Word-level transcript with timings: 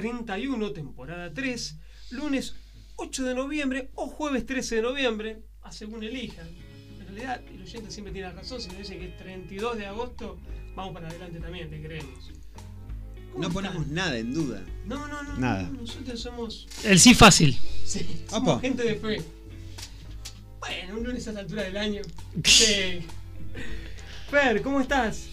31, 0.00 0.72
temporada 0.72 1.32
3, 1.32 1.78
lunes 2.10 2.54
8 2.96 3.24
de 3.24 3.34
noviembre 3.34 3.90
o 3.94 4.06
jueves 4.08 4.44
13 4.44 4.76
de 4.76 4.82
noviembre, 4.82 5.42
a 5.62 5.72
según 5.72 6.02
elijan. 6.04 6.46
En 7.00 7.06
realidad, 7.06 7.40
el 7.48 7.62
oyente 7.62 7.90
siempre 7.90 8.12
tiene 8.12 8.30
razón. 8.30 8.60
Si 8.60 8.68
nos 8.68 8.76
dicen 8.78 8.98
que 8.98 9.06
es 9.08 9.16
32 9.16 9.78
de 9.78 9.86
agosto, 9.86 10.38
vamos 10.74 10.92
para 10.92 11.08
adelante 11.08 11.40
también, 11.40 11.70
le 11.70 11.82
creemos. 11.82 12.30
¿Cómo 13.32 13.38
No 13.42 13.48
están? 13.48 13.52
ponemos 13.52 13.86
nada 13.88 14.18
en 14.18 14.34
duda. 14.34 14.62
No, 14.84 15.08
no, 15.08 15.22
no. 15.22 15.38
Nada. 15.38 15.62
no, 15.62 15.80
nosotros 15.80 16.20
somos, 16.20 16.68
El 16.84 16.98
sí 17.00 17.14
fácil. 17.14 17.58
sí, 17.86 18.06
somos 18.28 18.60
gente 18.60 18.82
de 18.84 18.96
fe. 18.96 19.22
Bueno, 20.60 20.98
un 20.98 21.04
lunes 21.04 21.26
a 21.26 21.30
esta 21.30 21.40
altura 21.40 21.62
del 21.62 21.76
año. 21.78 22.02
Sí. 22.44 23.00
Fer, 24.30 24.60
¿cómo 24.60 24.78
estás? 24.82 25.28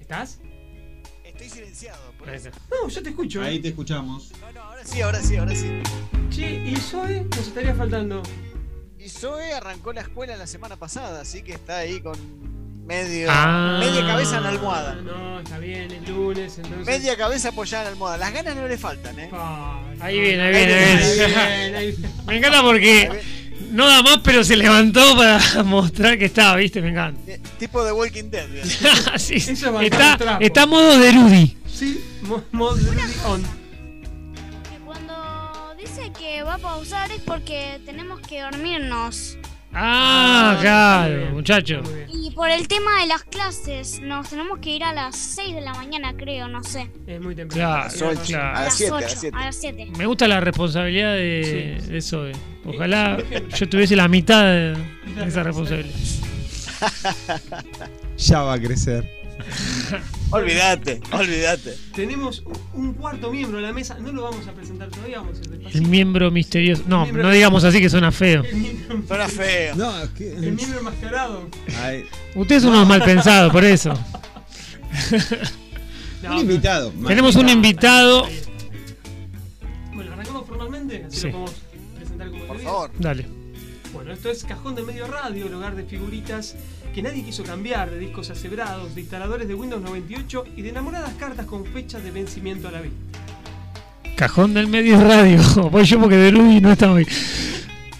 ¿Estás? 0.00 0.38
Estoy 1.24 1.48
silenciado. 1.50 2.11
Está. 2.30 2.50
No, 2.70 2.88
yo 2.88 3.02
te 3.02 3.08
escucho. 3.10 3.42
Ahí 3.42 3.56
¿eh? 3.56 3.60
te 3.60 3.68
escuchamos. 3.68 4.30
No, 4.40 4.52
no, 4.52 4.62
ahora 4.62 4.84
sí, 4.84 5.00
ahora 5.00 5.20
sí, 5.22 5.36
ahora 5.36 5.54
sí. 5.54 5.68
Che, 6.30 6.62
y 6.66 6.76
Zoe 6.76 7.24
nos 7.24 7.46
estaría 7.46 7.74
faltando. 7.74 8.22
Y 8.98 9.08
Zoe 9.08 9.52
arrancó 9.52 9.92
la 9.92 10.02
escuela 10.02 10.36
la 10.36 10.46
semana 10.46 10.76
pasada, 10.76 11.20
así 11.22 11.42
que 11.42 11.52
está 11.54 11.78
ahí 11.78 12.00
con 12.00 12.16
medio, 12.86 13.26
Ah. 13.30 13.78
media 13.80 14.06
cabeza 14.06 14.36
en 14.38 14.42
la 14.44 14.48
almohada. 14.50 14.94
No, 14.94 15.40
está 15.40 15.58
bien, 15.58 15.90
el 15.90 16.04
lunes, 16.04 16.56
entonces. 16.58 16.86
Media 16.86 17.16
cabeza 17.16 17.48
apoyada 17.48 17.82
en 17.82 17.86
la 17.86 17.92
almohada. 17.92 18.16
Las 18.18 18.32
ganas 18.32 18.56
no 18.56 18.68
le 18.68 18.78
faltan, 18.78 19.18
¿eh? 19.18 19.30
Ahí 20.00 20.20
viene, 20.20 20.42
ahí 20.42 20.52
viene, 20.52 20.74
ahí 20.74 20.96
viene. 21.16 21.26
viene, 21.26 21.76
ahí 21.76 21.90
viene. 21.92 22.08
Me 22.26 22.36
encanta 22.38 22.62
porque 22.62 23.10
no 23.72 23.86
da 23.88 24.02
más, 24.02 24.18
pero 24.22 24.44
se 24.44 24.56
levantó 24.56 25.16
para 25.16 25.62
mostrar 25.64 26.16
que 26.18 26.26
estaba, 26.26 26.56
¿viste? 26.56 26.80
Me 26.80 26.90
encanta. 26.90 27.20
Eh, 27.30 27.40
Tipo 27.58 27.84
de 27.84 27.92
Walking 27.92 28.30
Dead. 28.30 28.48
¿verdad? 28.48 29.12
Sí, 29.18 29.34
Eso 29.36 29.80
está, 29.80 30.38
está 30.40 30.62
a 30.62 30.66
modo 30.66 30.98
de 30.98 31.12
Rudy. 31.12 31.56
Sí, 31.82 32.00
on. 33.26 33.42
Que 33.42 34.78
cuando 34.84 35.74
dice 35.78 36.12
que 36.16 36.42
va 36.44 36.54
a 36.54 36.58
pausar 36.58 37.10
es 37.10 37.20
porque 37.22 37.80
tenemos 37.84 38.20
que 38.20 38.40
dormirnos. 38.42 39.36
Ah, 39.74 40.50
Muy 40.52 40.60
claro, 40.62 41.16
bien, 41.16 41.32
muchacho. 41.32 41.82
muy 41.82 41.94
bien. 41.94 42.08
Y 42.12 42.30
por 42.32 42.50
el 42.50 42.68
tema 42.68 43.00
de 43.00 43.06
las 43.06 43.24
clases, 43.24 44.00
nos 44.00 44.28
tenemos 44.28 44.58
que 44.60 44.70
ir 44.76 44.84
a 44.84 44.92
las 44.92 45.16
6 45.16 45.54
de 45.54 45.60
la 45.62 45.72
mañana, 45.74 46.14
creo, 46.16 46.46
no 46.46 46.62
sé. 46.62 46.88
Es 47.06 47.20
muy 47.20 47.34
temprano. 47.34 47.88
Claro. 47.90 48.10
A 48.10 48.12
las 48.12 48.30
las 48.30 48.76
7, 48.76 48.92
a 48.92 48.96
8, 48.96 49.00
las 49.00 49.20
7. 49.20 49.36
a 49.36 49.44
las 49.46 49.56
7. 49.56 49.92
Me 49.96 50.06
gusta 50.06 50.28
la 50.28 50.40
responsabilidad 50.40 51.14
de, 51.14 51.78
Sí. 51.80 51.88
de 51.88 51.98
eso. 51.98 52.28
eh. 52.28 52.32
Ojalá 52.66 53.16
yo 53.58 53.68
tuviese 53.68 53.96
la 53.96 54.06
mitad 54.08 54.44
de, 54.44 54.76
de 55.16 55.24
esa 55.26 55.42
responsabilidad. 55.42 55.96
Ya 58.18 58.42
va 58.42 58.52
a 58.54 58.60
crecer. 58.60 59.08
Olvídate, 60.32 61.00
olvídate. 61.12 61.76
Tenemos 61.94 62.42
un- 62.74 62.94
cuarto 62.94 63.30
miembro 63.30 63.58
en 63.58 63.64
la 63.64 63.72
mesa. 63.72 63.98
No 63.98 64.12
lo 64.12 64.22
vamos 64.22 64.46
a 64.48 64.52
presentar 64.52 64.88
todavía, 64.88 65.18
vamos 65.18 65.38
a 65.38 65.42
ir 65.54 65.60
El 65.74 65.82
miembro 65.88 66.30
misterioso. 66.30 66.82
No, 66.86 67.02
miembro- 67.04 67.24
no 67.24 67.30
digamos 67.30 67.64
así 67.64 67.80
que 67.80 67.88
suena 67.90 68.10
feo. 68.12 68.42
Suena 69.06 69.28
feo. 69.28 69.74
No, 69.76 69.92
el 70.18 70.52
miembro 70.52 70.78
enmascarado. 70.78 71.48
Ustedes 72.34 72.62
son 72.62 72.72
unos 72.72 72.86
mal 72.88 73.02
pensados, 73.04 73.52
por 73.52 73.64
eso. 73.64 73.92
No, 76.22 76.34
un 76.34 76.38
invitado. 76.42 76.92
Tenemos 77.08 77.34
un 77.34 77.48
invitado. 77.48 78.28
Bueno, 79.92 80.12
arrancamos 80.12 80.46
formalmente, 80.46 81.04
así 81.08 81.16
Sí. 81.20 81.26
lo 81.26 81.32
podemos 81.32 81.54
presentar 81.96 82.30
como 82.30 82.44
Por 82.44 82.60
favor. 82.60 82.90
Dale. 82.96 83.26
Bueno, 83.92 84.12
esto 84.12 84.30
es 84.30 84.44
Cajón 84.44 84.76
de 84.76 84.82
Medio 84.84 85.08
Radio, 85.08 85.48
el 85.48 85.54
hogar 85.54 85.74
de 85.74 85.82
figuritas 85.82 86.54
que 86.92 87.02
nadie 87.02 87.24
quiso 87.24 87.42
cambiar, 87.42 87.90
de 87.90 87.98
discos 87.98 88.30
asebrados, 88.30 88.94
de 88.94 89.00
instaladores 89.00 89.48
de 89.48 89.54
Windows 89.54 89.82
98 89.82 90.44
y 90.56 90.62
de 90.62 90.68
enamoradas 90.68 91.14
cartas 91.14 91.46
con 91.46 91.64
fecha 91.64 91.98
de 91.98 92.10
vencimiento 92.10 92.68
a 92.68 92.72
la 92.72 92.82
vista. 92.82 92.98
Cajón 94.16 94.54
del 94.54 94.68
medio 94.68 95.00
radio. 95.00 95.40
Voy 95.70 95.84
yo 95.84 95.98
porque 95.98 96.16
de 96.16 96.30
Rudy 96.30 96.60
no 96.60 96.72
está 96.72 96.92
hoy. 96.92 97.06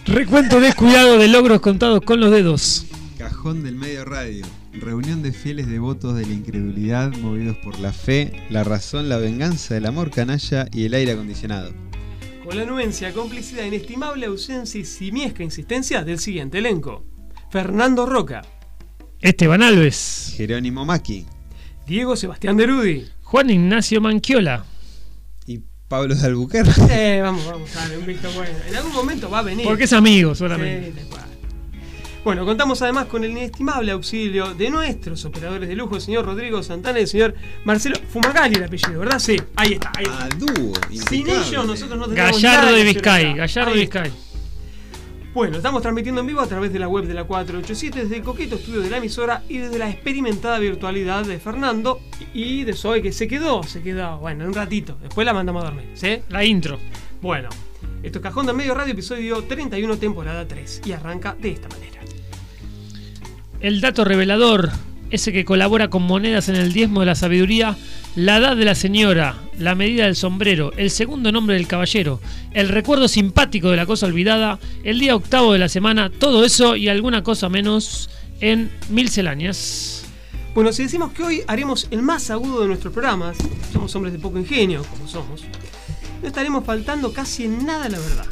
Recuento 0.06 0.60
descuidado 0.60 1.18
de 1.18 1.28
logros 1.28 1.60
contados 1.60 2.02
con 2.02 2.20
los 2.20 2.30
dedos. 2.30 2.86
Cajón 3.18 3.62
del 3.62 3.76
Medio 3.76 4.04
Radio. 4.04 4.44
Reunión 4.72 5.22
de 5.22 5.32
fieles 5.32 5.68
devotos 5.68 6.16
de 6.16 6.26
la 6.26 6.32
incredulidad, 6.32 7.12
movidos 7.18 7.56
por 7.58 7.78
la 7.78 7.92
fe, 7.92 8.32
la 8.50 8.64
razón, 8.64 9.08
la 9.08 9.16
venganza, 9.18 9.76
el 9.76 9.86
amor 9.86 10.10
canalla 10.10 10.66
y 10.72 10.86
el 10.86 10.94
aire 10.94 11.12
acondicionado. 11.12 11.72
Con 12.44 12.56
la 12.56 12.64
anuencia, 12.64 13.12
complicidad, 13.12 13.64
inestimable 13.64 14.26
ausencia 14.26 14.80
y 14.80 14.84
simiesca 14.84 15.44
insistencia 15.44 16.02
del 16.02 16.18
siguiente 16.18 16.58
elenco. 16.58 17.04
Fernando 17.50 18.06
Roca, 18.06 18.42
Esteban 19.22 19.62
Alves. 19.62 20.34
Jerónimo 20.36 20.84
Maki 20.84 21.26
Diego 21.86 22.16
Sebastián 22.16 22.56
Derudi. 22.56 23.06
Juan 23.22 23.50
Ignacio 23.50 24.00
Manquiola. 24.00 24.64
y 25.46 25.60
Pablo 25.88 26.14
de 26.14 26.26
Albuquerque. 26.26 26.72
Eh, 26.90 27.20
vamos, 27.22 27.46
vamos, 27.46 27.72
dale, 27.72 27.98
un 27.98 28.06
visto 28.06 28.30
bueno. 28.32 28.54
En 28.68 28.76
algún 28.76 28.92
momento 28.92 29.30
va 29.30 29.38
a 29.40 29.42
venir. 29.42 29.64
Porque 29.64 29.84
es 29.84 29.92
amigo 29.92 30.34
solamente. 30.34 30.92
Bueno, 32.24 32.44
contamos 32.44 32.80
además 32.82 33.06
con 33.06 33.24
el 33.24 33.32
inestimable 33.32 33.90
auxilio 33.90 34.54
de 34.54 34.70
nuestros 34.70 35.24
operadores 35.24 35.68
de 35.68 35.74
lujo, 35.74 35.96
el 35.96 36.00
señor 36.02 36.24
Rodrigo 36.24 36.62
Santana 36.62 37.00
y 37.00 37.02
el 37.02 37.08
señor 37.08 37.34
Marcelo 37.64 37.96
Fumagalli, 38.08 38.56
el 38.56 38.64
apellido, 38.64 39.00
¿verdad? 39.00 39.18
Sí, 39.18 39.40
ahí 39.56 39.72
está. 39.72 39.92
Ahí 39.96 40.04
está. 40.04 40.26
Ah, 40.26 40.28
dúo. 40.38 40.72
Sin 41.08 41.28
ellos 41.28 41.66
nosotros 41.66 41.98
no 41.98 42.06
tenemos 42.08 42.40
Gallardo 42.40 42.66
nada 42.66 42.76
de 42.76 42.84
Vizcay. 42.84 43.34
Gallardo 43.34 43.74
de. 43.74 43.80
Vizcay. 43.80 44.12
Bueno, 45.34 45.56
estamos 45.56 45.80
transmitiendo 45.80 46.20
en 46.20 46.26
vivo 46.26 46.42
a 46.42 46.46
través 46.46 46.74
de 46.74 46.78
la 46.78 46.88
web 46.88 47.06
de 47.06 47.14
la 47.14 47.24
487 47.24 48.02
desde 48.02 48.16
el 48.16 48.22
coqueto 48.22 48.56
estudio 48.56 48.82
de 48.82 48.90
la 48.90 48.98
emisora 48.98 49.42
y 49.48 49.56
desde 49.56 49.78
la 49.78 49.88
experimentada 49.88 50.58
virtualidad 50.58 51.24
de 51.24 51.38
Fernando 51.38 52.00
y 52.34 52.64
de 52.64 52.74
Zoe 52.74 53.00
que 53.00 53.12
se 53.12 53.26
quedó, 53.28 53.62
se 53.62 53.82
quedó, 53.82 54.18
bueno, 54.18 54.44
un 54.44 54.52
ratito, 54.52 54.98
después 55.00 55.24
la 55.24 55.32
mandamos 55.32 55.62
a 55.62 55.68
dormir, 55.68 55.86
¿sí? 55.94 56.18
La 56.28 56.44
intro. 56.44 56.78
Bueno, 57.22 57.48
esto 58.02 58.18
es 58.18 58.22
Cajón 58.22 58.44
del 58.44 58.56
Medio 58.56 58.74
Radio, 58.74 58.92
episodio 58.92 59.42
31, 59.44 59.96
temporada 59.96 60.46
3 60.46 60.82
y 60.84 60.92
arranca 60.92 61.34
de 61.40 61.52
esta 61.52 61.68
manera. 61.70 62.02
El 63.60 63.80
dato 63.80 64.04
revelador, 64.04 64.68
ese 65.12 65.32
que 65.32 65.44
colabora 65.44 65.88
con 65.88 66.02
monedas 66.02 66.48
en 66.48 66.56
el 66.56 66.72
diezmo 66.72 67.00
de 67.00 67.06
la 67.06 67.14
sabiduría, 67.14 67.76
la 68.16 68.38
edad 68.38 68.56
de 68.56 68.64
la 68.64 68.74
señora, 68.74 69.36
la 69.58 69.74
medida 69.74 70.06
del 70.06 70.16
sombrero, 70.16 70.72
el 70.76 70.90
segundo 70.90 71.30
nombre 71.30 71.54
del 71.54 71.68
caballero, 71.68 72.18
el 72.52 72.70
recuerdo 72.70 73.08
simpático 73.08 73.70
de 73.70 73.76
la 73.76 73.86
cosa 73.86 74.06
olvidada, 74.06 74.58
el 74.82 74.98
día 74.98 75.14
octavo 75.14 75.52
de 75.52 75.58
la 75.58 75.68
semana, 75.68 76.10
todo 76.10 76.44
eso 76.44 76.76
y 76.76 76.88
alguna 76.88 77.22
cosa 77.22 77.50
menos 77.50 78.08
en 78.40 78.70
Mil 78.88 79.10
Celañas. 79.10 80.04
Bueno, 80.54 80.72
si 80.72 80.82
decimos 80.82 81.12
que 81.12 81.22
hoy 81.22 81.42
haremos 81.46 81.88
el 81.90 82.02
más 82.02 82.30
agudo 82.30 82.62
de 82.62 82.68
nuestros 82.68 82.92
programas, 82.92 83.36
somos 83.72 83.94
hombres 83.94 84.14
de 84.14 84.18
poco 84.18 84.38
ingenio, 84.38 84.82
como 84.90 85.06
somos, 85.06 85.44
no 86.22 86.28
estaremos 86.28 86.64
faltando 86.64 87.12
casi 87.12 87.44
en 87.44 87.66
nada 87.66 87.88
la 87.90 87.98
verdad. 87.98 88.26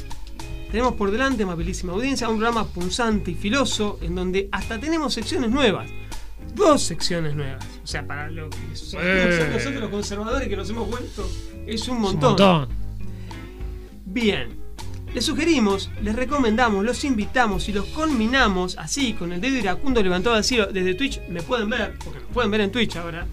Tenemos 0.71 0.95
por 0.95 1.11
delante, 1.11 1.43
amabilísima 1.43 1.93
audiencia, 1.93 2.29
un 2.29 2.37
programa 2.37 2.67
punzante 2.69 3.33
y 3.33 3.35
filoso, 3.35 3.99
en 4.01 4.15
donde 4.15 4.49
hasta 4.53 4.79
tenemos 4.79 5.13
secciones 5.13 5.51
nuevas. 5.51 5.91
Dos 6.55 6.83
secciones 6.83 7.35
nuevas. 7.35 7.65
O 7.83 7.87
sea, 7.87 8.07
para 8.07 8.29
lo 8.31 8.51
que 8.51 8.57
somos 8.75 9.05
Eh. 9.07 9.49
nosotros 9.53 9.81
los 9.81 9.91
conservadores 9.91 10.49
que 10.49 10.57
nos 10.57 10.69
hemos 10.71 10.89
vuelto, 10.89 11.29
es 11.67 11.67
un 11.67 11.69
Es 11.69 11.89
un 11.89 12.01
montón. 12.01 12.29
montón. 12.31 12.69
Bien. 14.07 14.59
Les 15.15 15.25
sugerimos, 15.25 15.91
les 16.03 16.15
recomendamos, 16.15 16.85
los 16.85 17.03
invitamos 17.05 17.69
y 17.69 17.73
los 17.73 17.85
conminamos 17.87 18.79
así, 18.79 19.13
con 19.15 19.33
el 19.33 19.41
dedo 19.41 19.57
iracundo 19.57 20.01
levantado 20.03 20.37
al 20.37 20.45
cielo 20.45 20.67
desde 20.67 20.95
Twitch. 20.95 21.21
Me 21.29 21.43
pueden 21.43 21.69
ver, 21.69 21.95
porque 22.05 22.21
nos 22.21 22.29
pueden 22.29 22.51
ver 22.53 22.61
en 22.61 22.71
Twitch 22.71 22.95
ahora. 22.97 23.27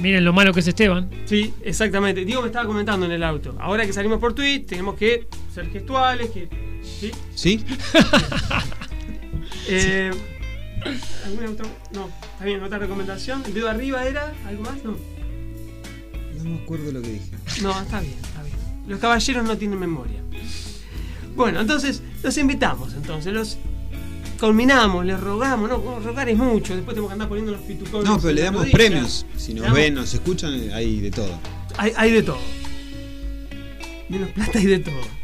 Miren 0.00 0.24
lo 0.24 0.32
malo 0.32 0.52
que 0.52 0.60
es 0.60 0.66
Esteban. 0.66 1.08
Sí, 1.26 1.52
exactamente. 1.62 2.24
Diego 2.24 2.40
me 2.42 2.48
estaba 2.48 2.66
comentando 2.66 3.06
en 3.06 3.12
el 3.12 3.22
auto. 3.22 3.54
Ahora 3.60 3.86
que 3.86 3.92
salimos 3.92 4.18
por 4.18 4.34
Twitch, 4.34 4.66
tenemos 4.66 4.96
que 4.96 5.28
ser 5.54 5.70
gestuales, 5.70 6.30
que. 6.30 6.48
¿Sí? 6.82 7.12
¿Sí? 7.34 7.64
Eh, 9.68 10.10
¿Alguna 11.24 11.50
otra? 11.50 11.66
No, 11.94 12.08
está 12.32 12.44
bien, 12.44 12.62
otra 12.62 12.78
recomendación. 12.78 13.42
¿El 13.46 13.54
dedo 13.54 13.68
arriba 13.68 14.04
era? 14.04 14.32
¿Algo 14.46 14.62
más? 14.62 14.84
No. 14.84 14.96
No 16.38 16.44
me 16.44 16.62
acuerdo 16.62 16.92
lo 16.92 17.02
que 17.02 17.12
dije. 17.12 17.30
No, 17.62 17.70
está 17.80 18.00
bien, 18.00 18.14
está 18.22 18.42
bien. 18.42 18.56
Los 18.86 18.98
caballeros 18.98 19.44
no 19.44 19.56
tienen 19.56 19.78
memoria. 19.78 20.20
Bueno, 21.36 21.60
entonces 21.60 22.02
los 22.22 22.36
invitamos, 22.36 22.94
entonces 22.94 23.32
los 23.32 23.58
culminamos, 24.38 25.06
les 25.06 25.18
rogamos, 25.18 25.68
no, 25.68 26.00
rogar 26.00 26.28
es 26.28 26.36
mucho, 26.36 26.74
después 26.74 26.94
tenemos 26.94 27.08
que 27.08 27.12
andar 27.12 27.28
poniendo 27.28 27.52
los 27.52 27.60
pitucones. 27.62 28.04
No, 28.04 28.18
pero 28.20 28.34
le 28.34 28.42
damos 28.42 28.68
premios. 28.70 29.24
Si 29.36 29.54
nos 29.54 29.72
ven, 29.72 29.94
nos 29.94 30.12
escuchan, 30.12 30.52
hay 30.74 31.00
de 31.00 31.10
todo. 31.10 31.38
Hay, 31.78 31.92
hay 31.96 32.10
de 32.10 32.22
todo. 32.22 32.38
Menos 34.08 34.30
plata 34.30 34.60
y 34.60 34.66
de 34.66 34.78
todo. 34.80 35.21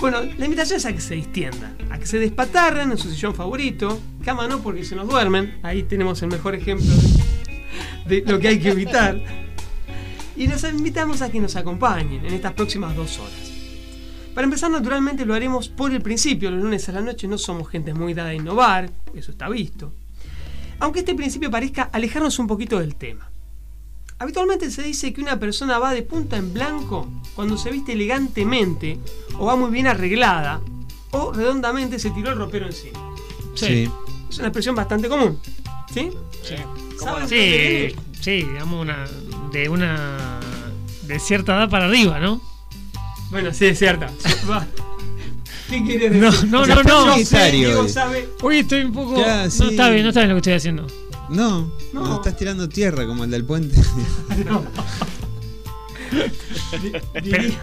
Bueno, 0.00 0.22
la 0.22 0.44
invitación 0.46 0.78
es 0.78 0.86
a 0.86 0.94
que 0.94 1.00
se 1.00 1.14
distiendan, 1.14 1.76
a 1.90 1.98
que 1.98 2.06
se 2.06 2.18
despatarren 2.18 2.90
en 2.90 2.96
su 2.96 3.10
sillón 3.10 3.34
favorito. 3.34 4.00
Cama 4.24 4.48
no, 4.48 4.62
porque 4.62 4.82
se 4.82 4.96
nos 4.96 5.06
duermen. 5.06 5.58
Ahí 5.62 5.82
tenemos 5.82 6.22
el 6.22 6.30
mejor 6.30 6.54
ejemplo 6.54 6.88
de, 8.06 8.22
lo 8.26 8.38
que 8.38 8.48
hay 8.48 8.58
que 8.58 8.70
evitar. 8.70 9.20
Y 10.36 10.48
nos 10.48 10.64
invitamos 10.64 11.20
a 11.20 11.30
que 11.30 11.38
nos 11.38 11.54
acompañen 11.54 12.24
en 12.24 12.32
estas 12.32 12.54
próximas 12.54 12.96
dos 12.96 13.18
horas. 13.18 13.52
Para 14.34 14.46
empezar, 14.46 14.70
naturalmente 14.70 15.26
lo 15.26 15.34
haremos 15.34 15.68
por 15.68 15.92
el 15.92 16.00
principio. 16.00 16.50
Los 16.50 16.62
lunes 16.62 16.88
a 16.88 16.92
la 16.92 17.02
noche 17.02 17.28
no 17.28 17.36
somos 17.36 17.68
gente 17.68 17.92
muy 17.92 18.14
dada 18.14 18.30
a 18.30 18.34
innovar, 18.34 18.90
eso 19.14 19.32
está 19.32 19.50
visto. 19.50 19.92
Aunque 20.78 21.00
este 21.00 21.14
principio 21.14 21.50
parezca 21.50 21.90
alejarnos 21.92 22.38
un 22.38 22.46
poquito 22.46 22.78
del 22.78 22.96
tema. 22.96 23.29
Habitualmente 24.20 24.70
se 24.70 24.82
dice 24.82 25.12
que 25.12 25.20
una 25.22 25.38
persona 25.40 25.78
va 25.78 25.92
de 25.92 26.02
punta 26.02 26.36
en 26.36 26.52
blanco 26.54 27.08
cuando 27.34 27.56
se 27.56 27.70
viste 27.70 27.92
elegantemente 27.94 28.98
o 29.38 29.46
va 29.46 29.56
muy 29.56 29.70
bien 29.70 29.86
arreglada 29.86 30.60
o 31.10 31.32
redondamente 31.32 31.98
se 31.98 32.10
tiró 32.10 32.30
el 32.30 32.36
ropero 32.36 32.66
encima. 32.66 32.98
Sí. 33.54 33.90
Es 34.28 34.38
una 34.38 34.48
expresión 34.48 34.74
bastante 34.76 35.08
común. 35.08 35.38
¿Sí? 35.92 36.10
Sí. 36.42 36.54
¿Saben 37.02 37.28
Sí, 37.28 37.96
sí, 38.20 38.30
digamos 38.42 38.82
una. 38.82 39.06
de 39.52 39.68
una. 39.68 40.38
de 41.06 41.18
cierta 41.18 41.56
edad 41.56 41.68
para 41.70 41.86
arriba, 41.86 42.20
¿no? 42.20 42.40
Bueno, 43.30 43.52
sí, 43.54 43.66
es 43.66 43.78
cierta. 43.78 44.10
Va. 44.50 44.66
¿Qué 45.68 45.82
quieres 45.84 46.12
No, 46.12 46.30
decir? 46.30 46.48
no, 46.50 46.60
O 46.60 46.64
sea, 46.66 46.74
no, 46.76 47.06
no. 47.06 47.16
Diego 47.50 47.88
sabe. 47.88 48.28
Hoy 48.42 48.58
estoy 48.58 48.82
un 48.82 48.92
poco. 48.92 49.16
Ya, 49.18 49.44
No 49.44 49.50
sí. 49.50 49.68
está 49.70 49.88
bien, 49.88 50.02
no 50.02 50.08
está 50.10 50.20
bien 50.20 50.28
lo 50.30 50.34
que 50.36 50.38
estoy 50.40 50.52
haciendo. 50.54 50.86
No, 51.30 51.72
No. 51.92 52.00
no. 52.04 52.14
estás 52.16 52.36
tirando 52.36 52.68
tierra 52.68 53.06
como 53.06 53.24
el 53.24 53.30
del 53.30 53.44
puente. 53.44 53.76
No. 54.46 54.62
Di- 56.82 56.92
diría- 57.22 57.60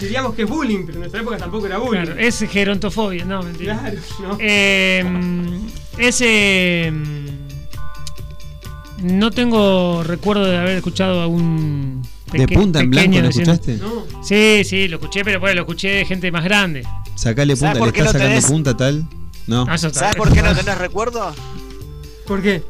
diríamos 0.00 0.34
que 0.34 0.42
es 0.42 0.48
bullying, 0.48 0.80
pero 0.84 0.92
en 0.94 1.00
nuestra 1.00 1.20
época 1.22 1.36
tampoco 1.38 1.66
era 1.66 1.78
bullying. 1.78 2.02
Claro, 2.04 2.20
es 2.20 2.38
gerontofobia, 2.38 3.24
no, 3.24 3.42
mentira. 3.42 3.78
Claro, 3.80 3.98
¿no? 4.22 4.36
Eh, 4.40 5.04
ese. 5.98 6.92
No 9.02 9.30
tengo 9.30 10.02
recuerdo 10.04 10.44
de 10.44 10.56
haber 10.56 10.76
escuchado 10.76 11.20
a 11.20 11.26
un. 11.26 12.02
¿De 12.32 12.46
punta 12.48 12.80
en 12.80 12.90
blanco 12.90 13.18
lo 13.20 13.28
escuchaste? 13.28 13.76
No. 13.76 14.04
Sí, 14.22 14.62
sí, 14.64 14.88
lo 14.88 14.96
escuché, 14.96 15.22
pero 15.24 15.38
bueno, 15.40 15.56
lo 15.56 15.60
escuché 15.62 15.88
de 15.88 16.04
gente 16.04 16.30
más 16.32 16.44
grande. 16.44 16.84
Sacale 17.14 17.56
¿Sabes 17.56 17.72
punta, 17.72 17.78
por 17.78 17.88
le 17.88 17.92
qué 17.92 18.00
estás 18.00 18.14
no 18.14 18.18
sacando 18.20 18.34
tenés? 18.40 18.50
punta 18.50 18.76
tal. 18.76 19.08
No. 19.46 19.64
Ah, 19.68 19.78
¿Sabes 19.78 20.16
por 20.16 20.32
qué 20.32 20.42
no 20.42 20.54
tenés 20.56 20.76
recuerdo? 20.78 21.34
¿Por 22.26 22.42
qué? 22.42 22.62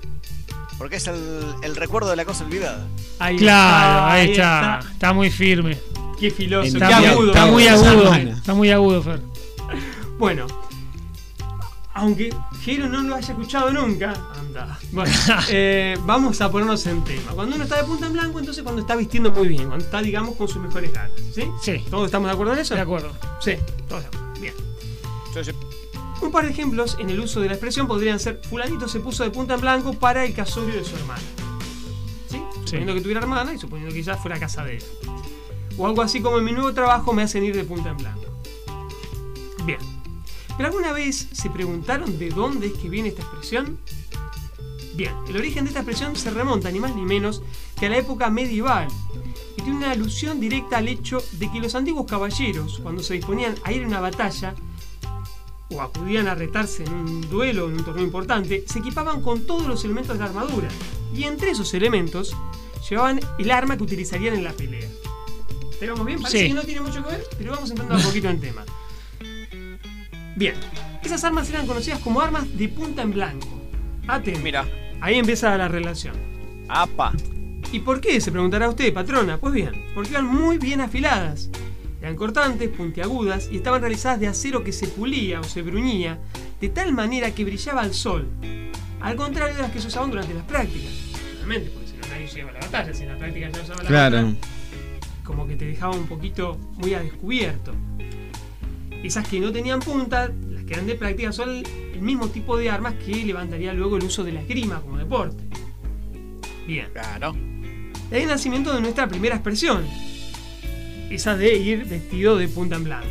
Porque 0.79 0.97
es 0.97 1.07
el, 1.07 1.45
el 1.63 1.75
recuerdo 1.77 2.11
de 2.11 2.17
la 2.17 2.25
cosa 2.25 2.45
olvidada. 2.45 2.87
Ahí 3.19 3.37
Claro, 3.37 3.97
está, 3.97 4.13
ahí 4.13 4.31
está. 4.31 4.93
Está 4.93 5.13
muy 5.13 5.31
firme. 5.31 5.79
Qué 6.21 6.31
filoso, 6.31 6.67
Está 6.69 6.89
qué 6.89 6.95
agudo. 6.95 7.29
está 7.33 7.47
muy 7.47 7.67
agudo. 7.67 8.15
Está 8.15 8.55
muy 8.55 8.71
agudo, 8.71 9.03
Fer. 9.03 9.21
Bueno, 10.19 10.47
aunque 11.93 12.35
Jero 12.63 12.89
no 12.89 13.03
lo 13.03 13.15
haya 13.17 13.29
escuchado 13.33 13.71
nunca, 13.71 14.15
anda. 14.39 14.79
Bueno, 14.93 15.13
eh, 15.51 15.97
vamos 16.05 16.41
a 16.41 16.51
ponernos 16.51 16.87
en 16.87 17.05
tema. 17.05 17.33
Cuando 17.33 17.55
uno 17.57 17.65
está 17.65 17.77
de 17.77 17.85
punta 17.85 18.07
en 18.07 18.13
blanco, 18.15 18.39
entonces 18.39 18.63
cuando 18.63 18.81
está 18.83 18.97
vistiendo 18.97 19.31
muy 19.31 19.49
bien, 19.49 19.67
cuando 19.67 19.85
está, 19.85 20.01
digamos, 20.01 20.37
con 20.37 20.49
sus 20.49 20.63
mejores 20.63 20.91
ganas. 20.93 21.13
¿Sí? 21.35 21.45
Sí, 21.63 21.85
¿Todos 21.91 22.07
estamos 22.07 22.29
de 22.29 22.33
acuerdo 22.35 22.53
en 22.55 22.59
eso? 22.61 22.75
de 22.75 22.81
acuerdo. 22.81 23.13
Sí, 23.41 23.53
todos 23.89 24.03
de 24.03 24.09
acuerdo. 24.09 24.41
Bien. 24.41 24.55
Yo- 25.35 25.43
yo- 25.43 25.53
Un 26.23 26.31
par 26.31 26.45
de 26.45 26.51
ejemplos 26.51 26.97
en 26.99 27.11
el 27.11 27.21
uso 27.21 27.41
de 27.41 27.49
la 27.49 27.55
expresión 27.55 27.87
podrían 27.87 28.19
ser: 28.19 28.41
Fulanito 28.49 28.89
se 28.89 29.01
puso 29.01 29.23
de 29.25 29.31
punta 29.31 29.55
en 29.55 29.61
blanco 29.61 29.93
para 29.95 30.25
el 30.25 30.35
casorio 30.35 30.75
de 30.75 30.85
su 30.85 30.97
hermana. 30.97 31.23
¿Sí? 32.29 32.41
Suponiendo 32.65 32.95
que 32.95 33.01
tuviera 33.01 33.21
hermana 33.21 33.55
y 33.55 33.59
suponiendo 33.59 33.93
que 33.93 34.01
quizás 34.01 34.21
fuera 34.21 34.39
casadera. 34.39 34.85
O 35.79 35.87
algo 35.87 36.03
así 36.03 36.21
como 36.21 36.39
en 36.39 36.45
mi 36.45 36.53
nuevo 36.53 36.73
trabajo 36.73 37.13
me 37.13 37.23
hacen 37.23 37.45
ir 37.45 37.55
de 37.55 37.65
punta 37.65 37.91
en 37.91 37.97
blanco. 37.99 38.25
Bien. 39.65 39.81
¿Pero 40.57 40.69
alguna 40.69 40.93
vez 40.93 41.29
se 41.33 41.51
preguntaron 41.51 42.19
de 42.19 42.31
dónde 42.31 42.69
es 42.69 42.73
que 42.75 42.89
viene 42.89 43.11
esta 43.11 43.23
expresión? 43.23 43.79
Bien, 44.95 45.13
el 45.29 45.37
origen 45.37 45.65
de 45.65 45.69
esta 45.69 45.81
expresión 45.81 46.17
se 46.17 46.31
remonta 46.31 46.71
ni 46.71 46.81
más 46.81 46.97
ni 46.97 47.03
menos 47.03 47.43
que 47.79 47.87
a 47.87 47.89
la 47.91 47.99
época 47.99 48.31
medieval 48.31 48.89
y 49.55 49.61
tiene 49.61 49.77
una 49.77 49.91
alusión 49.91 50.41
directa 50.41 50.79
al 50.79 50.89
hecho 50.89 51.23
de 51.33 51.53
que 51.53 51.61
los 51.61 51.75
antiguos 51.75 52.07
caballeros, 52.07 52.81
cuando 52.83 53.03
se 53.03 53.13
disponían 53.13 53.55
a 53.65 53.73
ir 53.73 53.85
a 53.85 53.87
una 53.87 54.01
batalla, 54.01 54.55
o 55.71 55.83
acudían 55.83 56.29
a 56.29 56.35
retarse 56.35 56.85
en 56.85 56.93
un 56.93 57.21
duelo, 57.29 57.69
en 57.69 57.75
un 57.75 57.85
torneo 57.85 58.05
importante, 58.05 58.65
se 58.67 58.79
equipaban 58.79 59.21
con 59.21 59.47
todos 59.47 59.67
los 59.67 59.85
elementos 59.85 60.15
de 60.17 60.21
la 60.25 60.31
armadura. 60.31 60.69
Y 61.15 61.25
entre 61.25 61.51
esos 61.51 61.73
elementos 61.75 62.37
llevaban 62.89 63.21
el 63.39 63.51
arma 63.51 63.77
que 63.77 63.83
utilizarían 63.83 64.35
en 64.35 64.45
la 64.45 64.53
pelea. 64.53 64.89
¿Te 65.81 65.89
vamos 65.91 66.07
bien? 66.07 66.21
Parece 66.21 66.39
Sí. 66.43 66.49
que 66.49 66.55
no 66.55 66.63
tiene 66.63 66.81
mucho 66.83 67.03
que 67.05 67.11
ver, 67.11 67.25
pero 67.37 67.53
vamos 67.53 67.71
entrando 67.71 67.97
un 67.97 68.03
poquito 68.03 68.29
en 68.29 68.41
tema. 68.41 68.65
Bien, 70.37 70.55
esas 71.03 71.25
armas 71.25 71.49
eran 71.51 71.67
conocidas 71.67 71.99
como 72.01 72.21
armas 72.21 72.45
de 72.57 72.69
punta 72.69 73.03
en 73.03 73.13
blanco. 73.13 73.49
Atento. 74.07 74.41
Mira, 74.41 74.67
Ahí 75.01 75.17
empieza 75.17 75.57
la 75.59 75.69
relación. 75.69 76.15
apa. 76.69 77.13
¿Y 77.73 77.81
por 77.81 78.01
qué? 78.01 78.21
Se 78.21 78.31
preguntará 78.33 78.69
usted, 78.69 78.93
patrona. 78.95 79.39
Pues 79.39 79.53
bien, 79.53 79.73
porque 79.95 80.11
iban 80.11 80.27
muy 80.27 80.57
bien 80.59 80.81
afiladas. 80.81 81.51
Eran 82.01 82.15
cortantes, 82.17 82.69
puntiagudas 82.69 83.49
y 83.51 83.57
estaban 83.57 83.81
realizadas 83.81 84.21
de 84.21 84.29
acero 84.29 84.63
que 84.63 84.73
se 84.73 84.87
pulía 84.89 85.41
o 85.41 85.45
se 85.45 85.63
bruñía 85.63 86.19
de 86.61 86.69
tal 86.69 86.93
manera 86.93 87.35
que 87.35 87.45
brillaba 87.45 87.83
al 87.83 87.95
sol. 87.95 88.27
Al 89.01 89.17
contrario 89.17 89.57
de 89.57 89.63
las 89.63 89.71
que 89.73 89.81
se 89.81 89.89
usaban 89.89 90.11
durante 90.11 90.35
las 90.35 90.45
prácticas. 90.45 90.91
Obviamente, 91.37 91.71
porque 91.71 91.89
si 91.89 91.97
no 91.97 92.07
nadie 92.09 92.27
llegaba 92.27 92.51
a 92.51 92.55
la 92.55 92.61
batalla, 92.61 92.95
si 92.95 93.03
en 93.05 93.09
la 93.11 93.17
práctica 93.19 93.51
ya 93.51 93.63
usaba 93.63 93.83
la 93.83 93.89
Claro. 93.89 94.17
batalla, 94.17 94.37
como 95.25 95.47
que 95.47 95.57
te 95.57 95.65
dejaba 95.67 95.95
un 95.97 96.07
poquito 96.07 96.59
muy 96.77 96.95
a 96.95 97.01
descubierto. 97.01 97.73
Esas 99.03 99.29
que 99.29 99.41
no 99.41 99.53
tenían 99.53 99.81
punta, 99.81 100.31
las 100.51 100.65
que 100.65 100.73
eran 100.75 100.87
de 100.87 100.95
práctica, 100.97 101.33
son 101.33 101.51
el, 101.51 101.67
el 101.95 102.01
mismo 102.01 102.29
tipo 102.29 102.57
de 102.57 102.71
armas 102.71 102.95
que 102.95 103.25
levantaría 103.25 103.73
luego 103.73 103.97
el 103.97 104.05
uso 104.05 104.25
de 104.25 104.33
la 104.33 104.41
esgrima 104.41 104.81
como 104.81 104.99
deporte. 104.99 105.45
Bien. 106.67 106.89
Claro. 106.93 107.37
Es 108.11 108.23
el 108.23 108.29
nacimiento 108.29 108.73
de 108.75 108.81
nuestra 108.81 109.07
primera 109.09 109.37
expresión. 109.37 109.85
Esa 111.11 111.37
de 111.37 111.57
ir 111.57 111.85
vestido 111.85 112.37
de 112.37 112.49
punta 112.49 112.77
en 112.77 112.85
blanco. 112.85 113.07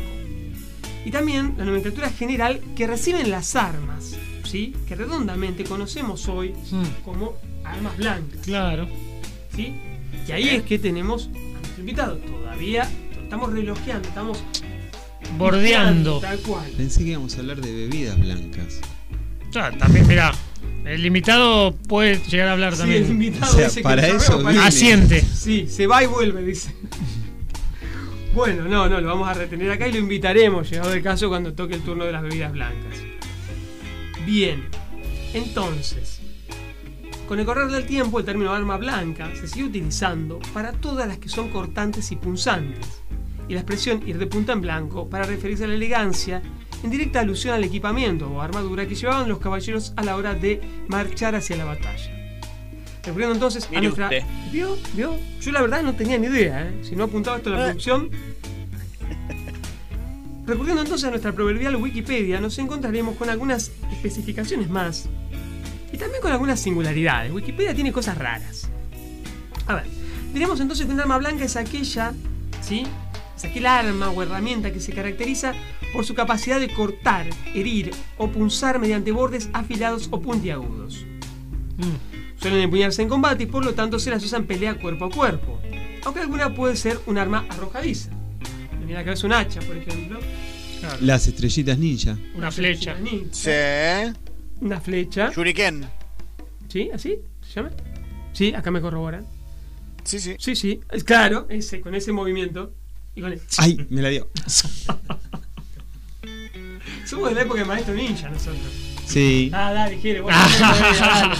Y 1.04 1.10
también 1.10 1.54
la 1.56 1.64
nomenclatura 1.64 2.10
general 2.10 2.60
que 2.76 2.86
reciben 2.86 3.30
las 3.30 3.54
armas, 3.56 4.16
¿sí? 4.44 4.74
que 4.88 4.94
redondamente 4.96 5.64
conocemos 5.64 6.28
hoy 6.28 6.52
Mm, 6.70 6.84
como 7.04 7.34
armas 7.64 7.96
blancas. 7.96 8.40
claro. 8.44 8.88
¿sí? 9.54 9.72
Y 10.28 10.32
ahí 10.32 10.48
es 10.48 10.62
que 10.64 10.78
tenemos 10.78 11.28
a 11.34 11.38
nuestro 11.60 11.80
invitado. 11.80 12.16
Todavía 12.16 12.88
estamos 13.22 13.52
relojeando, 13.52 14.08
estamos 14.08 14.42
Bordeando. 15.38 16.20
Tal 16.20 16.38
cual. 16.40 16.70
Pensé 16.76 17.02
que 17.04 17.10
íbamos 17.10 17.36
a 17.36 17.40
hablar 17.40 17.60
de 17.60 17.72
bebidas 17.72 18.18
blancas. 18.18 18.80
Ah, 19.56 19.70
también, 19.78 20.06
mirá. 20.06 20.32
El 20.84 21.04
invitado 21.04 21.74
puede 21.88 22.20
llegar 22.28 22.48
a 22.48 22.52
hablar 22.52 22.74
Sí, 22.74 22.78
también. 22.80 23.04
el 23.04 23.10
invitado 23.10 23.52
O 23.52 23.56
sea, 23.56 23.64
dice 23.66 23.76
que 23.80 23.82
para 23.82 24.06
lo 24.08 24.16
eso 24.16 24.42
para-. 24.42 24.66
Asiente. 24.66 25.20
Sí, 25.22 25.66
se 25.68 25.86
va 25.88 26.04
y 26.04 26.06
vuelve, 26.06 26.44
dice. 26.44 26.70
Bueno, 28.36 28.64
no, 28.64 28.86
no, 28.86 29.00
lo 29.00 29.08
vamos 29.08 29.26
a 29.26 29.32
retener 29.32 29.70
acá 29.70 29.88
y 29.88 29.92
lo 29.92 29.98
invitaremos, 29.98 30.68
llegado 30.68 30.92
el 30.92 31.02
caso, 31.02 31.30
cuando 31.30 31.54
toque 31.54 31.72
el 31.72 31.80
turno 31.80 32.04
de 32.04 32.12
las 32.12 32.22
bebidas 32.22 32.52
blancas. 32.52 32.98
Bien, 34.26 34.68
entonces, 35.32 36.20
con 37.26 37.40
el 37.40 37.46
correr 37.46 37.68
del 37.68 37.86
tiempo, 37.86 38.18
el 38.18 38.26
término 38.26 38.52
arma 38.52 38.76
blanca 38.76 39.34
se 39.34 39.48
sigue 39.48 39.64
utilizando 39.64 40.38
para 40.52 40.72
todas 40.72 41.08
las 41.08 41.16
que 41.16 41.30
son 41.30 41.48
cortantes 41.48 42.12
y 42.12 42.16
punzantes, 42.16 43.00
y 43.48 43.54
la 43.54 43.60
expresión 43.60 44.06
ir 44.06 44.18
de 44.18 44.26
punta 44.26 44.52
en 44.52 44.60
blanco 44.60 45.08
para 45.08 45.24
referirse 45.24 45.64
a 45.64 45.68
la 45.68 45.74
elegancia, 45.74 46.42
en 46.82 46.90
directa 46.90 47.20
alusión 47.20 47.54
al 47.54 47.64
equipamiento 47.64 48.28
o 48.28 48.42
armadura 48.42 48.86
que 48.86 48.96
llevaban 48.96 49.30
los 49.30 49.38
caballeros 49.38 49.94
a 49.96 50.04
la 50.04 50.14
hora 50.14 50.34
de 50.34 50.60
marchar 50.88 51.36
hacia 51.36 51.56
la 51.56 51.64
batalla. 51.64 52.15
Recurriendo 53.06 53.34
entonces 53.34 53.68
a 53.74 53.80
nuestra. 53.80 54.04
usted. 54.06 54.22
¿Vio? 54.52 54.76
¿Vio? 54.94 55.16
Yo 55.40 55.52
la 55.52 55.62
verdad 55.62 55.82
no 55.82 55.94
tenía 55.94 56.18
ni 56.18 56.26
idea, 56.26 56.68
¿eh? 56.68 56.80
Si 56.82 56.96
no 56.96 57.04
apuntaba 57.04 57.36
esto 57.38 57.50
en 57.50 57.56
la 57.56 57.62
Eh. 57.62 57.64
producción. 57.68 58.10
Recurriendo 60.46 60.82
entonces 60.82 61.06
a 61.06 61.10
nuestra 61.10 61.32
proverbial 61.32 61.76
Wikipedia, 61.76 62.40
nos 62.40 62.56
encontraremos 62.58 63.16
con 63.16 63.28
algunas 63.30 63.72
especificaciones 63.92 64.68
más. 64.70 65.08
Y 65.92 65.96
también 65.98 66.20
con 66.22 66.30
algunas 66.32 66.60
singularidades. 66.60 67.32
Wikipedia 67.32 67.74
tiene 67.74 67.92
cosas 67.92 68.16
raras. 68.18 68.68
A 69.66 69.74
ver, 69.74 69.84
diremos 70.32 70.60
entonces 70.60 70.86
que 70.86 70.92
un 70.92 71.00
arma 71.00 71.18
blanca 71.18 71.44
es 71.44 71.56
aquella, 71.56 72.12
¿sí? 72.60 72.84
Es 73.36 73.44
aquel 73.44 73.66
arma 73.66 74.10
o 74.10 74.22
herramienta 74.22 74.72
que 74.72 74.80
se 74.80 74.92
caracteriza 74.92 75.52
por 75.92 76.04
su 76.04 76.14
capacidad 76.14 76.60
de 76.60 76.72
cortar, 76.72 77.26
herir 77.54 77.90
o 78.16 78.28
punzar 78.28 78.78
mediante 78.78 79.10
bordes 79.10 79.48
afilados 79.52 80.08
o 80.12 80.20
puntiagudos. 80.20 81.04
Mm, 81.78 82.25
Suelen 82.40 82.60
empuñarse 82.60 83.02
en 83.02 83.08
combate 83.08 83.44
y 83.44 83.46
por 83.46 83.64
lo 83.64 83.74
tanto 83.74 83.98
se 83.98 84.10
las 84.10 84.22
usa 84.24 84.38
en 84.38 84.46
pelea 84.46 84.74
cuerpo 84.78 85.06
a 85.06 85.10
cuerpo. 85.10 85.60
Aunque 86.04 86.20
alguna 86.20 86.54
puede 86.54 86.76
ser 86.76 87.00
un 87.06 87.18
arma 87.18 87.46
arrojadiza. 87.48 88.10
Me 88.72 88.78
viene 88.86 88.94
a 88.96 88.98
la 88.98 89.04
cabeza 89.04 89.26
un 89.26 89.32
hacha, 89.32 89.60
por 89.60 89.76
ejemplo. 89.76 90.20
claro. 90.80 90.98
Las 91.00 91.26
estrellitas 91.26 91.78
ninja. 91.78 92.16
Una 92.34 92.50
flecha. 92.52 92.96
Sí. 93.32 93.50
Una 94.60 94.80
flecha. 94.80 95.30
Shuriken. 95.34 95.86
¿Sí? 96.68 96.90
¿Así? 96.92 97.18
¿Se 97.42 97.54
llama? 97.54 97.70
Sí, 98.32 98.54
acá 98.54 98.70
me 98.70 98.80
corroboran. 98.80 99.26
Sí, 100.04 100.20
sí. 100.20 100.36
Sí, 100.38 100.54
sí. 100.54 100.80
Es 100.92 101.02
Claro, 101.04 101.46
ese, 101.48 101.80
con 101.80 101.94
ese 101.94 102.12
movimiento. 102.12 102.72
Y 103.14 103.22
con 103.22 103.32
el- 103.32 103.40
Ay, 103.58 103.84
me 103.90 104.02
la 104.02 104.10
dio. 104.10 104.28
Somos 107.04 107.28
de 107.30 107.34
la 107.34 107.42
época 107.42 107.60
de 107.60 107.64
Maestro 107.66 107.94
Ninja 107.94 108.28
nosotros. 108.28 108.85
Sí. 109.06 109.50
Ah, 109.54 109.72
dale, 109.72 109.98
quiere. 109.98 110.20
Bueno, 110.20 110.38
dale. 110.60 111.36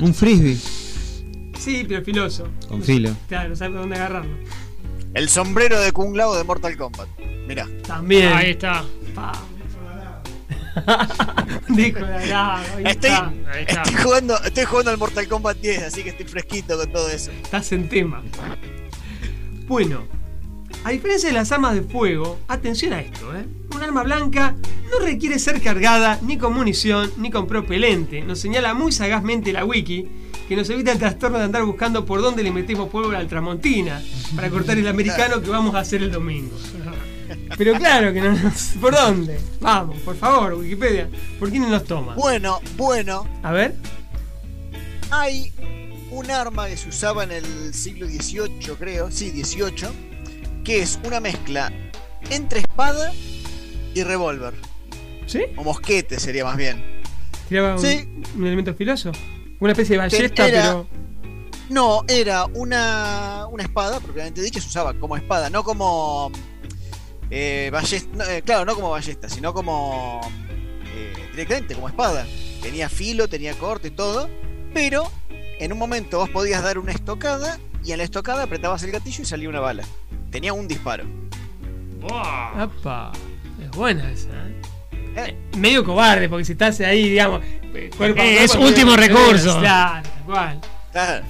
Un 0.00 0.12
frisbee 0.12 0.56
Sí, 1.58 1.84
pero 1.88 2.04
filoso. 2.04 2.48
con 2.68 2.82
filo. 2.82 3.10
Claro, 3.28 3.50
no 3.50 3.56
sabe 3.56 3.76
dónde 3.78 3.96
agarrarlo. 3.96 4.36
El 5.14 5.28
sombrero 5.28 5.80
de 5.80 5.92
Kung 5.92 6.16
Lao 6.16 6.34
de 6.36 6.44
Mortal 6.44 6.76
Kombat. 6.76 7.08
Mirá. 7.46 7.66
También. 7.86 8.32
Ahí 8.32 8.50
está. 8.50 8.84
Pa. 9.14 9.32
Dijo 11.68 12.00
la 12.00 12.56
ahí 12.58 12.84
Estoy, 12.84 13.10
está. 13.10 13.32
Ahí 13.52 13.62
está. 13.62 13.82
estoy 13.82 14.02
jugando, 14.02 14.36
estoy 14.42 14.64
jugando 14.64 14.90
al 14.90 14.98
Mortal 14.98 15.28
Kombat 15.28 15.56
10, 15.58 15.82
así 15.84 16.02
que 16.02 16.10
estoy 16.10 16.26
fresquito 16.26 16.76
con 16.76 16.90
todo 16.90 17.08
eso. 17.10 17.30
Estás 17.30 17.70
en 17.72 17.88
tema. 17.88 18.22
Bueno, 19.68 20.02
a 20.84 20.90
diferencia 20.90 21.28
de 21.30 21.34
las 21.34 21.50
armas 21.50 21.74
de 21.74 21.82
fuego, 21.82 22.38
atención 22.46 22.92
a 22.92 23.00
esto, 23.00 23.34
¿eh? 23.34 23.44
Un 23.74 23.82
arma 23.82 24.02
blanca 24.02 24.54
no 24.92 25.04
requiere 25.04 25.38
ser 25.38 25.60
cargada 25.62 26.18
ni 26.22 26.36
con 26.38 26.54
munición 26.54 27.10
ni 27.16 27.30
con 27.30 27.46
propelente. 27.46 28.20
Nos 28.20 28.38
señala 28.38 28.74
muy 28.74 28.92
sagazmente 28.92 29.52
la 29.52 29.64
wiki 29.64 30.06
que 30.48 30.56
nos 30.56 30.68
evita 30.68 30.92
el 30.92 30.98
trastorno 30.98 31.38
de 31.38 31.44
andar 31.44 31.64
buscando 31.64 32.04
por 32.04 32.20
dónde 32.20 32.42
le 32.42 32.52
metemos 32.52 32.90
pólvora 32.90 33.18
al 33.18 33.26
Tramontina 33.28 34.02
para 34.36 34.50
cortar 34.50 34.76
el 34.78 34.86
americano 34.86 35.40
que 35.40 35.48
vamos 35.50 35.74
a 35.74 35.80
hacer 35.80 36.02
el 36.02 36.12
domingo. 36.12 36.54
Pero 37.56 37.72
claro 37.74 38.12
que 38.12 38.20
no 38.20 38.32
nos... 38.32 38.74
¿Por 38.80 38.94
dónde? 38.94 39.40
Vamos, 39.60 39.96
por 40.00 40.14
favor, 40.16 40.52
Wikipedia. 40.54 41.08
¿Por 41.38 41.48
quién 41.50 41.68
nos 41.70 41.84
toma? 41.84 42.14
Bueno, 42.14 42.60
bueno, 42.76 43.26
A 43.42 43.52
ver. 43.52 43.74
hay 45.10 45.50
un 46.10 46.30
arma 46.30 46.68
que 46.68 46.76
se 46.76 46.90
usaba 46.90 47.24
en 47.24 47.32
el 47.32 47.74
siglo 47.74 48.06
XVIII, 48.06 48.76
creo, 48.78 49.10
sí, 49.10 49.30
XVIII, 49.30 50.13
que 50.64 50.80
es 50.80 50.98
una 51.04 51.20
mezcla 51.20 51.72
entre 52.30 52.60
espada 52.60 53.12
y 53.94 54.02
revólver. 54.02 54.54
¿Sí? 55.26 55.42
O 55.56 55.64
mosquete 55.64 56.18
sería 56.18 56.44
más 56.44 56.56
bien. 56.56 56.82
¿Tiraba 57.48 57.74
un, 57.74 57.80
Sí. 57.80 58.08
un 58.36 58.46
elemento 58.46 58.74
filoso? 58.74 59.12
Una 59.60 59.72
especie 59.72 59.94
de 59.94 59.98
ballesta, 59.98 60.48
Era- 60.48 60.62
pero... 60.62 60.88
No, 61.70 62.04
era 62.08 62.44
una, 62.46 63.46
una 63.50 63.62
espada, 63.62 63.98
propiamente 64.00 64.42
dicho, 64.42 64.60
se 64.60 64.68
usaba 64.68 64.92
como 64.94 65.16
espada, 65.16 65.48
no 65.48 65.64
como 65.64 66.30
eh, 67.30 67.70
ballesta, 67.72 68.10
no, 68.14 68.24
eh, 68.24 68.42
claro, 68.42 68.66
no 68.66 68.74
como 68.74 68.90
ballesta, 68.90 69.30
sino 69.30 69.54
como 69.54 70.20
eh, 70.94 71.12
directamente 71.32 71.74
como 71.74 71.88
espada. 71.88 72.26
Tenía 72.60 72.88
filo, 72.90 73.28
tenía 73.28 73.54
corte 73.54 73.88
y 73.88 73.90
todo, 73.92 74.28
pero 74.74 75.10
en 75.30 75.72
un 75.72 75.78
momento 75.78 76.18
vos 76.18 76.28
podías 76.28 76.62
dar 76.62 76.78
una 76.78 76.92
estocada 76.92 77.58
y 77.82 77.92
en 77.92 77.98
la 77.98 78.04
estocada 78.04 78.42
apretabas 78.42 78.82
el 78.82 78.90
gatillo 78.90 79.22
y 79.22 79.26
salía 79.26 79.48
una 79.48 79.60
bala. 79.60 79.84
Tenía 80.34 80.52
un 80.52 80.66
disparo. 80.66 81.04
Buah. 82.00 82.62
¡Apa! 82.62 83.12
Es 83.62 83.70
buena 83.70 84.10
esa, 84.10 84.30
¿eh? 84.30 84.62
Eh, 85.16 85.36
Medio 85.56 85.84
cobarde, 85.84 86.28
porque 86.28 86.44
si 86.44 86.52
estás 86.52 86.80
ahí, 86.80 87.08
digamos, 87.10 87.40
cuerpo 87.70 87.76
a 87.76 87.78
Eh, 87.78 87.90
cuerpo, 87.96 88.20
es 88.20 88.54
último 88.56 88.96
recurso. 88.96 89.60
Claro, 89.60 90.02
tal 90.02 90.24
cual. 90.24 90.60
claro. 90.90 91.24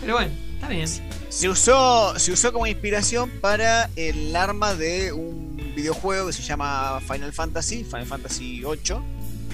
Pero 0.00 0.14
bueno, 0.14 0.32
está 0.54 0.68
bien. 0.68 0.88
Se 1.28 1.48
usó, 1.50 2.18
se 2.18 2.32
usó 2.32 2.50
como 2.50 2.66
inspiración 2.66 3.28
para 3.42 3.90
el 3.94 4.34
arma 4.34 4.74
de 4.74 5.12
un 5.12 5.74
videojuego 5.76 6.28
que 6.28 6.32
se 6.32 6.40
llama 6.42 6.98
Final 7.12 7.34
Fantasy, 7.34 7.84
Final 7.84 8.06
Fantasy 8.06 8.62
VIII, 8.62 8.96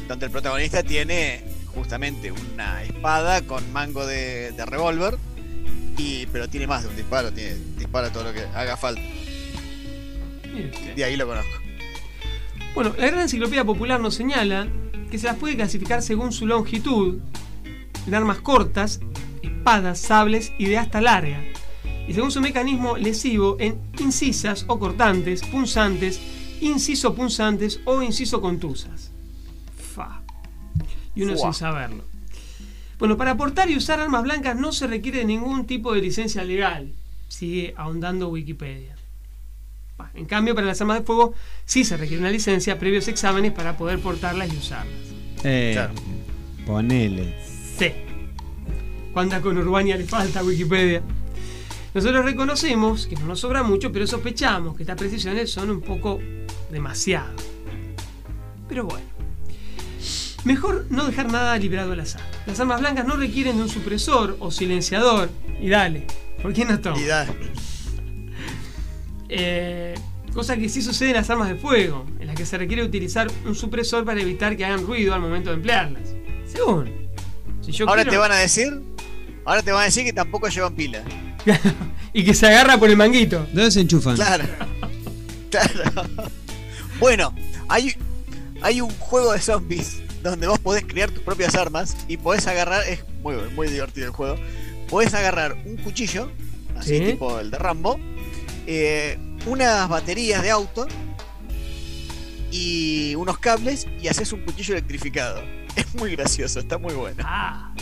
donde 0.07 0.27
el 0.27 0.31
protagonista 0.31 0.85
tiene 0.85 1.43
justamente 1.75 2.31
una 2.31 2.85
espada 2.85 3.43
con 3.43 3.73
mango 3.73 4.07
de, 4.07 4.53
de 4.53 4.65
revólver, 4.65 5.19
y, 5.97 6.27
pero 6.27 6.49
tiene 6.49 6.67
más 6.67 6.83
de 6.83 6.89
un 6.89 6.97
disparo, 6.97 7.33
tiene, 7.33 7.55
dispara 7.77 8.13
todo 8.13 8.25
lo 8.25 8.33
que 8.33 8.43
haga 8.55 8.77
falta. 8.77 9.03
De 10.95 11.05
ahí 11.05 11.17
lo 11.17 11.27
conozco. 11.27 11.53
Bueno, 12.75 12.95
la 12.99 13.07
Gran 13.07 13.21
Enciclopedia 13.21 13.65
Popular 13.65 14.01
nos 14.01 14.15
señala 14.15 14.69
que 15.11 15.19
se 15.19 15.27
las 15.27 15.37
puede 15.37 15.57
clasificar 15.57 16.03
según 16.03 16.33
su 16.33 16.47
longitud 16.47 17.19
en 18.07 18.15
armas 18.15 18.39
cortas, 18.39 19.01
espadas, 19.43 19.99
sables 19.99 20.53
y 20.59 20.67
de 20.67 20.79
hasta 20.79 21.01
larga. 21.01 21.43
Y 22.09 22.15
según 22.15 22.31
su 22.31 22.41
mecanismo 22.41 22.97
lesivo 22.97 23.57
en 23.59 23.81
incisas 23.99 24.65
o 24.69 24.79
cortantes, 24.79 25.43
punzantes, 25.43 26.21
inciso 26.61 27.15
punzantes 27.15 27.81
o 27.85 28.03
inciso 28.03 28.41
contusas. 28.41 29.11
Fa. 29.95 30.23
Y 31.15 31.23
uno 31.23 31.37
Fua. 31.37 31.53
sin 31.53 31.59
saberlo. 31.59 32.16
Bueno, 32.99 33.17
para 33.17 33.37
portar 33.37 33.71
y 33.71 33.77
usar 33.77 34.01
armas 34.01 34.23
blancas 34.23 34.57
no 34.57 34.73
se 34.73 34.87
requiere 34.87 35.25
ningún 35.25 35.67
tipo 35.67 35.93
de 35.95 36.01
licencia 36.01 36.45
legal. 36.45 36.93
Sigue 37.29 37.75
ahondando 37.77 38.29
Wikipedia. 38.29 38.97
En 40.15 40.27
cambio, 40.27 40.55
para 40.55 40.67
las 40.67 40.81
armas 40.81 41.01
de 41.01 41.05
fuego 41.05 41.35
sí 41.65 41.85
se 41.85 41.97
requiere 41.97 42.21
una 42.21 42.31
licencia 42.31 42.79
previos 42.79 43.09
exámenes 43.09 43.53
para 43.53 43.77
poder 43.77 43.99
portarlas 43.99 44.53
y 44.53 44.57
usarlas. 44.57 44.95
Eh, 45.45 45.73
Claro. 45.75 45.95
Ponele. 46.67 47.35
Sí. 47.79 47.93
¿Cuánta 49.13 49.41
conurbania 49.41 49.97
le 49.97 50.05
falta 50.05 50.41
a 50.41 50.45
Wikipedia? 50.45 51.03
Nosotros 51.95 52.25
reconocemos 52.25 53.07
que 53.07 53.17
no 53.17 53.27
nos 53.27 53.41
sobra 53.41 53.63
mucho, 53.63 53.91
pero 53.93 54.07
sospechamos 54.07 54.77
que 54.77 54.83
estas 54.83 54.99
precisiones 54.99 55.51
son 55.51 55.71
un 55.71 55.81
poco 55.81 56.21
demasiado. 56.71 57.35
Pero 58.69 58.85
bueno. 58.85 59.16
Mejor 60.47 60.87
no 60.91 61.07
dejar 61.07 61.31
nada 61.31 61.57
librado 61.59 61.93
al 61.93 61.99
azar. 62.01 62.21
Las 62.47 62.61
armas 62.61 62.79
blancas 62.81 63.05
no 63.05 63.17
requieren 63.17 63.57
de 63.57 63.63
un 63.65 63.69
supresor 63.69 64.37
o 64.39 64.53
silenciador. 64.53 65.29
Y 65.61 65.69
dale, 65.69 66.07
¿por 66.41 66.53
qué 66.53 66.65
no 66.65 66.79
toma? 66.79 66.99
Y 67.01 67.05
da- 67.05 67.27
Eh, 69.29 69.95
cosa 70.33 70.57
que 70.57 70.69
sí 70.69 70.83
sucede 70.83 71.11
en 71.11 71.17
las 71.17 71.29
armas 71.31 71.49
de 71.49 71.57
fuego, 71.57 72.07
en 72.21 72.29
las 72.29 72.37
que 72.37 72.47
se 72.47 72.57
requiere 72.59 72.85
utilizar 72.85 73.27
un 73.45 73.55
supresor 73.57 74.05
para 74.05 74.21
evitar 74.21 74.57
que 74.57 74.65
hagan 74.65 74.87
ruido 74.87 75.15
al 75.15 75.21
momento 75.21 75.51
de 75.51 75.57
emplearlas. 75.57 76.11
Según. 76.47 76.93
Si 77.61 77.73
yo 77.73 77.89
Ahora 77.89 78.03
quiero- 78.03 78.13
te 78.13 78.19
van 78.19 78.33
a 78.33 78.37
decir, 78.37 78.81
ahora 79.45 79.63
te 79.63 79.73
van 79.73 79.83
a 79.83 79.85
decir 79.87 80.05
que 80.05 80.13
tampoco 80.13 80.49
llevan 80.49 80.75
pila. 80.77 81.03
y 82.13 82.25
que 82.25 82.35
se 82.35 82.47
agarra 82.47 82.79
por 82.79 82.89
el 82.89 82.97
manguito. 82.97 83.47
¿Dónde 83.53 83.71
se 83.73 83.81
enchufan? 83.81 84.15
Claro. 84.15 84.45
Claro. 85.51 86.03
Bueno, 87.01 87.35
hay, 87.69 87.95
hay 88.63 88.81
un 88.81 88.91
juego 88.91 89.33
de 89.33 89.41
zombies 89.41 90.03
donde 90.31 90.47
vos 90.47 90.59
podés 90.59 90.85
crear 90.85 91.11
tus 91.11 91.23
propias 91.23 91.55
armas 91.55 91.97
y 92.09 92.17
podés 92.17 92.47
agarrar, 92.47 92.87
es 92.89 93.05
muy, 93.23 93.37
muy 93.55 93.69
divertido 93.69 94.07
el 94.07 94.13
juego, 94.13 94.37
podés 94.89 95.15
agarrar 95.15 95.57
un 95.65 95.77
cuchillo, 95.79 96.31
así 96.77 96.99
Sí. 96.99 97.05
tipo 97.13 97.39
el 97.41 97.51
de 97.51 97.59
Rambo, 97.59 97.99
eh, 98.67 99.19
unas 99.47 99.89
baterías 99.89 100.43
de 100.43 100.51
auto 100.51 100.87
y 102.51 103.15
unos 103.17 103.39
cables 103.39 103.87
y 104.01 104.09
haces 104.09 104.33
un 104.33 104.41
cuchillo 104.41 104.75
electrificado. 104.75 105.43
Es 105.77 105.95
muy 105.95 106.13
gracioso, 106.17 106.59
está 106.59 106.79
muy 106.79 106.95
bueno. 106.95 107.23
Ah. 107.27 107.75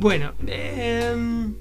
Bueno, 0.00 0.32
em, 0.46 1.54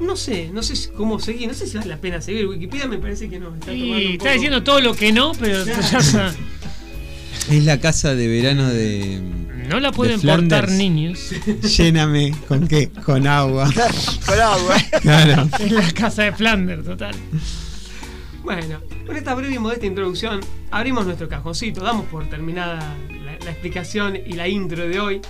no 0.00 0.16
sé, 0.16 0.50
no 0.52 0.62
sé 0.62 0.76
si- 0.76 0.88
cómo 0.90 1.18
seguir, 1.20 1.48
no 1.48 1.54
sé 1.54 1.66
si 1.66 1.76
vale 1.76 1.88
la 1.90 1.96
pena 2.00 2.20
seguir. 2.20 2.46
Wikipedia 2.46 2.86
me 2.86 2.98
parece 2.98 3.28
que 3.28 3.38
no. 3.38 3.54
Está 3.54 3.72
está 3.72 4.18
poco- 4.18 4.32
diciendo 4.32 4.62
todo 4.62 4.80
lo 4.80 4.94
que 4.94 5.12
no, 5.12 5.32
pero 5.38 5.62
Claro. 5.64 5.80
ya 5.90 6.00
sa- 6.02 6.34
Es 7.50 7.64
la 7.64 7.80
casa 7.80 8.14
de 8.14 8.28
verano 8.28 8.68
de. 8.68 9.20
no 9.68 9.80
la 9.80 9.92
pueden 9.92 10.20
De 10.20 10.28
portar 10.28 10.70
niños. 10.70 11.30
Lléname. 11.76 12.32
¿Con 12.46 12.68
qué? 12.68 12.90
Con 13.04 13.26
agua. 13.26 13.70
Con 14.26 14.40
agua. 14.40 14.76
Claro. 15.00 15.48
Es 15.58 15.72
la 15.72 15.90
casa 15.92 16.24
de 16.24 16.32
Flanders, 16.32 16.84
total. 16.84 17.14
Bueno, 18.42 18.80
con 19.06 19.16
esta 19.16 19.34
breve 19.34 19.54
y 19.54 19.58
modesta 19.58 19.84
introducción, 19.86 20.40
abrimos 20.70 21.04
nuestro 21.04 21.28
cajoncito, 21.28 21.82
damos 21.82 22.06
por 22.06 22.28
terminada 22.28 22.96
la, 23.24 23.38
la 23.44 23.50
explicación 23.50 24.16
y 24.16 24.32
la 24.32 24.48
intro 24.48 24.88
de 24.88 24.98
hoy. 25.00 25.20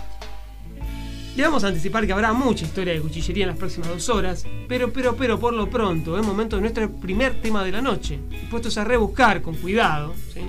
Le 1.37 1.43
vamos 1.45 1.63
a 1.65 1.69
anticipar 1.69 2.07
que 2.07 2.13
habrá 2.13 2.33
mucha 2.33 2.65
historia 2.65 2.93
de 2.93 3.01
cuchillería 3.01 3.45
en 3.45 3.49
las 3.51 3.59
próximas 3.59 3.89
dos 3.89 4.09
horas, 4.09 4.45
pero, 4.69 4.93
pero, 4.93 5.17
pero, 5.17 5.39
por 5.39 5.55
lo 5.55 5.71
pronto, 5.71 6.19
es 6.19 6.27
momento 6.27 6.57
de 6.57 6.63
nuestro 6.63 6.91
primer 6.91 7.41
tema 7.41 7.65
de 7.65 7.73
la 7.73 7.81
noche, 7.81 8.19
puestos 8.51 8.77
a 8.79 8.85
rebuscar 8.85 9.41
con 9.41 9.55
cuidado. 9.57 10.13
¿sí? 10.35 10.41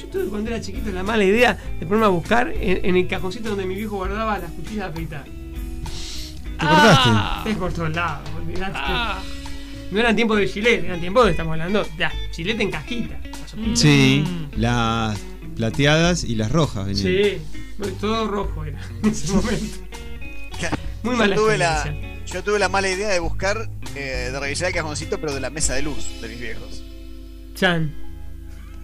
Yo 0.00 0.06
tuve 0.08 0.26
cuando 0.26 0.50
era 0.50 0.60
chiquito 0.60 0.90
la 0.92 1.02
mala 1.02 1.24
idea 1.24 1.58
de 1.80 1.86
ponerme 1.86 2.06
a 2.06 2.10
buscar 2.10 2.52
en, 2.54 2.84
en 2.84 2.96
el 2.96 3.08
cajoncito 3.08 3.48
donde 3.50 3.64
mi 3.66 3.74
viejo 3.74 3.96
guardaba 3.96 4.38
las 4.38 4.50
cuchillas 4.52 4.84
de 4.86 4.90
afeitar. 4.92 5.24
¿Te 5.24 6.66
cortaste? 6.66 7.10
Ah, 7.12 7.44
Es 7.48 7.56
por 7.56 7.72
todos 7.72 7.92
lados, 7.94 8.28
olvidate. 8.36 8.72
ah. 8.76 9.20
No 9.90 9.98
eran 10.00 10.14
tiempos 10.16 10.38
de 10.38 10.46
gilet, 10.48 10.84
eran 10.84 11.00
tiempos 11.00 11.24
de, 11.24 11.32
estamos 11.32 11.52
hablando, 11.52 11.82
de 11.98 12.08
gilet 12.32 12.60
en 12.60 12.70
cajita. 12.70 13.18
la 13.24 13.48
sopita. 13.48 13.76
Sí. 13.76 14.24
Las 14.56 15.18
plateadas 15.56 16.24
y 16.24 16.34
las 16.36 16.50
rojas 16.52 16.86
venían. 16.86 17.06
Sí, 17.06 17.38
todo 18.00 18.26
rojo 18.28 18.64
era 18.64 18.78
en 19.02 19.10
ese 19.10 19.32
momento. 19.32 19.76
Muy 21.02 21.16
mala 21.16 21.34
yo, 21.34 21.42
tuve 21.42 21.58
la, 21.58 21.74
experiencia. 21.74 22.34
yo 22.34 22.44
tuve 22.44 22.58
la 22.58 22.68
mala 22.68 22.88
idea 22.88 23.08
de 23.08 23.18
buscar, 23.18 23.68
eh, 23.94 24.30
de 24.32 24.40
revisar 24.40 24.68
el 24.68 24.74
cajoncito, 24.74 25.20
pero 25.20 25.34
de 25.34 25.40
la 25.40 25.50
mesa 25.50 25.74
de 25.74 25.82
luz 25.82 26.20
de 26.20 26.28
mis 26.28 26.40
viejos. 26.40 26.82
Chan. 27.54 27.94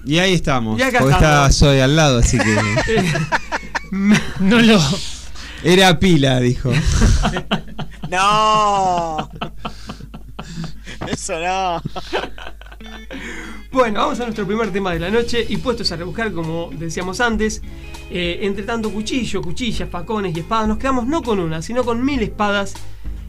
Y 0.04 0.18
ahí 0.18 0.34
estamos. 0.34 0.78
Y 0.78 0.82
acá 0.82 1.00
porque 1.00 1.14
estamos. 1.14 1.50
está 1.50 1.66
Zoe 1.66 1.82
al 1.82 1.96
lado, 1.96 2.18
así 2.18 2.38
que. 2.38 2.56
No 4.40 4.60
lo. 4.60 4.80
Era 5.62 5.98
pila, 5.98 6.40
dijo. 6.40 6.72
No. 8.08 9.28
Eso 11.06 11.38
no. 11.38 11.82
Bueno, 13.70 14.00
vamos 14.00 14.18
a 14.20 14.24
nuestro 14.24 14.46
primer 14.46 14.70
tema 14.72 14.92
de 14.92 14.98
la 14.98 15.10
noche 15.10 15.44
y 15.46 15.58
puestos 15.58 15.92
a 15.92 15.96
rebuscar, 15.96 16.32
como 16.32 16.70
decíamos 16.72 17.20
antes, 17.20 17.62
eh, 18.10 18.38
entre 18.42 18.64
tanto 18.64 18.90
cuchillo, 18.90 19.42
cuchillas, 19.42 19.88
facones 19.90 20.36
y 20.36 20.40
espadas, 20.40 20.68
nos 20.68 20.78
quedamos 20.78 21.06
no 21.06 21.22
con 21.22 21.38
una, 21.38 21.60
sino 21.62 21.84
con 21.84 22.04
mil 22.04 22.22
espadas. 22.22 22.74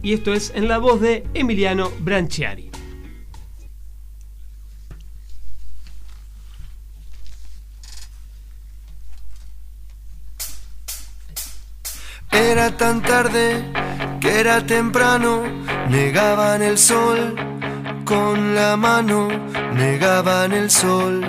Y 0.01 0.13
esto 0.13 0.33
es 0.33 0.51
en 0.55 0.69
la 0.69 0.77
voz 0.77 1.01
de 1.01 1.25
Emiliano 1.33 1.91
Branchiari. 2.00 2.71
Era 12.31 12.77
tan 12.77 13.01
tarde 13.01 13.65
que 14.21 14.39
era 14.39 14.65
temprano, 14.65 15.43
negaban 15.89 16.62
el 16.62 16.77
sol 16.77 17.48
con 18.09 18.55
la 18.55 18.75
mano, 18.75 19.27
negaban 19.75 20.51
el 20.51 20.71
sol. 20.71 21.21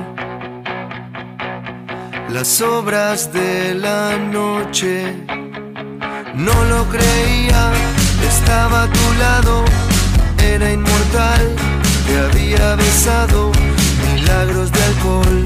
Las 2.31 2.63
obras 2.63 3.31
de 3.35 3.75
la 3.75 4.17
noche, 4.17 5.15
no 6.35 6.57
lo 6.73 6.89
creía, 6.89 7.71
estaba 8.27 8.85
a 8.85 8.93
tu 8.99 9.07
lado, 9.19 9.65
era 10.43 10.73
inmortal, 10.73 11.43
te 12.07 12.19
había 12.19 12.77
besado, 12.77 13.53
milagros 14.15 14.73
de 14.73 14.83
alcohol. 14.83 15.45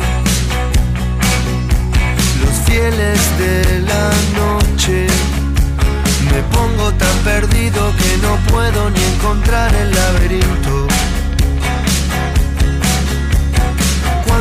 Los 2.42 2.54
fieles 2.64 3.20
de 3.38 3.80
la 3.80 4.06
noche. 4.40 5.06
Me 6.30 6.42
pongo 6.56 6.92
tan 6.94 7.16
perdido 7.18 7.92
que 7.98 8.16
no 8.22 8.36
puedo 8.52 8.90
ni 8.90 9.02
encontrar 9.14 9.74
el 9.74 9.90
laberinto. 9.94 10.93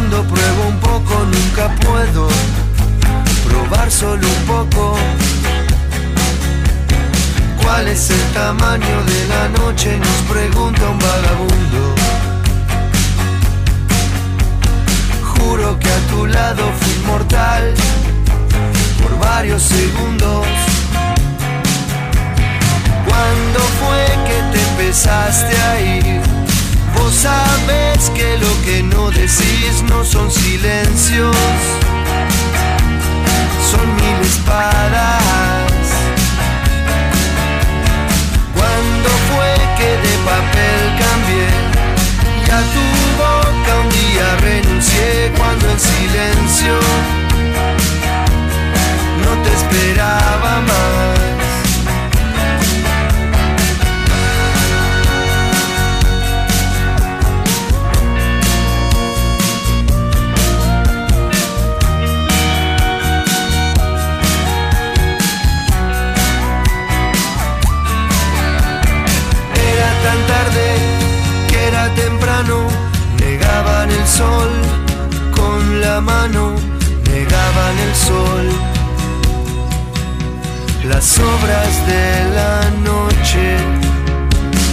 Cuando 0.04 0.24
pruebo 0.24 0.68
un 0.68 0.80
poco 0.80 1.14
nunca 1.24 1.74
puedo 1.76 2.28
probar 3.48 3.90
solo 3.90 4.28
un 4.28 4.46
poco. 4.46 4.98
¿Cuál 7.62 7.88
es 7.88 8.10
el 8.10 8.22
tamaño 8.34 9.04
de 9.06 9.28
la 9.30 9.48
noche? 9.48 9.98
Nos 9.98 10.36
pregunta 10.36 10.90
un 10.90 11.00
vagabundo. 11.00 11.96
Juro 15.24 15.80
que 15.80 15.90
a 15.90 16.00
tu 16.10 16.28
lado 16.28 16.70
fui 16.82 16.94
inmortal 17.02 17.74
por 19.02 19.18
varios 19.20 19.64
segundos. 19.64 20.46
¿Cuándo 23.08 23.60
fue 23.80 24.06
que 24.28 24.38
te 24.52 24.70
empezaste 24.70 25.58
a 25.58 25.80
ir? 25.80 26.33
Vos 26.96 27.14
sabes 27.14 28.10
que 28.16 28.38
lo 28.38 28.62
que 28.64 28.84
no 28.84 29.10
decís 29.12 29.84
no 29.90 30.04
son 30.04 30.32
silencios, 30.32 31.36
son 33.72 33.96
mil 33.96 34.20
espadas. 34.22 35.86
¿Cuándo 38.56 39.10
fue 39.30 39.54
que 39.78 39.90
de 40.06 40.14
papel 40.30 40.82
cambié? 41.02 41.50
Y 42.46 42.50
a 42.50 42.62
tu 42.74 42.86
boca 43.22 43.72
un 43.84 43.90
día 43.90 44.28
renuncié 44.42 45.32
cuando 45.38 45.70
en 45.70 45.80
silencio 45.80 46.76
no 49.24 49.32
te 49.44 49.54
esperaba 49.54 50.62
más. 50.62 51.33
Temprano, 71.96 72.68
negaban 73.20 73.90
el 73.90 74.08
sol 74.08 74.50
con 75.32 75.82
la 75.82 76.02
mano, 76.02 76.56
negaban 77.10 77.80
el 77.88 77.96
sol. 77.96 78.50
Las 80.88 81.18
obras 81.20 81.88
de 81.88 82.30
la 82.36 82.70
noche, 82.84 83.58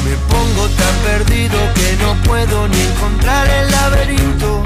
me 0.05 0.15
pongo 0.29 0.69
tan 0.81 0.95
perdido 1.05 1.59
que 1.75 1.97
no 2.03 2.15
puedo 2.25 2.69
ni 2.69 2.81
encontrar 2.81 3.49
el 3.49 3.71
laberinto. 3.71 4.63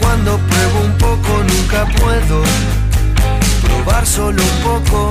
Cuando 0.00 0.38
pruebo 0.38 0.80
un 0.84 0.98
poco 0.98 1.42
nunca 1.44 1.84
puedo 2.00 2.42
probar 3.62 4.06
solo 4.06 4.42
un 4.42 4.62
poco. 4.62 5.10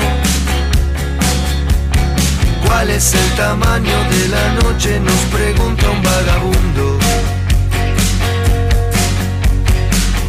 ¿Cuál 2.67 2.89
es 2.89 3.13
el 3.13 3.29
tamaño 3.35 3.97
de 4.11 4.27
la 4.27 4.53
noche? 4.61 4.99
Nos 4.99 5.21
pregunta 5.31 5.89
un 5.89 6.03
vagabundo. 6.03 6.99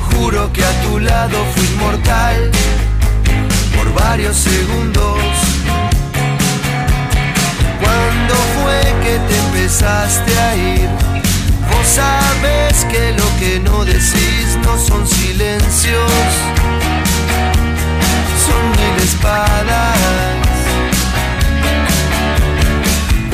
Juro 0.08 0.52
que 0.52 0.64
a 0.64 0.82
tu 0.82 1.00
lado 1.00 1.36
fui 1.54 1.66
inmortal 1.66 2.50
por 3.76 3.92
varios 3.92 4.36
segundos. 4.36 5.18
¿Cuándo 7.82 8.34
fue 8.54 8.80
que 9.02 9.18
te 9.28 9.36
empezaste 9.36 10.38
a 10.38 10.56
ir? 10.56 10.88
Vos 11.70 11.86
sabes 11.86 12.84
que 12.90 13.12
lo 13.12 13.28
que 13.38 13.60
no 13.60 13.84
decís 13.84 14.56
no 14.64 14.78
son 14.78 15.06
silencios, 15.06 16.12
son 18.46 18.70
mil 18.70 19.02
espadas. 19.02 20.47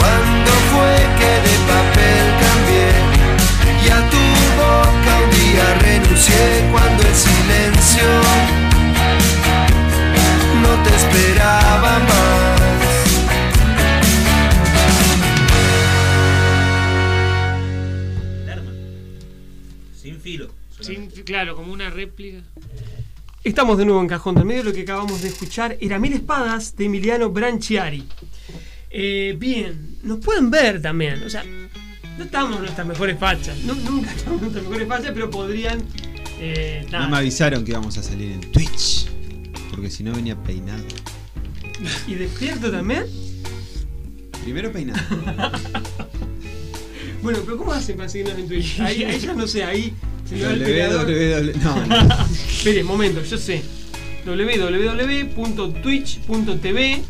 ¿Cuándo 0.04 0.52
fue 0.70 0.94
que 1.18 1.32
de 1.46 1.56
papel 1.72 2.24
cambié? 2.44 2.90
Y 3.84 3.88
a 3.88 4.00
tu 4.12 4.22
boca 4.60 5.12
un 5.24 5.30
día 5.40 5.66
renuncié 5.80 6.44
cuando 6.72 7.02
el 7.08 7.14
silencio 7.14 8.08
no 10.62 10.72
te 10.82 10.90
esperaba 10.94 11.98
más. 12.00 12.44
Sin 20.00 20.20
filo. 20.20 20.48
Sin- 20.80 21.08
claro, 21.24 21.56
como 21.56 21.72
una 21.72 21.90
réplica. 21.90 22.42
Estamos 23.42 23.78
de 23.78 23.84
nuevo 23.84 24.00
en 24.00 24.08
Cajón 24.08 24.34
del 24.34 24.44
Medio. 24.44 24.64
Lo 24.64 24.72
que 24.72 24.82
acabamos 24.82 25.22
de 25.22 25.28
escuchar 25.28 25.76
era 25.80 25.98
Mil 25.98 26.12
Espadas 26.12 26.76
de 26.76 26.86
Emiliano 26.86 27.30
Branchiari. 27.30 28.04
Eh, 28.96 29.34
bien, 29.38 29.96
nos 30.04 30.20
pueden 30.20 30.50
ver 30.50 30.80
también. 30.80 31.22
O 31.24 31.28
sea, 31.30 31.42
no 32.16 32.24
estamos 32.24 32.54
en 32.56 32.62
nuestras 32.62 32.86
mejores 32.86 33.18
fachas. 33.18 33.58
No- 33.64 33.74
nunca 33.74 34.08
estamos 34.16 34.36
en 34.38 34.42
nuestras 34.42 34.64
mejores 34.64 34.86
fachas, 34.88 35.10
pero 35.12 35.28
podrían. 35.30 35.82
eh. 36.38 36.86
No 36.92 37.08
me 37.10 37.16
avisaron 37.16 37.64
que 37.64 37.72
íbamos 37.72 37.98
a 37.98 38.02
salir 38.04 38.30
en 38.32 38.40
Twitch. 38.52 39.06
Porque 39.70 39.90
si 39.90 40.04
no 40.04 40.12
venía 40.12 40.36
peinado. 40.40 40.84
¿Y 42.06 42.14
despierto 42.14 42.70
también? 42.70 43.04
Primero 44.44 44.70
peinado. 44.72 45.00
Bueno, 47.22 47.38
pero 47.46 47.56
¿cómo 47.56 47.72
hacen 47.72 47.96
para 47.96 48.08
seguirnos 48.10 48.38
en 48.38 48.46
Twitch? 48.48 48.80
Ahí, 48.80 49.02
ahí 49.02 49.18
yo 49.18 49.32
no 49.32 49.46
sé, 49.46 49.64
ahí. 49.64 49.94
se. 50.28 50.36
No, 51.62 51.86
no. 51.86 52.24
Espere, 52.30 52.84
momento, 52.84 53.24
yo 53.24 53.38
sé. 53.38 53.62
www.twitch.tv 54.26 57.02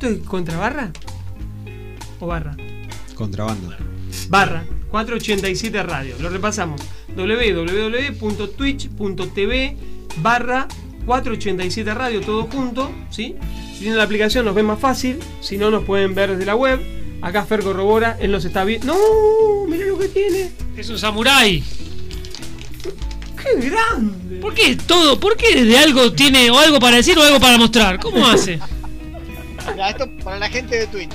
¿Esto 0.00 0.14
es 0.14 0.20
contra 0.26 0.56
barra? 0.56 0.90
¿O 2.20 2.26
barra? 2.26 2.56
Contrabando. 3.14 3.68
Barra 4.30 4.64
487 4.90 5.82
Radio. 5.82 6.14
Lo 6.20 6.30
repasamos. 6.30 6.80
www.twitch.tv 7.14 9.76
barra 10.22 10.68
487 11.04 11.92
Radio, 11.92 12.22
todo 12.22 12.44
junto, 12.44 12.90
¿sí? 13.10 13.36
Si 13.74 13.80
tienen 13.80 13.98
la 13.98 14.04
aplicación 14.04 14.46
nos 14.46 14.54
ven 14.54 14.64
más 14.64 14.80
fácil, 14.80 15.18
si 15.42 15.58
no 15.58 15.70
nos 15.70 15.84
pueden 15.84 16.14
ver 16.14 16.30
desde 16.30 16.46
la 16.46 16.56
web. 16.56 16.80
Acá 17.20 17.44
Fer 17.44 17.60
corrobora, 17.60 18.16
él 18.22 18.32
nos 18.32 18.46
está 18.46 18.64
viendo. 18.64 18.86
¡No! 18.86 19.66
¡Mira 19.68 19.84
lo 19.84 19.98
que 19.98 20.08
tiene! 20.08 20.50
Es 20.78 20.88
un 20.88 20.98
samurái. 20.98 21.62
¡Qué 23.36 23.68
grande! 23.68 24.38
¿Por 24.40 24.54
qué 24.54 24.76
todo? 24.76 25.20
¿Por 25.20 25.36
qué 25.36 25.62
de 25.62 25.76
algo 25.76 26.10
tiene 26.14 26.50
o 26.50 26.58
algo 26.58 26.80
para 26.80 26.96
decir 26.96 27.18
o 27.18 27.22
algo 27.22 27.38
para 27.38 27.58
mostrar? 27.58 28.00
¿Cómo 28.00 28.26
hace? 28.26 28.58
Ya, 29.76 29.88
esto 29.90 30.08
para 30.24 30.38
la 30.38 30.48
gente 30.48 30.78
de 30.78 30.86
Twitch. 30.86 31.10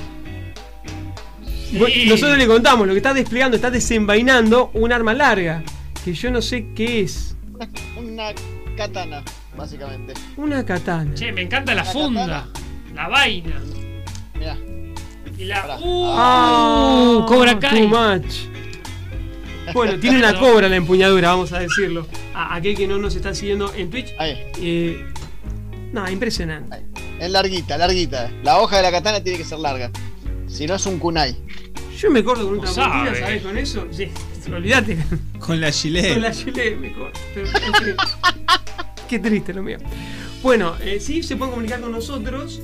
Nosotros 2.08 2.38
le 2.38 2.46
contamos, 2.46 2.86
lo 2.86 2.92
que 2.92 2.98
está 2.98 3.12
desplegando, 3.12 3.56
está 3.56 3.70
desenvainando 3.70 4.70
un 4.74 4.92
arma 4.92 5.12
larga. 5.14 5.62
Que 6.04 6.12
yo 6.14 6.30
no 6.30 6.40
sé 6.40 6.66
qué 6.74 7.00
es. 7.02 7.36
Una 7.96 8.32
katana. 8.76 9.22
básicamente. 9.56 10.14
Una 10.36 10.64
katana. 10.64 11.12
Che, 11.14 11.32
me 11.32 11.42
encanta 11.42 11.74
la 11.74 11.82
La 11.82 11.90
funda, 11.90 12.46
la 12.94 13.08
vaina. 13.08 13.60
Mirá. 14.38 14.56
Y 15.36 15.44
la. 15.44 15.62
Pará. 15.62 15.78
¡Uh! 15.80 16.06
Ah, 16.16 17.24
Cobra 17.26 17.52
Too 17.58 17.60
Kai. 17.60 17.86
much. 17.88 18.34
Bueno, 19.74 19.98
tiene 20.00 20.18
una 20.18 20.38
cobra 20.38 20.68
la 20.68 20.76
empuñadura, 20.76 21.30
vamos 21.30 21.52
a 21.52 21.58
decirlo. 21.58 22.06
A 22.34 22.54
aquel 22.54 22.76
que 22.76 22.86
no 22.86 22.98
nos 22.98 23.16
está 23.16 23.34
siguiendo 23.34 23.72
en 23.74 23.90
Twitch. 23.90 24.14
Ahí, 24.18 24.38
Eh, 24.60 25.04
no, 25.92 26.08
impresionante. 26.08 26.76
ahí. 26.76 26.82
Es 27.20 27.30
larguita, 27.30 27.78
larguita. 27.78 28.30
La 28.42 28.60
hoja 28.60 28.76
de 28.76 28.82
la 28.82 28.90
katana 28.90 29.22
tiene 29.22 29.38
que 29.38 29.44
ser 29.44 29.58
larga. 29.58 29.90
Si 30.48 30.66
no 30.66 30.74
es 30.74 30.84
un 30.86 30.98
kunai. 30.98 31.36
Yo 31.98 32.10
me 32.10 32.22
corto 32.22 32.44
con 32.44 32.58
una 32.58 32.68
No 32.68 32.74
sabe. 32.74 33.18
¿sabes? 33.18 33.42
Con 33.42 33.56
eso. 33.56 33.86
Sí, 33.90 34.08
olvídate. 34.52 34.98
Con 35.38 35.60
la 35.60 35.68
Con 35.68 35.74
gilet. 35.74 36.18
la 36.18 36.32
gilet 36.32 36.78
me 36.78 36.92
corto. 36.92 37.18
Qué 39.08 39.18
triste 39.18 39.54
lo 39.54 39.62
mío. 39.62 39.78
Bueno, 40.42 40.74
eh, 40.82 40.98
sí, 41.00 41.22
se 41.22 41.36
pueden 41.36 41.52
comunicar 41.52 41.80
con 41.80 41.92
nosotros. 41.92 42.60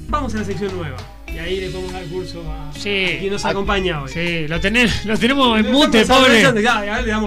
Vamos 0.07 0.33
a 0.35 0.37
la 0.39 0.43
sección 0.45 0.75
nueva. 0.75 0.97
Y 1.33 1.39
ahí 1.39 1.59
le 1.59 1.69
podemos 1.69 1.91
dar 1.91 2.05
curso 2.05 2.41
a, 2.49 2.71
Sí. 2.73 3.05
a 3.15 3.19
quien 3.19 3.33
nos 3.33 3.45
acompaña 3.45 4.01
hoy. 4.01 4.09
Sí, 4.11 4.47
lo, 4.47 4.59
tenés, 4.59 5.05
lo 5.05 5.17
tenemos 5.17 5.59
en 5.59 5.71
mute, 5.71 6.05
pobre. 6.05 6.41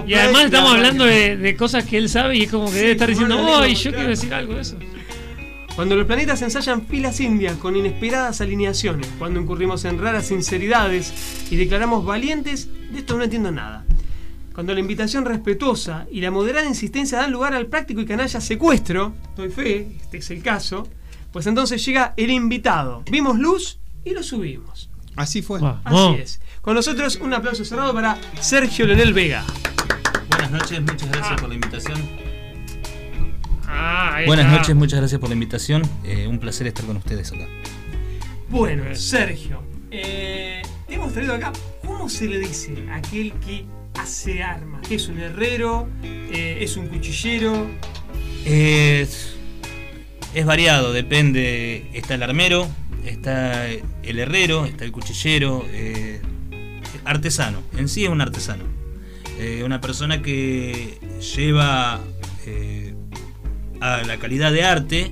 Y 0.07 0.13
además 0.15 0.45
estamos 0.45 0.71
hablando 0.73 1.05
de, 1.05 1.37
de 1.37 1.55
cosas 1.55 1.85
que 1.85 1.97
él 1.97 2.09
sabe 2.09 2.37
y 2.37 2.43
es 2.43 2.51
como 2.51 2.65
que 2.65 2.71
Sí, 2.73 2.77
debe 2.79 2.91
estar 2.93 3.09
diciendo, 3.09 3.37
bueno, 3.37 3.57
¡ay, 3.59 3.69
digo, 3.69 3.79
yo 3.81 3.91
claro. 3.91 3.97
quiero 3.97 4.09
decir 4.09 4.33
algo 4.33 4.53
de 4.55 4.61
eso! 4.61 4.77
Cuando 5.75 5.95
los 5.95 6.05
planetas 6.05 6.41
ensayan 6.41 6.85
filas 6.85 7.19
indias 7.21 7.55
con 7.55 7.75
inesperadas 7.77 8.41
alineaciones, 8.41 9.07
cuando 9.17 9.39
incurrimos 9.39 9.85
en 9.85 9.99
raras 9.99 10.27
sinceridades 10.27 11.13
y 11.49 11.55
declaramos 11.55 12.03
valientes, 12.03 12.67
de 12.91 12.99
esto 12.99 13.15
no 13.15 13.23
entiendo 13.23 13.51
nada. 13.51 13.85
Cuando 14.53 14.73
la 14.73 14.81
invitación 14.81 15.23
respetuosa 15.23 16.07
y 16.11 16.19
la 16.19 16.29
moderada 16.29 16.67
insistencia 16.67 17.19
dan 17.19 17.31
lugar 17.31 17.53
al 17.53 17.67
práctico 17.67 18.01
y 18.01 18.05
canalla 18.05 18.41
secuestro, 18.41 19.13
doy 19.37 19.49
fe, 19.49 19.87
este 20.01 20.17
es 20.17 20.29
el 20.31 20.43
caso, 20.43 20.89
pues 21.31 21.47
entonces 21.47 21.83
llega 21.85 22.13
el 22.17 22.31
invitado. 22.31 23.03
Vimos 23.09 23.39
luz 23.39 23.79
y 24.03 24.11
lo 24.11 24.23
subimos. 24.23 24.89
Así 25.15 25.41
fue. 25.41 25.59
Así 25.83 26.15
es. 26.19 26.41
Con 26.61 26.75
nosotros 26.75 27.17
un 27.21 27.33
aplauso 27.33 27.65
cerrado 27.65 27.93
para 27.93 28.17
Sergio 28.39 28.85
Leonel 28.85 29.13
Vega. 29.13 29.43
Buenas 30.29 30.51
noches, 30.51 30.81
muchas 30.81 31.11
gracias 31.11 31.39
por 31.39 31.49
la 31.49 31.55
invitación. 31.55 32.09
Ah, 33.67 34.21
Buenas 34.25 34.51
noches, 34.51 34.75
muchas 34.75 34.99
gracias 34.99 35.19
por 35.19 35.29
la 35.29 35.33
invitación. 35.33 35.81
Eh, 36.03 36.27
un 36.27 36.39
placer 36.39 36.67
estar 36.67 36.85
con 36.85 36.97
ustedes 36.97 37.31
acá. 37.31 37.47
Bueno, 38.49 38.83
Sergio, 38.95 39.63
eh, 39.89 40.61
hemos 40.89 41.13
traído 41.13 41.33
acá, 41.33 41.53
¿cómo 41.85 42.09
se 42.09 42.27
le 42.27 42.39
dice 42.39 42.85
a 42.91 42.97
aquel 42.97 43.33
que 43.33 43.65
hace 43.95 44.43
armas? 44.43 44.91
¿Es 44.91 45.07
un 45.07 45.19
herrero? 45.19 45.87
Eh, 46.03 46.57
¿Es 46.61 46.75
un 46.75 46.87
cuchillero? 46.87 47.67
Es, 48.45 49.35
es 50.33 50.45
variado, 50.45 50.93
depende. 50.93 51.89
Está 51.93 52.15
el 52.15 52.23
armero, 52.23 52.67
está 53.05 53.67
el 53.67 54.19
herrero, 54.19 54.65
está 54.65 54.85
el 54.85 54.91
cuchillero, 54.91 55.65
eh, 55.69 56.21
artesano. 57.05 57.61
En 57.77 57.89
sí 57.89 58.03
es 58.03 58.09
un 58.09 58.21
artesano. 58.21 58.63
Eh, 59.39 59.63
una 59.65 59.81
persona 59.81 60.21
que 60.21 60.99
lleva 61.35 61.99
eh, 62.45 62.93
a 63.79 64.03
la 64.03 64.17
calidad 64.17 64.51
de 64.51 64.63
arte 64.63 65.11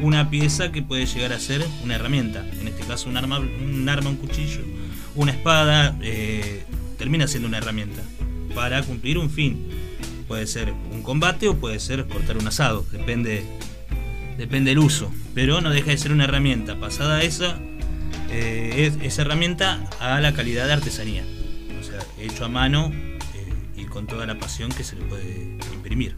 una 0.00 0.30
pieza 0.30 0.70
que 0.70 0.82
puede 0.82 1.06
llegar 1.06 1.32
a 1.32 1.40
ser 1.40 1.66
una 1.82 1.96
herramienta. 1.96 2.46
En 2.60 2.68
este 2.68 2.84
caso 2.84 3.08
un 3.08 3.16
arma, 3.16 3.40
un, 3.40 3.88
arma, 3.88 4.10
un 4.10 4.16
cuchillo, 4.16 4.60
una 5.16 5.32
espada, 5.32 5.98
termina 6.98 7.26
siendo 7.26 7.48
una 7.48 7.58
herramienta 7.58 8.00
para 8.54 8.80
cumplir 8.84 9.18
un 9.18 9.28
fin. 9.28 9.66
Puede 10.28 10.46
ser 10.46 10.72
un 10.92 11.02
combate 11.02 11.48
o 11.48 11.56
puede 11.56 11.80
ser 11.80 12.06
cortar 12.06 12.36
un 12.36 12.46
asado, 12.46 12.86
depende, 12.92 13.44
depende 14.38 14.70
del 14.70 14.78
uso. 14.78 15.12
Pero 15.34 15.60
no 15.60 15.70
deja 15.70 15.90
de 15.90 15.98
ser 15.98 16.12
una 16.12 16.24
herramienta. 16.24 16.78
Pasada 16.80 17.22
esa, 17.22 17.58
eh, 18.30 18.86
es, 18.86 19.04
esa 19.04 19.22
herramienta 19.22 19.90
a 20.00 20.20
la 20.20 20.32
calidad 20.32 20.66
de 20.66 20.72
artesanía. 20.72 21.24
O 21.78 21.84
sea, 21.84 21.98
hecho 22.18 22.46
a 22.46 22.48
mano 22.48 22.90
eh, 23.34 23.52
y 23.76 23.84
con 23.84 24.06
toda 24.06 24.24
la 24.24 24.38
pasión 24.38 24.70
que 24.70 24.84
se 24.84 24.96
le 24.96 25.02
puede 25.02 25.58
imprimir. 25.74 26.16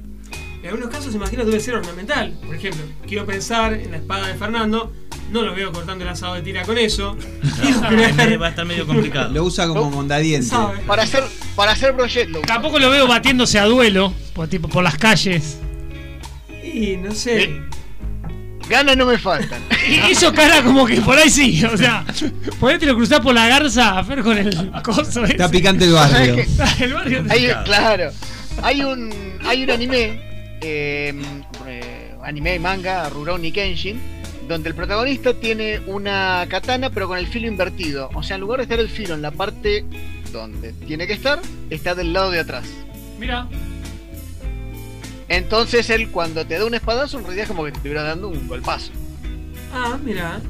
En 0.63 0.69
algunos 0.69 0.91
casos 0.91 1.15
imagino 1.15 1.45
debe 1.45 1.59
ser 1.59 1.75
ornamental. 1.75 2.39
Por 2.47 2.55
ejemplo, 2.55 2.83
quiero 3.09 3.25
pensar 3.25 3.73
en 3.73 3.91
la 3.91 3.97
espada 3.97 4.29
de 4.29 4.35
Fernando. 4.35 4.93
No 5.33 5.43
lo 5.43 5.55
veo 5.55 5.73
cortando 5.73 6.05
el 6.05 6.11
asado 6.11 6.35
de 6.35 6.43
tira 6.43 6.65
con 6.65 6.77
eso. 6.77 7.17
Va 8.43 8.47
a 8.47 8.51
estar 8.51 8.67
medio 8.67 8.87
complicado. 8.87 9.33
Lo 9.33 9.45
usa 9.45 9.67
como 9.67 9.89
mondadiente. 9.89 10.49
¿Sabe? 10.49 10.81
Para 10.81 11.05
hacer, 11.05 11.25
para 11.57 11.73
hacer 11.73 11.95
usa. 11.95 12.43
Tampoco 12.47 12.79
lo 12.79 12.91
veo 12.91 13.07
batiéndose 13.07 13.59
a 13.59 13.65
duelo, 13.65 14.13
por, 14.35 14.49
tipo, 14.49 14.69
por 14.69 14.83
las 14.83 14.99
calles. 14.99 15.59
Y 16.63 16.97
no 16.97 17.15
sé. 17.15 17.45
Eh. 17.45 17.71
Ganas 18.71 18.97
no 18.97 19.05
me 19.05 19.19
faltan. 19.19 19.61
Y 19.89 20.13
hizo 20.13 20.33
cara 20.33 20.63
como 20.63 20.87
que 20.87 21.01
por 21.01 21.19
ahí 21.19 21.29
sí, 21.29 21.65
o 21.65 21.77
sea, 21.77 22.05
ponete 22.61 22.87
lo 22.87 22.95
cruzás 22.95 23.19
por 23.21 23.35
la 23.35 23.49
garza 23.49 23.99
a 23.99 24.05
Fer 24.05 24.23
con 24.23 24.39
el 24.39 24.71
coso 24.83 25.25
ese. 25.25 25.33
Está 25.33 25.51
picante 25.51 25.87
el 25.87 25.93
barrio. 25.93 26.37
el 26.79 26.95
barrio 26.95 27.25
Hay, 27.29 27.49
claro. 27.65 28.11
Hay 28.63 28.85
un, 28.85 29.11
hay 29.45 29.65
un 29.65 29.71
anime, 29.71 30.21
eh, 30.61 31.15
eh, 31.67 32.15
anime 32.23 32.59
manga, 32.61 33.09
Rurouni 33.09 33.51
Kenshin, 33.51 34.01
donde 34.47 34.69
el 34.69 34.75
protagonista 34.77 35.35
tiene 35.35 35.81
una 35.87 36.47
katana 36.49 36.91
pero 36.91 37.09
con 37.09 37.19
el 37.19 37.27
filo 37.27 37.49
invertido. 37.49 38.11
O 38.15 38.23
sea, 38.23 38.37
en 38.37 38.43
lugar 38.43 38.59
de 38.59 38.65
estar 38.65 38.79
el 38.79 38.91
filo 38.91 39.15
en 39.15 39.23
la 39.23 39.33
parte 39.33 39.85
donde 40.31 40.75
tiene 40.87 41.09
que 41.09 41.15
estar, 41.15 41.41
está 41.71 41.95
del 41.97 42.13
lado 42.13 42.31
de 42.31 42.41
atrás. 42.41 42.65
Mira, 43.19 43.49
Entonces 45.31 45.89
él 45.91 46.11
cuando 46.11 46.45
te 46.45 46.59
da 46.59 46.67
un 46.67 46.75
espadazo 46.75 47.17
en 47.19 47.23
realidad 47.25 47.45
es 47.45 47.49
como 47.49 47.65
que 47.65 47.71
te 47.71 47.77
estuviera 47.79 48.03
dando 48.03 48.29
un 48.29 48.49
golpazo. 48.49 48.91
Ah, 49.73 49.97
mira. 50.05 50.41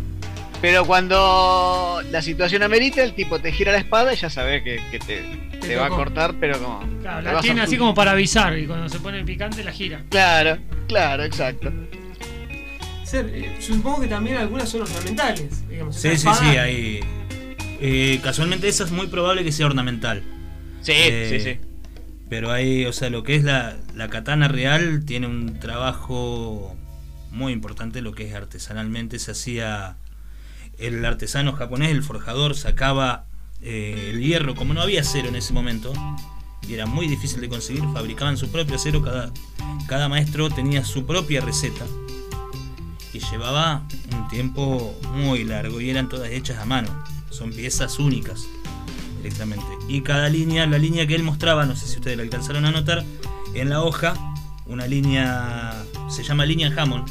Pero 0.63 0.85
cuando 0.87 2.03
la 2.11 2.23
situación 2.23 2.63
amerita, 2.63 3.03
el 3.03 3.15
tipo 3.15 3.39
te 3.39 3.53
gira 3.53 3.73
la 3.73 3.79
espada 3.79 4.13
y 4.13 4.17
ya 4.17 4.29
sabes 4.31 4.63
que, 4.63 4.81
que 4.91 4.99
te, 4.99 5.23
Te 5.61 5.69
te 5.69 5.77
va 5.77 5.87
a 5.87 5.89
cortar, 5.91 6.35
pero 6.41 6.59
como... 6.59 6.81
claro, 7.03 7.31
la 7.33 7.41
tiene 7.41 7.61
así 7.61 7.77
como 7.77 7.95
para 7.95 8.13
avisar 8.13 8.59
y 8.59 8.67
cuando 8.67 8.89
se 8.89 8.99
pone 9.01 9.23
picante 9.25 9.63
la 9.63 9.71
gira. 9.73 10.03
Claro, 10.11 10.59
claro, 10.89 11.25
exacto. 11.25 11.71
Ser- 13.05 13.31
eh, 13.35 13.57
supongo 13.61 14.01
que 14.01 14.07
también 14.09 14.37
algunas 14.39 14.69
son 14.69 14.83
ornamentales. 14.83 15.67
Digamos, 15.69 15.97
Sí, 15.97 16.17
sí, 16.17 16.29
sí, 16.41 16.47
hay. 16.57 17.01
eh, 17.81 18.19
casualmente 18.23 18.69
esa 18.69 18.85
es 18.85 18.91
muy 18.93 19.09
probable 19.09 19.45
que 19.45 19.53
sea 19.53 19.67
ornamental. 19.67 20.23
Sí, 20.83 20.93
Eh, 20.95 21.27
sí, 21.31 21.41
sí. 21.41 21.59
Pero 22.31 22.53
hay, 22.53 22.87
o 22.87 22.93
sea, 22.93 23.11
lo 23.11 23.25
que 23.25 23.35
es 23.35 23.43
la, 23.43 23.77
la 23.95 24.09
katana 24.09 24.47
real 24.47 25.05
tiene 25.05 25.27
un 25.27 25.59
trabajo 25.59 26.77
muy 27.33 27.53
importante, 27.53 28.01
lo 28.03 28.13
que 28.13 28.29
es 28.29 28.35
artesanalmente. 28.35 29.19
Se 29.19 29.33
hacía 29.33 29.97
el 30.79 31.05
artesano 31.05 31.53
japonés, 31.53 31.91
el 31.91 32.05
forjador, 32.05 32.55
sacaba 32.55 33.27
eh, 33.63 34.13
el 34.15 34.21
hierro, 34.21 34.55
como 34.55 34.75
no 34.75 34.81
había 34.81 35.01
acero 35.01 35.29
en 35.29 35.35
ese 35.35 35.53
momento, 35.53 35.93
y 36.69 36.75
era 36.75 36.87
muy 36.87 37.09
difícil 37.09 37.41
de 37.41 37.49
conseguir, 37.49 37.83
fabricaban 37.93 38.37
su 38.37 38.49
propio 38.51 38.77
acero, 38.77 39.03
cada, 39.03 39.33
cada 39.89 40.09
maestro 40.09 40.51
tenía 40.51 40.85
su 40.85 41.05
propia 41.07 41.41
receta. 41.41 41.85
Y 43.13 43.19
llevaba 43.19 43.83
un 44.13 44.29
tiempo 44.29 44.97
muy 45.15 45.43
largo 45.43 45.81
y 45.81 45.91
eran 45.91 46.09
todas 46.09 46.31
hechas 46.31 46.59
a 46.59 46.65
mano. 46.65 46.89
Son 47.31 47.51
piezas 47.51 47.99
únicas 47.99 48.47
directamente. 49.21 49.67
Y 49.89 50.01
cada 50.01 50.29
línea, 50.29 50.67
la 50.67 50.79
línea 50.79 51.07
que 51.07 51.15
él 51.15 51.23
mostraba, 51.23 51.67
no 51.67 51.77
sé 51.77 51.87
si 51.87 51.97
ustedes 51.97 52.17
la 52.17 52.23
alcanzaron 52.23 52.65
a 52.65 52.71
notar, 52.71 53.05
en 53.55 53.71
la 53.71 53.83
hoja, 53.83 54.15
una 54.67 54.87
línea, 54.87 55.85
se 56.09 56.23
llama 56.23 56.47
línea 56.47 56.73
Hammond. 56.77 57.09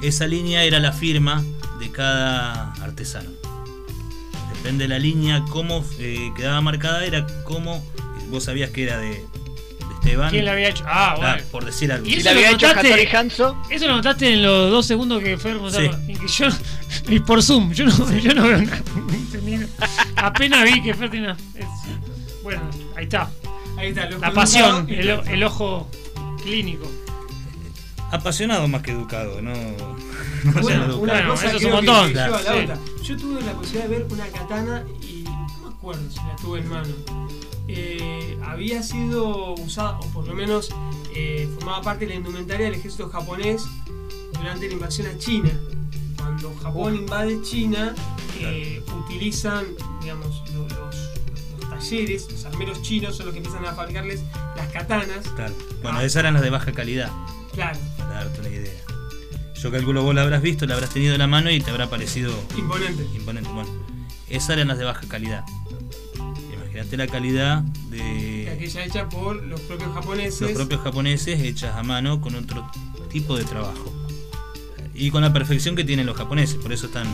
Esa 0.00 0.26
línea 0.26 0.64
era 0.64 0.80
la 0.80 0.92
firma 0.92 1.42
de 1.78 1.90
cada 1.90 2.72
artesano. 2.82 3.30
Depende 4.54 4.84
de 4.84 4.88
la 4.88 4.98
línea, 4.98 5.44
cómo 5.50 5.84
eh, 5.98 6.32
quedaba 6.36 6.60
marcada, 6.60 7.04
era 7.04 7.26
como 7.44 7.84
vos 8.30 8.44
sabías 8.44 8.70
que 8.70 8.84
era 8.84 8.98
de 8.98 9.24
Esteban. 10.02 10.30
¿Quién 10.30 10.44
la 10.44 10.52
había 10.52 10.68
hecho? 10.68 10.84
Ah, 10.86 11.14
Claro, 11.16 11.32
bueno. 11.36 11.48
por 11.52 11.64
decir 11.64 11.92
algo. 11.92 12.06
Y 12.06 12.14
eso 12.14 12.24
la 12.24 12.32
lo 12.32 12.38
había 12.38 12.50
hecho 12.52 12.66
notaste- 12.68 12.86
Hattori 12.92 13.06
Hanzo, 13.16 13.62
Eso 13.70 13.86
lo 13.86 13.96
notaste 13.96 14.32
en 14.34 14.42
los 14.42 14.70
dos 14.70 14.86
segundos 14.86 15.22
que 15.22 15.38
Fer 15.38 15.56
mostraba. 15.56 15.96
Sí. 16.06 16.12
Y 17.08 17.14
yo, 17.18 17.24
por 17.24 17.42
Zoom, 17.42 17.72
yo 17.72 17.84
no, 17.86 18.12
yo 18.18 18.34
no 18.34 18.42
veo 18.42 18.62
nada. 18.62 18.82
Apenas 20.16 20.64
vi 20.64 20.82
que 20.82 20.94
Fer 20.94 21.10
tenía. 21.10 21.36
es- 21.54 21.66
bueno, 22.42 22.62
ahí 22.96 23.04
está. 23.04 23.30
Ahí 23.78 23.88
está, 23.88 24.10
La 24.10 24.32
pasión, 24.32 24.86
el, 24.90 25.42
ojo 25.44 25.88
clínico. 26.42 26.90
Apasionado 28.10 28.68
más 28.68 28.82
que 28.82 28.90
educado, 28.90 29.40
no. 29.40 29.52
no 29.54 30.60
Bueno, 30.60 30.84
una 30.98 31.12
Bueno, 31.14 31.28
cosa 31.30 31.46
eso 31.46 31.56
es 31.56 31.62
un 31.64 31.70
que 31.70 31.74
montón, 31.76 32.08
lleva 32.12 32.24
a 32.26 32.30
la 32.30 32.38
sí. 32.52 32.58
otra. 32.64 32.78
Yo 33.02 33.16
tuve 33.16 33.40
la 33.40 33.52
posibilidad 33.52 33.88
de 33.88 33.96
ver 33.98 34.06
una 34.10 34.26
katana 34.26 34.84
y 35.00 35.22
no 35.24 35.68
me 35.68 35.74
acuerdo 35.74 36.10
si 36.10 36.16
la 36.18 36.36
tuve 36.36 36.58
en 36.60 36.68
mano. 36.68 36.88
Eh, 37.74 38.38
había 38.44 38.82
sido 38.82 39.54
usada, 39.54 39.98
o 40.00 40.06
por 40.12 40.26
lo 40.26 40.34
menos 40.34 40.70
eh, 41.14 41.48
formaba 41.54 41.80
parte 41.82 42.04
de 42.06 42.10
la 42.10 42.16
indumentaria 42.16 42.66
del 42.66 42.74
ejército 42.74 43.08
japonés 43.08 43.64
durante 44.34 44.66
la 44.66 44.72
invasión 44.74 45.06
a 45.06 45.16
China. 45.18 45.50
Cuando 46.16 46.54
Japón 46.62 46.94
invade 46.96 47.40
China, 47.42 47.94
eh, 48.40 48.82
utilizan, 49.06 49.64
digamos, 50.00 50.42
lo- 50.54 50.68
los, 50.68 50.96
los 51.60 51.70
talleres, 51.70 52.30
los 52.30 52.44
armeros 52.44 52.82
chinos 52.82 53.16
son 53.16 53.26
los 53.26 53.32
que 53.32 53.38
empiezan 53.38 53.64
a 53.64 53.72
fabricarles 53.72 54.22
las 54.56 54.68
katanas. 54.72 55.26
Claro. 55.34 55.54
Bueno, 55.82 55.98
Ah. 55.98 56.04
esas 56.04 56.20
eran 56.20 56.34
las 56.34 56.42
de 56.42 56.50
baja 56.50 56.72
calidad, 56.72 57.10
Claro, 57.54 57.78
para 57.98 58.10
darte 58.14 58.40
una 58.40 58.48
idea. 58.50 58.72
Yo 59.62 59.70
calculo 59.70 60.02
vos 60.02 60.14
la 60.14 60.22
habrás 60.22 60.42
visto, 60.42 60.66
la 60.66 60.74
habrás 60.74 60.90
tenido 60.90 61.12
en 61.14 61.20
la 61.20 61.26
mano 61.26 61.50
y 61.50 61.60
te 61.60 61.70
habrá 61.70 61.88
parecido 61.88 62.32
imponente. 62.56 63.04
imponente. 63.14 63.48
Bueno, 63.50 63.70
esas 64.28 64.50
eran 64.50 64.68
las 64.68 64.78
de 64.78 64.84
baja 64.84 65.02
calidad. 65.08 65.44
Imagínate 66.72 66.96
la 66.96 67.06
calidad 67.06 67.64
Que 67.90 67.96
de 67.96 68.50
aquella 68.50 68.84
hecha 68.86 69.08
por 69.08 69.42
los 69.44 69.60
propios 69.60 69.92
japoneses. 69.92 70.40
los 70.40 70.52
propios 70.52 70.80
japoneses 70.80 71.40
hechas 71.40 71.76
a 71.76 71.82
mano 71.82 72.20
con 72.22 72.34
otro 72.34 72.66
tipo 73.10 73.36
de 73.36 73.44
trabajo. 73.44 73.92
Y 74.94 75.10
con 75.10 75.20
la 75.22 75.32
perfección 75.32 75.76
que 75.76 75.84
tienen 75.84 76.06
los 76.06 76.16
japoneses, 76.16 76.56
por 76.56 76.72
eso 76.72 76.86
están 76.86 77.06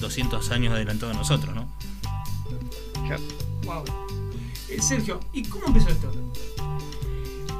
200 0.00 0.50
años 0.50 0.72
adelantados 0.72 1.14
a 1.14 1.18
nosotros, 1.18 1.54
¿no? 1.54 1.68
Wow. 3.64 3.84
Eh, 4.70 4.80
Sergio, 4.80 5.20
¿y 5.32 5.42
cómo 5.44 5.66
empezó 5.66 5.90
esto? 5.90 6.12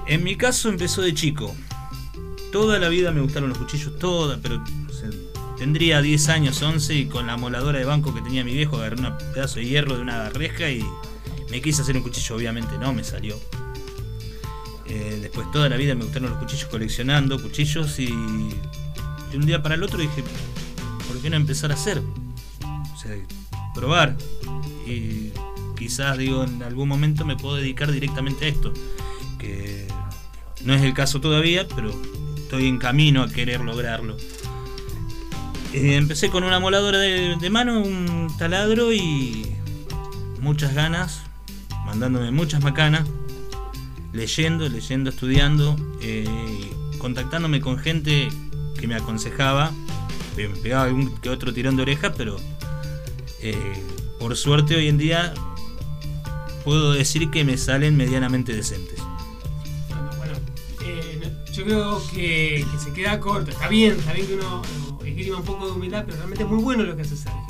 En 0.07 0.25
mi 0.25 0.37
caso 0.37 0.69
empezó 0.69 1.03
de 1.03 1.13
chico. 1.15 1.55
Toda 2.53 2.79
la 2.79 2.89
vida 2.89 3.11
me 3.11 3.21
gustaron 3.21 3.49
los 3.51 3.59
cuchillos, 3.59 3.99
toda, 3.99 4.39
pero 4.41 4.63
o 4.89 4.93
sea, 4.93 5.11
tendría 5.59 6.01
10 6.01 6.29
años, 6.29 6.63
11 6.63 6.95
y 6.95 7.07
con 7.07 7.27
la 7.27 7.37
moladora 7.37 7.79
de 7.79 7.85
banco 7.85 8.15
que 8.15 8.23
tenía 8.23 8.45
mi 8.45 8.55
viejo 8.55 8.77
agarré 8.77 8.97
un 9.01 9.13
pedazo 9.35 9.57
de 9.57 9.67
hierro 9.67 9.97
de 9.97 10.03
una 10.03 10.31
reja 10.31 10.71
y 10.71 10.85
me 11.51 11.61
quise 11.61 11.83
hacer 11.83 11.97
un 11.97 12.03
cuchillo, 12.03 12.37
obviamente 12.37 12.79
no 12.79 12.93
me 12.93 13.05
salió. 13.05 13.39
Eh, 14.89 15.19
después 15.21 15.51
toda 15.51 15.69
la 15.69 15.77
vida 15.77 15.95
me 15.95 16.05
gustaron 16.05 16.31
los 16.31 16.39
cuchillos 16.39 16.67
coleccionando 16.67 17.43
cuchillos 17.43 17.99
y 17.99 18.07
de 18.07 19.37
un 19.37 19.47
día 19.47 19.63
para 19.63 19.75
el 19.75 19.83
otro 19.83 19.99
dije, 19.99 20.23
¿por 21.09 21.21
qué 21.21 21.31
no 21.31 21.37
empezar 21.37 21.71
a 21.73 21.75
hacer? 21.75 22.01
O 22.95 22.99
sea, 22.99 23.17
probar. 23.75 24.17
Y 24.87 25.33
quizás 25.77 26.17
digo, 26.19 26.45
en 26.45 26.63
algún 26.63 26.89
momento 26.89 27.25
me 27.25 27.37
puedo 27.37 27.57
dedicar 27.57 27.91
directamente 27.91 28.47
a 28.47 28.49
esto. 28.49 28.73
Que 29.39 29.89
no 30.65 30.75
es 30.75 30.83
el 30.83 30.95
caso 30.95 31.21
todavía, 31.21 31.67
pero 31.69 31.91
estoy 32.37 32.69
en 32.69 32.79
camino 32.79 33.23
a 33.23 33.29
querer 33.29 33.61
lograrlo. 33.61 34.17
Eh, 35.73 35.97
empecé 35.97 36.31
con 36.31 36.45
una 36.45 36.61
moladora 36.61 36.99
de, 36.99 37.37
de 37.37 37.51
mano, 37.51 37.81
un 37.81 38.33
taladro 38.39 38.93
y 38.93 39.47
muchas 40.41 40.75
ganas, 40.75 41.23
mandándome 41.87 42.33
muchas 42.33 42.63
macanas, 42.63 43.09
leyendo, 44.13 44.69
leyendo, 44.69 45.09
estudiando, 45.09 45.77
eh, 46.03 46.27
contactándome 46.99 47.61
con 47.61 47.79
gente 47.79 48.29
que 48.79 48.87
me 48.89 48.97
aconsejaba. 48.97 49.73
Me 50.37 50.49
pegaba 50.49 50.85
algún 50.85 51.17
que 51.17 51.31
otro 51.31 51.55
tirón 51.55 51.77
de 51.77 51.83
oreja, 51.83 52.13
pero 52.13 52.37
eh, 53.41 53.83
por 54.19 54.37
suerte 54.37 54.77
hoy 54.77 54.89
en 54.89 54.99
día 54.99 55.33
puedo 56.65 56.93
decir 56.93 57.31
que 57.31 57.45
me 57.45 57.57
salen 57.57 57.97
medianamente 57.97 58.53
decentes. 58.53 59.01
Bueno, 60.19 60.35
eh, 60.85 61.19
yo 61.53 61.65
creo 61.65 62.03
que, 62.13 62.67
se 62.83 62.93
queda 62.93 63.19
corto. 63.21 63.53
Está 63.53 63.69
bien, 63.69 63.93
está 63.93 64.13
bien 64.13 64.27
que 64.27 64.35
uno 64.35 64.63
esgrima 65.05 65.39
un 65.39 65.45
poco 65.45 65.67
de 65.67 65.73
humildad, 65.73 66.03
pero 66.05 66.17
realmente 66.17 66.43
es 66.43 66.51
muy 66.51 66.63
bueno 66.63 66.83
lo 66.83 66.97
que 66.97 67.03
hace 67.03 67.17
Sergio. 67.17 67.46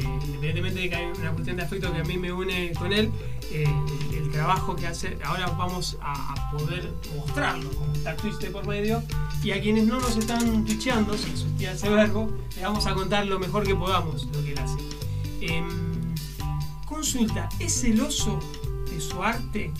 Eh, 0.00 0.04
independientemente 0.24 0.80
de 0.80 0.88
que 0.88 0.96
hay 0.96 1.06
una 1.06 1.32
cuestión 1.32 1.56
de 1.56 1.62
afecto 1.62 1.92
que 1.92 1.98
a 2.00 2.04
mí 2.04 2.16
me 2.16 2.32
une 2.32 2.72
con 2.78 2.92
él, 2.92 3.10
eh, 3.50 3.64
el, 4.12 4.14
el 4.16 4.30
trabajo 4.30 4.74
que 4.76 4.86
hace, 4.86 5.18
ahora 5.24 5.46
vamos 5.48 5.98
a, 6.00 6.32
a 6.32 6.50
poder 6.52 6.90
mostrarlo, 7.16 7.68
como 7.70 7.92
está 7.92 8.16
Twitch 8.16 8.38
de 8.38 8.50
por 8.50 8.66
medio, 8.66 9.02
y 9.42 9.50
a 9.50 9.60
quienes 9.60 9.86
no 9.86 10.00
nos 10.00 10.16
están 10.16 10.64
twitcheando, 10.64 11.16
si 11.18 11.30
existía 11.30 11.72
ese 11.72 11.88
verbo, 11.88 12.30
les 12.54 12.62
vamos 12.62 12.86
a 12.86 12.94
contar 12.94 13.26
lo 13.26 13.38
mejor 13.38 13.64
que 13.66 13.74
podamos 13.74 14.26
lo 14.26 14.42
que 14.44 14.52
él 14.52 14.58
hace. 14.58 14.78
Em, 15.42 16.14
consulta, 16.86 17.48
¿es 17.58 17.80
celoso 17.80 18.38
de 18.90 19.00
su 19.00 19.22
arte 19.22 19.72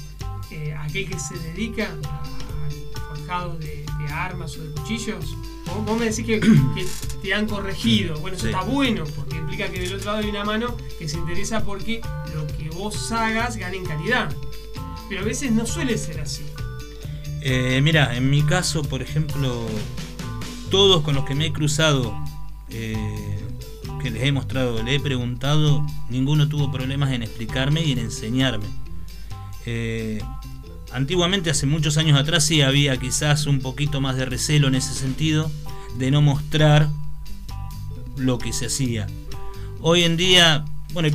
eh, 0.51 0.75
aquel 0.79 1.09
que 1.09 1.19
se 1.19 1.39
dedica 1.39 1.87
al 1.87 3.17
forjado 3.17 3.57
de, 3.59 3.85
de 3.99 4.13
armas 4.13 4.57
o 4.57 4.63
de 4.63 4.71
cuchillos? 4.75 5.37
Vos, 5.67 5.85
vos 5.85 5.99
me 5.99 6.07
decís 6.07 6.25
que, 6.27 6.41
que 6.41 6.87
te 7.23 7.35
han 7.35 7.47
corregido. 7.47 8.19
Bueno, 8.21 8.37
eso 8.37 8.47
Sí. 8.47 8.53
está 8.53 8.63
bueno, 8.65 9.05
porque 9.15 9.30
que 9.69 9.81
del 9.81 9.95
otro 9.95 10.13
lado 10.13 10.25
hay 10.25 10.31
una 10.31 10.45
mano 10.45 10.77
que 10.99 11.09
se 11.09 11.17
interesa 11.19 11.65
porque 11.65 12.01
lo 12.35 12.47
que 12.47 12.71
vos 12.71 13.13
hagas 13.13 13.57
gane 13.57 13.77
en 13.77 13.85
calidad. 13.85 14.35
Pero 15.09 15.23
a 15.23 15.25
veces 15.25 15.53
no 15.53 15.67
suele 15.67 15.99
ser 15.99 16.21
así. 16.21 16.43
Eh, 17.43 17.81
mira, 17.83 18.17
en 18.17 18.31
mi 18.31 18.43
caso, 18.43 18.83
por 18.83 19.03
ejemplo, 19.03 19.67
todos 20.71 21.03
con 21.03 21.15
los 21.15 21.25
que 21.25 21.35
me 21.35 21.47
he 21.47 21.53
cruzado, 21.53 22.15
eh, 22.71 23.41
que 24.03 24.11
les 24.11 24.23
he 24.23 24.33
mostrado, 24.33 24.83
le 24.83 24.95
he 24.95 25.01
preguntado, 25.01 25.85
ninguno 26.09 26.49
tuvo 26.49 26.71
problemas 26.71 27.13
en 27.13 27.23
explicarme 27.23 27.83
y 27.83 27.93
en 27.93 27.99
enseñarme. 27.99 28.67
Eh, 29.67 30.23
antiguamente, 30.93 31.51
hace 31.51 31.67
muchos 31.67 31.97
años 31.97 32.19
atrás, 32.19 32.45
sí 32.45 32.63
había 32.63 32.97
quizás 32.99 33.47
un 33.47 33.61
poquito 33.61 34.01
más 34.01 34.17
de 34.17 34.27
recelo 34.27 34.69
en 34.69 34.75
ese 34.75 34.95
sentido, 34.95 35.51
de 35.99 36.11
no 36.11 36.23
mostrar 36.23 36.89
lo 38.17 38.39
que 38.39 38.53
se 38.53 38.67
hacía. 38.67 39.07
Hoy 39.83 40.05
en 40.05 40.17
día, 40.19 40.65
bueno, 40.93 41.09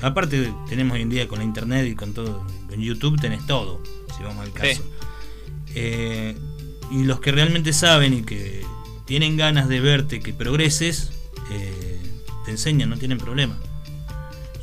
aparte 0.00 0.52
tenemos 0.68 0.94
hoy 0.94 1.02
en 1.02 1.10
día 1.10 1.26
con 1.26 1.38
la 1.38 1.44
internet 1.44 1.88
y 1.90 1.96
con 1.96 2.14
todo, 2.14 2.46
en 2.70 2.80
YouTube 2.80 3.20
tenés 3.20 3.44
todo, 3.46 3.82
si 4.16 4.22
vamos 4.22 4.44
al 4.44 4.52
caso. 4.52 4.84
Eh, 5.74 6.36
y 6.92 7.02
los 7.02 7.18
que 7.20 7.32
realmente 7.32 7.72
saben 7.72 8.14
y 8.14 8.22
que 8.22 8.62
tienen 9.06 9.36
ganas 9.36 9.68
de 9.68 9.80
verte 9.80 10.20
que 10.20 10.32
progreses, 10.32 11.10
eh, 11.50 12.00
te 12.44 12.52
enseñan, 12.52 12.90
no 12.90 12.96
tienen 12.96 13.18
problema. 13.18 13.58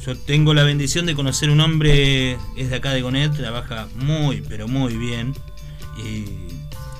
Yo 0.05 0.17
tengo 0.17 0.53
la 0.53 0.63
bendición 0.63 1.05
de 1.05 1.13
conocer 1.13 1.49
un 1.49 1.59
hombre, 1.59 2.37
es 2.55 2.69
de 2.69 2.75
acá 2.77 2.93
de 2.93 3.01
Gonet, 3.01 3.35
trabaja 3.35 3.89
muy, 3.95 4.41
pero 4.41 4.69
muy 4.69 4.95
bien. 4.95 5.33
Y 5.97 6.23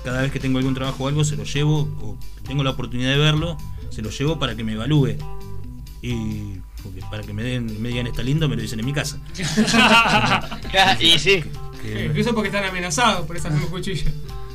cada 0.04 0.24
vez 0.24 0.32
que 0.34 0.42
tengo 0.42 0.58
algún 0.58 0.74
trabajo 0.74 1.06
o 1.06 1.08
algo, 1.08 1.24
se 1.24 1.38
lo 1.38 1.46
llevo, 1.46 1.84
o 2.02 2.18
tengo 2.46 2.64
la 2.64 2.72
oportunidad 2.72 3.12
de 3.12 3.18
verlo, 3.18 3.58
se 3.90 4.02
lo 4.02 4.10
llevo 4.10 4.40
para 4.40 4.58
que 4.58 4.66
me 4.66 4.74
evalúe. 4.74 5.16
Y 6.02 6.56
porque 6.82 7.02
para 7.12 7.24
que 7.24 7.34
me, 7.34 7.44
den, 7.44 7.82
me 7.82 7.90
digan 7.90 8.08
está 8.08 8.24
lindo, 8.24 8.48
me 8.48 8.56
lo 8.56 8.62
dicen 8.62 8.80
en 8.80 8.86
mi 8.86 8.94
casa. 8.94 9.18
y 11.00 11.20
sí. 11.20 11.44
Que- 11.82 12.06
Incluso 12.06 12.34
porque 12.34 12.48
están 12.50 12.64
amenazados 12.66 13.26
por 13.26 13.36
esas 13.38 13.52
mismas 13.52 13.70
cuchillas. 13.70 14.06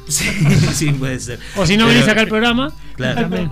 sí, 0.09 0.24
sí, 0.74 0.90
puede 0.92 1.18
ser. 1.20 1.38
O 1.57 1.66
si 1.66 1.76
no 1.76 1.87
venís 1.87 2.07
acá 2.09 2.20
al 2.22 2.28
programa, 2.28 2.72
Claro. 2.96 3.22
también. 3.22 3.50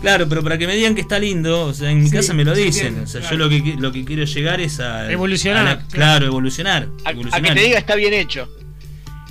Claro, 0.00 0.28
pero 0.28 0.42
para 0.42 0.58
que 0.58 0.66
me 0.66 0.74
digan 0.74 0.94
que 0.96 1.00
está 1.00 1.18
lindo, 1.18 1.66
o 1.66 1.74
sea, 1.74 1.90
en 1.90 2.00
mi 2.02 2.08
Sí, 2.08 2.16
casa 2.16 2.34
me 2.34 2.44
lo 2.44 2.54
dicen. 2.54 3.00
o 3.04 3.06
sea, 3.06 3.20
claro. 3.20 3.36
yo 3.36 3.44
lo 3.44 3.48
que, 3.50 3.76
lo 3.78 3.92
que 3.92 4.04
quiero 4.04 4.24
llegar 4.24 4.60
es 4.60 4.80
a. 4.80 5.10
Evolucionar, 5.12 5.66
a 5.66 5.74
la- 5.76 5.86
claro. 5.86 6.26
evolucionar. 6.26 6.88
A, 7.04 7.12
que 7.14 7.52
te 7.54 7.60
diga 7.60 7.78
está 7.78 7.94
bien 7.94 8.12
hecho. 8.12 8.48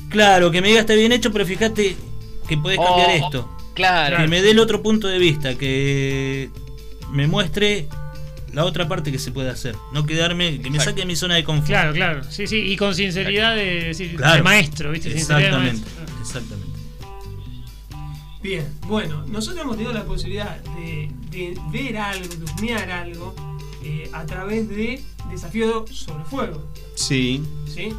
Claro, 0.09 0.49
que 0.51 0.61
me 0.61 0.69
diga 0.69 0.81
está 0.81 0.93
bien 0.93 1.11
hecho, 1.11 1.31
pero 1.31 1.45
fíjate 1.45 1.95
que 2.47 2.57
podés 2.57 2.77
cambiar 2.79 3.09
Oh, 3.09 3.25
esto. 3.25 3.57
Claro. 3.73 4.17
Que 4.17 4.27
me 4.27 4.41
dé 4.41 4.51
el 4.51 4.59
otro 4.59 4.81
punto 4.81 5.07
de 5.07 5.17
vista, 5.19 5.55
que 5.55 6.49
me 7.11 7.27
muestre 7.27 7.87
la 8.53 8.65
otra 8.65 8.87
parte 8.87 9.11
que 9.11 9.19
se 9.19 9.31
puede 9.31 9.49
hacer. 9.49 9.75
No 9.93 10.05
quedarme, 10.05 10.59
que 10.61 10.69
me 10.69 10.77
Exacto. 10.77 10.83
saque 10.91 11.01
de 11.01 11.05
mi 11.07 11.15
zona 11.15 11.35
de 11.35 11.43
confort. 11.43 11.67
Claro, 11.67 11.93
claro. 11.93 12.23
Sí, 12.29 12.47
sí. 12.47 12.57
Y 12.57 12.75
con 12.77 12.93
sinceridad 12.95 13.55
de, 13.55 13.83
decir, 13.85 14.15
Claro. 14.15 14.35
de 14.37 14.43
maestro, 14.43 14.91
¿viste? 14.91 15.09
De 15.09 15.15
Exactamente, 15.19 15.81
maestro. 15.85 16.19
exactamente. 16.21 16.71
Bien, 18.41 18.65
bueno, 18.87 19.23
nosotros 19.27 19.61
hemos 19.63 19.75
tenido 19.77 19.93
la 19.93 20.03
posibilidad 20.03 20.57
de, 20.75 21.11
de 21.29 21.57
ver 21.71 21.95
algo, 21.97 22.27
de 22.27 22.43
husmear 22.43 22.89
algo 22.89 23.35
eh, 23.83 24.09
a 24.13 24.25
través 24.25 24.69
de 24.69 25.01
Desafío 25.29 25.85
sobre 25.91 26.23
Fuego. 26.25 26.65
Sí. 26.95 27.43
¿Sí? 27.73 27.93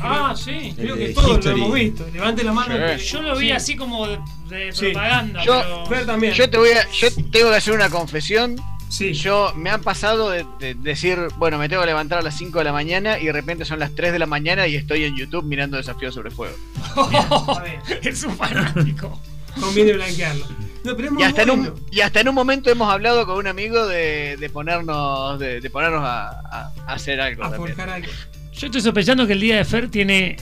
Ah, 0.00 0.34
sí. 0.36 0.72
Creo 0.76 0.96
que 0.96 1.10
todos 1.10 1.36
History. 1.38 1.58
lo 1.58 1.64
hemos 1.66 1.74
visto. 1.74 2.06
Levante 2.12 2.42
la 2.44 2.52
mano. 2.52 2.74
Sí. 2.98 3.04
Yo 3.06 3.22
lo 3.22 3.36
vi 3.36 3.46
sí. 3.46 3.52
así 3.52 3.76
como 3.76 4.06
de, 4.06 4.18
de 4.48 4.72
Sí. 4.72 4.86
propaganda, 4.86 5.44
Yo- 5.44 5.84
pero... 5.88 6.06
También. 6.06 6.32
Yo 6.32 6.48
te 6.48 6.56
voy 6.58 6.70
a, 6.70 6.90
yo 6.90 7.08
tengo 7.30 7.50
que 7.50 7.56
hacer 7.56 7.74
una 7.74 7.90
confesión. 7.90 8.56
Sí. 8.88 9.12
Yo 9.12 9.52
me 9.54 9.68
han 9.68 9.82
pasado 9.82 10.30
de, 10.30 10.46
de 10.58 10.74
decir, 10.74 11.18
bueno, 11.36 11.58
me 11.58 11.68
tengo 11.68 11.82
que 11.82 11.88
levantar 11.88 12.18
a 12.18 12.22
las 12.22 12.38
5 12.38 12.56
de 12.58 12.64
la 12.64 12.72
mañana 12.72 13.18
y 13.18 13.26
de 13.26 13.32
repente 13.32 13.66
son 13.66 13.78
las 13.80 13.94
3 13.94 14.12
de 14.12 14.18
la 14.18 14.24
mañana 14.26 14.66
y 14.66 14.76
estoy 14.76 15.04
en 15.04 15.14
YouTube 15.14 15.44
mirando 15.44 15.76
Desafío 15.76 16.10
sobre 16.10 16.30
Fuego. 16.30 16.56
A 16.96 17.60
ver, 17.62 17.80
es 18.02 18.24
un 18.24 18.34
fanático. 18.36 19.20
conviene 19.60 19.92
blanquearlo. 19.92 20.46
No, 20.84 20.96
pero 20.96 21.10
Y 21.18 21.22
hasta, 21.22 21.42
en 21.42 21.50
un, 21.50 21.74
y 21.90 22.00
hasta 22.00 22.20
en 22.20 22.28
un 22.28 22.34
momento 22.34 22.70
hemos 22.70 22.90
hablado 22.92 23.26
con 23.26 23.36
un 23.36 23.46
amigo 23.46 23.86
de, 23.86 24.36
de 24.38 24.48
ponernos 24.50 25.38
de, 25.38 25.60
de 25.60 25.70
ponernos 25.70 26.02
a, 26.04 26.28
a- 26.30 26.72
a 26.86 26.92
hacer 26.92 27.20
algo. 27.20 27.44
A 27.44 27.50
forjar 27.50 27.88
algo. 27.90 28.08
Yo 28.52 28.66
estoy 28.66 28.80
sospechando 28.80 29.26
que 29.26 29.32
el 29.34 29.40
día 29.40 29.56
de 29.58 29.64
Fer 29.64 29.88
tiene 29.90 30.36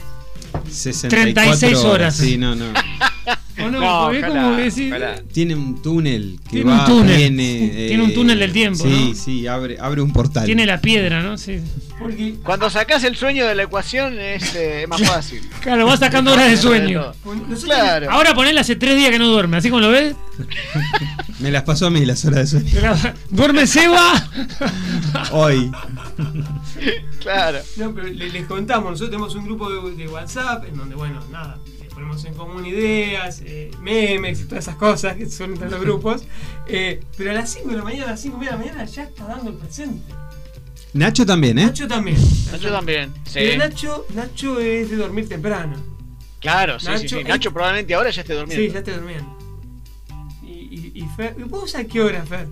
64 0.69 1.09
36 1.09 1.77
horas. 1.85 2.15
Sí, 2.15 2.37
no, 2.37 2.55
no. 2.55 2.65
¿o 3.59 3.69
no? 3.69 3.79
No, 4.11 4.27
como 4.27 4.51
decís, 4.57 4.87
ojalá. 4.91 5.21
Tiene 5.33 5.55
un 5.55 5.81
túnel 5.81 6.39
que 6.45 6.49
Tiene 6.57 6.71
va, 6.71 6.79
un 6.81 6.85
túnel. 6.85 7.17
viene, 7.17 7.87
Tiene 7.87 8.03
un 8.03 8.13
túnel 8.13 8.39
del 8.39 8.51
tiempo, 8.53 8.83
Sí, 8.83 9.05
¿no? 9.09 9.15
sí, 9.15 9.47
abre, 9.47 9.77
abre 9.79 10.01
un 10.01 10.11
portal. 10.13 10.45
Tiene 10.45 10.65
la 10.65 10.79
piedra, 10.81 11.21
¿no? 11.21 11.37
Sí. 11.37 11.59
Porque 11.99 12.35
Cuando 12.43 12.69
sacás 12.69 13.03
el 13.03 13.15
sueño 13.15 13.45
de 13.47 13.55
la 13.55 13.63
ecuación 13.63 14.19
es 14.19 14.53
eh, 14.55 14.85
más 14.87 15.01
fácil. 15.01 15.41
Claro, 15.61 15.87
va 15.87 15.97
sacando 15.97 16.31
horas 16.33 16.49
de 16.51 16.57
sueño. 16.57 17.11
Claro. 17.63 18.11
Ahora 18.11 18.35
ponele 18.35 18.59
hace 18.59 18.75
tres 18.75 18.95
días 18.95 19.09
que 19.09 19.17
no 19.19 19.27
duerme, 19.27 19.57
así 19.57 19.69
como 19.69 19.81
lo 19.81 19.89
ves. 19.89 20.15
Me 21.39 21.51
las 21.51 21.63
pasó 21.63 21.87
a 21.87 21.89
mí 21.89 22.05
las 22.05 22.23
horas 22.25 22.51
de 22.51 22.59
sueño. 22.59 22.95
Duerme 23.31 23.65
Seba. 23.67 24.13
Hoy. 25.31 25.71
Claro. 27.19 27.59
No, 27.77 27.93
pero 27.93 28.07
le- 28.07 28.29
les 28.29 28.45
contamos, 28.45 28.91
nosotros 28.91 29.09
tenemos 29.09 29.35
un 29.35 29.45
grupo 29.45 29.69
de, 29.69 29.95
de 29.95 30.07
WhatsApp 30.07 30.65
en 30.65 30.75
donde, 30.77 30.95
bueno, 30.95 31.19
nada, 31.31 31.57
eh, 31.67 31.76
ponemos 31.97 32.23
en 32.25 32.35
común 32.35 32.63
ideas, 32.63 33.41
eh, 33.43 33.71
memes 33.81 34.41
y 34.41 34.43
todas 34.45 34.65
esas 34.65 34.75
cosas 34.75 35.17
que 35.17 35.27
son 35.27 35.53
entre 35.53 35.67
los 35.67 35.81
grupos. 35.81 36.23
eh, 36.67 36.99
pero 37.17 37.31
a 37.31 37.33
las 37.33 37.51
5 37.51 37.69
de 37.69 37.75
la 37.77 37.83
mañana, 37.83 38.03
a 38.05 38.11
las 38.11 38.21
5 38.21 38.37
y 38.37 38.39
media 38.39 38.51
de 38.51 38.57
la 38.57 38.65
mañana 38.65 38.85
ya 38.85 39.03
está 39.03 39.25
dando 39.25 39.49
el 39.49 39.57
presente. 39.57 40.13
Nacho 40.93 41.25
también, 41.25 41.57
¿eh? 41.57 41.65
Nacho 41.65 41.87
también. 41.87 42.17
Nacho 42.51 42.71
también. 42.71 43.13
Sí. 43.25 43.33
Pero 43.33 43.57
Nacho, 43.57 44.05
Nacho 44.13 44.59
es 44.59 44.91
de 44.91 44.95
dormir 44.95 45.27
temprano. 45.27 45.75
Claro, 46.39 46.79
sí, 46.79 46.85
sí, 46.85 46.91
Nacho, 46.91 47.07
sí. 47.07 47.15
eh, 47.15 47.23
Nacho 47.23 47.51
probablemente 47.51 47.95
ahora 47.95 48.11
ya 48.11 48.21
esté 48.21 48.35
durmiendo. 48.35 48.63
Sí, 48.63 48.71
ya 48.71 48.83
te 48.83 48.91
durmiendo. 48.91 49.37
Y, 50.43 50.51
y, 50.51 50.91
y 50.93 51.07
Fer, 51.15 51.33
¿vos 51.45 51.73
a 51.73 51.83
qué 51.83 51.99
hora, 51.99 52.23
Fer? 52.27 52.47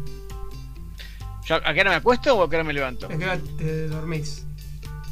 ¿Yo 1.45 1.55
¿A 1.58 1.71
qué 1.71 1.81
hora 1.81 1.91
me 1.91 1.97
acuesto 1.97 2.36
o 2.36 2.41
a 2.41 2.49
qué 2.49 2.55
hora 2.55 2.63
me 2.63 2.73
levanto? 2.73 3.05
¿A 3.05 3.10
qué 3.10 3.23
hora 3.25 3.39
te 3.60 3.88
dormís? 3.89 4.43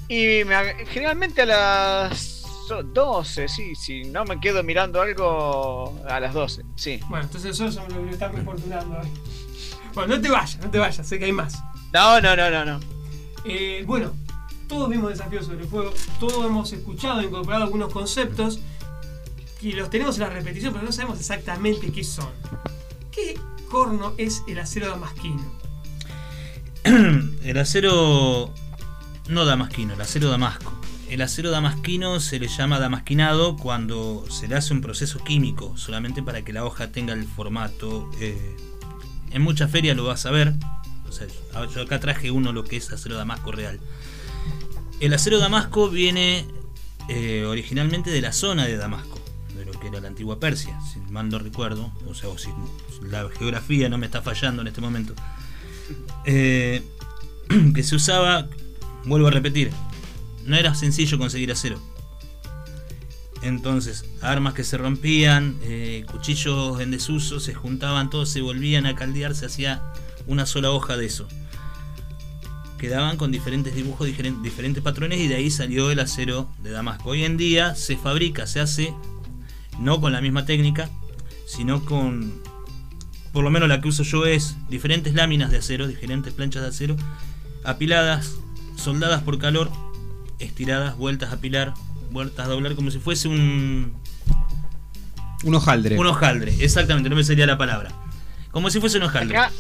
Y 0.10 0.43
me 0.43 0.86
generalmente 0.88 1.43
a 1.43 1.46
las 1.46 2.33
12, 2.67 3.47
sí, 3.47 3.76
si 3.76 4.04
no 4.06 4.26
me 4.26 4.39
quedo 4.39 4.63
mirando 4.63 5.02
algo 5.02 5.99
a 6.08 6.19
las 6.19 6.34
12, 6.34 6.63
sí. 6.76 6.99
Bueno, 7.10 7.26
entonces 7.26 7.49
nosotros 7.52 7.76
somos 7.76 7.93
los 7.93 8.08
que 8.08 8.13
estamos 8.13 8.39
importunando 8.39 8.99
hoy. 8.99 9.08
Bueno, 9.93 10.15
no 10.15 10.21
te 10.21 10.30
vayas, 10.30 10.60
no 10.60 10.69
te 10.69 10.80
vayas, 10.80 11.08
sé 11.08 11.19
que 11.19 11.26
hay 11.26 11.32
más. 11.32 11.62
No, 11.93 12.19
no, 12.21 12.36
no, 12.36 12.49
no, 12.49 12.65
no. 12.65 12.80
Eh, 13.45 13.84
bueno, 13.86 14.13
todos 14.67 14.89
vimos 14.89 15.10
desafíos 15.10 15.45
sobre 15.45 15.62
el 15.62 15.67
fuego, 15.67 15.93
todos 16.19 16.45
hemos 16.45 16.71
escuchado 16.73 17.19
e 17.19 17.26
incorporado 17.26 17.65
algunos 17.65 17.91
conceptos 17.91 18.60
y 19.62 19.73
los 19.73 19.89
tenemos 19.89 20.15
en 20.17 20.23
la 20.23 20.30
repetición, 20.30 20.73
pero 20.73 20.86
no 20.86 20.91
sabemos 20.91 21.19
exactamente 21.19 21.91
qué 21.91 22.04
son. 22.04 22.30
¿Qué 23.12 23.39
corno 23.69 24.13
es 24.17 24.43
el 24.47 24.60
acero 24.60 24.89
damasquino? 24.89 25.43
El 27.43 27.58
acero 27.58 28.54
no 29.30 29.45
damasquino, 29.45 29.93
el 29.93 30.02
acero 30.02 30.30
damasco. 30.30 30.73
El 31.13 31.21
acero 31.21 31.52
damasquino 31.52 32.19
se 32.19 32.39
le 32.39 32.47
llama 32.47 32.80
damasquinado 32.80 33.56
cuando 33.56 34.26
se 34.32 34.47
le 34.47 34.56
hace 34.56 34.73
un 34.73 34.82
proceso 34.82 35.23
químico, 35.23 35.78
solamente 35.78 36.23
para 36.23 36.43
que 36.43 36.54
la 36.54 36.65
hoja 36.65 36.91
tenga 36.91 37.13
el 37.13 37.26
formato. 37.26 38.10
eh, 38.19 38.58
en 39.30 39.43
muchas 39.43 39.69
ferias 39.69 39.95
lo 39.95 40.06
vas 40.06 40.26
a 40.26 40.32
ver. 40.32 40.56
Yo 41.76 41.84
acá 41.84 41.99
traje 41.99 42.32
uno 42.32 42.52
lo 42.52 42.63
que 42.63 42.78
es 42.78 42.91
acero 42.91 43.15
damasco 43.15 43.52
real. 43.52 43.80
El 45.02 45.13
acero 45.13 45.38
damasco 45.38 45.88
viene 45.88 46.47
eh, 47.10 47.45
originalmente 47.45 48.10
de 48.10 48.19
la 48.19 48.34
zona 48.34 48.65
de 48.65 48.76
Damasco, 48.76 49.19
de 49.56 49.65
lo 49.65 49.80
que 49.80 49.89
era 49.89 50.02
la 50.02 50.08
antigua 50.08 50.39
Persia, 50.39 50.80
si 50.82 50.99
mal 51.12 51.30
no 51.30 51.38
recuerdo, 51.38 51.91
o 52.08 52.15
sea, 52.15 52.30
o 52.30 52.39
si 52.39 52.49
la 53.04 53.30
geografía 53.38 53.88
no 53.88 53.99
me 53.99 54.08
está 54.08 54.23
fallando 54.23 54.63
en 54.63 54.67
este 54.67 54.82
momento. 54.82 55.13
Eh, 56.26 56.82
que 57.76 57.84
se 57.84 57.97
usaba, 57.97 58.47
vuelvo 59.06 59.28
a 59.28 59.32
repetir, 59.32 59.69
no 60.46 60.56
era 60.56 60.76
sencillo 60.76 61.18
conseguir 61.18 61.52
acero. 61.52 61.80
Entonces, 63.42 64.06
armas 64.22 64.54
que 64.54 64.64
se 64.64 64.78
rompían, 64.78 65.58
eh, 65.64 66.06
cuchillos 66.10 66.80
en 66.80 66.92
desuso, 66.92 67.40
se 67.42 67.54
juntaban 67.54 68.10
todos, 68.10 68.30
se 68.30 68.42
volvían 68.42 68.86
a 68.86 68.96
caldear, 68.96 69.36
se 69.36 69.46
hacía 69.46 69.82
una 70.28 70.46
sola 70.46 70.72
hoja 70.72 70.96
de 70.96 71.06
eso. 71.06 71.28
Quedaban 72.78 73.18
con 73.18 73.32
diferentes 73.32 73.76
dibujos, 73.76 74.08
diferen- 74.08 74.42
diferentes 74.42 74.82
patrones 74.84 75.20
y 75.20 75.28
de 75.28 75.36
ahí 75.36 75.52
salió 75.52 75.92
el 75.92 76.00
acero 76.00 76.50
de 76.62 76.72
Damasco. 76.72 77.10
Hoy 77.10 77.24
en 77.26 77.36
día 77.38 77.76
se 77.76 77.98
fabrica, 77.98 78.48
se 78.48 78.62
hace, 78.62 78.94
no 79.80 80.00
con 80.00 80.14
la 80.14 80.22
misma 80.22 80.46
técnica, 80.46 80.90
sino 81.46 81.84
con, 81.84 82.42
por 83.34 83.44
lo 83.44 83.50
menos 83.50 83.68
la 83.68 83.82
que 83.82 83.90
uso 83.90 84.04
yo 84.04 84.26
es 84.26 84.56
diferentes 84.70 85.14
láminas 85.14 85.52
de 85.52 85.58
acero, 85.58 85.88
diferentes 85.88 86.34
planchas 86.34 86.62
de 86.64 86.70
acero, 86.70 86.96
apiladas, 87.66 88.36
soldadas 88.78 89.22
por 89.24 89.38
calor, 89.38 89.70
estiradas, 90.39 90.98
vueltas 90.98 91.32
a 91.32 91.36
apilar, 91.36 91.74
vueltas 92.12 92.46
a 92.46 92.50
doblar, 92.50 92.76
como 92.76 92.91
si 92.91 93.00
fuese 93.00 93.28
un, 93.28 93.93
Un 95.43 95.56
hojaldre. 95.56 95.98
un 95.98 96.08
hojaldre. 96.08 96.54
Exactamente, 96.60 97.10
no 97.10 97.15
me 97.15 97.24
salía 97.24 97.46
la 97.46 97.58
palabra. 97.58 97.91
Como 98.52 98.69
si 98.69 98.80
fuese 98.80 98.98
un 98.98 99.04
hojaldre. 99.04 99.38
Acá, 99.38 99.52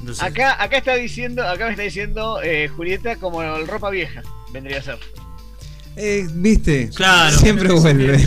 Entonces, 0.00 0.22
acá, 0.22 0.62
acá 0.62 0.78
está 0.78 0.94
diciendo, 0.94 1.46
acá 1.46 1.64
me 1.66 1.70
está 1.72 1.82
diciendo 1.82 2.40
eh, 2.42 2.68
Julieta 2.68 3.16
como 3.16 3.42
el 3.42 3.66
ropa 3.66 3.90
vieja, 3.90 4.22
vendría 4.52 4.78
a 4.78 4.82
ser. 4.82 4.98
Eh, 5.96 6.26
¿Viste? 6.32 6.90
Claro. 6.94 7.36
Siempre 7.38 7.72
vuelve. 7.72 8.24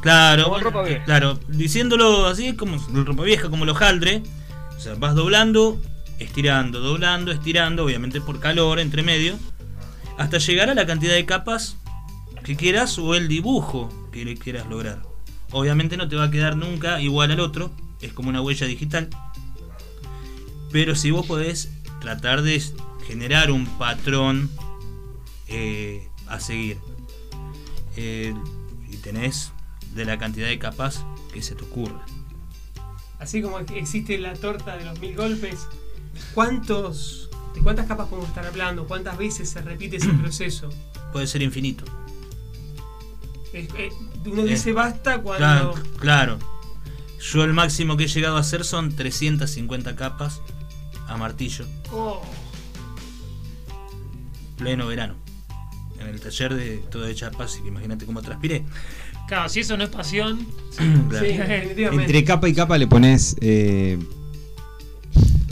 Claro, 0.00 0.44
Como 0.44 0.58
ropa 0.60 0.82
vieja. 0.84 1.04
claro, 1.04 1.40
diciéndolo 1.48 2.26
así, 2.26 2.54
como 2.54 2.76
ropa 3.04 3.24
vieja, 3.24 3.48
como 3.50 3.64
el 3.64 3.70
hojaldre. 3.70 4.22
O 4.76 4.80
sea, 4.80 4.94
vas 4.94 5.14
doblando, 5.16 5.80
estirando, 6.20 6.78
doblando, 6.80 7.32
estirando, 7.32 7.84
obviamente 7.84 8.20
por 8.20 8.38
calor 8.38 8.78
entre 8.78 9.02
medio, 9.02 9.36
hasta 10.18 10.38
llegar 10.38 10.70
a 10.70 10.74
la 10.74 10.86
cantidad 10.86 11.14
de 11.14 11.26
capas 11.26 11.76
que 12.44 12.56
quieras 12.56 12.98
o 12.98 13.14
el 13.14 13.28
dibujo 13.28 13.88
que 14.12 14.34
quieras 14.36 14.66
lograr. 14.68 15.02
Obviamente 15.50 15.96
no 15.96 16.08
te 16.08 16.16
va 16.16 16.24
a 16.24 16.30
quedar 16.30 16.56
nunca 16.56 17.00
igual 17.00 17.30
al 17.30 17.40
otro, 17.40 17.70
es 18.00 18.12
como 18.12 18.28
una 18.28 18.40
huella 18.40 18.66
digital. 18.66 19.10
Pero 20.72 20.94
si 20.94 21.10
vos 21.10 21.26
podés 21.26 21.70
tratar 22.00 22.42
de 22.42 22.62
generar 23.06 23.50
un 23.50 23.66
patrón 23.78 24.50
eh, 25.48 26.08
a 26.26 26.40
seguir. 26.40 26.78
Eh, 27.96 28.34
y 28.90 28.96
tenés 28.98 29.52
de 29.94 30.04
la 30.04 30.18
cantidad 30.18 30.48
de 30.48 30.58
capas 30.58 31.04
que 31.32 31.42
se 31.42 31.54
te 31.54 31.64
ocurra. 31.64 32.04
Así 33.18 33.40
como 33.40 33.58
existe 33.58 34.18
la 34.18 34.34
torta 34.34 34.76
de 34.76 34.84
los 34.84 35.00
mil 35.00 35.16
golpes, 35.16 35.66
¿cuántos, 36.34 37.25
¿de 37.56 37.60
cuántas 37.62 37.86
capas 37.86 38.06
podemos 38.08 38.28
estar 38.28 38.46
hablando? 38.46 38.86
¿Cuántas 38.86 39.18
veces 39.18 39.48
se 39.50 39.60
repite 39.62 39.96
ese 39.96 40.08
proceso? 40.22 40.68
Puede 41.12 41.26
ser 41.26 41.42
infinito. 41.42 41.84
Es- 43.52 43.68
eh, 43.76 43.88
uno 44.26 44.42
dice 44.44 44.72
basta 44.72 45.18
cuando... 45.20 45.72
Claro, 45.72 45.74
claro. 45.98 46.38
Yo 47.20 47.42
el 47.44 47.52
máximo 47.54 47.96
que 47.96 48.04
he 48.04 48.08
llegado 48.08 48.36
a 48.36 48.40
hacer 48.40 48.64
son 48.64 48.94
350 48.94 49.96
capas 49.96 50.40
a 51.08 51.16
martillo, 51.16 51.64
Oh, 51.92 52.20
pleno 54.58 54.86
verano. 54.86 55.14
En 56.00 56.08
el 56.08 56.20
taller 56.20 56.54
de 56.54 56.78
todo 56.90 57.02
de 57.02 57.14
chapas, 57.14 57.56
y 57.58 57.62
que 57.62 57.68
imagínate 57.68 58.04
cómo 58.06 58.20
transpiré. 58.22 58.64
Claro, 59.28 59.48
si 59.48 59.60
eso 59.60 59.76
no 59.76 59.84
es 59.84 59.90
pasión. 59.90 60.46
Claro. 61.08 61.24
sí. 61.26 61.82
Entre 61.82 62.22
capa 62.24 62.48
y 62.48 62.54
capa 62.54 62.76
le 62.76 62.86
pones 62.86 63.36
eh, 63.40 63.98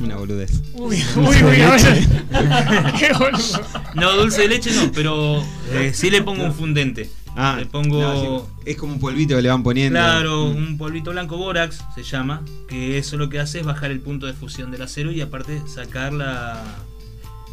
una 0.02 0.16
boludez. 0.16 0.62
Uy, 0.74 1.02
uy, 1.16 1.36
uy. 1.44 1.62
Qué 2.98 3.12
boludo. 3.18 3.60
No, 3.94 4.12
dulce 4.16 4.42
de 4.42 4.48
leche 4.48 4.72
no, 4.74 4.90
pero 4.92 5.42
eh, 5.72 5.92
sí 5.94 6.10
le 6.10 6.22
pongo 6.22 6.44
un 6.44 6.52
fundente. 6.54 7.08
Ah, 7.36 7.56
le 7.58 7.66
pongo. 7.66 8.00
no, 8.00 8.40
sí, 8.40 8.70
es 8.70 8.76
como 8.76 8.92
un 8.94 9.00
polvito 9.00 9.34
que 9.36 9.42
le 9.42 9.48
van 9.48 9.62
poniendo. 9.62 9.98
Claro, 9.98 10.46
Mm. 10.46 10.56
un 10.56 10.78
polvito 10.78 11.10
blanco 11.10 11.36
bórax 11.36 11.82
se 11.94 12.02
llama, 12.04 12.42
que 12.68 12.96
eso 12.98 13.16
lo 13.16 13.28
que 13.28 13.40
hace 13.40 13.60
es 13.60 13.66
bajar 13.66 13.90
el 13.90 14.00
punto 14.00 14.26
de 14.26 14.32
fusión 14.34 14.70
del 14.70 14.82
acero 14.82 15.10
y 15.10 15.20
aparte 15.20 15.60
sacar 15.66 16.12
la... 16.12 16.62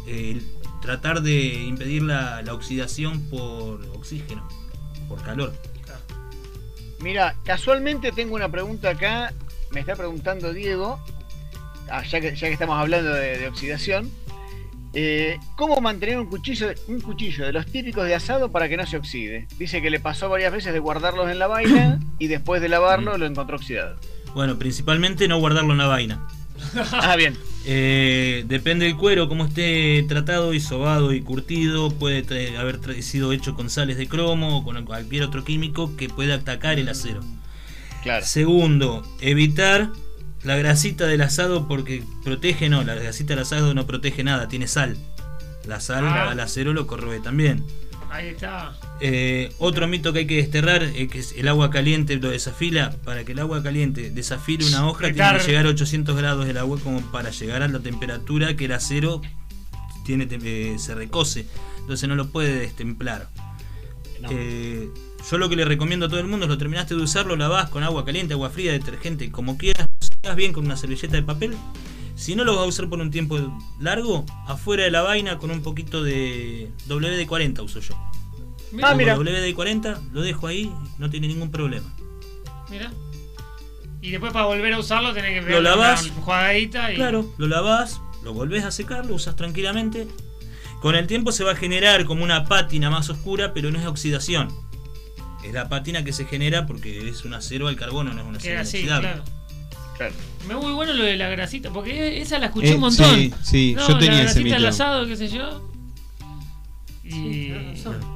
eh, 0.06 0.40
tratar 0.80 1.22
de 1.22 1.64
impedir 1.64 2.02
la, 2.02 2.42
la 2.42 2.54
oxidación 2.54 3.20
por 3.30 3.80
oxígeno, 3.94 4.46
por 5.08 5.22
calor. 5.22 5.52
Mira, 7.00 7.34
casualmente 7.44 8.12
tengo 8.12 8.34
una 8.36 8.48
pregunta 8.50 8.90
acá, 8.90 9.32
me 9.72 9.80
está 9.80 9.96
preguntando 9.96 10.52
Diego, 10.52 11.00
ya, 12.08 12.20
que, 12.20 12.34
ya 12.34 12.46
que 12.48 12.52
estamos 12.52 12.78
hablando 12.78 13.12
de, 13.12 13.38
de 13.38 13.48
oxidación, 13.48 14.10
eh, 14.94 15.38
¿cómo 15.56 15.80
mantener 15.80 16.18
un 16.18 16.26
cuchillo, 16.26 16.68
un 16.88 17.00
cuchillo 17.00 17.46
de 17.46 17.52
los 17.52 17.66
típicos 17.66 18.06
de 18.06 18.14
asado 18.14 18.52
para 18.52 18.68
que 18.68 18.76
no 18.76 18.86
se 18.86 18.96
oxide? 18.98 19.46
Dice 19.58 19.80
que 19.80 19.90
le 19.90 20.00
pasó 20.00 20.28
varias 20.28 20.52
veces 20.52 20.72
de 20.72 20.78
guardarlos 20.78 21.30
en 21.30 21.38
la 21.38 21.46
vaina 21.46 21.98
y 22.18 22.26
después 22.26 22.60
de 22.60 22.68
lavarlo 22.68 23.16
lo 23.18 23.26
encontró 23.26 23.56
oxidado. 23.56 23.98
Bueno, 24.34 24.58
principalmente 24.58 25.28
no 25.28 25.38
guardarlo 25.38 25.72
en 25.72 25.78
la 25.78 25.86
vaina. 25.86 26.26
Ah, 26.92 27.16
bien. 27.16 27.36
Eh, 27.66 28.44
depende 28.46 28.84
del 28.84 28.96
cuero, 28.96 29.28
cómo 29.28 29.46
esté 29.46 30.04
tratado 30.08 30.54
y 30.54 30.60
sobado 30.60 31.12
y 31.12 31.20
curtido. 31.20 31.90
Puede 31.90 32.24
tra- 32.24 32.56
haber 32.58 32.80
tra- 32.80 33.00
sido 33.02 33.32
hecho 33.32 33.54
con 33.54 33.68
sales 33.68 33.96
de 33.96 34.06
cromo 34.06 34.58
o 34.58 34.64
con 34.64 34.84
cualquier 34.84 35.24
otro 35.24 35.42
químico 35.44 35.96
que 35.96 36.08
pueda 36.08 36.34
atacar 36.36 36.78
el 36.78 36.88
acero. 36.88 37.20
Claro. 38.04 38.24
Segundo, 38.24 39.02
evitar 39.20 39.90
la 40.44 40.56
grasita 40.56 41.06
del 41.06 41.20
asado 41.22 41.68
porque 41.68 42.02
protege, 42.24 42.68
no, 42.68 42.82
la 42.84 42.94
grasita 42.94 43.34
del 43.34 43.42
asado 43.42 43.74
no 43.74 43.86
protege 43.86 44.24
nada, 44.24 44.48
tiene 44.48 44.66
sal. 44.66 44.96
La 45.66 45.80
sal 45.80 46.04
Ah. 46.06 46.30
al 46.30 46.40
acero 46.40 46.72
lo 46.72 46.86
corroe 46.86 47.20
también. 47.20 47.64
Ahí 48.10 48.28
está. 48.28 48.76
Eh, 49.00 49.52
otro 49.58 49.88
mito 49.88 50.12
que 50.12 50.20
hay 50.20 50.26
que 50.26 50.36
desterrar 50.36 50.82
es 50.82 51.08
que 51.08 51.22
el 51.40 51.48
agua 51.48 51.70
caliente 51.70 52.14
lo 52.16 52.28
desafila. 52.28 52.90
Para 53.04 53.24
que 53.24 53.32
el 53.32 53.38
agua 53.38 53.62
caliente 53.62 54.10
desafile 54.10 54.66
una 54.66 54.86
hoja 54.86 55.10
tiene 55.12 55.38
que 55.38 55.46
llegar 55.46 55.64
a 55.66 55.70
800 55.70 56.14
grados 56.16 56.46
el 56.46 56.58
agua 56.58 56.78
como 56.82 57.00
para 57.10 57.30
llegar 57.30 57.62
a 57.62 57.68
la 57.68 57.78
temperatura 57.80 58.54
que 58.54 58.66
el 58.66 58.72
acero 58.72 59.22
tiene, 60.04 60.28
eh, 60.30 60.74
se 60.78 60.94
recose. 60.94 61.46
Entonces 61.78 62.06
no 62.08 62.14
lo 62.14 62.28
puede 62.28 62.54
destemplar. 62.58 63.28
Eh, 64.30 64.88
yo 65.30 65.38
lo 65.38 65.48
que 65.48 65.56
le 65.56 65.64
recomiendo 65.64 66.06
a 66.06 66.08
todo 66.08 66.20
el 66.20 66.26
mundo 66.26 66.44
es 66.46 66.50
lo 66.50 66.58
terminaste 66.58 66.94
de 66.94 67.00
usar, 67.02 67.26
lo 67.26 67.36
lavás 67.36 67.70
con 67.70 67.82
agua 67.82 68.04
caliente, 68.04 68.34
agua 68.34 68.50
fría, 68.50 68.72
detergente, 68.72 69.30
como 69.30 69.56
quieras, 69.56 69.88
lo 70.22 70.28
secás 70.28 70.36
bien 70.36 70.52
con 70.52 70.64
una 70.66 70.76
servilleta 70.76 71.16
de 71.16 71.22
papel. 71.24 71.56
Si 72.14 72.36
no 72.36 72.44
lo 72.44 72.54
vas 72.54 72.64
a 72.64 72.66
usar 72.68 72.88
por 72.88 73.00
un 73.00 73.10
tiempo 73.10 73.38
largo, 73.80 74.24
afuera 74.46 74.84
de 74.84 74.90
la 74.92 75.02
vaina 75.02 75.38
con 75.38 75.50
un 75.50 75.62
poquito 75.62 76.04
de 76.04 76.70
WD-40 76.88 77.64
uso 77.64 77.80
yo. 77.80 77.94
Mira, 78.70 78.90
Ah, 78.90 78.94
mira. 78.94 79.16
WD-40 79.16 80.10
lo 80.12 80.22
dejo 80.22 80.46
ahí, 80.46 80.72
no 80.98 81.10
tiene 81.10 81.26
ningún 81.28 81.50
problema. 81.50 81.92
mira. 82.70 82.92
Y 84.00 84.10
después 84.10 84.32
para 84.32 84.46
volver 84.46 84.72
a 84.74 84.78
usarlo 84.78 85.12
tenés 85.12 85.30
que 85.32 85.40
Lo 85.40 85.46
pegarle 85.46 85.68
lavás. 85.70 86.04
una 86.06 86.14
jugadita 86.22 86.92
y. 86.92 86.96
Claro, 86.96 87.26
lo 87.38 87.46
lavás, 87.48 88.00
lo 88.24 88.32
volvés 88.32 88.64
a 88.64 88.70
secar, 88.70 89.04
lo 89.06 89.14
usas 89.16 89.34
tranquilamente. 89.36 90.06
Con 90.80 90.94
el 90.96 91.06
tiempo 91.06 91.30
se 91.32 91.44
va 91.44 91.52
a 91.52 91.56
generar 91.56 92.04
como 92.04 92.24
una 92.24 92.44
pátina 92.46 92.90
más 92.90 93.08
oscura, 93.10 93.52
pero 93.54 93.70
no 93.70 93.78
es 93.80 93.86
oxidación. 93.86 94.48
Es 95.44 95.52
la 95.52 95.68
pátina 95.68 96.04
que 96.04 96.12
se 96.12 96.24
genera 96.24 96.66
porque 96.66 97.08
es 97.08 97.24
un 97.24 97.34
acero 97.34 97.68
al 97.68 97.76
carbono, 97.76 98.12
no 98.12 98.20
es 98.22 98.26
un 98.26 98.36
acero 98.36 98.54
inoxidable. 98.60 99.08
claro. 99.08 99.24
Claro. 99.96 100.14
Me 100.48 100.56
muy 100.56 100.72
bueno 100.72 100.92
lo 100.92 101.04
de 101.04 101.16
la 101.16 101.28
grasita, 101.28 101.70
porque 101.70 102.20
esa 102.20 102.38
la 102.38 102.46
escuché 102.46 102.70
Eh, 102.70 102.74
un 102.74 102.80
montón. 102.80 103.14
sí, 103.16 103.32
sí, 103.42 103.74
No, 103.76 103.88
yo 103.88 103.98
tenía 103.98 104.14
la 104.14 104.20
grasita 104.22 104.42
del 104.44 104.54
mito. 104.56 104.68
asado, 104.68 105.06
qué 105.06 105.16
sé 105.16 105.28
yo. 105.28 105.68
Y 107.04 107.52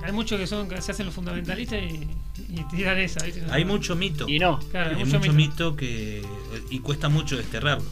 hay 0.05 0.13
muchos 0.13 0.39
que 0.39 0.47
son 0.47 0.69
que 0.69 0.81
se 0.81 0.93
hacen 0.93 1.07
los 1.07 1.15
fundamentalistas 1.15 1.79
y, 1.83 2.09
y 2.51 2.63
tiran 2.71 2.99
esa. 2.99 3.25
¿viste? 3.25 3.45
Hay 3.51 3.65
mucho 3.65 3.95
mito. 3.97 4.29
Y 4.29 4.39
no. 4.39 4.59
Claro, 4.71 4.91
hay 4.91 4.97
Hay 4.97 5.05
mucho 5.05 5.19
mucho 5.19 5.33
mito. 5.33 5.51
mito 5.51 5.77
que. 5.77 6.23
y 6.71 6.79
cuesta 6.81 7.09
mucho 7.09 7.37
desterrarlo. 7.37 7.85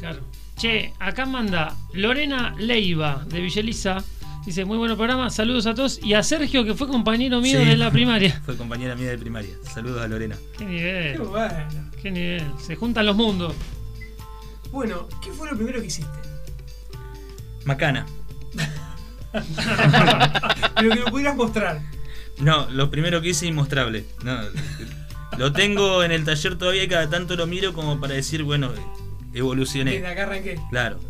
Claro. 0.00 0.20
Che, 0.56 0.92
acá 0.98 1.26
manda 1.26 1.76
Lorena 1.92 2.54
Leiva 2.58 3.24
de 3.28 3.40
Villeliza. 3.40 4.02
Dice, 4.48 4.64
muy 4.64 4.78
buen 4.78 4.96
programa, 4.96 5.28
saludos 5.28 5.66
a 5.66 5.74
todos. 5.74 6.00
Y 6.02 6.14
a 6.14 6.22
Sergio, 6.22 6.64
que 6.64 6.72
fue 6.72 6.88
compañero 6.88 7.38
mío 7.42 7.60
Sí. 7.60 7.66
de 7.66 7.76
la 7.76 7.90
primaria. 7.90 8.40
Fue 8.46 8.56
compañera 8.56 8.94
mía 8.94 9.10
de 9.10 9.18
primaria. 9.18 9.50
Saludos 9.74 10.00
a 10.00 10.08
Lorena. 10.08 10.36
Qué 10.56 10.64
Qué 10.64 10.64
nivel, 10.64 11.18
bueno. 11.20 11.54
qué 12.00 12.10
nivel. 12.10 12.44
Se 12.58 12.74
juntan 12.74 13.04
los 13.04 13.14
mundos. 13.14 13.54
Bueno, 14.70 15.06
¿qué 15.22 15.30
fue 15.32 15.50
lo 15.50 15.54
primero 15.54 15.82
que 15.82 15.88
hiciste? 15.88 16.10
Macana. 17.66 18.06
Pero 20.76 20.94
que 20.94 21.00
lo 21.00 21.06
pudieras 21.08 21.36
mostrar. 21.36 21.82
No, 22.38 22.70
lo 22.70 22.90
primero 22.90 23.20
que 23.20 23.28
hice 23.28 23.44
es 23.44 23.50
inmostrable. 23.50 24.06
No, 24.24 24.38
lo 25.36 25.52
tengo 25.52 26.02
en 26.04 26.10
el 26.12 26.24
taller 26.24 26.56
todavía 26.56 26.84
y 26.84 26.88
cada 26.88 27.10
tanto 27.10 27.36
lo 27.36 27.46
miro 27.46 27.74
como 27.74 28.00
para 28.00 28.14
decir, 28.14 28.44
bueno, 28.44 28.72
evolucioné. 29.34 29.90
Desde 29.92 30.06
acá 30.06 30.22
arranqué. 30.22 30.58
Claro. 30.70 31.00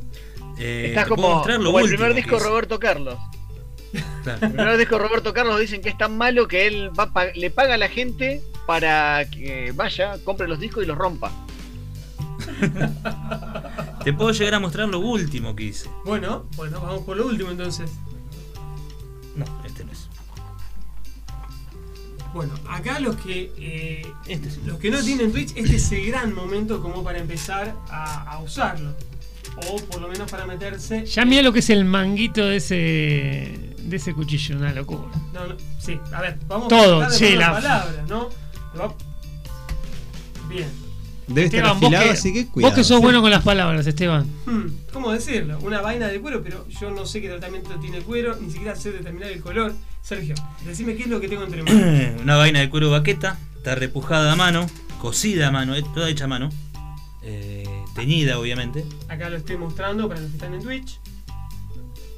Eh, 0.59 0.87
Estás 0.89 1.07
como, 1.09 1.45
el 1.47 1.59
último 1.67 1.83
primer 1.87 2.15
disco. 2.15 2.39
Roberto 2.39 2.79
Carlos. 2.79 3.17
Claro. 4.23 4.47
El 4.47 4.53
primer 4.53 4.77
disco 4.77 4.97
de 4.99 5.03
Roberto 5.07 5.33
Carlos 5.33 5.59
dicen 5.61 5.81
que 5.81 5.89
es 5.89 5.97
tan 5.99 6.17
malo 6.19 6.47
que 6.49 6.67
él 6.67 6.91
va 6.99 7.05
a 7.05 7.13
pa- 7.13 7.33
le 7.35 7.51
paga 7.51 7.75
a 7.75 7.79
la 7.79 7.89
gente 7.89 8.43
para 8.67 9.25
que 9.31 9.73
vaya, 9.75 10.19
compre 10.25 10.47
los 10.49 10.59
discos 10.61 10.83
y 10.85 10.87
los 10.87 10.99
rompa. 10.99 11.31
Te 14.05 14.13
puedo 14.13 14.31
llegar 14.33 14.55
a 14.55 14.59
mostrar 14.61 14.89
lo 14.89 15.01
último 15.01 15.55
que 15.57 15.65
hice. 15.65 15.89
Bueno, 16.05 16.47
bueno, 16.57 16.81
vamos 16.81 17.03
por 17.05 17.17
lo 17.17 17.27
último 17.27 17.51
entonces. 17.51 17.91
No, 19.37 19.45
este 19.65 19.85
no 19.85 19.93
es. 19.93 20.09
Bueno, 22.35 22.53
acá 22.69 23.01
los 23.01 23.17
que 23.17 23.53
eh, 23.57 24.07
Este 24.27 24.51
los 24.67 24.79
que 24.79 24.91
no 24.91 25.01
tienen 25.03 25.33
Twitch, 25.33 25.53
este 25.57 25.77
es 25.77 25.93
el 25.93 26.07
gran 26.09 26.35
momento 26.35 26.83
como 26.83 27.03
para 27.03 27.19
empezar 27.19 27.75
a, 27.91 28.23
a 28.33 28.39
usarlo. 28.41 28.95
O 29.71 29.77
por 29.87 30.01
lo 30.01 30.09
menos 30.09 30.31
para 30.31 30.47
meterse. 30.47 31.05
Ya 31.07 31.25
mira 31.25 31.43
lo 31.43 31.53
que 31.53 31.59
es 31.59 31.71
el 31.71 31.85
manguito 31.85 32.47
de 32.47 32.57
ese 32.57 33.75
de 33.79 33.97
ese 33.97 34.13
cuchillo, 34.15 34.57
una 34.57 34.73
locura. 34.73 35.09
No, 35.33 35.47
no, 35.47 35.55
sí, 35.79 35.99
a 36.13 36.21
ver, 36.21 36.39
vamos 36.47 36.69
Todo, 36.69 37.03
a 37.03 37.09
poner 37.09 37.39
la- 37.39 37.53
palabras, 37.53 38.09
¿no? 38.09 38.29
Bien. 40.49 40.69
Debe 41.27 41.45
estar 41.47 41.59
Esteban, 41.61 41.81
vos 41.81 41.87
afilado, 41.89 42.05
que, 42.07 42.11
así 42.11 42.33
que 42.33 42.43
vos 42.45 42.53
cuidado. 42.53 42.75
que 42.75 42.85
sos 42.85 43.01
bueno 43.03 43.21
con 43.21 43.31
las 43.31 43.43
palabras, 43.43 43.87
Esteban. 43.87 44.27
Hmm, 44.47 44.67
¿Cómo 44.95 45.11
decirlo? 45.13 45.59
Una 45.61 45.83
vaina 45.83 46.09
de 46.09 46.21
cuero, 46.21 46.43
pero 46.43 46.67
yo 46.69 46.91
no 46.91 47.05
sé 47.05 47.21
qué 47.21 47.29
tratamiento 47.29 47.71
tiene 47.81 48.01
cuero, 48.01 48.37
ni 48.41 48.51
siquiera 48.51 48.75
sé 48.77 48.93
determinar 48.93 49.31
el 49.31 49.41
color. 49.41 49.75
Sergio, 50.03 50.35
decime 50.65 50.95
qué 50.97 51.03
es 51.03 51.09
lo 51.09 51.21
que 51.21 51.29
tengo 51.29 51.45
entre 51.45 51.63
manos. 51.63 52.21
Una 52.23 52.37
vaina 52.37 52.61
de 52.61 52.71
cuero 52.71 52.91
baqueta, 52.91 53.39
está 53.57 53.75
repujada 53.75 54.33
a 54.33 54.37
mano, 54.37 54.67
cocida 55.03 55.49
a 55.49 55.51
mano, 55.51 55.75
eh, 55.75 55.85
toda 55.95 56.09
hecha 56.09 56.25
a 56.25 56.29
mano. 56.29 56.49
eh, 57.23 57.78
teñida, 57.99 58.39
obviamente, 58.39 58.85
Acá 59.09 59.29
lo 59.31 59.37
estoy 59.37 59.57
mostrando 59.57 60.09
para 60.09 60.21
los 60.21 60.31
que 60.31 60.37
están 60.37 60.55
en 60.55 60.63
Twitch. 60.63 61.01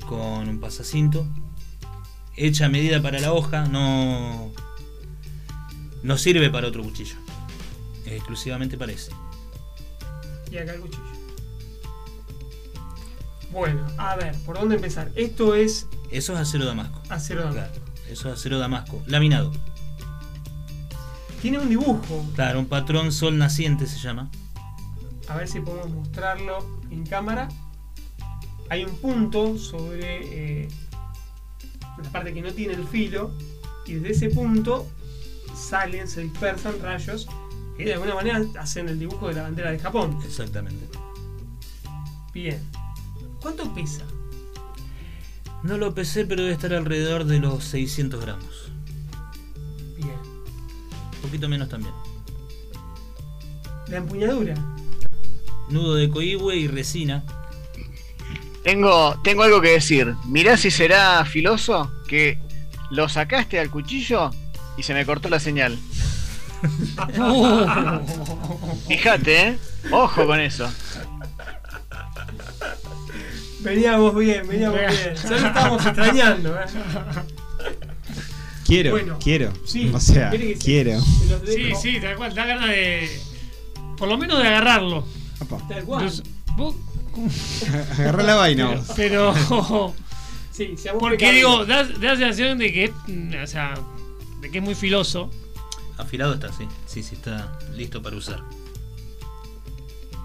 con 0.09 0.49
un 0.49 0.61
pasacinto. 0.61 1.27
Hecha 2.37 2.67
a 2.67 2.69
medida 2.69 3.01
para 3.03 3.19
la 3.21 3.33
hoja, 3.33 3.67
no. 3.67 4.51
No 6.03 6.17
sirve 6.19 6.49
para 6.51 6.69
otro 6.69 6.83
cuchillo. 6.83 7.17
Es 8.07 8.13
exclusivamente 8.13 8.79
para 8.79 8.93
ese. 8.93 9.13
Y 10.51 10.57
acá 10.59 10.73
el 10.75 10.81
cuchillo. 10.81 11.05
Bueno, 13.53 13.85
a 13.99 14.17
ver, 14.17 14.35
¿por 14.47 14.59
dónde 14.59 14.77
empezar? 14.77 15.11
Esto 15.17 15.55
es 15.55 15.87
Eso 16.11 16.35
es 16.35 16.39
acero 16.41 16.65
damasco. 16.67 17.01
acero 17.09 17.43
damasco. 17.45 17.73
Claro, 17.73 17.93
eso 18.11 18.29
es 18.29 18.35
acero 18.39 18.59
damasco. 18.59 19.03
Laminado. 19.07 19.53
Tiene 21.43 21.59
un 21.59 21.69
dibujo. 21.69 22.25
Claro, 22.35 22.61
un 22.61 22.67
patrón 22.67 23.13
sol 23.13 23.39
naciente 23.39 23.87
se 23.87 23.99
llama. 23.99 24.31
A 25.31 25.37
ver 25.37 25.47
si 25.47 25.61
podemos 25.61 25.91
mostrarlo 25.91 26.59
en 26.91 27.07
cámara. 27.07 27.49
Hay 28.69 28.85
un 28.85 28.97
punto 28.97 29.57
sobre 29.59 30.65
eh, 30.65 30.69
la 32.03 32.11
parte 32.11 32.35
que 32.35 32.43
no 32.43 32.53
tiene 32.53 32.75
el 32.75 32.85
filo. 32.85 33.31
Y 33.87 33.95
desde 33.95 34.27
ese 34.27 34.35
punto 34.35 34.89
salen, 35.55 36.09
se 36.09 36.23
dispersan 36.23 36.81
rayos 36.83 37.29
que 37.77 37.85
de 37.85 37.95
alguna 37.95 38.15
manera 38.17 38.43
hacen 38.59 38.89
el 38.89 38.99
dibujo 38.99 39.29
de 39.29 39.35
la 39.35 39.43
bandera 39.43 39.71
de 39.71 39.79
Japón. 39.79 40.19
Exactamente. 40.25 40.85
Bien. 42.35 42.61
¿Cuánto 43.41 43.73
pesa? 43.73 44.03
No 45.63 45.79
lo 45.79 45.95
pesé, 45.95 46.27
pero 46.27 46.43
debe 46.43 46.55
estar 46.55 46.75
alrededor 46.75 47.25
de 47.25 47.39
los 47.39 47.63
600 47.65 48.21
gramos. 48.21 48.73
Bien. 49.97 50.19
Un 51.15 51.23
poquito 51.23 51.49
menos 51.49 51.69
también. 51.69 51.95
La 53.87 53.99
empuñadura. 53.99 54.55
Nudo 55.71 55.95
de 55.95 56.11
coihue 56.11 56.57
y 56.57 56.69
resina. 56.69 57.23
Tengo, 58.65 59.19
tengo 59.23 59.43
algo 59.43 59.61
que 59.61 59.71
decir. 59.71 60.15
Mirá 60.27 60.57
si 60.57 60.71
será 60.71 61.25
filoso 61.25 61.91
que 62.07 62.39
lo 62.91 63.09
sacaste 63.09 63.59
al 63.59 63.71
cuchillo 63.71 64.31
y 64.77 64.83
se 64.83 64.95
me 64.95 65.07
cortó 65.07 65.29
la 65.29 65.41
señal. 65.41 65.79
Fíjate, 68.89 69.49
¿eh? 69.49 69.59
Ojo 69.91 70.27
con 70.27 70.41
eso. 70.41 70.71
Veníamos 73.61 74.15
bien, 74.15 74.47
veníamos 74.49 74.79
bien. 74.79 75.15
Ya 75.15 75.31
lo 75.31 75.37
estábamos 75.37 75.87
extrañando. 75.87 76.59
¿eh? 76.59 76.65
Quiero, 78.67 78.91
Bueno, 78.93 79.19
quiero. 79.23 79.53
sí, 79.65 79.91
o 79.93 80.01
sea, 80.01 80.31
quiero. 80.31 81.01
Sí, 81.47 81.73
sí, 81.81 82.01
tal 82.01 82.17
cual, 82.17 82.35
da 82.35 82.47
ganas 82.47 82.69
de. 82.69 83.21
Por 83.97 84.09
lo 84.09 84.17
menos 84.17 84.39
de 84.41 84.49
agarrarlo. 84.49 85.07
Tal 85.69 85.85
cual. 85.85 86.03
Entonces, 86.05 86.25
vos- 86.57 86.77
Agarrá 87.99 88.23
la 88.23 88.35
vaina 88.37 88.81
pero. 88.97 89.35
Sí, 90.53 90.75
seamos 90.77 91.01
Porque 91.01 91.33
digo, 91.33 91.65
da, 91.65 91.85
da 91.85 91.99
la 91.99 92.17
sensación 92.17 92.59
de 92.59 92.73
que, 92.73 92.93
o 93.43 93.47
sea, 93.47 93.75
de 94.43 94.51
que 94.51 94.59
es 94.59 94.65
muy 94.65 94.75
filoso. 94.75 95.31
Afilado 95.97 96.35
está, 96.35 96.53
sí. 96.53 96.65
Sí, 96.87 97.03
sí, 97.03 97.15
está 97.15 97.59
listo 97.77 98.03
para 98.03 98.17
usar. 98.17 98.43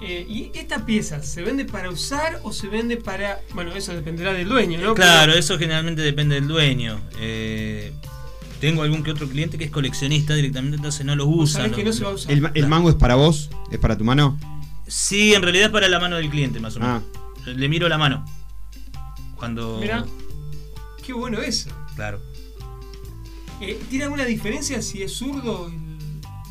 Eh, 0.02 0.26
¿Y 0.28 0.52
esta 0.56 0.86
pieza 0.86 1.22
se 1.24 1.42
vende 1.42 1.64
para 1.64 1.90
usar 1.90 2.40
o 2.44 2.52
se 2.52 2.68
vende 2.68 2.98
para.? 2.98 3.40
Bueno, 3.54 3.74
eso 3.76 3.94
dependerá 3.94 4.34
del 4.34 4.50
dueño, 4.50 4.80
¿no? 4.82 4.94
Claro, 4.94 5.32
eso 5.34 5.58
generalmente 5.58 6.02
depende 6.02 6.36
del 6.36 6.48
dueño. 6.50 7.00
Eh, 7.20 7.94
tengo 8.60 8.82
algún 8.84 9.04
que 9.04 9.12
otro 9.12 9.30
cliente 9.30 9.58
que 9.58 9.66
es 9.66 9.72
coleccionista 9.72 10.34
directamente, 10.34 10.76
entonces 10.78 11.06
no 11.06 11.16
los 11.16 11.28
usa. 11.30 11.60
sabés 11.62 11.72
no- 11.72 11.78
que 11.78 11.84
no 11.86 11.94
se 11.94 12.04
va 12.04 12.10
a 12.10 12.14
usar. 12.14 12.32
El, 12.32 12.42
ma- 12.42 12.52
el 12.56 12.68
mango 12.68 12.90
es 12.90 12.96
para 12.96 13.16
vos, 13.16 13.50
es 13.72 13.80
para 13.80 13.98
tu 13.98 14.04
mano. 14.04 14.38
Sí, 14.88 15.34
en 15.34 15.42
realidad 15.42 15.68
es 15.68 15.72
para 15.72 15.88
la 15.88 16.00
mano 16.00 16.16
del 16.18 16.30
cliente, 16.30 16.60
más 16.60 16.76
o 16.78 16.80
menos. 16.80 17.02
Ah, 17.16 17.50
Le 17.50 17.68
miro 17.70 17.88
la 17.90 17.98
mano. 17.98 18.26
Cuando. 19.36 19.80
Mirá. 19.80 20.06
Qué 21.06 21.14
bueno 21.14 21.40
eso. 21.42 21.70
Claro. 21.96 22.22
Eh, 23.62 23.80
¿Tiene 23.90 24.06
alguna 24.06 24.26
diferencia 24.26 24.82
si 24.82 25.02
es 25.02 25.14
zurdo 25.14 25.68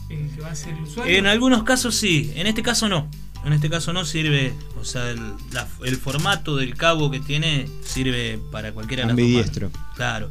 el, 0.09 0.17
el 0.17 0.31
que 0.35 0.41
va 0.41 0.51
a 0.51 0.55
ser 0.55 0.75
el 0.75 0.83
usuario? 0.85 1.17
En 1.19 1.27
algunos 1.27 1.63
casos 1.65 1.95
sí, 1.97 2.33
en 2.35 2.47
este 2.47 2.63
caso 2.63 2.89
no. 2.89 3.11
En 3.45 3.53
este 3.53 3.69
caso 3.69 3.93
no 3.93 4.07
sirve, 4.07 4.55
o 4.81 4.85
sea, 4.85 5.11
el, 5.11 5.21
la- 5.53 5.69
el 5.85 5.97
formato 5.97 6.57
del 6.57 6.75
cabo 6.77 7.11
que 7.11 7.21
tiene 7.21 7.69
sirve 7.85 8.39
para 8.51 8.73
cualquiera 8.73 9.03
de 9.03 9.07
las 9.09 9.11
ambidiestro. 9.13 9.71
Claro. 9.97 10.31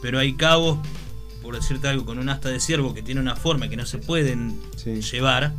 pero 0.00 0.20
hay 0.20 0.34
cabos, 0.34 0.78
por 1.42 1.56
decirte 1.56 1.88
algo, 1.88 2.04
con 2.04 2.18
un 2.18 2.28
asta 2.28 2.48
de 2.50 2.60
ciervo 2.60 2.94
que 2.94 3.02
tiene 3.02 3.20
una 3.20 3.34
forma 3.34 3.68
que 3.68 3.76
no 3.76 3.84
se 3.86 3.98
pueden 3.98 4.60
Sí. 4.76 5.00
llevar. 5.00 5.52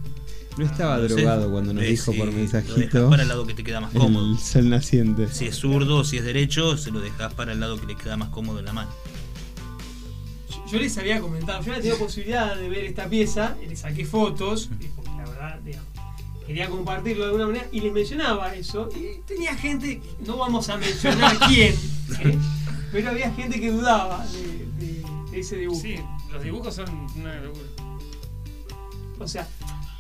No 0.58 0.66
estaba 0.66 1.00
drogado 1.00 1.52
cuando 1.52 1.74
nos 1.74 1.84
eh, 1.84 1.88
dijo 1.88 2.12
sí, 2.14 2.18
por 2.18 2.28
Lo 2.28 2.34
dejas 2.34 2.54
mensajito. 2.66 3.10
para 3.10 3.24
el 3.24 3.30
lado 3.30 3.46
que 3.46 3.54
te 3.54 3.64
queda 3.64 3.82
más 3.82 3.92
cómodo. 3.94 4.32
El 4.32 4.40
sol 4.40 4.70
naciente. 4.70 5.28
Si 5.32 5.46
es 5.48 5.56
zurdo 5.56 5.98
o 5.98 6.04
si 6.04 6.18
es 6.18 6.24
derecho, 6.24 6.78
se 6.78 6.92
lo 6.92 7.00
dejas 7.02 7.34
para 7.34 7.52
el 7.52 7.60
lado 7.60 7.80
que 7.80 7.86
le 7.88 7.96
queda 7.96 8.16
más 8.16 8.30
cómodo 8.30 8.60
en 8.60 8.66
la 8.66 8.74
mano. 8.74 8.90
Yo- 10.50 10.72
Yo 10.72 10.80
les 10.80 10.98
había 10.98 11.20
comentado, 11.20 11.62
yo 11.62 11.72
había 11.72 11.82
tenido 11.82 11.98
posibilidad 12.00 12.56
de 12.56 12.70
ver 12.70 12.86
esta 12.86 13.08
pieza 13.10 13.56
y 13.64 13.68
le 13.68 13.76
saqué 13.76 14.06
fotos, 14.06 14.70
porque 14.96 15.10
la 15.18 15.26
verdad, 15.30 15.60
digamos, 15.60 15.88
quería 16.48 16.70
compartirlo 16.70 17.24
de 17.24 17.28
alguna 17.32 17.48
manera 17.48 17.68
y 17.72 17.82
les 17.82 17.92
mencionaba 17.94 18.56
eso. 18.56 18.90
Y 18.96 19.20
tenía 19.28 19.56
gente, 19.56 20.02
no 20.26 20.38
vamos 20.38 20.70
a 20.70 20.78
mencionar 20.78 21.38
quién, 21.48 21.74
¿eh? 22.22 22.38
pero 22.92 23.10
había 23.10 23.32
gente 23.34 23.60
que 23.60 23.72
dudaba 23.72 24.26
de, 24.28 24.86
de- 24.86 25.04
de 25.32 25.40
ese 25.40 25.58
dibujo. 25.58 25.82
Sí, 25.82 25.96
los 26.32 26.42
dibujos 26.44 26.74
son 26.76 26.90
una 27.18 27.36
locura. 27.42 27.66
O 29.20 29.28
sea, 29.28 29.48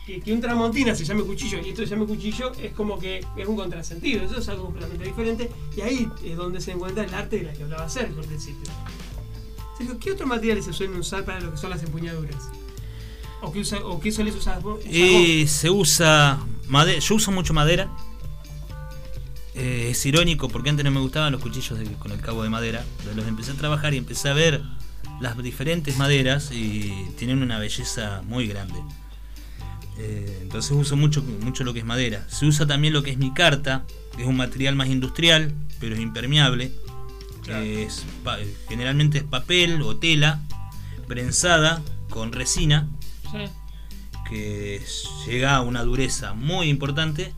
que, 0.05 0.21
que 0.21 0.33
un 0.33 0.39
tramontina 0.41 0.93
se 0.95 1.03
llame 1.05 1.23
cuchillo 1.23 1.59
y 1.65 1.69
esto 1.69 1.81
se 1.83 1.87
llame 1.89 2.05
cuchillo 2.05 2.51
es 2.61 2.73
como 2.73 2.99
que 2.99 3.25
es 3.35 3.47
un 3.47 3.55
contrasentido, 3.55 4.23
eso 4.23 4.37
es 4.39 4.47
algo 4.49 4.65
completamente 4.65 5.05
diferente 5.05 5.49
y 5.75 5.81
ahí 5.81 6.07
es 6.23 6.35
donde 6.37 6.61
se 6.61 6.71
encuentra 6.73 7.03
el 7.03 7.13
arte 7.13 7.37
de 7.37 7.43
la 7.43 7.53
que 7.53 7.63
hablaba 7.63 7.89
Sergio 7.89 8.19
al 8.21 8.25
principio. 8.27 8.71
Sergio, 9.77 9.97
¿qué 9.99 10.11
otros 10.11 10.27
materiales 10.29 10.65
se 10.65 10.73
suelen 10.73 10.97
usar 10.97 11.25
para 11.25 11.39
lo 11.41 11.51
que 11.51 11.57
son 11.57 11.69
las 11.71 11.81
empuñaduras? 11.83 12.49
¿O 13.41 13.51
qué, 13.51 13.59
usa, 13.59 13.79
o 13.83 13.99
qué 13.99 14.11
sueles 14.11 14.35
usar 14.35 14.61
vos? 14.61 14.79
Y 14.85 15.45
se 15.47 15.69
usa 15.69 16.39
madera. 16.67 16.99
Yo 16.99 17.15
uso 17.15 17.31
mucho 17.31 17.53
madera. 17.53 17.91
Eh, 19.53 19.89
es 19.91 20.05
irónico 20.05 20.47
porque 20.49 20.69
antes 20.69 20.83
no 20.83 20.91
me 20.91 20.99
gustaban 20.99 21.31
los 21.31 21.41
cuchillos 21.41 21.77
de- 21.79 21.85
con 21.93 22.11
el 22.11 22.19
cabo 22.21 22.43
de 22.43 22.49
madera. 22.49 22.83
Pero 23.03 23.15
los 23.15 23.27
empecé 23.27 23.51
a 23.51 23.55
trabajar 23.55 23.93
y 23.93 23.97
empecé 23.97 24.29
a 24.29 24.33
ver 24.33 24.61
las 25.21 25.37
diferentes 25.41 25.97
maderas 25.97 26.51
y 26.51 26.91
tienen 27.17 27.41
una 27.41 27.59
belleza 27.59 28.21
muy 28.25 28.47
grande. 28.47 28.75
Eh, 29.97 30.39
entonces 30.41 30.71
uso 30.71 30.95
mucho, 30.95 31.23
mucho 31.23 31.63
lo 31.63 31.73
que 31.73 31.79
es 31.79 31.85
madera. 31.85 32.25
Se 32.29 32.45
usa 32.45 32.65
también 32.67 32.93
lo 32.93 33.01
que 33.03 33.11
es 33.11 33.17
mi 33.17 33.33
carta, 33.33 33.85
que 34.15 34.23
es 34.23 34.27
un 34.27 34.35
material 34.37 34.75
más 34.75 34.87
industrial, 34.89 35.53
pero 35.79 35.95
es 35.95 36.01
impermeable. 36.01 36.71
es 37.47 38.03
pa- 38.23 38.39
generalmente 38.67 39.19
es 39.19 39.23
papel 39.23 39.81
o 39.83 39.97
tela 39.97 40.39
prensada 41.07 41.79
con 42.09 42.31
resina 42.31 42.87
Sí. 43.31 43.37
que 44.27 44.81
llega 45.27 45.55
a 45.55 45.61
una 45.61 45.83
dureza 45.83 46.33
muy 46.33 46.69
importante 46.69 47.33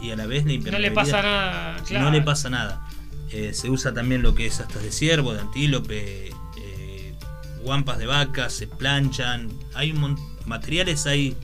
y 0.00 0.10
a 0.10 0.16
la 0.16 0.26
vez 0.26 0.44
la 0.44 0.70
No 0.72 0.78
le 0.80 0.90
pasa 0.90 1.22
nada, 1.22 1.76
claro. 1.86 2.04
No 2.06 2.10
le 2.10 2.22
pasa 2.22 2.50
nada. 2.50 2.88
Eh, 3.30 3.52
se 3.54 3.70
usa 3.70 3.94
también 3.94 4.22
lo 4.22 4.34
que 4.34 4.46
es 4.46 4.58
astas 4.58 4.82
de 4.82 4.90
ciervo, 4.90 5.32
de 5.32 5.40
antílope, 5.40 6.30
eh, 6.58 7.14
guampas 7.62 7.98
de 7.98 8.06
vaca, 8.06 8.50
se 8.50 8.66
planchan. 8.66 9.48
Hay 9.74 9.92
un 9.92 10.18
materiales 10.44 11.06
hay 11.06 11.36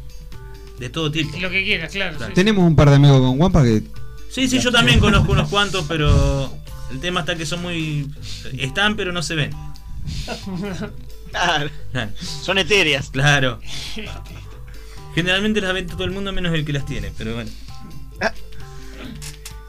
de 0.78 0.88
todo 0.90 1.10
tipo. 1.10 1.36
Lo 1.38 1.50
que 1.50 1.64
quieras, 1.64 1.90
claro. 1.92 2.16
Claro. 2.16 2.30
sí, 2.30 2.34
Tenemos 2.34 2.64
un 2.64 2.76
par 2.76 2.90
de 2.90 2.96
amigos 2.96 3.20
con 3.20 3.38
guampas 3.38 3.64
que 3.64 3.82
Sí, 4.30 4.46
sí, 4.48 4.58
yo 4.60 4.70
también 4.70 5.00
conozco 5.00 5.32
unos 5.32 5.48
cuantos, 5.48 5.86
pero 5.88 6.52
el 6.90 7.00
tema 7.00 7.20
está 7.20 7.34
que 7.34 7.46
son 7.46 7.62
muy... 7.62 8.08
Están, 8.58 8.94
pero 8.96 9.12
no 9.12 9.22
se 9.22 9.34
ven. 9.34 9.50
Claro, 11.30 11.68
Claro. 11.92 12.10
son 12.18 12.56
etéreas. 12.56 13.10
Claro. 13.10 13.60
Generalmente 15.14 15.60
las 15.60 15.74
vende 15.74 15.92
todo 15.92 16.04
el 16.04 16.10
mundo 16.10 16.32
menos 16.32 16.54
el 16.54 16.64
que 16.64 16.72
las 16.72 16.86
tiene, 16.86 17.12
pero 17.18 17.34
bueno. 17.34 17.50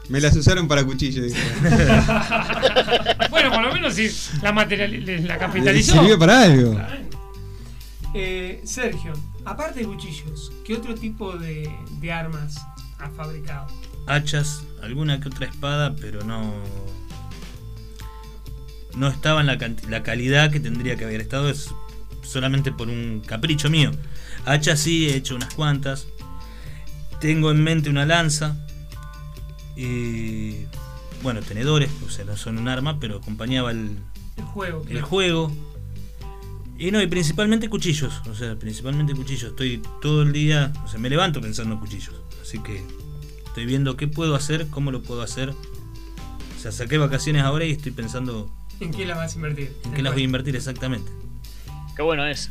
me 0.08 0.20
las 0.20 0.34
usaron 0.36 0.66
para 0.68 0.84
cuchillo. 0.84 1.22
bueno, 3.30 3.50
por 3.52 3.62
lo 3.62 3.72
menos 3.74 3.94
sí, 3.94 4.10
la, 4.42 4.52
material, 4.52 5.04
la 5.26 5.34
¿Le 5.34 5.38
capitalizó. 5.38 5.92
sirvió 5.92 6.18
para 6.18 6.44
algo? 6.44 6.80
Eh, 8.14 8.62
Sergio, 8.64 9.12
aparte 9.44 9.80
de 9.80 9.86
cuchillos, 9.86 10.52
¿qué 10.64 10.76
otro 10.76 10.94
tipo 10.94 11.36
de, 11.36 11.70
de 12.00 12.12
armas 12.12 12.56
has 12.98 13.12
fabricado? 13.14 13.66
hachas, 14.06 14.64
alguna 14.82 15.20
que 15.20 15.28
otra 15.28 15.46
espada, 15.46 15.94
pero 15.96 16.24
no. 16.24 16.52
No 18.96 19.06
estaba 19.08 19.40
en 19.40 19.46
la, 19.46 19.58
la 19.88 20.02
calidad 20.02 20.50
que 20.50 20.58
tendría 20.58 20.96
que 20.96 21.04
haber 21.04 21.20
estado, 21.20 21.48
es 21.48 21.72
solamente 22.22 22.72
por 22.72 22.88
un 22.88 23.22
capricho 23.24 23.70
mío. 23.70 23.92
Hachas 24.46 24.80
sí, 24.80 25.08
he 25.08 25.14
hecho 25.16 25.36
unas 25.36 25.54
cuantas. 25.54 26.08
Tengo 27.20 27.50
en 27.52 27.62
mente 27.62 27.88
una 27.88 28.04
lanza. 28.04 28.56
Y. 29.76 30.66
Bueno, 31.22 31.40
tenedores, 31.42 31.90
o 32.04 32.10
sea, 32.10 32.24
no 32.24 32.36
son 32.36 32.58
un 32.58 32.66
arma, 32.66 32.98
pero 32.98 33.18
acompañaba 33.18 33.70
el, 33.70 33.98
El 34.36 34.44
juego. 34.44 34.80
el 34.82 34.88
claro. 34.88 35.06
juego. 35.06 35.52
Y 36.80 36.90
no, 36.90 37.02
y 37.02 37.06
principalmente 37.06 37.68
cuchillos. 37.68 38.22
O 38.30 38.34
sea, 38.34 38.56
principalmente 38.56 39.14
cuchillos. 39.14 39.50
Estoy 39.50 39.82
todo 40.00 40.22
el 40.22 40.32
día. 40.32 40.72
O 40.82 40.88
sea, 40.88 40.98
me 40.98 41.10
levanto 41.10 41.38
pensando 41.42 41.74
en 41.74 41.80
cuchillos. 41.80 42.14
Así 42.40 42.58
que 42.60 42.82
estoy 43.44 43.66
viendo 43.66 43.98
qué 43.98 44.08
puedo 44.08 44.34
hacer, 44.34 44.66
cómo 44.68 44.90
lo 44.90 45.02
puedo 45.02 45.20
hacer. 45.20 45.50
O 45.50 46.58
sea, 46.58 46.72
saqué 46.72 46.96
vacaciones 46.96 47.42
ahora 47.42 47.66
y 47.66 47.72
estoy 47.72 47.92
pensando 47.92 48.50
¿En 48.80 48.92
qué 48.92 49.04
las 49.04 49.18
vas 49.18 49.34
a 49.34 49.36
invertir? 49.36 49.76
en 49.84 49.92
qué 49.92 50.02
las 50.02 50.14
voy 50.14 50.22
a 50.22 50.24
invertir 50.24 50.56
exactamente. 50.56 51.12
Qué 51.94 52.00
bueno 52.00 52.26
es. 52.26 52.50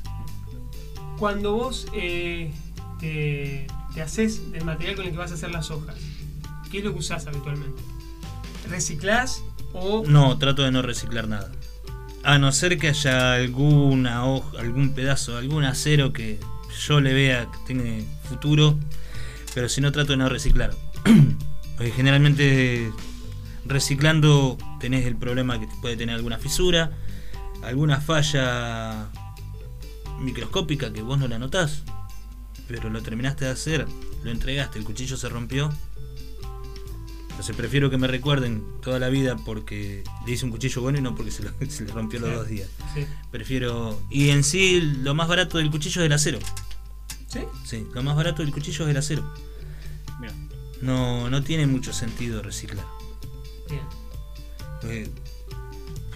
Cuando 1.17 1.53
vos 1.53 1.88
eh, 1.93 2.51
te, 2.99 3.65
te 3.95 4.01
haces 4.03 4.51
del 4.51 4.63
material 4.63 4.95
con 4.95 5.05
el 5.05 5.11
que 5.11 5.17
vas 5.17 5.32
a 5.32 5.34
hacer 5.34 5.49
las 5.49 5.71
hojas, 5.71 5.95
¿qué 6.71 6.77
es 6.77 6.84
lo 6.84 6.93
que 6.93 6.99
usás 6.99 7.25
habitualmente? 7.25 7.82
¿Reciclás 8.69 9.41
o 9.73 10.03
No, 10.05 10.38
trato 10.38 10.61
de 10.61 10.71
no 10.71 10.84
reciclar 10.84 11.27
nada. 11.27 11.51
A 12.24 12.38
no 12.38 12.51
ser 12.51 12.78
que 12.78 12.89
haya 12.89 13.34
alguna 13.34 14.26
hoja, 14.26 14.59
algún 14.59 14.93
pedazo, 14.93 15.38
algún 15.38 15.63
acero 15.63 16.11
que 16.13 16.39
yo 16.88 17.01
le 17.01 17.13
vea 17.13 17.49
que 17.51 17.57
tiene 17.67 18.05
futuro. 18.24 18.78
Pero 19.53 19.70
si 19.70 19.82
no, 19.82 19.91
trato 19.91 20.11
de 20.11 20.17
no 20.17 20.30
reciclar. 20.30 20.76
Porque 21.78 21.91
generalmente 21.91 22.91
reciclando 23.65 24.57
tenés 24.80 25.05
el 25.05 25.15
problema 25.15 25.59
que 25.59 25.67
puede 25.82 25.95
tener 25.95 26.15
alguna 26.15 26.38
fisura, 26.38 26.91
alguna 27.63 28.01
falla 28.01 29.09
microscópica 30.20 30.91
que 30.91 31.01
vos 31.01 31.17
no 31.20 31.28
la 31.28 31.39
notás. 31.39 31.84
Pero 32.67 32.89
lo 32.89 33.01
terminaste 33.01 33.45
de 33.45 33.51
hacer, 33.51 33.88
lo 34.24 34.32
entregaste, 34.32 34.78
el 34.78 34.86
cuchillo 34.86 35.17
se 35.17 35.30
rompió. 35.30 35.74
Entonces 37.40 37.56
prefiero 37.56 37.90
que 37.90 37.98
me 37.98 38.08
recuerden 38.08 38.66
toda 38.82 39.00
la 39.00 39.08
vida 39.08 39.38
porque 39.38 40.04
le 40.26 40.32
hice 40.34 40.44
un 40.44 40.52
cuchillo 40.52 40.82
bueno 40.82 40.98
y 40.98 41.02
no 41.02 41.16
porque 41.16 41.32
se, 41.32 41.44
lo- 41.44 41.52
se 41.70 41.86
le 41.86 41.94
rompió 41.94 42.20
los 42.20 42.34
dos 42.36 42.48
días. 42.50 42.68
Sí. 42.94 43.06
Prefiero. 43.32 43.98
Y 44.10 44.32
en 44.32 44.44
sí, 44.44 44.82
lo 44.82 45.16
más 45.16 45.30
barato 45.30 45.58
del 45.58 45.72
cuchillo 45.72 46.02
es 46.02 46.08
el 46.08 46.12
acero. 46.12 46.40
¿Sí? 47.30 47.40
Sí, 47.64 47.88
lo 47.94 48.04
más 48.04 48.18
barato 48.18 48.42
del 48.42 48.52
cuchillo 48.52 48.84
es 48.84 48.92
el 48.92 48.98
acero. 48.98 49.24
Mira. 50.20 50.34
No, 50.82 51.30
no 51.30 51.42
tiene 51.42 51.66
mucho 51.66 51.94
sentido 51.94 52.42
reciclar. 52.44 52.86
Bien. 53.70 53.84
Eh, 54.84 55.10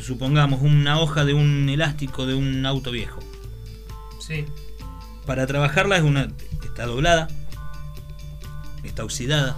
supongamos 0.02 0.62
una 0.62 1.00
hoja 1.00 1.24
de 1.24 1.34
un 1.34 1.70
elástico 1.70 2.26
de 2.26 2.34
un 2.36 2.66
auto 2.66 2.92
viejo. 2.92 3.22
Sí. 4.20 4.44
Para 5.26 5.48
trabajarla 5.48 5.96
es 5.96 6.04
una. 6.04 6.28
está 6.66 6.86
doblada, 6.86 7.30
está 8.84 9.06
oxidada, 9.06 9.56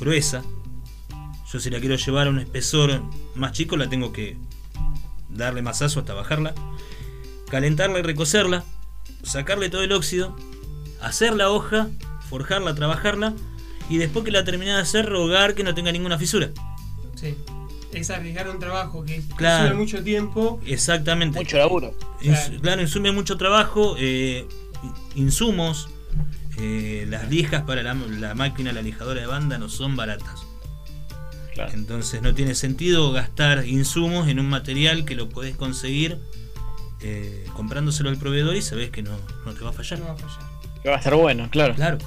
gruesa. 0.00 0.42
Yo 1.52 1.60
si 1.60 1.70
la 1.70 1.80
quiero 1.80 1.96
llevar 1.96 2.26
a 2.26 2.30
un 2.30 2.38
espesor 2.40 3.02
más 3.34 3.52
chico 3.52 3.76
la 3.76 3.88
tengo 3.88 4.12
que 4.12 4.36
darle 5.28 5.62
masazo 5.62 6.00
hasta 6.00 6.14
bajarla, 6.14 6.54
calentarla 7.50 7.98
y 7.98 8.02
recocerla, 8.02 8.64
sacarle 9.22 9.68
todo 9.70 9.82
el 9.82 9.92
óxido, 9.92 10.36
hacer 11.00 11.34
la 11.34 11.50
hoja, 11.50 11.88
forjarla, 12.28 12.74
trabajarla 12.74 13.34
y 13.88 13.98
después 13.98 14.24
que 14.24 14.32
la 14.32 14.44
terminé 14.44 14.72
de 14.72 14.80
hacer 14.80 15.06
rogar 15.06 15.54
que 15.54 15.62
no 15.62 15.74
tenga 15.74 15.92
ninguna 15.92 16.18
fisura. 16.18 16.50
Sí. 17.14 17.36
Es 17.92 18.10
arriesgar 18.10 18.48
un 18.50 18.58
trabajo 18.58 19.04
que 19.04 19.22
Claro. 19.36 19.62
consume 19.68 19.80
mucho 19.82 20.02
tiempo. 20.04 20.60
Exactamente. 20.66 21.38
Mucho 21.38 21.56
laburo. 21.56 21.94
Ins- 22.20 22.60
claro, 22.60 22.82
insume 22.82 23.12
mucho 23.12 23.36
trabajo, 23.38 23.94
eh, 23.98 24.46
insumos, 25.14 25.88
eh, 26.58 27.06
las 27.08 27.28
lijas 27.30 27.62
para 27.62 27.82
la, 27.82 27.94
la 27.94 28.34
máquina, 28.34 28.72
la 28.72 28.82
lijadora 28.82 29.20
de 29.20 29.26
banda 29.26 29.58
no 29.58 29.68
son 29.68 29.96
baratas. 29.96 30.46
Claro. 31.54 31.72
Entonces 31.72 32.20
no 32.22 32.34
tiene 32.34 32.54
sentido 32.54 33.12
gastar 33.12 33.66
insumos 33.66 34.28
en 34.28 34.38
un 34.40 34.48
material 34.48 35.04
que 35.04 35.14
lo 35.14 35.28
podés 35.28 35.56
conseguir 35.56 36.18
eh, 37.02 37.46
comprándoselo 37.54 38.10
al 38.10 38.16
proveedor 38.16 38.56
y 38.56 38.62
sabés 38.62 38.90
que 38.90 39.02
no, 39.02 39.16
no 39.44 39.54
te 39.54 39.64
va 39.64 39.70
a 39.70 39.72
fallar. 39.72 39.98
No 39.98 40.06
va 40.06 40.12
a 40.12 40.16
fallar. 40.16 40.50
Que 40.82 40.88
va 40.88 40.96
a 40.96 40.98
estar 40.98 41.14
bueno, 41.14 41.48
claro. 41.50 41.74
Claro. 41.74 41.98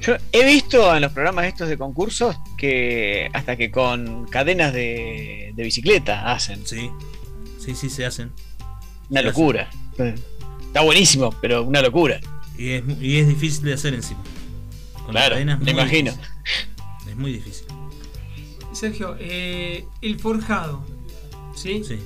Yo 0.00 0.16
he 0.32 0.44
visto 0.44 0.94
en 0.94 1.00
los 1.00 1.12
programas 1.12 1.46
estos 1.46 1.68
de 1.68 1.78
concursos 1.78 2.36
que 2.58 3.30
hasta 3.32 3.56
que 3.56 3.70
con 3.70 4.26
cadenas 4.26 4.74
de, 4.74 5.52
de 5.54 5.62
bicicleta 5.62 6.30
hacen. 6.30 6.66
Sí, 6.66 6.90
sí, 7.58 7.74
sí 7.74 7.88
se 7.88 8.04
hacen. 8.04 8.30
Una 9.08 9.20
Se 9.20 9.26
locura. 9.28 9.70
Está 10.66 10.82
buenísimo, 10.82 11.34
pero 11.40 11.62
una 11.62 11.80
locura. 11.80 12.20
Y 12.58 12.70
es, 12.70 12.84
mu- 12.84 12.96
y 13.00 13.16
es 13.18 13.28
difícil 13.28 13.64
de 13.64 13.74
hacer 13.74 13.94
encima. 13.94 14.22
Con 14.94 15.10
Claro, 15.10 15.36
me 15.36 15.56
muy 15.56 15.70
imagino. 15.70 16.12
difícil. 16.12 17.10
Es 17.10 17.16
muy 17.16 17.32
difícil. 17.32 17.66
Sergio, 18.72 19.16
eh, 19.20 19.84
el 20.00 20.18
forjado. 20.18 20.84
¿sí? 21.54 21.82
Sí. 21.86 21.98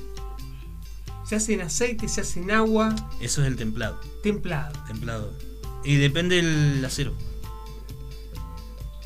Se 1.24 1.36
hace 1.36 1.54
en 1.54 1.62
aceite, 1.62 2.08
se 2.08 2.22
hace 2.22 2.40
en 2.40 2.50
agua, 2.50 2.94
Eso 3.20 3.42
es 3.42 3.48
el 3.48 3.56
templado. 3.56 4.00
templado. 4.22 4.72
templado. 4.86 5.32
Y 5.84 5.96
depende 5.96 6.36
del 6.42 6.84
acero. 6.84 7.14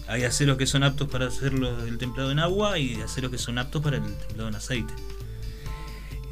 Hay 0.08 0.24
aceros 0.24 0.56
que 0.58 0.66
son 0.66 0.82
aptos 0.82 1.08
para 1.08 1.26
hacerlo 1.26 1.84
el 1.86 1.98
templado 1.98 2.30
en 2.30 2.38
agua 2.38 2.78
y 2.78 2.94
aceros 3.00 3.30
que 3.30 3.38
son 3.38 3.58
aptos 3.58 3.82
para 3.82 3.96
el 3.96 4.02
templado 4.02 4.48
en 4.48 4.54
aceite. 4.54 4.92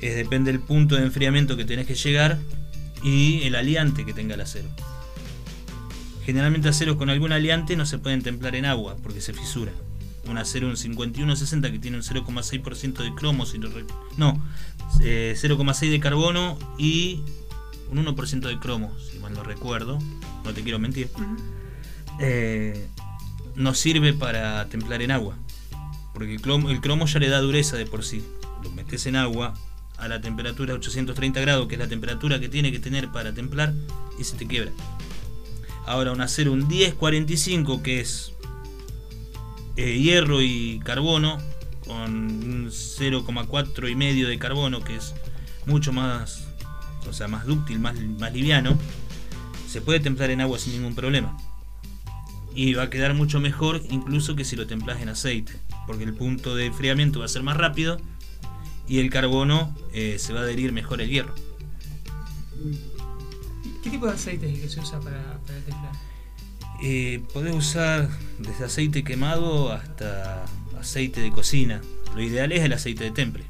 Es, 0.00 0.16
depende 0.16 0.50
del 0.52 0.60
punto 0.60 0.96
de 0.96 1.02
enfriamiento 1.02 1.56
que 1.56 1.64
tenés 1.64 1.86
que 1.86 1.94
llegar 1.94 2.38
y 3.02 3.42
el 3.42 3.54
aliante 3.54 4.04
que 4.04 4.12
tenga 4.12 4.34
el 4.34 4.40
acero. 4.42 4.68
Generalmente 6.24 6.68
aceros 6.68 6.96
con 6.96 7.10
algún 7.10 7.32
aliante 7.32 7.76
no 7.76 7.86
se 7.86 7.98
pueden 7.98 8.22
templar 8.22 8.54
en 8.54 8.66
agua 8.66 8.96
porque 9.02 9.20
se 9.20 9.32
fisura. 9.32 9.72
Un 10.26 10.38
acero 10.38 10.68
un 10.68 10.76
5160 10.76 11.72
que 11.72 11.78
tiene 11.78 11.96
un 11.96 12.02
0,6% 12.02 13.02
de 13.02 13.14
cromo, 13.14 13.46
si 13.46 13.58
no, 13.58 13.68
no, 14.16 14.40
eh, 15.02 15.34
0,6 15.36 15.90
de 15.90 15.98
carbono 15.98 16.58
y 16.78 17.22
un 17.90 18.04
1% 18.04 18.40
de 18.40 18.58
cromo, 18.58 18.92
si 19.10 19.18
mal 19.18 19.32
no 19.32 19.42
recuerdo, 19.42 19.98
no 20.44 20.52
te 20.52 20.62
quiero 20.62 20.78
mentir, 20.78 21.08
eh, 22.20 22.86
no 23.56 23.74
sirve 23.74 24.12
para 24.12 24.68
templar 24.68 25.02
en 25.02 25.10
agua. 25.10 25.36
Porque 26.12 26.34
el 26.34 26.40
cromo, 26.40 26.70
el 26.70 26.80
cromo 26.80 27.06
ya 27.06 27.18
le 27.18 27.28
da 27.28 27.40
dureza 27.40 27.76
de 27.76 27.86
por 27.86 28.04
sí. 28.04 28.22
Lo 28.62 28.70
metes 28.70 29.06
en 29.06 29.16
agua 29.16 29.54
a 29.96 30.08
la 30.08 30.20
temperatura 30.20 30.74
830 30.74 31.40
grados, 31.40 31.66
que 31.66 31.74
es 31.76 31.78
la 31.78 31.88
temperatura 31.88 32.40
que 32.40 32.48
tiene 32.48 32.72
que 32.72 32.78
tener 32.78 33.10
para 33.10 33.32
templar, 33.32 33.72
y 34.18 34.24
se 34.24 34.36
te 34.36 34.46
quiebra. 34.46 34.70
Ahora 35.86 36.12
un 36.12 36.20
acero, 36.20 36.52
un 36.52 36.66
1045, 36.68 37.82
que 37.82 38.00
es 38.00 38.32
eh, 39.76 39.98
hierro 39.98 40.42
y 40.42 40.80
carbono, 40.84 41.38
con 41.86 42.12
un 42.12 42.66
0,4 42.70 43.90
y 43.90 43.94
medio 43.94 44.28
de 44.28 44.38
carbono, 44.38 44.82
que 44.84 44.96
es 44.96 45.14
mucho 45.66 45.92
más, 45.92 46.48
o 47.08 47.12
sea, 47.12 47.28
más 47.28 47.46
dúctil, 47.46 47.80
más, 47.80 47.98
más 48.18 48.32
liviano, 48.32 48.78
se 49.68 49.80
puede 49.80 50.00
templar 50.00 50.30
en 50.30 50.40
agua 50.40 50.58
sin 50.58 50.74
ningún 50.74 50.94
problema. 50.94 51.36
Y 52.54 52.74
va 52.74 52.84
a 52.84 52.90
quedar 52.90 53.14
mucho 53.14 53.40
mejor 53.40 53.80
incluso 53.90 54.34
que 54.34 54.44
si 54.44 54.56
lo 54.56 54.66
templas 54.66 55.00
en 55.00 55.08
aceite, 55.08 55.52
porque 55.86 56.04
el 56.04 56.14
punto 56.14 56.54
de 56.56 56.66
enfriamiento 56.66 57.20
va 57.20 57.24
a 57.24 57.28
ser 57.28 57.42
más 57.42 57.56
rápido 57.56 57.98
y 58.88 58.98
el 58.98 59.08
carbono 59.08 59.74
eh, 59.92 60.16
se 60.18 60.32
va 60.32 60.40
a 60.40 60.42
adherir 60.42 60.72
mejor 60.72 61.00
al 61.00 61.08
hierro. 61.08 61.34
¿Qué 63.82 63.90
tipo 63.90 64.06
de 64.06 64.12
aceite 64.12 64.46
es 64.46 64.54
el 64.54 64.60
que 64.60 64.68
se 64.68 64.80
usa 64.80 65.00
para, 65.00 65.38
para 65.46 65.58
el 65.58 65.64
templar? 65.64 65.92
Eh, 66.82 67.22
podés 67.32 67.54
usar 67.54 68.08
desde 68.38 68.64
aceite 68.64 69.04
quemado 69.04 69.72
hasta 69.72 70.44
aceite 70.78 71.20
de 71.20 71.30
cocina. 71.30 71.80
Lo 72.14 72.22
ideal 72.22 72.52
es 72.52 72.62
el 72.62 72.72
aceite 72.72 73.04
de 73.04 73.10
temple. 73.10 73.44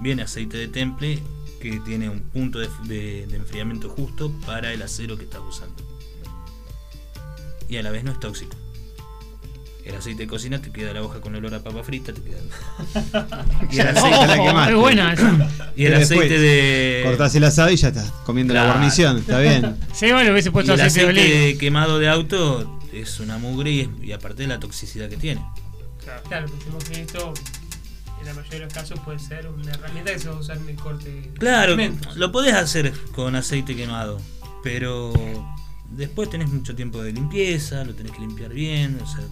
Viene 0.00 0.22
aceite 0.22 0.56
de 0.56 0.68
temple 0.68 1.22
que 1.60 1.78
tiene 1.80 2.08
un 2.08 2.20
punto 2.20 2.58
de 2.58 3.24
enfriamiento 3.24 3.90
justo 3.90 4.32
para 4.46 4.72
el 4.72 4.82
acero 4.82 5.18
que 5.18 5.24
estás 5.24 5.42
usando. 5.46 5.82
Y 7.68 7.76
a 7.76 7.82
la 7.82 7.90
vez 7.90 8.02
no 8.02 8.12
es 8.12 8.20
tóxico. 8.20 8.56
El 9.84 9.94
aceite 9.96 10.22
de 10.24 10.28
cocina 10.28 10.60
te 10.60 10.70
queda 10.70 10.92
la 10.92 11.02
hoja 11.02 11.20
con 11.20 11.34
olor 11.34 11.54
a 11.54 11.62
papa 11.62 11.82
frita, 11.82 12.12
te 12.12 12.20
queda. 12.22 12.38
Y 13.70 13.78
el 13.80 13.88
aceite, 13.88 14.26
la 14.26 14.36
quemaste. 14.36 14.72
es 14.72 14.78
buena 14.78 15.12
esa. 15.12 15.48
y 15.76 15.84
el 15.86 15.92
Y 15.92 15.96
después 15.96 16.18
aceite 16.20 16.38
de. 16.38 17.02
Cortás 17.06 17.34
el 17.34 17.44
asado 17.44 17.70
y 17.70 17.76
ya 17.76 17.88
estás 17.88 18.10
comiendo 18.26 18.52
la 18.54 18.60
Claro. 18.60 18.74
guarnición, 18.74 19.18
está 19.18 19.38
bien. 19.40 19.76
Sí, 19.94 20.12
bueno, 20.12 20.32
hubiese 20.32 20.48
y 20.48 20.52
puesto 20.52 20.74
el 20.74 20.80
aceite 20.80 21.12
de 21.12 21.20
aceite 21.20 21.44
oliva. 21.46 21.58
quemado 21.60 21.98
de 21.98 22.08
auto 22.08 22.78
es 22.92 23.20
una 23.20 23.38
mugre 23.38 23.70
y, 23.70 23.80
es- 23.80 23.88
y 24.02 24.12
aparte 24.12 24.42
de 24.42 24.48
la 24.48 24.60
toxicidad 24.60 25.08
que 25.08 25.16
tiene. 25.16 25.42
Claro, 26.28 26.46
pensemos 26.46 26.84
que 26.84 27.00
esto 27.02 27.32
en 28.20 28.26
la 28.26 28.34
mayoría 28.34 28.58
de 28.60 28.64
los 28.66 28.74
casos 28.74 28.98
puede 29.00 29.18
ser 29.18 29.48
una 29.48 29.70
herramienta 29.72 30.12
que 30.12 30.18
se 30.18 30.28
va 30.28 30.34
a 30.36 30.38
usar 30.40 30.56
en 30.58 30.68
el 30.68 30.76
corte 30.76 31.10
de 31.10 31.28
Claro, 31.38 31.72
alimentos. 31.74 32.16
lo 32.16 32.30
podés 32.32 32.54
hacer 32.54 32.92
con 33.14 33.34
aceite 33.36 33.74
quemado, 33.76 34.20
pero 34.62 35.12
después 35.90 36.28
tenés 36.28 36.48
mucho 36.50 36.74
tiempo 36.74 37.02
de 37.02 37.12
limpieza, 37.12 37.84
lo 37.84 37.94
tenés 37.94 38.12
que 38.12 38.20
limpiar 38.20 38.52
bien, 38.52 38.98
o 39.02 39.06
sea, 39.06 39.24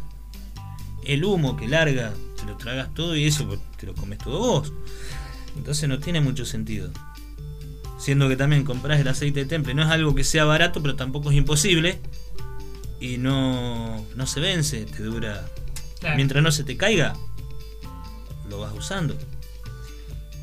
el 1.04 1.24
humo 1.24 1.56
que 1.56 1.68
larga, 1.68 2.12
te 2.36 2.44
lo 2.44 2.56
tragas 2.56 2.92
todo 2.94 3.16
y 3.16 3.24
eso 3.24 3.46
pues, 3.46 3.60
te 3.78 3.86
lo 3.86 3.94
comes 3.94 4.18
todo 4.18 4.38
vos. 4.38 4.72
Entonces 5.56 5.88
no 5.88 5.98
tiene 5.98 6.20
mucho 6.20 6.44
sentido. 6.44 6.90
Siendo 7.98 8.28
que 8.28 8.36
también 8.36 8.64
compras 8.64 9.00
el 9.00 9.08
aceite 9.08 9.40
de 9.40 9.46
temple, 9.46 9.74
no 9.74 9.82
es 9.82 9.88
algo 9.88 10.14
que 10.14 10.24
sea 10.24 10.44
barato, 10.44 10.80
pero 10.80 10.94
tampoco 10.94 11.30
es 11.30 11.36
imposible. 11.36 12.00
Y 13.00 13.18
no, 13.18 14.04
no 14.14 14.26
se 14.26 14.40
vence, 14.40 14.84
te 14.84 15.02
dura. 15.02 15.46
Claro. 16.00 16.16
Mientras 16.16 16.42
no 16.42 16.52
se 16.52 16.62
te 16.62 16.76
caiga, 16.76 17.16
lo 18.48 18.60
vas 18.60 18.72
usando. 18.72 19.16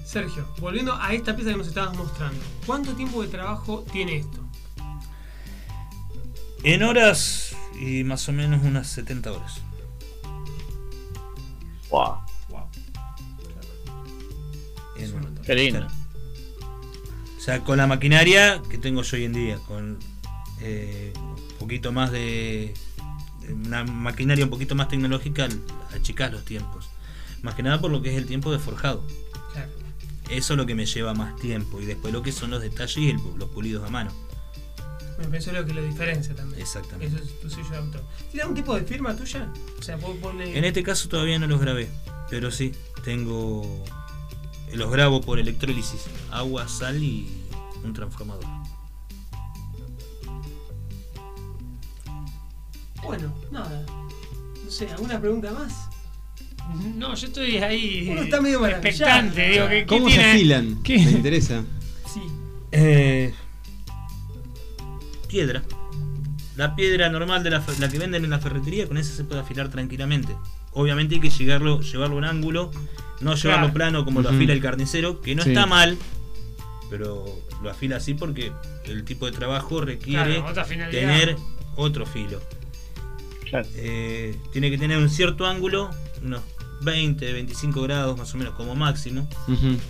Sergio, 0.06 0.48
volviendo 0.60 0.94
a 0.96 1.14
esta 1.14 1.36
pieza 1.36 1.52
que 1.52 1.58
nos 1.58 1.68
estabas 1.68 1.98
mostrando, 1.98 2.40
¿cuánto 2.66 2.94
tiempo 2.94 3.22
de 3.22 3.30
trabajo 3.30 3.86
tiene 3.92 4.18
esto? 4.18 4.40
En 6.64 6.84
horas 6.84 7.56
y 7.80 8.04
más 8.04 8.28
o 8.30 8.32
menos 8.32 8.64
unas 8.64 8.88
70 8.88 9.32
horas. 9.32 9.62
Wow. 11.90 12.18
Wow. 12.50 12.68
En-. 14.98 15.36
Qué 15.44 15.56
lindo. 15.56 15.88
O 17.38 17.40
sea, 17.40 17.60
con 17.64 17.78
la 17.78 17.86
maquinaria 17.88 18.62
que 18.70 18.78
tengo 18.78 19.04
yo 19.04 19.18
hoy 19.18 19.26
en 19.26 19.34
día, 19.34 19.58
con 19.68 20.00
eh, 20.62 21.14
un 21.16 21.58
poquito 21.60 21.92
más 21.92 22.12
de. 22.12 22.74
de 23.42 23.54
una 23.54 23.84
maquinaria 23.84 24.44
un 24.46 24.50
poquito 24.50 24.74
más 24.76 24.88
tecnológica, 24.88 25.48
achicás 25.96 26.32
los 26.32 26.44
tiempos. 26.46 26.90
Más 27.44 27.54
que 27.54 27.62
nada 27.64 27.80
por 27.80 27.92
lo 27.92 28.02
que 28.02 28.10
es 28.12 28.18
el 28.18 28.26
tiempo 28.26 28.52
de 28.52 28.58
forjado. 28.60 29.06
Claro. 29.54 29.70
Eso 30.30 30.54
es 30.54 30.58
lo 30.58 30.66
que 30.66 30.74
me 30.74 30.88
lleva 30.88 31.14
más 31.14 31.36
tiempo. 31.36 31.80
Y 31.80 31.86
después 31.86 32.12
lo 32.12 32.24
que 32.24 32.32
son 32.32 32.50
los 32.50 32.62
detalles 32.62 32.98
y 32.98 33.10
el- 33.12 33.20
los 33.38 33.50
pulidos 33.50 33.86
a 33.88 33.92
mano. 33.92 34.12
Me 35.18 35.28
pensó 35.28 35.52
lo 35.54 35.66
que 35.66 35.74
lo 35.74 35.82
diferencia 35.82 36.36
también. 36.36 36.62
Exactamente. 36.62 37.16
Eso 37.16 37.24
es 37.24 37.40
tu 37.40 37.50
sello 37.50 37.70
de 37.70 37.78
autor. 37.78 38.04
¿Tiene 38.32 38.42
algún 38.42 38.56
tipo 38.56 38.76
de 38.76 38.82
firma 38.84 39.16
tuya? 39.16 39.50
O 39.80 39.82
sea, 39.82 39.96
vos 39.96 40.16
ponle. 40.22 40.58
En 40.58 40.66
este 40.66 40.84
caso 40.84 41.08
todavía 41.08 41.40
no 41.40 41.48
los 41.48 41.60
grabé, 41.62 41.88
pero 42.30 42.52
sí, 42.52 42.74
tengo. 43.04 43.84
Los 44.74 44.92
grabo 44.92 45.22
por 45.22 45.40
electrólisis, 45.40 46.02
agua, 46.32 46.68
sal 46.68 47.02
y 47.02 47.28
un 47.84 47.94
transformador. 47.94 48.46
Bueno, 53.04 53.34
nada. 53.52 53.86
No 54.64 54.72
sé, 54.72 54.90
¿alguna 54.90 55.20
pregunta 55.20 55.52
más? 55.52 55.74
No, 56.96 57.14
yo 57.14 57.28
estoy 57.28 57.58
ahí 57.58 58.08
Uno 58.10 58.22
está 58.24 58.42
medio 58.42 58.66
expectante. 58.66 59.50
Digo, 59.50 59.68
¿qué, 59.68 59.76
qué 59.82 59.86
¿Cómo 59.86 60.10
se 60.10 60.16
tiene? 60.16 60.32
afilan? 60.32 60.84
¿Qué? 60.84 60.98
Me 60.98 61.12
interesa. 61.12 61.64
Sí. 62.12 62.22
Eh, 62.72 63.34
piedra. 65.36 65.64
La 66.56 66.76
piedra 66.78 67.10
normal 67.10 67.44
de 67.44 67.50
la, 67.50 67.62
la 67.80 67.90
que 67.90 68.00
venden 68.00 68.24
en 68.24 68.30
la 68.30 68.40
ferretería, 68.40 68.88
con 68.88 68.98
esa 68.98 69.14
se 69.14 69.26
puede 69.26 69.42
afilar 69.42 69.70
tranquilamente. 69.70 70.34
Obviamente 70.72 71.16
hay 71.16 71.22
que 71.22 71.30
llegarlo, 71.30 71.82
llevarlo 71.82 72.16
a 72.16 72.20
un 72.20 72.24
ángulo, 72.26 72.72
no 73.20 73.36
llevarlo 73.36 73.66
Claro. 73.68 73.74
plano 73.74 74.06
como 74.06 74.22
lo 74.22 74.30
afila 74.30 74.54
el 74.54 74.62
carnicero, 74.62 75.20
que 75.22 75.36
no 75.36 75.44
Sí. 75.44 75.50
está 75.50 75.66
mal, 75.66 75.98
pero 76.90 77.26
lo 77.62 77.70
afila 77.70 77.98
así 77.98 78.14
porque 78.14 78.54
el 78.86 79.04
tipo 79.04 79.26
de 79.26 79.34
trabajo 79.34 79.82
requiere 79.82 80.42
Claro, 80.42 80.90
tener 80.92 81.36
otro 81.76 82.06
filo. 82.06 82.42
Claro. 83.50 83.68
Eh, 83.76 84.38
tiene 84.54 84.70
que 84.72 84.78
tener 84.78 84.98
un 84.98 85.10
cierto 85.10 85.46
ángulo, 85.46 85.90
unos 86.24 86.42
20, 86.84 87.34
25 87.34 87.82
grados 87.82 88.18
más 88.18 88.34
o 88.34 88.38
menos 88.38 88.54
como 88.56 88.76
máximo, 88.76 89.28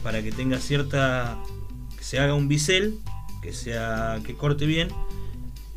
para 0.01 0.23
que 0.23 0.31
tenga 0.31 0.57
cierta. 0.57 1.37
que 1.95 2.03
se 2.03 2.17
haga 2.19 2.33
un 2.33 2.47
bisel, 2.47 2.97
que 3.43 3.53
sea. 3.53 4.19
que 4.25 4.33
corte 4.35 4.65
bien 4.65 4.87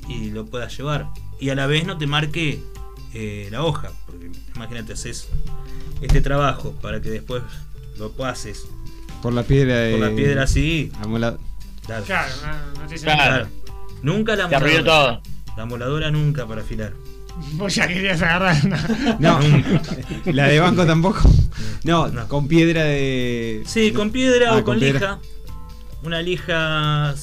y 0.09 0.31
lo 0.31 0.47
puedas 0.47 0.77
llevar. 0.77 1.09
Y 1.41 1.51
a 1.51 1.55
la 1.55 1.67
vez 1.67 1.85
no 1.87 1.99
te 1.99 2.07
marque 2.07 2.61
eh, 3.15 3.49
la 3.51 3.63
hoja, 3.65 3.91
porque 4.07 4.31
imagínate, 4.55 4.93
haces 4.95 5.29
este 6.01 6.21
trabajo 6.21 6.73
para 6.83 7.01
que 7.01 7.11
después 7.11 7.43
lo 7.99 8.13
pases 8.13 8.67
Por 9.23 9.33
la 9.33 9.43
piedra 9.43 9.77
de. 9.77 9.93
por 9.97 10.01
la 10.11 10.15
piedra 10.17 10.43
así. 10.45 10.91
Claro. 11.01 11.39
Claro, 12.05 12.33
no, 12.75 12.83
no 12.83 12.89
te 12.89 12.97
Claro. 12.97 13.19
Claro. 13.19 13.49
Nunca 14.03 14.37
la 14.37 14.47
moladora. 14.49 14.85
todo. 14.85 15.23
La 15.57 15.65
moladora 15.67 16.11
nunca 16.11 16.47
para 16.47 16.61
afilar. 16.61 16.93
Vos 17.53 17.75
ya 17.75 17.87
querías 17.89 18.21
agarrar. 18.23 18.57
No, 19.21 19.39
la 20.27 20.47
de 20.49 20.61
banco 20.61 20.85
tampoco. 20.87 21.21
No, 21.85 22.09
No. 22.09 22.29
con 22.29 22.47
piedra 22.49 22.85
de. 22.85 23.63
Sí, 23.67 23.93
con 23.93 24.11
piedra 24.11 24.51
Ah, 24.51 24.53
o 24.53 24.57
con, 24.57 24.65
con 24.75 24.79
piedra. 24.81 25.01
lija. 25.01 25.19
Una 26.05 26.21
lija 26.23 27.15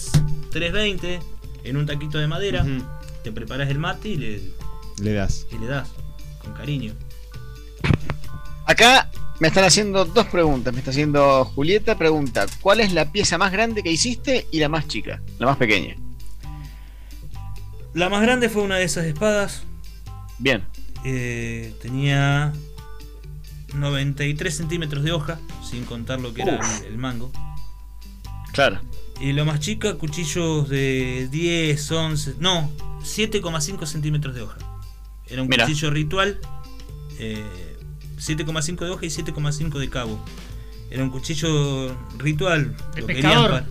320 0.51 1.19
en 1.65 1.77
un 1.77 1.85
taquito 1.85 2.17
de 2.17 2.27
madera. 2.27 2.65
Te 3.23 3.31
preparas 3.31 3.69
el 3.69 3.79
mate 3.79 4.09
y 4.09 4.15
le, 4.17 4.41
Le 5.01 5.13
das. 5.13 5.45
y 5.51 5.57
le 5.57 5.67
das 5.67 5.89
con 6.39 6.53
cariño. 6.53 6.93
Acá 8.65 9.09
me 9.39 9.47
están 9.47 9.63
haciendo 9.65 10.05
dos 10.05 10.27
preguntas. 10.27 10.73
Me 10.73 10.79
está 10.79 10.91
haciendo 10.91 11.45
Julieta, 11.45 11.97
pregunta, 11.97 12.45
¿cuál 12.61 12.79
es 12.81 12.93
la 12.93 13.11
pieza 13.11 13.37
más 13.37 13.51
grande 13.51 13.83
que 13.83 13.91
hiciste 13.91 14.47
y 14.51 14.59
la 14.59 14.69
más 14.69 14.87
chica? 14.87 15.21
La 15.39 15.47
más 15.47 15.57
pequeña. 15.57 15.95
La 17.93 18.09
más 18.09 18.21
grande 18.21 18.49
fue 18.49 18.61
una 18.63 18.77
de 18.77 18.83
esas 18.83 19.05
espadas. 19.05 19.63
Bien. 20.37 20.63
eh, 21.05 21.73
tenía 21.81 22.51
93 23.73 24.55
centímetros 24.55 25.03
de 25.03 25.11
hoja, 25.13 25.39
sin 25.63 25.85
contar 25.85 26.19
lo 26.19 26.33
que 26.33 26.41
era 26.41 26.59
el 26.87 26.97
mango. 26.97 27.31
Claro. 28.51 28.79
Y 29.21 29.31
lo 29.33 29.45
más 29.45 29.59
chica, 29.59 29.93
cuchillos 29.95 30.67
de 30.69 31.27
10, 31.31 31.91
11, 31.91 32.35
no, 32.39 32.69
7,5 33.01 33.85
centímetros 33.85 34.35
de 34.35 34.41
hoja. 34.41 34.57
Era 35.27 35.41
un 35.41 35.47
Mira. 35.47 35.65
cuchillo 35.65 35.89
ritual, 35.89 36.37
eh, 37.19 37.43
7,5 38.19 38.85
de 38.85 38.91
hoja 38.91 39.05
y 39.05 39.09
7,5 39.09 39.79
de 39.79 39.89
cabo. 39.89 40.23
Era 40.91 41.03
un 41.03 41.09
cuchillo 41.09 41.95
ritual. 42.17 42.75
¿De 42.93 43.01
lo 43.01 43.07
pescador? 43.07 43.51
para- 43.51 43.65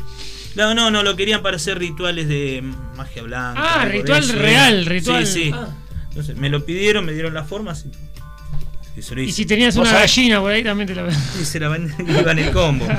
No, 0.56 0.74
no, 0.74 0.90
no, 0.90 1.02
lo 1.02 1.14
querían 1.16 1.42
para 1.42 1.56
hacer 1.56 1.78
rituales 1.78 2.26
de 2.28 2.62
magia 2.96 3.22
blanca. 3.22 3.60
Ah, 3.82 3.84
ritual 3.84 4.24
eso, 4.24 4.32
real, 4.34 4.86
ritual. 4.86 5.26
Sí, 5.26 5.44
sí. 5.44 5.50
Ah. 5.54 5.68
Entonces, 6.08 6.36
me 6.36 6.48
lo 6.48 6.64
pidieron, 6.64 7.04
me 7.04 7.12
dieron 7.12 7.34
las 7.34 7.46
formas 7.48 7.84
y, 7.86 8.98
y 8.98 9.02
se 9.02 9.14
lo 9.14 9.20
Y 9.22 9.24
hice. 9.26 9.36
si 9.38 9.46
tenías 9.46 9.74
¿Vos 9.76 9.82
una 9.88 9.96
sabés? 9.98 10.14
gallina 10.16 10.40
por 10.40 10.52
ahí 10.52 10.62
también 10.64 10.86
te 10.86 10.94
la 10.94 11.08
Y 11.40 11.44
se 11.44 11.58
la 11.60 11.68
van- 11.68 11.92
iba 12.20 12.32
en 12.32 12.38
el 12.38 12.50
combo. 12.52 12.86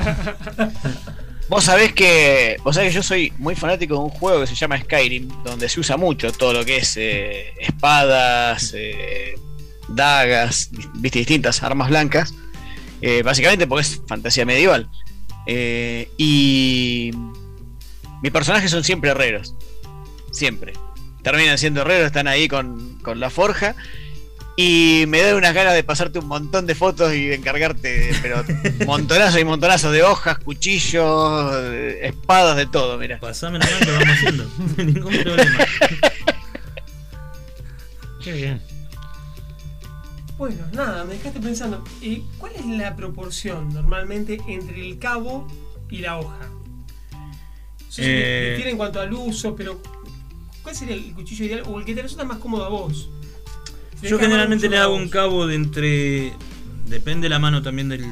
Vos 1.48 1.64
sabés 1.64 1.92
que. 1.92 2.56
Vos 2.64 2.74
sabés 2.74 2.90
que 2.90 2.96
yo 2.96 3.02
soy 3.02 3.32
muy 3.38 3.54
fanático 3.54 3.94
de 3.94 4.00
un 4.00 4.10
juego 4.10 4.40
que 4.40 4.46
se 4.48 4.54
llama 4.54 4.80
Skyrim, 4.80 5.28
donde 5.44 5.68
se 5.68 5.78
usa 5.80 5.96
mucho 5.96 6.32
todo 6.32 6.52
lo 6.52 6.64
que 6.64 6.78
es 6.78 6.96
eh, 6.96 7.52
espadas, 7.60 8.72
eh, 8.76 9.34
dagas, 9.88 10.70
viste, 10.94 11.20
distintas 11.20 11.62
armas 11.62 11.88
blancas. 11.88 12.34
eh, 13.00 13.22
básicamente 13.22 13.66
porque 13.66 13.82
es 13.82 14.02
fantasía 14.06 14.44
medieval. 14.44 14.88
Y. 15.46 17.12
Mis 18.22 18.32
personajes 18.32 18.70
son 18.70 18.82
siempre 18.82 19.10
herreros. 19.10 19.54
Siempre. 20.32 20.72
Terminan 21.22 21.58
siendo 21.58 21.82
herreros, 21.82 22.06
están 22.06 22.26
ahí 22.26 22.48
con, 22.48 22.98
con 23.02 23.20
la 23.20 23.30
forja. 23.30 23.76
Y 24.58 25.04
me 25.08 25.20
da 25.20 25.36
unas 25.36 25.52
ganas 25.52 25.74
de 25.74 25.84
pasarte 25.84 26.18
un 26.18 26.28
montón 26.28 26.66
de 26.66 26.74
fotos 26.74 27.12
y 27.12 27.26
de 27.26 27.34
encargarte, 27.34 28.10
pero 28.22 28.42
montonazo 28.86 29.38
y 29.38 29.44
montonazo 29.44 29.92
de 29.92 30.02
hojas, 30.02 30.38
cuchillos, 30.38 31.52
eh, 31.62 31.98
espadas, 32.04 32.56
de 32.56 32.64
todo, 32.66 32.96
mira. 32.96 33.18
Pasame 33.20 33.58
la 33.58 33.66
mano, 33.66 33.86
lo 33.86 33.92
vamos 33.92 34.08
haciendo. 34.16 34.50
Ningún 34.78 35.18
problema. 35.22 35.58
Qué 38.22 38.32
bien. 38.32 38.62
Bueno, 40.38 40.64
nada, 40.72 41.04
me 41.04 41.14
dejaste 41.14 41.40
pensando. 41.40 41.82
¿y 42.02 42.22
¿Cuál 42.38 42.52
es 42.56 42.66
la 42.66 42.96
proporción 42.96 43.72
normalmente 43.72 44.38
entre 44.48 44.86
el 44.86 44.98
cabo 44.98 45.46
y 45.90 45.98
la 45.98 46.18
hoja? 46.18 46.38
Que 47.94 48.02
Eh. 48.04 48.50
difiere 48.50 48.70
en 48.72 48.76
cuanto 48.76 49.00
al 49.00 49.12
uso, 49.14 49.54
pero 49.56 49.80
¿cuál 50.62 50.74
sería 50.74 50.94
el 50.94 51.14
cuchillo 51.14 51.44
ideal 51.46 51.62
o 51.66 51.78
el 51.78 51.84
que 51.86 51.94
te 51.94 52.02
resulta 52.02 52.24
más 52.24 52.38
cómodo 52.38 52.64
a 52.64 52.68
vos? 52.68 53.08
Yo 54.02 54.18
generalmente 54.18 54.68
le 54.68 54.78
hago 54.78 54.94
un 54.94 55.08
cabo 55.08 55.46
de 55.46 55.54
entre. 55.54 56.32
Depende 56.86 57.28
la 57.28 57.38
mano 57.38 57.62
también 57.62 57.88
del, 57.88 58.04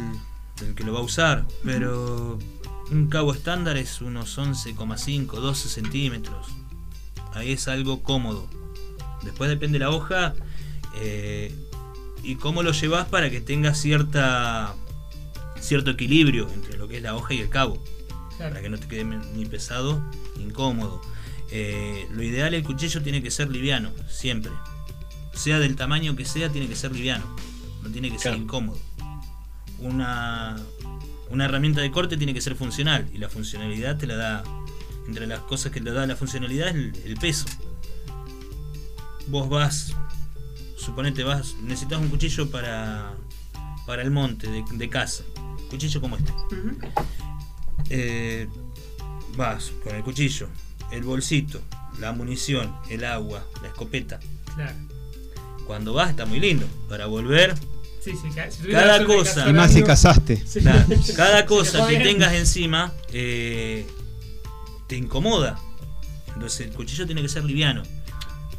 del 0.60 0.74
que 0.74 0.84
lo 0.84 0.92
va 0.92 1.00
a 1.00 1.02
usar. 1.02 1.46
Pero 1.62 2.38
un 2.90 3.08
cabo 3.08 3.32
estándar 3.32 3.76
es 3.76 4.00
unos 4.00 4.38
11,5, 4.38 5.26
12 5.26 5.68
centímetros. 5.68 6.48
Ahí 7.32 7.52
es 7.52 7.68
algo 7.68 8.02
cómodo. 8.02 8.48
Después 9.22 9.48
depende 9.50 9.78
la 9.78 9.90
hoja 9.90 10.34
eh, 10.96 11.54
y 12.22 12.36
cómo 12.36 12.62
lo 12.62 12.72
llevas 12.72 13.08
para 13.08 13.30
que 13.30 13.40
tenga 13.40 13.74
cierta 13.74 14.74
cierto 15.60 15.90
equilibrio 15.92 16.48
entre 16.52 16.76
lo 16.76 16.86
que 16.88 16.98
es 16.98 17.02
la 17.02 17.14
hoja 17.14 17.34
y 17.34 17.40
el 17.40 17.48
cabo. 17.48 17.82
Claro. 18.36 18.50
Para 18.50 18.62
que 18.62 18.68
no 18.68 18.78
te 18.78 18.86
quede 18.86 19.04
ni 19.04 19.46
pesado 19.46 20.02
ni 20.36 20.44
incómodo. 20.44 21.00
Eh, 21.50 22.06
lo 22.12 22.22
ideal 22.22 22.54
el 22.54 22.62
cuchillo 22.62 23.02
tiene 23.02 23.22
que 23.22 23.30
ser 23.30 23.50
liviano, 23.50 23.90
siempre. 24.08 24.52
Sea 25.34 25.58
del 25.58 25.76
tamaño 25.76 26.16
que 26.16 26.24
sea, 26.24 26.50
tiene 26.50 26.68
que 26.68 26.76
ser 26.76 26.92
liviano. 26.92 27.24
No 27.82 27.90
tiene 27.90 28.10
que 28.10 28.18
ser 28.18 28.34
incómodo. 28.34 28.78
Una, 29.78 30.56
una 31.30 31.44
herramienta 31.44 31.80
de 31.80 31.90
corte 31.90 32.16
tiene 32.16 32.32
que 32.32 32.40
ser 32.40 32.54
funcional. 32.54 33.08
Y 33.12 33.18
la 33.18 33.28
funcionalidad 33.28 33.98
te 33.98 34.06
la 34.06 34.16
da. 34.16 34.44
Entre 35.06 35.26
las 35.26 35.40
cosas 35.40 35.70
que 35.70 35.80
le 35.80 35.90
da 35.90 36.06
la 36.06 36.16
funcionalidad 36.16 36.68
es 36.68 36.74
el, 36.74 36.92
el 37.04 37.16
peso. 37.16 37.46
Vos 39.28 39.48
vas. 39.48 39.94
Suponete, 40.76 41.24
vas. 41.24 41.56
Necesitas 41.62 41.98
un 42.00 42.08
cuchillo 42.08 42.50
para. 42.50 43.14
Para 43.86 44.02
el 44.02 44.10
monte 44.10 44.50
de, 44.50 44.64
de 44.72 44.88
casa. 44.88 45.24
Cuchillo 45.68 46.00
como 46.00 46.16
este. 46.16 46.32
Eh, 47.90 48.48
vas 49.36 49.72
con 49.82 49.94
el 49.94 50.02
cuchillo, 50.02 50.48
el 50.90 51.02
bolsito, 51.02 51.60
la 51.98 52.12
munición, 52.12 52.74
el 52.88 53.04
agua, 53.04 53.44
la 53.60 53.68
escopeta. 53.68 54.20
Claro. 54.54 54.76
Cuando 55.66 55.92
vas 55.92 56.10
está 56.10 56.26
muy 56.26 56.40
lindo. 56.40 56.66
Para 56.88 57.06
volver, 57.06 57.54
Sí, 58.04 58.12
sí, 58.20 58.28
si 58.50 58.70
Cada 58.70 59.02
cosa. 59.06 59.48
Y 59.48 59.54
más 59.54 59.72
si 59.72 59.82
casaste. 59.82 60.42
Sí. 60.46 60.60
cada 61.16 61.46
cosa 61.46 61.86
que 61.88 61.98
tengas 62.00 62.34
encima 62.34 62.92
eh, 63.10 63.86
te 64.86 64.96
incomoda. 64.96 65.58
Entonces 66.34 66.66
el 66.68 66.74
cuchillo 66.74 67.06
tiene 67.06 67.22
que 67.22 67.30
ser 67.30 67.44
liviano. 67.44 67.82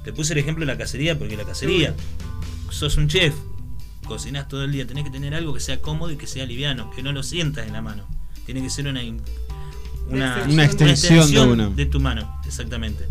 Te 0.03 0.14
puse 0.14 0.34
el 0.34 0.39
ejemplo 0.39 0.66
de 0.66 0.72
la 0.72 0.78
cacería 0.80 1.20
porque 1.20 1.38
la 1.38 1.43
cacería, 1.43 1.93
sos 2.72 2.97
un 2.97 3.08
chef, 3.08 3.36
cocinás 4.06 4.47
todo 4.47 4.64
el 4.64 4.72
día, 4.72 4.88
tenés 4.88 5.03
que 5.03 5.12
tener 5.12 5.36
algo 5.36 5.53
que 5.53 5.60
sea 5.60 5.80
cómodo 5.80 6.12
y 6.12 6.16
que 6.16 6.26
sea 6.26 6.45
liviano, 6.45 6.89
que 6.89 7.03
no 7.03 7.12
lo 7.12 7.22
sientas 7.22 7.68
en 7.68 7.74
la 7.74 7.84
mano. 7.84 8.08
Tiene 8.47 8.64
que 8.64 8.70
ser 8.72 8.88
una, 8.88 9.01
una, 10.08 10.43
Una 10.47 10.66
extensión 10.66 11.76
de 11.76 11.86
tu 11.86 11.99
mano, 11.99 12.39
exactamente. 12.47 13.06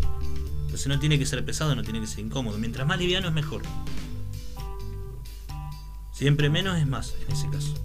Entonces 0.75 0.93
no 0.93 0.99
tiene 0.99 1.17
que 1.17 1.25
ser 1.25 1.45
pesado, 1.45 1.73
no 1.73 1.83
tiene 1.83 2.01
que 2.01 2.07
ser 2.07 2.19
incómodo. 2.19 2.57
Mientras 2.57 2.85
más 2.85 2.99
liviano 2.99 3.29
es 3.29 3.33
mejor. 3.33 3.61
Siempre 6.11 6.49
menos 6.49 6.77
es 6.77 6.85
más 6.85 7.13
en 7.25 7.31
ese 7.33 7.49
caso. 7.49 7.75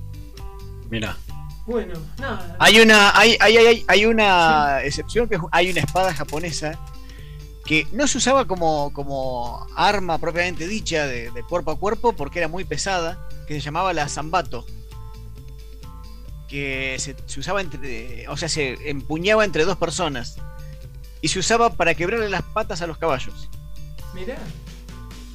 Mira. 0.91 1.17
Bueno, 1.67 1.95
nada. 2.19 2.57
Hay 2.59 2.81
una, 2.81 3.17
hay, 3.17 3.37
hay, 3.39 3.59
hay, 3.59 3.85
hay 3.87 4.07
una 4.07 4.83
excepción 4.83 5.29
que 5.29 5.39
hay 5.53 5.71
una 5.71 5.83
espada 5.83 6.13
japonesa 6.13 6.81
que 7.65 7.87
no 7.93 8.09
se 8.09 8.19
usaba 8.19 8.49
como, 8.49 8.93
como 8.93 9.65
arma 9.77 10.19
propiamente 10.19 10.67
dicha 10.67 11.07
de, 11.07 11.31
de 11.31 11.43
cuerpo 11.45 11.71
a 11.71 11.79
cuerpo 11.79 12.13
porque 12.15 12.41
era 12.41 12.49
muy 12.49 12.65
pesada, 12.65 13.29
que 13.47 13.55
se 13.55 13.61
llamaba 13.61 13.93
la 13.93 14.09
Zambato. 14.09 14.67
Que 16.49 16.97
se, 16.99 17.15
se 17.25 17.39
usaba 17.39 17.61
entre. 17.61 18.27
O 18.27 18.37
sea, 18.37 18.49
se 18.49 18.91
empuñaba 18.91 19.45
entre 19.45 19.65
dos 19.65 19.77
personas. 19.77 20.39
Y 21.23 21.29
se 21.29 21.39
usaba 21.39 21.71
para 21.75 21.95
quebrarle 21.95 22.29
las 22.29 22.43
patas 22.43 22.81
a 22.83 22.87
los 22.87 22.99
caballos. 22.99 23.49
Mirá. 24.15 24.39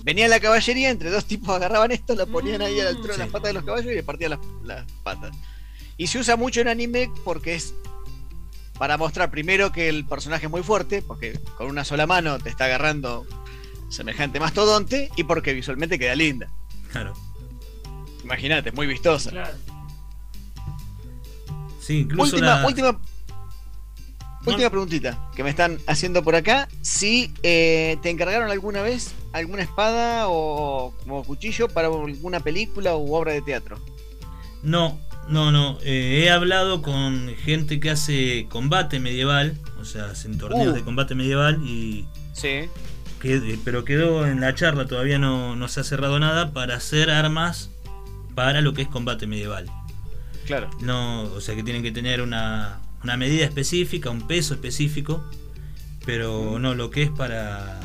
Venía 0.03 0.27
la 0.27 0.39
caballería, 0.39 0.89
entre 0.89 1.09
dos 1.09 1.25
tipos 1.25 1.49
agarraban 1.55 1.91
esto, 1.91 2.13
la 2.15 2.25
ponían 2.25 2.61
ahí 2.61 2.79
a 2.79 2.83
la 2.85 2.89
altura 2.91 3.13
de 3.13 3.17
las 3.19 3.27
Sí. 3.27 3.31
patas 3.33 3.47
de 3.49 3.53
los 3.53 3.63
caballos 3.63 3.91
y 3.91 3.95
le 3.95 4.03
partían 4.03 4.31
las, 4.31 4.39
las 4.63 4.91
patas. 5.03 5.35
Y 5.97 6.07
se 6.07 6.19
usa 6.19 6.35
mucho 6.35 6.61
en 6.61 6.67
anime 6.67 7.09
porque 7.23 7.55
es 7.55 7.73
para 8.77 8.97
mostrar 8.97 9.31
primero 9.31 9.71
que 9.71 9.87
el 9.89 10.05
personaje 10.05 10.45
es 10.45 10.51
muy 10.51 10.61
fuerte, 10.61 11.01
porque 11.01 11.39
con 11.57 11.67
una 11.67 11.85
sola 11.85 12.05
mano 12.05 12.37
te 12.39 12.49
está 12.49 12.65
agarrando 12.65 13.25
semejante 13.89 14.39
mastodonte, 14.39 15.09
y 15.15 15.23
porque 15.23 15.53
visualmente 15.53 15.97
queda 15.97 16.13
linda. 16.15 16.51
Claro. 16.91 17.13
Imagínate, 18.23 18.71
muy 18.73 18.85
vistosa. 18.87 19.29
Claro. 19.31 19.55
Sí, 21.79 21.99
incluso 21.99 22.35
Última, 22.35 22.59
la- 22.61 22.67
última. 22.67 22.99
Última 24.51 24.69
preguntita 24.69 25.29
que 25.35 25.43
me 25.43 25.49
están 25.49 25.79
haciendo 25.87 26.23
por 26.23 26.35
acá. 26.35 26.67
Si 26.81 27.33
eh, 27.43 27.97
te 28.01 28.09
encargaron 28.09 28.49
alguna 28.51 28.81
vez 28.81 29.13
alguna 29.33 29.63
espada 29.63 30.27
o, 30.29 30.93
o 31.07 31.23
cuchillo 31.23 31.67
para 31.67 31.87
alguna 31.87 32.39
película 32.39 32.95
u 32.95 33.13
obra 33.13 33.33
de 33.33 33.41
teatro. 33.41 33.79
No, 34.63 34.99
no, 35.27 35.51
no. 35.51 35.77
eh, 35.83 36.23
he 36.23 36.29
hablado 36.29 36.81
con 36.81 37.29
gente 37.43 37.79
que 37.79 37.89
hace 37.91 38.47
combate 38.49 38.99
medieval, 38.99 39.57
o 39.79 39.85
sea, 39.85 40.05
hacen 40.05 40.37
torneos 40.37 40.67
Uh. 40.73 40.75
de 40.75 40.83
combate 40.83 41.15
medieval 41.15 41.61
y 41.63 42.05
Sí. 42.33 42.69
que- 43.21 43.59
pero 43.63 43.85
quedó 43.85 44.25
en 44.25 44.41
la 44.41 44.55
charla, 44.55 44.85
todavía 44.85 45.19
no, 45.19 45.55
no 45.55 45.67
se 45.67 45.81
ha 45.81 45.83
cerrado 45.83 46.19
nada 46.19 46.51
para 46.51 46.75
hacer 46.75 47.09
armas 47.11 47.69
para 48.35 48.61
lo 48.61 48.73
que 48.73 48.83
es 48.83 48.87
combate 48.87 49.27
medieval. 49.27 49.69
Claro. 50.45 50.69
No, 50.81 51.23
o 51.23 51.41
sea 51.41 51.55
que 51.55 51.63
tienen 51.63 51.81
que 51.83 51.91
tener 51.91 52.21
una, 52.21 52.79
una 53.05 53.17
medida 53.17 53.45
específica, 53.45 54.09
un 54.09 54.25
peso 54.27 54.55
específico, 54.55 55.23
pero 56.05 56.57
no 56.59 56.73
lo 56.73 56.89
que 56.89 57.03
es 57.03 57.09
para... 57.11 57.79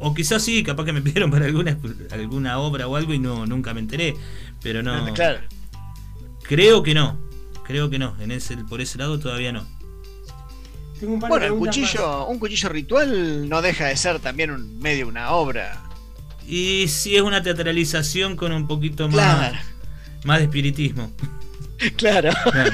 O 0.00 0.14
quizás 0.14 0.42
sí, 0.42 0.64
capaz 0.64 0.84
que 0.84 0.92
me 0.92 1.00
pidieron 1.06 1.30
para 1.30 1.46
alguna, 1.46 1.78
alguna 2.10 2.58
obra 2.58 2.88
o 2.88 2.96
algo 2.96 3.14
y 3.14 3.18
no 3.20 3.46
nunca 3.46 3.72
me 3.72 3.80
enteré, 3.80 4.16
pero 4.60 4.82
no... 4.82 5.14
Claro. 5.14 5.38
Creo 6.42 6.82
que 6.82 6.92
no, 6.92 7.18
creo 7.64 7.88
que 7.88 7.98
no, 8.00 8.16
en 8.20 8.32
ese, 8.32 8.56
por 8.56 8.80
ese 8.80 8.98
lado 8.98 9.18
todavía 9.20 9.52
no. 9.52 9.64
Tengo 10.98 11.14
un 11.14 11.20
par 11.20 11.28
de 11.30 11.38
Bueno, 11.38 11.44
el 11.46 11.52
preguntas 11.52 11.76
cuchillo, 11.76 12.26
un 12.26 12.38
cuchillo 12.40 12.68
ritual 12.70 13.48
no 13.48 13.62
deja 13.62 13.86
de 13.86 13.96
ser 13.96 14.18
también 14.18 14.50
un 14.50 14.80
medio 14.80 15.06
una 15.06 15.30
obra. 15.30 15.84
Y 16.48 16.88
si 16.88 17.14
es 17.14 17.22
una 17.22 17.42
teatralización 17.42 18.34
con 18.34 18.50
un 18.50 18.66
poquito 18.66 19.06
más, 19.08 19.14
Claro. 19.50 19.58
más 20.24 20.38
de 20.38 20.44
espiritismo. 20.44 21.12
Claro. 21.96 22.32
Claro. 22.50 22.72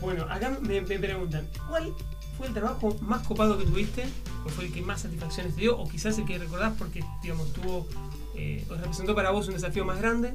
Bueno, 0.00 0.24
acá 0.30 0.50
me, 0.60 0.80
me 0.80 0.98
preguntan, 0.98 1.46
¿cuál 1.68 1.92
fue 2.36 2.46
el 2.46 2.54
trabajo 2.54 2.96
más 3.02 3.26
copado 3.26 3.58
que 3.58 3.64
tuviste? 3.64 4.04
¿O 4.44 4.48
fue 4.48 4.64
el 4.66 4.72
que 4.72 4.80
más 4.82 5.02
satisfacciones 5.02 5.54
te 5.54 5.60
dio? 5.62 5.78
O 5.78 5.88
quizás 5.88 6.16
el 6.18 6.24
que 6.24 6.38
recordás 6.38 6.72
porque, 6.78 7.04
digamos, 7.22 7.52
tuvo, 7.52 7.86
eh, 8.34 8.64
o 8.70 8.74
representó 8.74 9.14
para 9.14 9.30
vos 9.30 9.46
un 9.48 9.54
desafío 9.54 9.84
más 9.84 9.98
grande. 9.98 10.34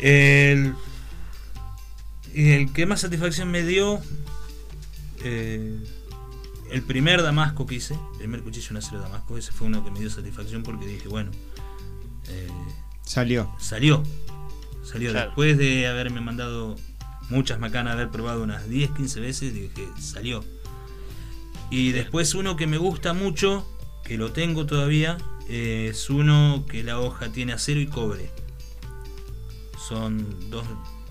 El, 0.00 0.74
el 2.34 2.72
que 2.72 2.86
más 2.86 3.00
satisfacción 3.00 3.50
me 3.50 3.62
dio 3.62 4.00
eh, 5.24 5.76
el 6.70 6.82
primer 6.82 7.22
Damasco 7.22 7.66
que 7.66 7.76
hice, 7.76 7.94
el 8.14 8.18
primer 8.18 8.42
cuchillo 8.42 8.68
en 8.70 8.76
acero 8.78 9.00
Damasco, 9.00 9.36
ese 9.38 9.52
fue 9.52 9.66
uno 9.68 9.84
que 9.84 9.90
me 9.90 9.98
dio 10.00 10.10
satisfacción 10.10 10.62
porque 10.62 10.86
dije, 10.86 11.08
bueno, 11.08 11.30
eh, 12.28 12.48
Salió. 13.02 13.50
salió. 13.58 14.02
Salió 14.84 15.10
Claro. 15.10 15.26
después 15.28 15.58
de 15.58 15.86
haberme 15.86 16.20
mandado 16.20 16.76
muchas 17.30 17.58
macanas, 17.58 17.94
haber 17.94 18.10
probado 18.10 18.42
unas 18.42 18.68
10, 18.68 18.90
15 18.92 19.20
veces, 19.20 19.54
dije, 19.54 19.88
salió. 20.00 20.44
Y 21.70 21.92
después 21.92 22.34
uno 22.34 22.56
que 22.56 22.66
me 22.66 22.78
gusta 22.78 23.12
mucho, 23.12 23.66
que 24.04 24.16
lo 24.16 24.32
tengo 24.32 24.66
todavía, 24.66 25.18
eh, 25.48 25.88
es 25.90 26.08
uno 26.10 26.64
que 26.68 26.82
la 26.82 26.98
hoja 27.00 27.30
tiene 27.30 27.52
acero 27.52 27.80
y 27.80 27.86
cobre. 27.86 28.30
Son 29.88 30.50
dos... 30.50 30.64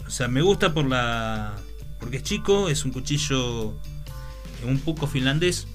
O 0.05 0.09
sea, 0.09 0.27
me 0.27 0.41
gusta 0.41 0.73
por 0.73 0.85
la... 0.85 1.55
Porque 1.99 2.17
es 2.17 2.23
chico, 2.23 2.69
es 2.69 2.85
un 2.85 2.91
cuchillo, 2.91 3.73
un 4.63 4.79
poco 4.79 5.07
finlandés, 5.07 5.67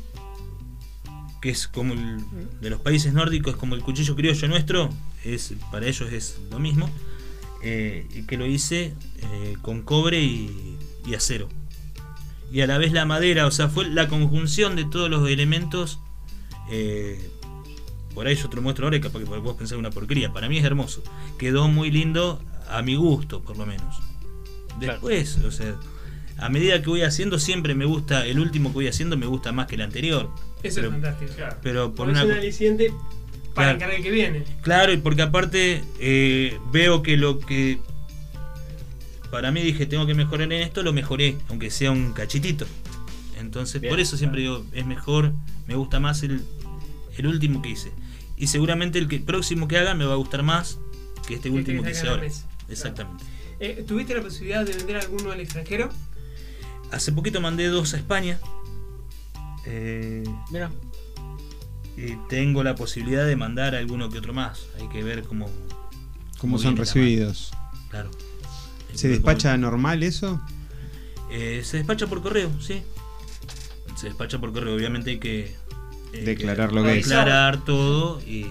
que 1.40 1.50
es 1.50 1.66
como 1.66 1.94
el 1.94 2.24
de 2.60 2.70
los 2.70 2.80
países 2.80 3.12
nórdicos, 3.12 3.54
es 3.54 3.58
como 3.58 3.74
el 3.74 3.82
cuchillo 3.82 4.14
criollo 4.14 4.48
nuestro, 4.48 4.88
es 5.24 5.54
para 5.72 5.86
ellos 5.86 6.12
es 6.12 6.40
lo 6.50 6.60
mismo, 6.60 6.88
eh, 7.62 8.06
y 8.14 8.22
que 8.22 8.36
lo 8.36 8.46
hice 8.46 8.92
eh, 9.22 9.56
con 9.62 9.82
cobre 9.82 10.20
y, 10.20 10.76
y 11.06 11.14
acero. 11.14 11.48
Y 12.52 12.60
a 12.60 12.66
la 12.66 12.76
vez 12.78 12.92
la 12.92 13.04
madera, 13.06 13.46
o 13.46 13.50
sea, 13.50 13.68
fue 13.68 13.88
la 13.88 14.08
conjunción 14.08 14.76
de 14.76 14.84
todos 14.84 15.08
los 15.10 15.28
elementos. 15.28 15.98
eh, 16.70 17.28
por 18.14 18.26
ahí 18.26 18.36
yo 18.36 18.48
te 18.50 18.56
lo 18.56 18.62
muestro 18.62 18.84
ahora 18.86 18.98
y 18.98 19.00
capaz 19.00 19.20
que 19.20 19.24
vos 19.24 19.56
pensar 19.56 19.78
una 19.78 19.88
porquería. 19.90 20.32
Para 20.34 20.46
mí 20.48 20.58
es 20.58 20.64
hermoso. 20.64 21.02
Quedó 21.38 21.68
muy 21.68 21.90
lindo 21.90 22.42
a 22.68 22.82
mi 22.82 22.94
gusto, 22.94 23.40
por 23.40 23.56
lo 23.56 23.64
menos. 23.64 23.96
Después, 24.78 25.38
o 25.38 25.50
sea, 25.50 25.76
a 26.36 26.48
medida 26.50 26.82
que 26.82 26.90
voy 26.90 27.02
haciendo, 27.02 27.38
siempre 27.38 27.74
me 27.74 27.86
gusta, 27.86 28.26
el 28.26 28.38
último 28.38 28.68
que 28.68 28.74
voy 28.74 28.88
haciendo 28.88 29.16
me 29.16 29.24
gusta 29.24 29.52
más 29.52 29.66
que 29.66 29.76
el 29.76 29.80
anterior. 29.80 30.28
Eso 30.62 30.76
Pero- 30.76 30.88
es 30.88 30.92
fantástico. 30.92 31.32
Pero 31.62 31.94
por 31.94 32.06
Porque 32.08 32.12
es 32.18 32.24
una 32.24 32.34
un 32.34 32.38
aliciente 32.38 32.92
para 33.54 33.76
Claro. 33.76 33.92
el 33.92 34.02
que 34.02 34.10
viene. 34.10 34.44
Claro, 34.62 34.92
y 34.92 34.96
porque 34.98 35.22
aparte 35.22 35.82
eh, 36.00 36.58
veo 36.72 37.02
que 37.02 37.16
lo 37.16 37.38
que 37.38 37.78
para 39.30 39.50
mí 39.50 39.62
dije 39.62 39.86
tengo 39.86 40.06
que 40.06 40.14
mejorar 40.14 40.52
en 40.52 40.62
esto, 40.62 40.82
lo 40.82 40.92
mejoré, 40.92 41.36
aunque 41.48 41.70
sea 41.70 41.90
un 41.90 42.12
cachitito. 42.12 42.66
Entonces, 43.38 43.80
Bien, 43.80 43.90
por 43.92 44.00
eso 44.00 44.16
siempre 44.16 44.40
digo, 44.42 44.64
es 44.72 44.86
mejor, 44.86 45.32
me 45.66 45.74
gusta 45.74 45.98
más 46.00 46.22
el, 46.22 46.42
el 47.16 47.26
último 47.26 47.60
que 47.62 47.70
hice. 47.70 47.90
Y 48.36 48.46
seguramente 48.48 48.98
el 48.98 49.08
que, 49.08 49.18
próximo 49.20 49.68
que 49.68 49.78
haga 49.78 49.94
me 49.94 50.04
va 50.04 50.12
a 50.14 50.16
gustar 50.16 50.42
más 50.42 50.78
que 51.26 51.34
este 51.34 51.50
último 51.50 51.82
que 51.82 51.90
hice 51.92 52.08
ahora. 52.08 52.22
mesa. 52.22 52.46
Exactamente. 52.68 53.24
Eh, 53.60 53.84
¿Tuviste 53.86 54.14
la 54.14 54.22
posibilidad 54.22 54.64
de 54.64 54.72
vender 54.76 54.96
alguno 54.96 55.30
al 55.30 55.40
extranjero? 55.40 55.88
Hace 56.90 57.12
poquito 57.12 57.40
mandé 57.40 57.66
dos 57.68 57.94
a 57.94 57.96
España. 57.96 58.38
eh, 59.66 60.24
Mira. 60.50 60.70
Y 62.04 62.16
tengo 62.28 62.62
la 62.64 62.74
posibilidad 62.74 63.24
de 63.26 63.36
mandar 63.36 63.74
alguno 63.74 64.08
que 64.10 64.18
otro 64.18 64.32
más. 64.32 64.66
Hay 64.80 64.88
que 64.88 65.02
ver 65.02 65.22
cómo, 65.24 65.48
¿Cómo 66.38 66.58
son 66.58 66.76
recibidos? 66.76 67.52
Claro. 67.90 68.10
¿Se 68.94 69.08
cómo- 69.08 69.14
despacha 69.14 69.56
normal 69.56 70.02
eso? 70.02 70.40
Eh, 71.30 71.62
se 71.64 71.78
despacha 71.78 72.06
por 72.06 72.22
correo, 72.22 72.50
sí. 72.60 72.82
Se 73.96 74.06
despacha 74.08 74.38
por 74.40 74.52
correo, 74.52 74.74
obviamente 74.74 75.10
hay 75.10 75.18
que 75.18 75.54
eh, 76.12 76.24
Declarar 76.24 76.72
lo 76.72 76.82
que 76.82 76.98
es. 76.98 77.06
Declarar 77.06 77.64
todo, 77.64 78.20
y, 78.22 78.46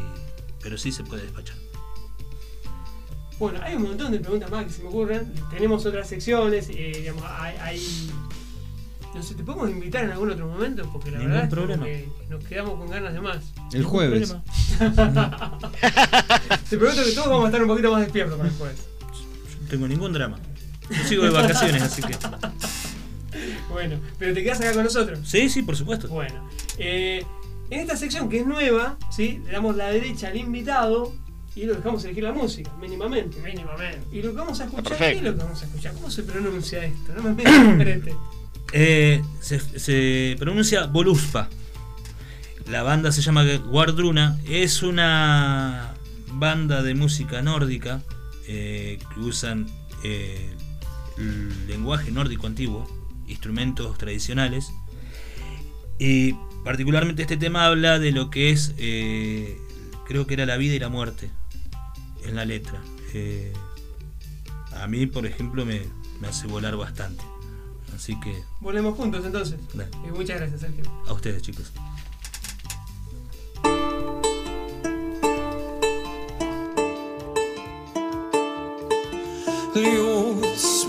pero 0.64 0.78
sí 0.78 0.92
se 0.92 1.04
puede 1.04 1.24
despachar. 1.24 1.58
Bueno, 3.38 3.60
hay 3.64 3.76
un 3.76 3.82
montón 3.84 4.12
de 4.12 4.20
preguntas 4.20 4.50
más 4.52 4.66
que 4.66 4.72
se 4.72 4.84
me 4.84 4.90
ocurren. 4.90 5.34
Tenemos 5.50 5.86
otras 5.86 6.08
secciones, 6.08 6.70
eh, 6.70 6.94
digamos, 7.00 7.24
hay, 7.28 7.56
hay- 7.60 8.12
No 9.14 9.22
sé, 9.22 9.36
¿te 9.36 9.44
podemos 9.44 9.70
invitar 9.70 10.04
en 10.06 10.12
algún 10.12 10.32
otro 10.32 10.48
momento? 10.48 10.90
Porque 10.92 11.12
la 11.12 11.18
Ningún 11.20 11.34
verdad 11.34 11.48
es 11.48 11.54
problema. 11.54 11.84
que 11.86 12.08
nos 12.30 12.44
quedamos 12.46 12.80
con 12.80 12.90
ganas 12.90 13.14
de 13.14 13.22
más. 13.22 13.38
El 13.74 13.84
jueves. 13.84 14.36
Te 16.70 16.78
prometo 16.78 17.04
que 17.04 17.12
todos 17.12 17.28
vamos 17.28 17.44
a 17.44 17.48
estar 17.48 17.62
un 17.62 17.68
poquito 17.68 17.92
más 17.92 18.02
despiertos 18.02 18.38
para 18.38 18.50
el 18.50 18.56
jueves. 18.56 18.78
Yo 18.80 19.62
no 19.62 19.68
tengo 19.70 19.88
ningún 19.88 20.14
drama. 20.14 20.40
Yo 20.90 21.04
sigo 21.08 21.24
de 21.24 21.30
vacaciones, 21.32 21.82
así 21.82 22.02
que. 22.02 22.16
Bueno, 23.70 23.98
pero 24.20 24.34
te 24.34 24.44
quedas 24.44 24.60
acá 24.60 24.74
con 24.74 24.84
nosotros. 24.84 25.20
Sí, 25.24 25.48
sí, 25.50 25.62
por 25.62 25.78
supuesto. 25.78 26.10
Bueno, 26.10 26.48
eh, 26.78 27.24
en 27.70 27.80
esta 27.80 27.96
sección 27.96 28.28
que 28.28 28.40
es 28.42 28.46
nueva, 28.46 28.98
¿sí? 29.10 29.42
le 29.46 29.54
damos 29.54 29.78
la 29.78 29.88
derecha 29.90 30.28
al 30.28 30.36
invitado 30.36 31.14
y 31.56 31.64
lo 31.64 31.76
dejamos 31.76 32.04
elegir 32.04 32.24
la 32.26 32.34
música, 32.34 32.70
mínimamente. 32.82 33.40
Mínimamente. 33.40 34.02
Y 34.12 34.22
lo 34.22 34.32
que 34.32 34.38
vamos 34.38 34.60
a 34.60 34.66
escuchar, 34.66 34.98
¿qué 34.98 35.12
es 35.12 35.24
lo 35.24 35.32
que 35.36 35.44
vamos 35.44 35.62
a 35.62 35.66
escuchar? 35.66 35.94
¿Cómo 35.94 36.12
se 36.12 36.24
pronuncia 36.24 36.84
esto? 36.84 37.14
No 37.16 37.24
me 37.24 37.34
pidas 37.34 37.72
diferente. 37.72 38.14
Eh, 38.74 39.22
se, 39.42 40.36
pronuncia 40.40 40.86
Voluspa. 40.86 41.50
La 42.68 42.84
banda 42.84 43.12
se 43.12 43.22
llama 43.22 43.44
Guardruna. 43.58 44.40
Es 44.48 44.84
una 44.84 45.94
banda 46.34 46.82
de 46.82 46.96
música 46.96 47.42
nórdica 47.42 48.02
eh, 48.48 49.00
que 49.14 49.20
usan 49.20 49.68
eh, 50.04 50.56
el 51.18 51.68
lenguaje 51.68 52.12
nórdico 52.12 52.48
antiguo, 52.48 52.88
instrumentos 53.28 53.98
tradicionales. 53.98 54.72
Y 56.00 56.34
particularmente 56.64 57.24
este 57.24 57.38
tema 57.38 57.66
habla 57.66 58.00
de 58.00 58.12
lo 58.12 58.30
que 58.30 58.52
es, 58.52 58.74
creo 60.08 60.26
que 60.26 60.34
era 60.34 60.46
la 60.46 60.58
vida 60.58 60.74
y 60.76 60.80
la 60.80 60.90
muerte 60.90 61.30
en 62.26 62.36
la 62.36 62.46
letra. 62.46 62.82
A 64.74 64.88
mí, 64.88 65.06
por 65.06 65.28
ejemplo, 65.28 65.66
me, 65.66 65.82
me 66.20 66.28
hace 66.28 66.48
volar 66.48 66.76
bastante. 66.76 67.24
Así 68.02 68.20
que 68.20 68.44
Volvemos 68.60 68.98
juntos 68.98 69.24
entonces. 69.24 69.60
Y 70.04 70.10
muchas 70.10 70.40
gracias, 70.40 70.62
Sergio. 70.62 70.84
a 71.06 71.14
ustedes, 71.14 71.44
chicos. 71.44 71.72
Ljóts 79.76 80.88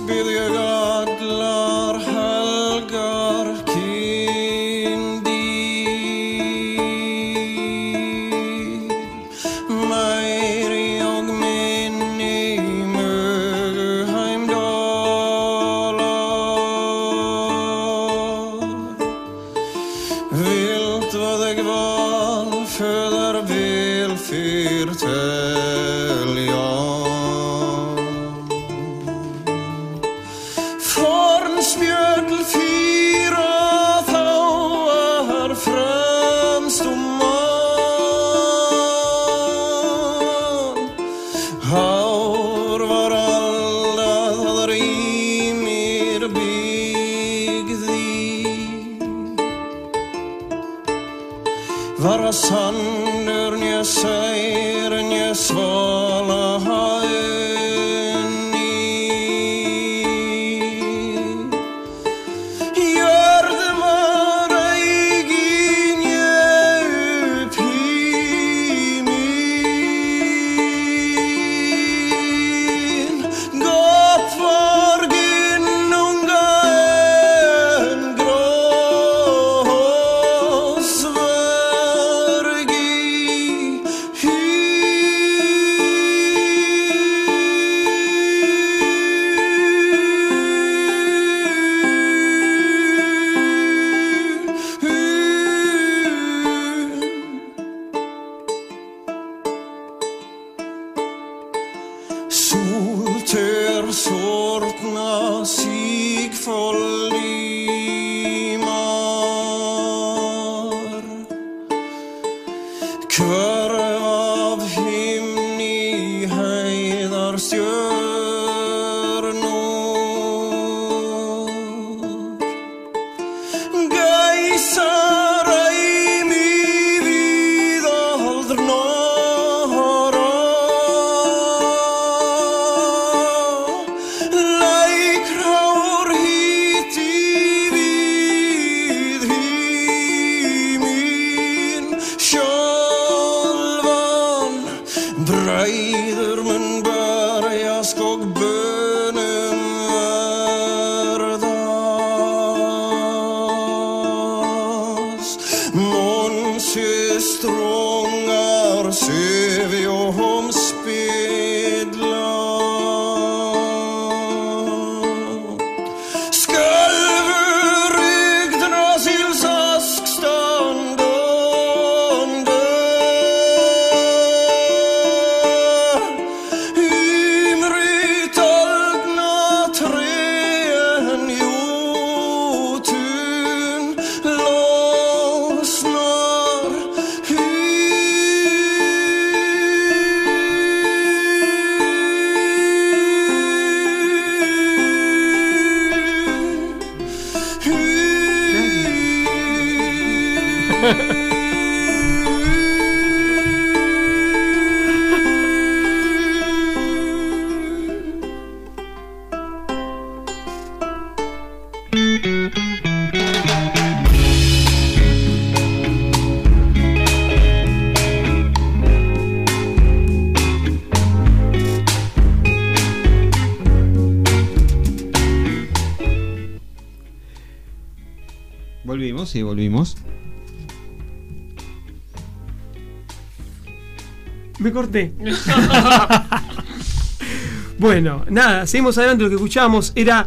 Bueno, 237.79 238.25
nada, 238.31 238.67
seguimos 238.67 238.97
adelante. 238.99 239.25
Lo 239.25 239.29
que 239.31 239.35
escuchábamos 239.37 239.93
era. 239.95 240.27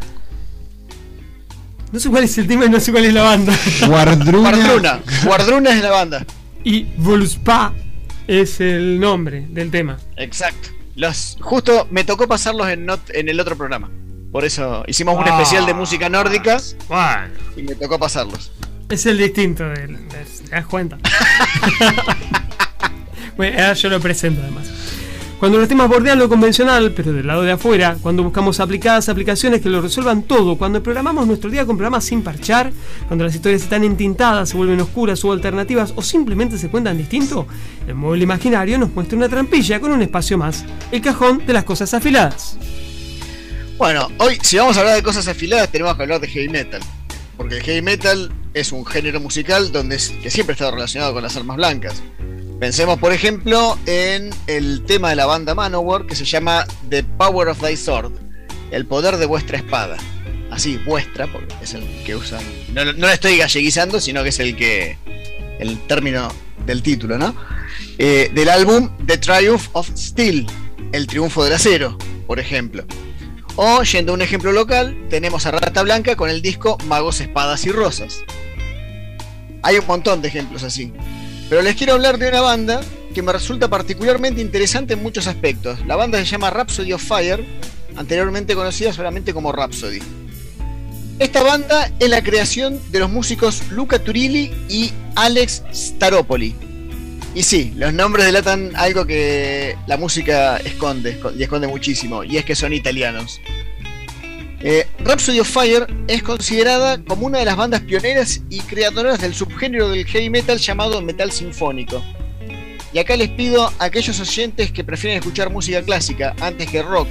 No 1.92 2.00
sé 2.00 2.10
cuál 2.10 2.24
es 2.26 2.38
el 2.38 2.48
tema 2.48 2.66
y 2.66 2.70
no 2.70 2.80
sé 2.80 2.92
cuál 2.92 3.06
es 3.06 3.14
la 3.14 3.24
banda. 3.24 3.54
Guardruna. 3.88 4.50
Guardruna. 4.52 5.00
Guardruna 5.24 5.70
es 5.72 5.82
la 5.82 5.92
banda. 5.92 6.26
Y 6.64 6.84
Voluspa 6.98 7.74
es 8.28 8.60
el 8.60 9.00
nombre 9.00 9.46
del 9.50 9.72
tema. 9.72 9.98
Exacto. 10.18 10.70
Los, 10.96 11.38
justo 11.40 11.88
me 11.92 12.04
tocó 12.04 12.28
pasarlos 12.28 12.68
en, 12.70 12.86
not- 12.86 13.10
en 13.14 13.30
el 13.30 13.40
otro 13.40 13.56
programa. 13.58 13.90
Por 14.32 14.44
eso 14.44 14.84
hicimos 14.88 15.16
un 15.18 15.24
Ah. 15.28 15.38
especial 15.38 15.66
de 15.66 15.74
música 15.74 16.10
nórdica 16.10 16.58
Bueno, 16.90 17.34
y 17.56 17.64
me 17.64 17.76
tocó 17.76 17.98
pasarlos. 18.00 18.52
es 18.90 19.06
el 19.06 19.18
distinto 19.18 19.64
del. 19.70 19.96
del- 20.10 20.26
¿Te 20.50 20.52
das 20.52 20.66
cuenta? 20.66 20.98
bueno, 23.38 23.74
yo 23.74 23.90
lo 23.90 24.00
presento 24.00 24.42
además. 24.42 24.68
Cuando 25.40 25.58
los 25.60 25.68
temas 25.68 25.90
bordean 25.90 26.18
lo 26.18 26.30
convencional, 26.30 26.94
pero 26.94 27.12
del 27.12 27.28
lado 27.28 27.44
de 27.44 27.52
afuera, 27.52 27.98
cuando 28.02 28.24
buscamos 28.24 28.62
aplicadas 28.62 29.10
aplicaciones 29.10 29.62
que 29.62 29.70
lo 29.70 29.82
resuelvan 29.82 30.24
todo, 30.24 30.58
cuando 30.58 30.82
programamos 30.82 31.28
nuestro 31.28 31.50
día 31.50 31.66
con 31.66 31.76
programas 31.76 32.06
sin 32.06 32.22
parchar, 32.24 32.72
cuando 33.08 33.26
las 33.26 33.36
historias 33.36 33.62
están 33.64 33.84
entintadas, 33.84 34.50
se 34.50 34.58
vuelven 34.58 34.80
oscuras 34.80 35.24
o 35.26 35.34
alternativas 35.34 35.92
o 35.98 36.02
simplemente 36.02 36.58
se 36.58 36.70
cuentan 36.70 36.98
distinto, 36.98 37.46
el 37.86 37.96
móvil 37.96 38.24
imaginario 38.24 38.78
nos 38.80 38.92
muestra 38.96 39.18
una 39.18 39.28
trampilla 39.28 39.80
con 39.82 39.92
un 39.92 40.02
espacio 40.02 40.38
más, 40.38 40.64
el 40.92 41.02
cajón 41.02 41.46
de 41.46 41.52
las 41.54 41.66
cosas 41.66 41.94
afiladas. 41.94 42.58
Bueno, 43.78 44.08
hoy 44.20 44.38
si 44.42 44.56
vamos 44.58 44.78
a 44.78 44.80
hablar 44.80 44.96
de 44.96 45.04
cosas 45.04 45.28
afiladas 45.28 45.70
tenemos 45.70 45.96
que 45.98 46.02
hablar 46.04 46.22
de 46.22 46.28
heavy 46.30 46.48
metal. 46.48 46.82
Porque 47.36 47.58
el 47.58 47.64
heavy 47.64 47.82
metal 47.82 48.32
es 48.54 48.72
un 48.72 48.86
género 48.86 49.20
musical 49.20 49.70
donde 49.74 49.98
es- 49.98 50.12
que 50.24 50.32
siempre 50.32 50.54
estado 50.54 50.72
relacionado 50.72 51.14
con 51.14 51.22
las 51.24 51.36
armas 51.36 51.58
blancas. 51.58 52.02
Pensemos, 52.60 52.98
por 53.00 53.12
ejemplo, 53.12 53.78
en 53.86 54.30
el 54.48 54.84
tema 54.86 55.10
de 55.10 55.18
la 55.18 55.26
banda 55.26 55.54
Manowar 55.54 56.08
que 56.08 56.16
se 56.16 56.24
llama 56.24 56.66
The 56.90 57.04
Power 57.04 57.50
of 57.50 57.62
Thy 57.62 57.76
Sword, 57.76 58.14
el 58.72 58.86
poder 58.86 59.18
de 59.18 59.26
vuestra 59.26 59.58
espada. 59.58 59.98
Así, 60.52 60.78
vuestra, 60.86 61.28
porque 61.28 61.54
es 61.62 61.74
el 61.74 61.84
que 62.06 62.16
usan. 62.16 62.42
No, 62.74 62.86
no 62.86 63.08
la 63.08 63.14
estoy 63.14 63.38
galleguizando, 63.38 64.00
sino 64.00 64.24
que 64.24 64.30
es 64.30 64.40
el 64.40 64.56
que. 64.56 64.98
el 65.60 65.80
término 65.88 66.30
del 66.66 66.82
título, 66.82 67.18
¿no? 67.18 67.36
Eh, 67.98 68.32
del 68.34 68.48
álbum 68.48 68.90
The 69.06 69.18
Triumph 69.18 69.68
of 69.74 69.90
Steel, 69.96 70.48
el 70.94 71.08
triunfo 71.08 71.44
del 71.44 71.54
acero, 71.54 71.98
por 72.26 72.40
ejemplo. 72.40 72.86
O, 73.58 73.84
yendo 73.84 74.14
a 74.14 74.16
un 74.16 74.22
ejemplo 74.22 74.54
local, 74.54 74.98
tenemos 75.10 75.46
a 75.46 75.52
Rata 75.52 75.82
Blanca 75.84 76.16
con 76.16 76.30
el 76.30 76.42
disco 76.42 76.78
Magos, 76.88 77.20
Espadas 77.20 77.66
y 77.66 77.72
Rosas. 77.72 78.20
Hay 79.62 79.78
un 79.78 79.88
montón 79.88 80.22
de 80.22 80.30
ejemplos 80.30 80.64
así. 80.64 80.94
Pero 81.50 81.62
les 81.62 81.76
quiero 81.76 81.94
hablar 81.94 82.18
de 82.18 82.28
una 82.28 82.42
banda 82.42 82.82
que 83.14 83.22
me 83.22 83.32
resulta 83.32 83.70
particularmente 83.70 84.42
interesante 84.42 84.94
en 84.94 85.04
muchos 85.04 85.28
aspectos. 85.28 85.86
La 85.86 85.96
banda 85.96 86.20
se 86.20 86.26
llama 86.26 86.50
Rhapsody 86.50 86.92
of 86.94 87.04
Fire, 87.04 87.46
anteriormente 87.96 88.56
conocida 88.56 88.92
solamente 88.92 89.34
como 89.34 89.52
Rhapsody. 89.52 90.00
Esta 91.18 91.44
banda 91.44 91.92
es 92.00 92.10
la 92.10 92.22
creación 92.22 92.80
de 92.92 93.00
los 93.00 93.10
músicos 93.10 93.64
Luca 93.72 94.00
Turilli 94.00 94.52
y 94.68 94.92
Alex 95.16 95.64
Staropoli. 95.74 96.56
Y 97.34 97.44
sí, 97.44 97.74
los 97.76 97.94
nombres 97.94 98.26
delatan 98.26 98.72
algo 98.76 99.06
que 99.06 99.78
la 99.88 99.98
música 99.98 100.58
esconde, 100.58 101.20
y 101.38 101.44
esconde 101.44 101.68
muchísimo, 101.68 102.24
y 102.24 102.38
es 102.38 102.46
que 102.46 102.56
son 102.56 102.74
italianos. 102.74 103.40
Eh, 104.68 104.88
Rhapsody 104.98 105.40
of 105.40 105.48
Fire 105.48 105.86
es 106.08 106.24
considerada 106.24 106.98
como 106.98 107.28
una 107.28 107.38
de 107.38 107.46
las 107.46 107.56
bandas 107.56 107.82
pioneras 107.82 108.42
y 108.50 108.62
creadoras 108.62 109.22
del 109.22 109.36
subgénero 109.36 109.90
del 109.90 110.08
heavy 110.08 110.32
metal 110.32 110.58
llamado 110.58 111.04
metal 111.04 111.32
sinfónico. 111.32 112.04
Y 112.92 112.98
acá 112.98 113.16
les 113.16 113.30
pido 113.30 113.68
a 113.68 113.86
aquellos 113.86 114.20
oyentes 114.20 114.72
que 114.72 114.84
prefieren 114.84 115.20
escuchar 115.20 115.52
música 115.52 115.84
clásica 115.84 116.36
antes 116.42 116.68
que 116.68 116.82
rock 116.82 117.08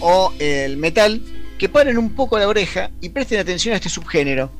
o 0.00 0.34
el 0.40 0.76
metal, 0.76 1.22
que 1.56 1.68
paren 1.68 1.98
un 1.98 2.16
poco 2.16 2.36
la 2.36 2.48
oreja 2.48 2.90
y 3.00 3.10
presten 3.10 3.38
atención 3.38 3.74
a 3.74 3.76
este 3.76 3.90
subgénero. 3.90 4.50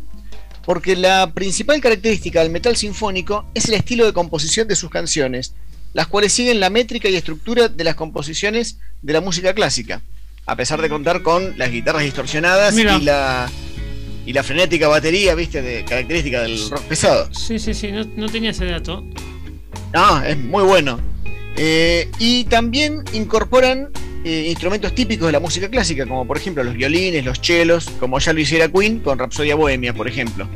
Porque 0.64 0.95
la 0.95 1.32
principal 1.34 1.80
característica 1.80 2.41
del 2.41 2.53
metal 2.53 2.76
sinfónico 2.76 3.47
es 3.53 3.66
el 3.66 3.74
estilo 3.74 4.07
de 4.07 4.12
composición 4.12 4.68
de 4.68 4.76
sus 4.76 4.91
canciones, 4.91 5.55
las 5.93 6.07
cuales 6.07 6.32
siguen 6.32 6.61
la 6.61 6.70
métrica 6.70 7.09
y 7.09 7.16
estructura 7.16 7.66
de 7.66 7.82
las 7.82 7.97
composiciones 7.97 8.78
de 9.03 9.12
la 9.12 9.20
música 9.20 9.53
clásica, 9.55 10.03
a 10.49 10.57
pesar 10.57 10.80
de 10.80 10.88
contar 10.88 11.22
con 11.22 11.57
las 11.59 11.70
guitarras 11.70 12.03
distorsionadas 12.03 12.74
Mira. 12.74 12.96
y 12.96 13.03
la 13.03 13.51
y 14.24 14.32
la 14.32 14.42
frenética 14.42 14.88
batería, 14.88 15.34
viste, 15.34 15.62
de 15.62 15.84
característica 15.84 16.42
del 16.42 16.68
rock 16.68 16.82
pesado. 16.82 17.32
Sí, 17.32 17.59
sí, 17.59 17.72
sí, 17.72 17.92
no, 17.92 18.05
no 18.16 18.28
tenía 18.28 18.51
ese 18.51 18.66
dato. 18.66 19.03
No, 19.94 20.22
es 20.22 20.36
muy 20.36 20.64
bueno. 20.64 21.01
Eh, 21.57 22.11
y 22.18 22.44
también 22.44 23.05
incorporan 23.14 23.88
eh, 24.24 24.46
instrumentos 24.49 24.94
típicos 24.94 25.26
de 25.26 25.32
la 25.32 25.40
música 25.40 25.70
clásica, 25.70 26.07
como 26.07 26.26
por 26.26 26.36
ejemplo 26.36 26.62
los 26.62 26.74
violines, 26.74 27.24
los 27.24 27.40
chelos, 27.40 27.88
como 27.99 28.18
ya 28.18 28.34
lo 28.34 28.40
hiciera 28.40 28.68
Queen 28.68 29.01
con 29.01 29.18
Rhapsodia 29.18 29.55
Bohemia, 29.55 29.94
por 29.94 30.09
ejemplo. 30.09 30.46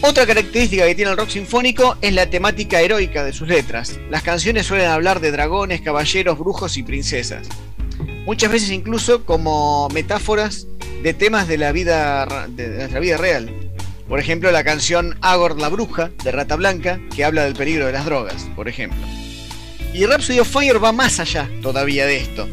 Otra 0.00 0.26
característica 0.26 0.86
que 0.86 0.94
tiene 0.94 1.12
el 1.12 1.16
rock 1.16 1.28
sinfónico 1.28 1.96
es 2.00 2.12
la 2.12 2.28
temática 2.28 2.80
heroica 2.80 3.22
de 3.22 3.32
sus 3.32 3.48
letras. 3.48 4.00
Las 4.10 4.22
canciones 4.22 4.66
suelen 4.66 4.88
hablar 4.88 5.20
de 5.20 5.30
dragones, 5.30 5.80
caballeros, 5.80 6.38
brujos 6.38 6.76
y 6.76 6.82
princesas. 6.82 7.48
Muchas 8.26 8.52
veces 8.52 8.70
incluso 8.70 9.24
como 9.24 9.88
metáforas 9.90 10.66
de 11.02 11.14
temas 11.14 11.48
de 11.48 11.58
la 11.58 11.72
vida 11.72 12.46
de 12.48 12.68
nuestra 12.68 13.00
vida 13.00 13.16
real. 13.16 13.50
Por 14.08 14.20
ejemplo, 14.20 14.50
la 14.52 14.64
canción 14.64 15.16
Agor 15.20 15.58
la 15.58 15.68
bruja 15.68 16.10
de 16.22 16.32
Rata 16.32 16.56
Blanca, 16.56 17.00
que 17.14 17.24
habla 17.24 17.44
del 17.44 17.54
peligro 17.54 17.86
de 17.86 17.92
las 17.92 18.04
drogas, 18.04 18.48
por 18.54 18.68
ejemplo. 18.68 19.00
Y 19.94 20.06
Rhapsody 20.06 20.40
of 20.40 20.48
Fire 20.48 20.82
va 20.82 20.92
más 20.92 21.20
allá 21.20 21.48
todavía 21.62 22.06
de 22.06 22.16
esto. 22.18 22.48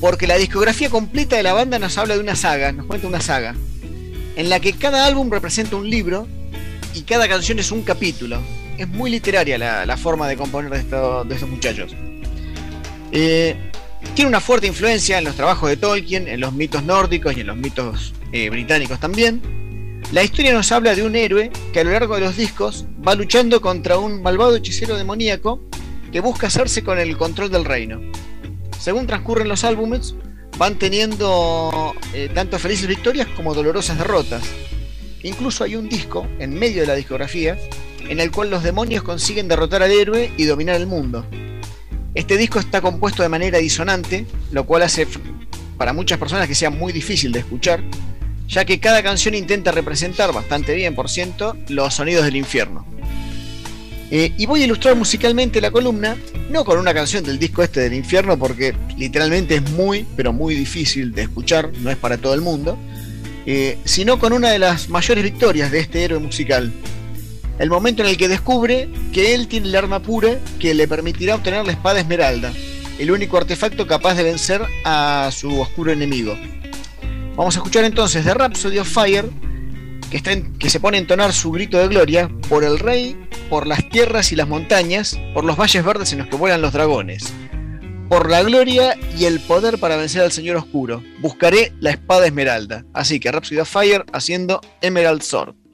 Porque 0.00 0.26
la 0.26 0.36
discografía 0.36 0.90
completa 0.90 1.36
de 1.36 1.42
la 1.42 1.52
banda 1.52 1.78
nos 1.78 1.96
habla 1.98 2.14
de 2.14 2.20
una 2.20 2.36
saga, 2.36 2.72
nos 2.72 2.86
cuenta 2.86 3.06
una 3.06 3.20
saga. 3.20 3.54
en 4.36 4.50
la 4.50 4.60
que 4.60 4.74
cada 4.74 5.06
álbum 5.06 5.30
representa 5.30 5.76
un 5.76 5.88
libro 5.88 6.26
y 6.94 7.02
cada 7.02 7.26
canción 7.28 7.58
es 7.58 7.70
un 7.70 7.82
capítulo. 7.82 8.38
Es 8.76 8.86
muy 8.86 9.10
literaria 9.10 9.56
la, 9.56 9.96
forma 9.96 10.28
de 10.28 10.36
componer 10.36 10.70
de 10.70 10.78
estos 11.34 11.48
muchachos. 11.48 11.94
Eh, 13.12 13.56
tiene 14.14 14.28
una 14.28 14.40
fuerte 14.40 14.66
influencia 14.66 15.18
en 15.18 15.24
los 15.24 15.36
trabajos 15.36 15.68
de 15.68 15.76
Tolkien, 15.76 16.28
en 16.28 16.40
los 16.40 16.52
mitos 16.52 16.82
nórdicos 16.82 17.36
y 17.36 17.40
en 17.40 17.46
los 17.48 17.56
mitos 17.56 18.14
eh, 18.32 18.50
británicos 18.50 19.00
también. 19.00 19.40
La 20.12 20.22
historia 20.22 20.52
nos 20.52 20.70
habla 20.72 20.94
de 20.94 21.02
un 21.02 21.16
héroe 21.16 21.50
que 21.72 21.80
a 21.80 21.84
lo 21.84 21.90
largo 21.90 22.14
de 22.14 22.20
los 22.20 22.36
discos 22.36 22.86
va 23.06 23.14
luchando 23.14 23.60
contra 23.60 23.98
un 23.98 24.22
malvado 24.22 24.56
hechicero 24.56 24.96
demoníaco 24.96 25.60
que 26.12 26.20
busca 26.20 26.46
hacerse 26.46 26.84
con 26.84 26.98
el 26.98 27.16
control 27.16 27.50
del 27.50 27.64
reino. 27.64 28.00
Según 28.78 29.06
transcurren 29.06 29.48
los 29.48 29.64
álbumes, 29.64 30.14
van 30.58 30.78
teniendo 30.78 31.94
eh, 32.14 32.30
tanto 32.32 32.58
felices 32.58 32.86
victorias 32.86 33.26
como 33.36 33.54
dolorosas 33.54 33.98
derrotas. 33.98 34.44
Incluso 35.22 35.64
hay 35.64 35.76
un 35.76 35.88
disco 35.88 36.26
en 36.38 36.54
medio 36.54 36.82
de 36.82 36.86
la 36.86 36.94
discografía 36.94 37.58
en 38.08 38.20
el 38.20 38.30
cual 38.30 38.50
los 38.50 38.62
demonios 38.62 39.02
consiguen 39.02 39.48
derrotar 39.48 39.82
al 39.82 39.90
héroe 39.90 40.32
y 40.36 40.44
dominar 40.44 40.76
el 40.76 40.86
mundo. 40.86 41.26
Este 42.16 42.38
disco 42.38 42.58
está 42.58 42.80
compuesto 42.80 43.22
de 43.22 43.28
manera 43.28 43.58
disonante, 43.58 44.24
lo 44.50 44.64
cual 44.64 44.82
hace 44.82 45.06
para 45.76 45.92
muchas 45.92 46.18
personas 46.18 46.48
que 46.48 46.54
sea 46.54 46.70
muy 46.70 46.90
difícil 46.90 47.30
de 47.30 47.40
escuchar, 47.40 47.82
ya 48.48 48.64
que 48.64 48.80
cada 48.80 49.02
canción 49.02 49.34
intenta 49.34 49.70
representar 49.70 50.32
bastante 50.32 50.74
bien, 50.74 50.94
por 50.94 51.10
ciento, 51.10 51.54
los 51.68 51.92
sonidos 51.92 52.24
del 52.24 52.36
infierno. 52.36 52.86
Eh, 54.10 54.32
y 54.38 54.46
voy 54.46 54.62
a 54.62 54.64
ilustrar 54.64 54.96
musicalmente 54.96 55.60
la 55.60 55.70
columna, 55.70 56.16
no 56.48 56.64
con 56.64 56.78
una 56.78 56.94
canción 56.94 57.22
del 57.22 57.38
disco 57.38 57.62
este 57.62 57.80
del 57.80 57.92
infierno, 57.92 58.38
porque 58.38 58.74
literalmente 58.96 59.56
es 59.56 59.70
muy, 59.72 60.06
pero 60.16 60.32
muy 60.32 60.54
difícil 60.54 61.12
de 61.12 61.22
escuchar, 61.22 61.70
no 61.80 61.90
es 61.90 61.98
para 61.98 62.16
todo 62.16 62.32
el 62.32 62.40
mundo, 62.40 62.78
eh, 63.44 63.76
sino 63.84 64.18
con 64.18 64.32
una 64.32 64.50
de 64.50 64.58
las 64.58 64.88
mayores 64.88 65.22
victorias 65.22 65.70
de 65.70 65.80
este 65.80 66.02
héroe 66.02 66.18
musical. 66.18 66.72
El 67.58 67.70
momento 67.70 68.02
en 68.02 68.10
el 68.10 68.16
que 68.18 68.28
descubre 68.28 68.88
que 69.12 69.34
él 69.34 69.48
tiene 69.48 69.68
el 69.68 69.76
arma 69.76 70.00
pura 70.00 70.38
que 70.60 70.74
le 70.74 70.86
permitirá 70.86 71.34
obtener 71.34 71.64
la 71.64 71.72
espada 71.72 72.00
esmeralda, 72.00 72.52
el 72.98 73.10
único 73.10 73.38
artefacto 73.38 73.86
capaz 73.86 74.14
de 74.14 74.24
vencer 74.24 74.62
a 74.84 75.30
su 75.32 75.60
oscuro 75.60 75.90
enemigo. 75.90 76.36
Vamos 77.34 77.56
a 77.56 77.58
escuchar 77.58 77.84
entonces 77.84 78.24
de 78.24 78.34
Rhapsody 78.34 78.78
of 78.78 78.88
Fire, 78.88 79.30
que, 80.10 80.44
que 80.58 80.70
se 80.70 80.80
pone 80.80 80.98
a 80.98 81.00
entonar 81.00 81.32
su 81.32 81.50
grito 81.50 81.78
de 81.78 81.88
gloria 81.88 82.30
por 82.48 82.62
el 82.62 82.78
rey, 82.78 83.16
por 83.48 83.66
las 83.66 83.88
tierras 83.88 84.32
y 84.32 84.36
las 84.36 84.48
montañas, 84.48 85.18
por 85.32 85.44
los 85.44 85.56
valles 85.56 85.84
verdes 85.84 86.12
en 86.12 86.18
los 86.18 86.28
que 86.28 86.36
vuelan 86.36 86.62
los 86.62 86.72
dragones. 86.72 87.32
Por 88.08 88.30
la 88.30 88.42
gloria 88.42 88.96
y 89.18 89.24
el 89.24 89.40
poder 89.40 89.78
para 89.78 89.96
vencer 89.96 90.22
al 90.22 90.30
Señor 90.30 90.56
Oscuro, 90.56 91.02
buscaré 91.20 91.72
la 91.80 91.90
espada 91.90 92.26
esmeralda. 92.26 92.84
Así 92.92 93.18
que 93.18 93.32
Rhapsody 93.32 93.58
of 93.58 93.70
Fire 93.70 94.04
haciendo 94.12 94.60
Emerald 94.80 95.22
Sword. 95.22 95.65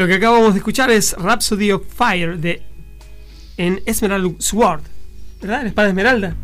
Lo 0.00 0.06
que 0.06 0.14
acabamos 0.14 0.54
de 0.54 0.60
escuchar 0.60 0.90
es 0.90 1.12
Rhapsody 1.12 1.72
of 1.72 1.82
Fire 1.94 2.38
de 2.38 2.62
en 3.58 3.82
Esmeralda 3.84 4.30
Sword. 4.38 4.80
¿Verdad? 5.42 5.60
La 5.64 5.68
espada 5.68 5.88
esmeralda. 5.88 6.34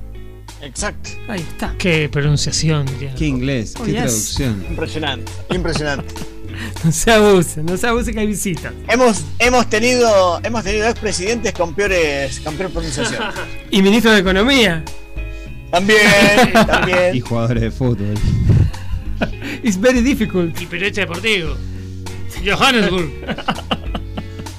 Exacto. 0.61 1.09
Ahí 1.27 1.41
está. 1.41 1.75
Qué 1.79 2.11
pronunciación, 2.11 2.85
diría. 2.85 3.15
Qué 3.15 3.25
inglés, 3.25 3.73
Oh, 3.81 3.85
qué 3.85 3.93
yes. 3.93 4.03
traducción. 4.03 4.67
Impresionante, 4.69 5.33
impresionante. 5.55 6.15
No 6.85 6.93
se 6.93 7.11
abuse, 7.11 7.63
no 7.63 7.77
se 7.79 7.87
abuse 7.87 8.13
que 8.13 8.21
hay 8.21 8.27
visitas. 8.27 8.75
hemos, 8.89 9.25
hemos 9.39 9.71
tenido 9.71 10.39
hemos 10.45 10.63
tenido 10.63 10.87
expresidentes 10.89 11.55
con 11.55 11.75
peores 11.75 12.41
con 12.41 12.57
peor 12.57 12.71
pronunciación. 12.71 13.23
Y 13.71 13.81
ministro 13.81 14.11
de 14.13 14.19
Economía. 14.19 14.85
También, 15.71 15.99
Y 16.51 16.53
también. 16.53 17.21
jugadores 17.23 17.63
de 17.63 17.71
fútbol. 17.71 18.15
It's 19.63 19.81
very 19.81 20.03
difficult. 20.03 20.61
Y 20.61 20.67
periodista 20.67 21.01
deportivo. 21.01 21.57
Johannesburg. 22.45 23.11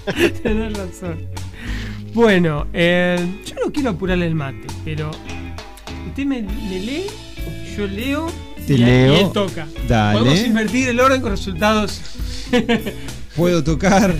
Tenés 0.43 0.73
razón. 0.77 1.19
Bueno, 2.13 2.65
eh, 2.73 3.19
yo 3.45 3.55
no 3.63 3.71
quiero 3.71 3.91
apurarle 3.91 4.27
el 4.27 4.35
mate, 4.35 4.65
pero 4.83 5.11
usted 6.07 6.25
me, 6.25 6.41
me 6.41 6.79
lee, 6.79 7.05
yo 7.75 7.85
leo 7.85 8.31
Te 8.65 8.73
y, 8.73 8.77
leo. 8.77 9.13
y 9.13 9.19
él 9.19 9.31
toca. 9.33 9.67
Dale. 9.87 10.19
Podemos 10.19 10.45
invertir 10.47 10.89
el 10.89 10.99
orden 10.99 11.21
con 11.21 11.31
resultados. 11.31 12.01
Puedo 13.35 13.63
tocar. 13.63 14.15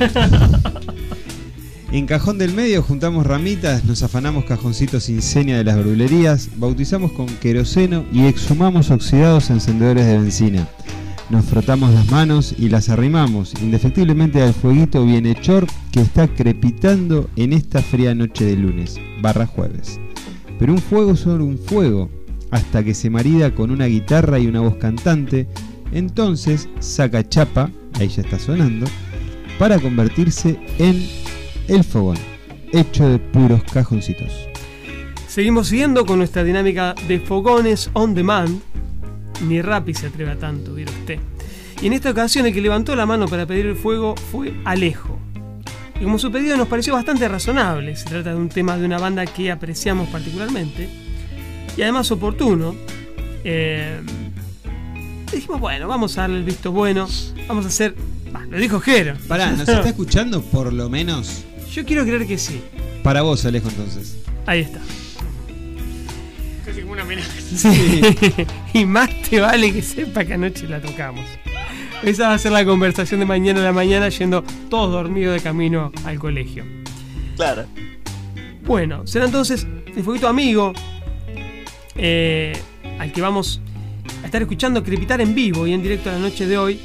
En 1.91 2.05
cajón 2.05 2.38
del 2.38 2.53
medio 2.53 2.84
juntamos 2.84 3.25
ramitas, 3.25 3.85
nos 3.85 4.03
afanamos 4.03 4.43
cajoncitos 4.43 5.05
sin 5.05 5.21
seña 5.21 5.57
de 5.57 5.63
las 5.63 5.77
brulerías, 5.79 6.49
bautizamos 6.57 7.13
con 7.13 7.27
queroseno 7.38 8.05
y 8.11 8.25
exhumamos 8.25 8.91
oxidados 8.91 9.49
encendedores 9.49 10.05
de 10.05 10.17
benzina. 10.19 10.67
Nos 11.29 11.43
frotamos 11.43 11.93
las 11.93 12.09
manos 12.09 12.55
y 12.57 12.69
las 12.69 12.87
arrimamos 12.87 13.53
indefectiblemente 13.61 14.41
al 14.41 14.53
fueguito 14.53 15.03
bienhechor 15.03 15.67
que 15.91 15.99
está 15.99 16.29
crepitando 16.29 17.29
en 17.35 17.51
esta 17.51 17.81
fría 17.81 18.15
noche 18.15 18.45
de 18.45 18.55
lunes, 18.55 18.97
barra 19.21 19.45
jueves. 19.45 19.99
Pero 20.57 20.71
un 20.71 20.79
fuego 20.79 21.17
sobre 21.17 21.43
un 21.43 21.57
fuego, 21.57 22.09
hasta 22.49 22.81
que 22.81 22.93
se 22.93 23.09
marida 23.09 23.53
con 23.53 23.71
una 23.71 23.87
guitarra 23.87 24.39
y 24.39 24.47
una 24.47 24.61
voz 24.61 24.77
cantante, 24.77 25.49
entonces 25.91 26.69
saca 26.79 27.27
chapa, 27.27 27.71
ahí 27.99 28.07
ya 28.07 28.21
está 28.21 28.39
sonando, 28.39 28.85
para 29.59 29.79
convertirse 29.79 30.57
en 30.77 31.09
el 31.67 31.83
fogón, 31.83 32.17
hecho 32.71 33.05
de 33.05 33.19
puros 33.19 33.61
cajoncitos. 33.73 34.47
Seguimos 35.27 35.67
siguiendo 35.67 36.05
con 36.05 36.19
nuestra 36.19 36.45
dinámica 36.45 36.95
de 37.09 37.19
fogones 37.19 37.89
on 37.91 38.15
demand. 38.15 38.61
Ni 39.41 39.61
Rappi 39.61 39.93
se 39.93 40.07
atreve 40.07 40.31
a 40.31 40.38
tanto, 40.38 40.73
viera 40.73 40.91
usted. 40.91 41.19
Y 41.81 41.88
en 41.88 41.93
esta 41.93 42.09
ocasión 42.11 42.45
el 42.45 42.53
que 42.53 42.61
levantó 42.61 42.95
la 42.95 43.05
mano 43.05 43.27
para 43.27 43.45
pedir 43.45 43.68
el 43.68 43.76
fuego 43.76 44.15
fue 44.31 44.53
Alejo. 44.65 45.19
Y 45.99 46.03
como 46.03 46.19
su 46.19 46.31
pedido 46.31 46.57
nos 46.57 46.68
pareció 46.68 46.93
bastante 46.93 47.27
razonable, 47.27 47.95
se 47.95 48.05
trata 48.05 48.31
de 48.31 48.35
un 48.35 48.49
tema 48.49 48.77
de 48.77 48.85
una 48.85 48.99
banda 48.99 49.26
que 49.26 49.51
apreciamos 49.51 50.09
particularmente, 50.09 50.89
y 51.76 51.81
además 51.81 52.09
oportuno, 52.11 52.76
eh, 53.43 53.99
dijimos, 55.31 55.59
bueno, 55.59 55.88
vamos 55.88 56.18
a 56.18 56.22
darle 56.22 56.38
el 56.38 56.43
visto 56.43 56.72
bueno, 56.72 57.07
vamos 57.47 57.65
a 57.65 57.68
hacer... 57.68 57.95
bah, 58.31 58.45
lo 58.49 58.57
dijo 58.57 58.80
Jero. 58.80 59.15
Pará, 59.27 59.51
¿nos 59.51 59.61
está 59.68 59.88
escuchando 59.88 60.41
por 60.41 60.72
lo 60.73 60.89
menos? 60.89 61.43
Yo 61.72 61.85
quiero 61.85 62.03
creer 62.03 62.26
que 62.27 62.38
sí. 62.38 62.61
Para 63.03 63.22
vos, 63.22 63.45
Alejo, 63.45 63.69
entonces. 63.69 64.18
Ahí 64.45 64.61
está. 64.61 64.80
Casi 66.77 66.81
como 66.81 66.93
una 66.93 67.01
amenaza. 67.01 67.31
Sí. 67.57 68.01
y 68.73 68.85
más 68.85 69.09
te 69.29 69.39
vale 69.39 69.73
que 69.73 69.81
sepa 69.81 70.23
que 70.23 70.35
anoche 70.35 70.67
la 70.67 70.79
tocamos. 70.79 71.25
Esa 72.03 72.27
va 72.27 72.33
a 72.35 72.37
ser 72.37 72.51
la 72.51 72.63
conversación 72.65 73.19
de 73.19 73.25
mañana 73.25 73.61
a 73.61 73.63
la 73.63 73.73
mañana 73.73 74.09
yendo 74.09 74.43
todos 74.69 74.91
dormidos 74.91 75.33
de 75.33 75.39
camino 75.41 75.91
al 76.05 76.19
colegio. 76.19 76.65
Claro. 77.35 77.65
Bueno, 78.63 79.07
será 79.07 79.25
entonces 79.25 79.65
el 79.87 80.03
fueguito 80.03 80.27
amigo 80.27 80.73
eh, 81.95 82.53
al 82.99 83.11
que 83.11 83.21
vamos 83.21 83.59
a 84.21 84.25
estar 84.27 84.41
escuchando 84.41 84.83
crepitar 84.83 85.19
en 85.19 85.33
vivo 85.33 85.65
y 85.65 85.73
en 85.73 85.81
directo 85.81 86.11
la 86.11 86.19
noche 86.19 86.45
de 86.45 86.59
hoy, 86.59 86.79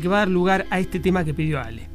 que 0.00 0.08
va 0.08 0.16
a 0.16 0.18
dar 0.20 0.28
lugar 0.28 0.66
a 0.70 0.80
este 0.80 1.00
tema 1.00 1.24
que 1.24 1.34
pidió 1.34 1.60
Ale. 1.60 1.90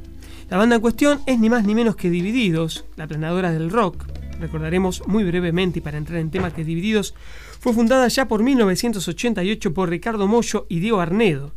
La 0.48 0.56
banda 0.56 0.76
en 0.76 0.80
cuestión 0.80 1.20
es 1.26 1.38
ni 1.40 1.50
más 1.50 1.64
ni 1.64 1.74
menos 1.74 1.96
que 1.96 2.10
Divididos, 2.10 2.84
la 2.96 3.08
planadora 3.08 3.50
del 3.50 3.70
rock. 3.70 4.09
Recordaremos 4.40 5.06
muy 5.06 5.22
brevemente 5.22 5.78
y 5.80 5.82
para 5.82 5.98
entrar 5.98 6.18
en 6.18 6.30
temas 6.30 6.54
que 6.54 6.64
Divididos 6.64 7.14
fue 7.60 7.74
fundada 7.74 8.08
ya 8.08 8.26
por 8.26 8.42
1988 8.42 9.74
por 9.74 9.90
Ricardo 9.90 10.26
Mollo 10.26 10.66
y 10.68 10.80
Diego 10.80 11.00
Arnedo. 11.00 11.52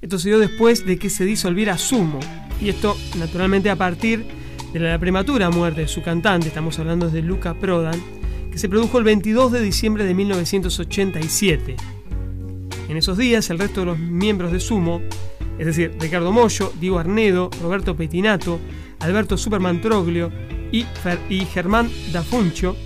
Esto 0.00 0.18
se 0.18 0.28
dio 0.28 0.38
después 0.38 0.84
de 0.84 0.98
que 0.98 1.10
se 1.10 1.24
disolviera 1.24 1.78
Sumo, 1.78 2.18
y 2.60 2.68
esto 2.68 2.96
naturalmente 3.18 3.70
a 3.70 3.76
partir 3.76 4.26
de 4.72 4.80
la 4.80 4.98
prematura 4.98 5.48
muerte 5.50 5.82
de 5.82 5.88
su 5.88 6.02
cantante, 6.02 6.48
estamos 6.48 6.78
hablando 6.78 7.08
de 7.08 7.22
Luca 7.22 7.54
Prodan, 7.54 8.00
que 8.50 8.58
se 8.58 8.68
produjo 8.68 8.98
el 8.98 9.04
22 9.04 9.52
de 9.52 9.60
diciembre 9.60 10.04
de 10.04 10.14
1987. 10.14 11.76
En 12.88 12.96
esos 12.96 13.16
días 13.16 13.48
el 13.50 13.58
resto 13.58 13.80
de 13.80 13.86
los 13.86 13.98
miembros 13.98 14.50
de 14.50 14.60
Sumo, 14.60 15.00
es 15.58 15.66
decir, 15.66 15.96
Ricardo 16.00 16.32
Mollo, 16.32 16.72
Diego 16.80 16.98
Arnedo, 16.98 17.50
Roberto 17.62 17.96
Petinato, 17.96 18.58
Alberto 19.00 19.36
Superman 19.36 19.80
Troglio 19.80 20.32
y, 20.72 20.82
Fer- 21.04 21.20
y 21.28 21.44
Germán 21.46 21.90
Dafuncho, 22.12 22.76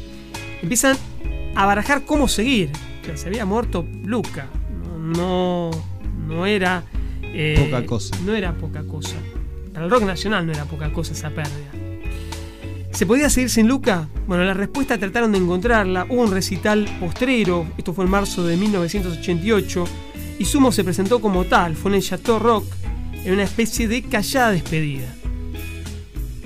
empiezan 0.63 0.97
a 1.55 1.67
barajar 1.67 2.05
cómo 2.05 2.29
seguir. 2.29 2.71
O 3.03 3.05
sea, 3.07 3.17
se 3.17 3.29
había 3.29 3.45
muerto 3.45 3.87
Luca, 4.05 4.47
no, 4.87 4.99
no, 4.99 5.71
no 6.29 6.47
era... 6.47 6.85
eh, 7.23 7.69
Poca 7.71 7.85
cosa. 7.87 8.17
No 8.25 8.35
era 8.35 8.53
poca 8.55 8.85
cosa. 8.85 9.17
Para 9.73 9.87
el 9.87 9.91
rock 9.91 10.05
nacional 10.05 10.47
no 10.47 10.53
era 10.53 10.65
poca 10.67 10.93
cosa 10.93 11.13
esa 11.13 11.31
pérdida. 11.31 11.71
¿Se 12.93 13.07
podía 13.07 13.31
seguir 13.31 13.49
sin 13.49 13.67
Luca? 13.69 14.07
Bueno, 14.27 14.45
la 14.45 14.53
respuesta 14.55 14.99
trataron 14.99 15.33
de 15.33 15.39
encontrarla. 15.39 16.07
Hubo 16.11 16.23
un 16.23 16.31
recital 16.31 16.85
postrero, 17.01 17.67
esto 17.79 17.95
fue 17.95 18.05
en 18.05 18.11
marzo 18.11 18.45
de 18.45 18.57
1988, 18.59 19.85
y 20.39 20.45
Sumo 20.45 20.71
se 20.73 20.85
presentó 20.85 21.19
como 21.21 21.45
tal, 21.45 21.75
fue 21.75 21.91
en 21.91 21.97
el 21.97 22.03
Chateau 22.03 22.39
Rock, 22.39 22.67
en 23.25 23.33
una 23.33 23.45
especie 23.45 23.89
de 23.89 24.03
callada 24.03 24.51
despedida. 24.53 25.07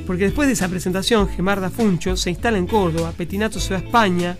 Porque 0.07 0.24
después 0.24 0.47
de 0.47 0.55
esa 0.55 0.69
presentación, 0.69 1.28
Gemar 1.28 1.61
da 1.61 1.69
Funcho 1.69 2.16
se 2.16 2.31
instala 2.31 2.59
en 2.59 2.66
Córdoba, 2.66 3.12
Petinato 3.16 3.59
se 3.59 3.74
va 3.74 3.81
a 3.81 3.83
España 3.83 4.39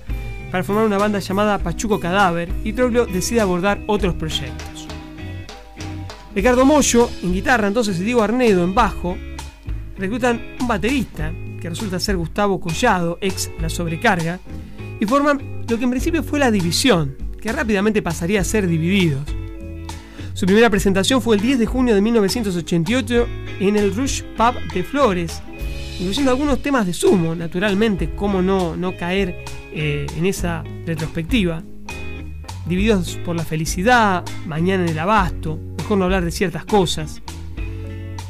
para 0.51 0.63
formar 0.63 0.87
una 0.87 0.97
banda 0.97 1.19
llamada 1.19 1.59
Pachuco 1.59 1.99
Cadáver, 1.99 2.49
y 2.63 2.73
Troglio 2.73 3.07
decide 3.07 3.41
abordar 3.41 3.83
otros 3.89 4.15
proyectos. 4.15 4.87
Ricardo 6.35 6.65
Mollo 6.65 7.11
en 7.23 7.33
guitarra, 7.33 7.67
entonces, 7.67 7.99
y 7.99 8.05
Diego 8.05 8.23
Arnedo 8.23 8.63
en 8.63 8.75
bajo, 8.75 9.17
reclutan 9.99 10.55
un 10.61 10.69
baterista, 10.69 11.33
que 11.61 11.69
resulta 11.69 11.99
ser 11.99 12.17
Gustavo 12.17 12.61
Collado, 12.61 13.19
ex 13.21 13.51
La 13.61 13.69
Sobrecarga, 13.69 14.39
y 15.01 15.07
forman 15.07 15.65
lo 15.69 15.79
que 15.79 15.85
en 15.85 15.91
principio 15.91 16.23
fue 16.23 16.39
la 16.39 16.51
división, 16.51 17.17
que 17.41 17.53
rápidamente 17.53 18.03
pasaría 18.03 18.41
a 18.41 18.45
ser 18.45 18.67
divididos. 18.67 19.23
Su 20.35 20.47
primera 20.47 20.71
presentación 20.71 21.23
fue 21.23 21.37
el 21.37 21.43
10 21.43 21.59
de 21.59 21.67
junio 21.67 21.95
de 21.95 22.03
1988 22.03 23.27
en 23.61 23.77
el 23.77 23.95
Rush 23.95 24.23
Pub 24.37 24.55
de 24.75 24.85
Flores, 24.85 25.43
incluyendo 25.99 26.31
algunos 26.31 26.63
temas 26.63 26.87
de 26.87 26.93
sumo, 26.93 27.35
naturalmente, 27.35 28.15
cómo 28.15 28.43
no, 28.43 28.77
no 28.77 28.97
caer 28.97 29.45
eh, 29.73 30.07
en 30.17 30.27
esa 30.27 30.63
retrospectiva. 30.85 31.63
Divididos 32.67 33.19
por 33.25 33.37
la 33.37 33.45
felicidad, 33.45 34.25
mañana 34.47 34.85
en 34.85 34.91
el 34.91 34.99
abasto, 34.99 35.59
mejor 35.79 35.99
no 35.99 36.05
hablar 36.05 36.25
de 36.25 36.31
ciertas 36.31 36.65
cosas. 36.65 37.23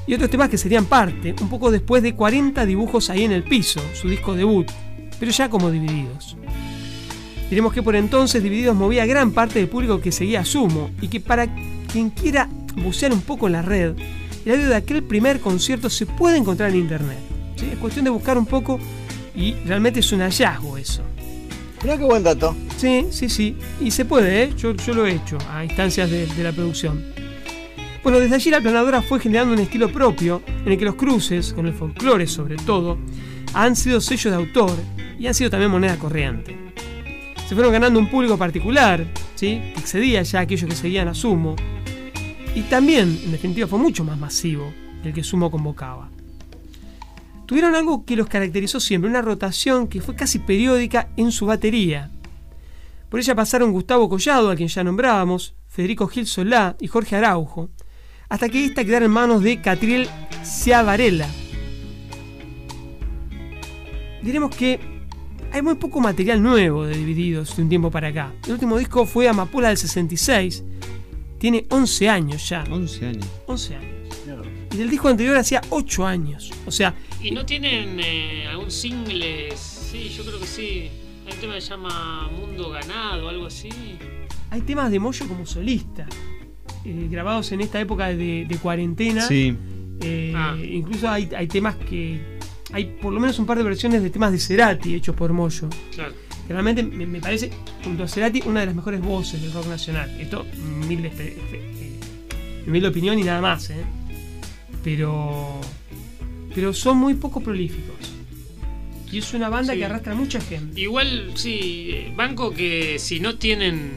Y 0.06 0.14
otros 0.14 0.30
temas 0.30 0.48
que 0.48 0.58
serían 0.58 0.84
parte, 0.84 1.34
un 1.40 1.48
poco 1.48 1.70
después 1.70 2.02
de 2.02 2.14
40 2.14 2.64
dibujos 2.66 3.10
ahí 3.10 3.24
en 3.24 3.32
el 3.32 3.42
piso, 3.42 3.80
su 3.94 4.08
disco 4.08 4.34
debut, 4.34 4.70
pero 5.18 5.32
ya 5.32 5.48
como 5.48 5.70
divididos. 5.70 6.36
Diremos 7.48 7.72
que 7.72 7.82
por 7.82 7.94
entonces 7.94 8.42
Divididos 8.42 8.76
movía 8.76 9.06
gran 9.06 9.30
parte 9.30 9.60
del 9.60 9.68
público 9.68 10.00
que 10.00 10.10
seguía 10.10 10.44
Sumo 10.44 10.90
y 11.00 11.08
que 11.08 11.20
para 11.20 11.46
quien 11.92 12.10
quiera 12.10 12.48
bucear 12.76 13.12
un 13.12 13.20
poco 13.20 13.46
en 13.46 13.52
la 13.52 13.62
red, 13.62 13.94
el 14.44 14.52
audio 14.52 14.68
de 14.68 14.76
aquel 14.76 15.02
primer 15.04 15.40
concierto 15.40 15.88
se 15.88 16.06
puede 16.06 16.38
encontrar 16.38 16.70
en 16.70 16.76
internet. 16.76 17.35
¿Sí? 17.56 17.70
Es 17.72 17.78
cuestión 17.78 18.04
de 18.04 18.10
buscar 18.10 18.38
un 18.38 18.46
poco 18.46 18.78
y 19.34 19.54
realmente 19.66 20.00
es 20.00 20.12
un 20.12 20.20
hallazgo 20.20 20.78
eso. 20.78 21.02
Mirá 21.82 21.98
qué 21.98 22.04
buen 22.04 22.22
dato. 22.22 22.56
Sí, 22.76 23.06
sí, 23.10 23.28
sí. 23.28 23.56
Y 23.80 23.90
se 23.90 24.04
puede, 24.04 24.44
¿eh? 24.44 24.52
Yo, 24.56 24.74
yo 24.74 24.94
lo 24.94 25.06
he 25.06 25.14
hecho 25.14 25.38
a 25.50 25.64
instancias 25.64 26.10
de, 26.10 26.26
de 26.26 26.42
la 26.42 26.52
producción. 26.52 27.04
Bueno, 28.02 28.20
desde 28.20 28.36
allí 28.36 28.50
la 28.50 28.60
planadora 28.60 29.02
fue 29.02 29.18
generando 29.18 29.52
un 29.52 29.60
estilo 29.60 29.90
propio 29.90 30.42
en 30.64 30.72
el 30.72 30.78
que 30.78 30.84
los 30.84 30.94
cruces, 30.94 31.52
con 31.52 31.66
el 31.66 31.74
folclore 31.74 32.26
sobre 32.26 32.56
todo, 32.56 32.98
han 33.52 33.74
sido 33.74 34.00
sellos 34.00 34.32
de 34.32 34.36
autor 34.36 34.76
y 35.18 35.26
han 35.26 35.34
sido 35.34 35.50
también 35.50 35.70
moneda 35.70 35.98
corriente. 35.98 36.56
Se 37.48 37.54
fueron 37.54 37.72
ganando 37.72 37.98
un 37.98 38.10
público 38.10 38.36
particular, 38.36 39.06
¿sí? 39.34 39.60
que 39.74 39.80
excedía 39.80 40.22
ya 40.22 40.40
a 40.40 40.42
aquellos 40.42 40.68
que 40.68 40.76
seguían 40.76 41.08
a 41.08 41.14
Sumo, 41.14 41.56
y 42.54 42.62
también, 42.62 43.20
en 43.24 43.32
definitiva, 43.32 43.66
fue 43.66 43.78
mucho 43.78 44.02
más 44.02 44.18
masivo 44.18 44.72
el 45.04 45.12
que 45.12 45.22
Sumo 45.22 45.50
convocaba. 45.50 46.10
Tuvieron 47.46 47.76
algo 47.76 48.04
que 48.04 48.16
los 48.16 48.26
caracterizó 48.26 48.80
siempre, 48.80 49.08
una 49.08 49.22
rotación 49.22 49.86
que 49.86 50.00
fue 50.00 50.16
casi 50.16 50.40
periódica 50.40 51.08
en 51.16 51.30
su 51.30 51.46
batería. 51.46 52.10
Por 53.08 53.20
ella 53.20 53.36
pasaron 53.36 53.72
Gustavo 53.72 54.08
Collado, 54.08 54.50
a 54.50 54.56
quien 54.56 54.68
ya 54.68 54.82
nombrábamos, 54.82 55.54
Federico 55.68 56.08
Gil 56.08 56.26
Solá 56.26 56.76
y 56.80 56.88
Jorge 56.88 57.14
Araujo, 57.14 57.70
hasta 58.28 58.48
que 58.48 58.64
esta 58.64 58.84
quedara 58.84 59.04
en 59.04 59.12
manos 59.12 59.42
de 59.42 59.60
Catriel 59.60 60.08
Ciavarella. 60.44 61.28
Diremos 64.22 64.54
que 64.54 64.80
hay 65.52 65.62
muy 65.62 65.76
poco 65.76 66.00
material 66.00 66.42
nuevo 66.42 66.84
de 66.84 66.96
Divididos 66.96 67.56
de 67.56 67.62
un 67.62 67.68
tiempo 67.68 67.92
para 67.92 68.08
acá. 68.08 68.34
El 68.44 68.54
último 68.54 68.76
disco 68.76 69.06
fue 69.06 69.28
Amapola 69.28 69.68
del 69.68 69.76
66. 69.76 70.64
Tiene 71.38 71.64
11 71.70 72.08
años 72.08 72.48
ya. 72.48 72.64
11 72.68 73.06
años. 73.06 73.26
11 73.46 73.76
años. 73.76 73.95
Y 74.72 74.76
del 74.78 74.90
disco 74.90 75.08
anterior 75.08 75.36
hacía 75.36 75.60
8 75.70 76.06
años. 76.06 76.50
O 76.66 76.70
sea, 76.70 76.94
¿Y 77.22 77.30
no 77.30 77.44
tienen 77.46 77.98
eh, 78.00 78.46
algún 78.48 78.70
single? 78.70 79.54
Sí, 79.56 80.10
yo 80.16 80.24
creo 80.24 80.38
que 80.40 80.46
sí. 80.46 80.90
Hay 81.26 81.32
un 81.34 81.40
tema 81.40 81.54
que 81.54 81.60
se 81.60 81.70
llama 81.70 82.28
Mundo 82.38 82.70
Ganado, 82.70 83.28
algo 83.28 83.46
así. 83.46 83.68
hay 84.50 84.60
temas 84.62 84.90
de 84.90 84.98
Moyo 85.00 85.26
como 85.26 85.44
solista. 85.46 86.06
eh, 86.84 87.08
grabados 87.10 87.50
en 87.52 87.60
esta 87.62 87.80
época 87.80 88.08
de, 88.08 88.44
de 88.48 88.58
cuarentena. 88.58 89.22
Sí. 89.22 89.56
Eh, 90.02 90.32
Ah. 90.36 90.54
Incluso 90.62 91.08
hay, 91.08 91.28
hay 91.36 91.46
temas 91.48 91.74
que. 91.76 92.36
Hay 92.72 92.96
por 93.00 93.12
lo 93.12 93.20
menos 93.20 93.38
un 93.38 93.46
par 93.46 93.56
de 93.58 93.64
versiones 93.64 94.02
de 94.02 94.10
temas 94.10 94.30
de 94.32 94.38
Cerati 94.38 94.94
hechos 94.94 95.14
por 95.16 95.32
Moyo. 95.32 95.68
Claro. 95.94 96.12
Que 96.46 96.52
realmente 96.52 96.82
me, 96.82 97.06
me 97.06 97.20
parece, 97.20 97.50
junto 97.82 98.02
a 98.04 98.08
Cerati, 98.08 98.42
una 98.46 98.60
de 98.60 98.66
las 98.66 98.74
mejores 98.74 99.00
voces 99.00 99.40
del 99.40 99.52
rock 99.52 99.66
nacional. 99.68 100.10
Esto, 100.20 100.44
mil 100.86 101.02
de, 101.02 102.88
opinión 102.88 103.18
y 103.18 103.22
nada 103.24 103.40
más, 103.40 103.70
¿eh? 103.70 103.84
Pero. 104.86 105.60
Pero 106.54 106.72
son 106.72 106.98
muy 106.98 107.14
poco 107.14 107.40
prolíficos. 107.40 107.96
Y 109.10 109.18
es 109.18 109.34
una 109.34 109.48
banda 109.48 109.72
Sí. 109.72 109.80
que 109.80 109.84
arrastra 109.84 110.12
a 110.12 110.14
mucha 110.14 110.40
gente. 110.40 110.80
Igual, 110.80 111.32
sí, 111.34 112.06
banco 112.14 112.52
que 112.54 112.98
si 113.00 113.18
no 113.18 113.34
tienen 113.36 113.94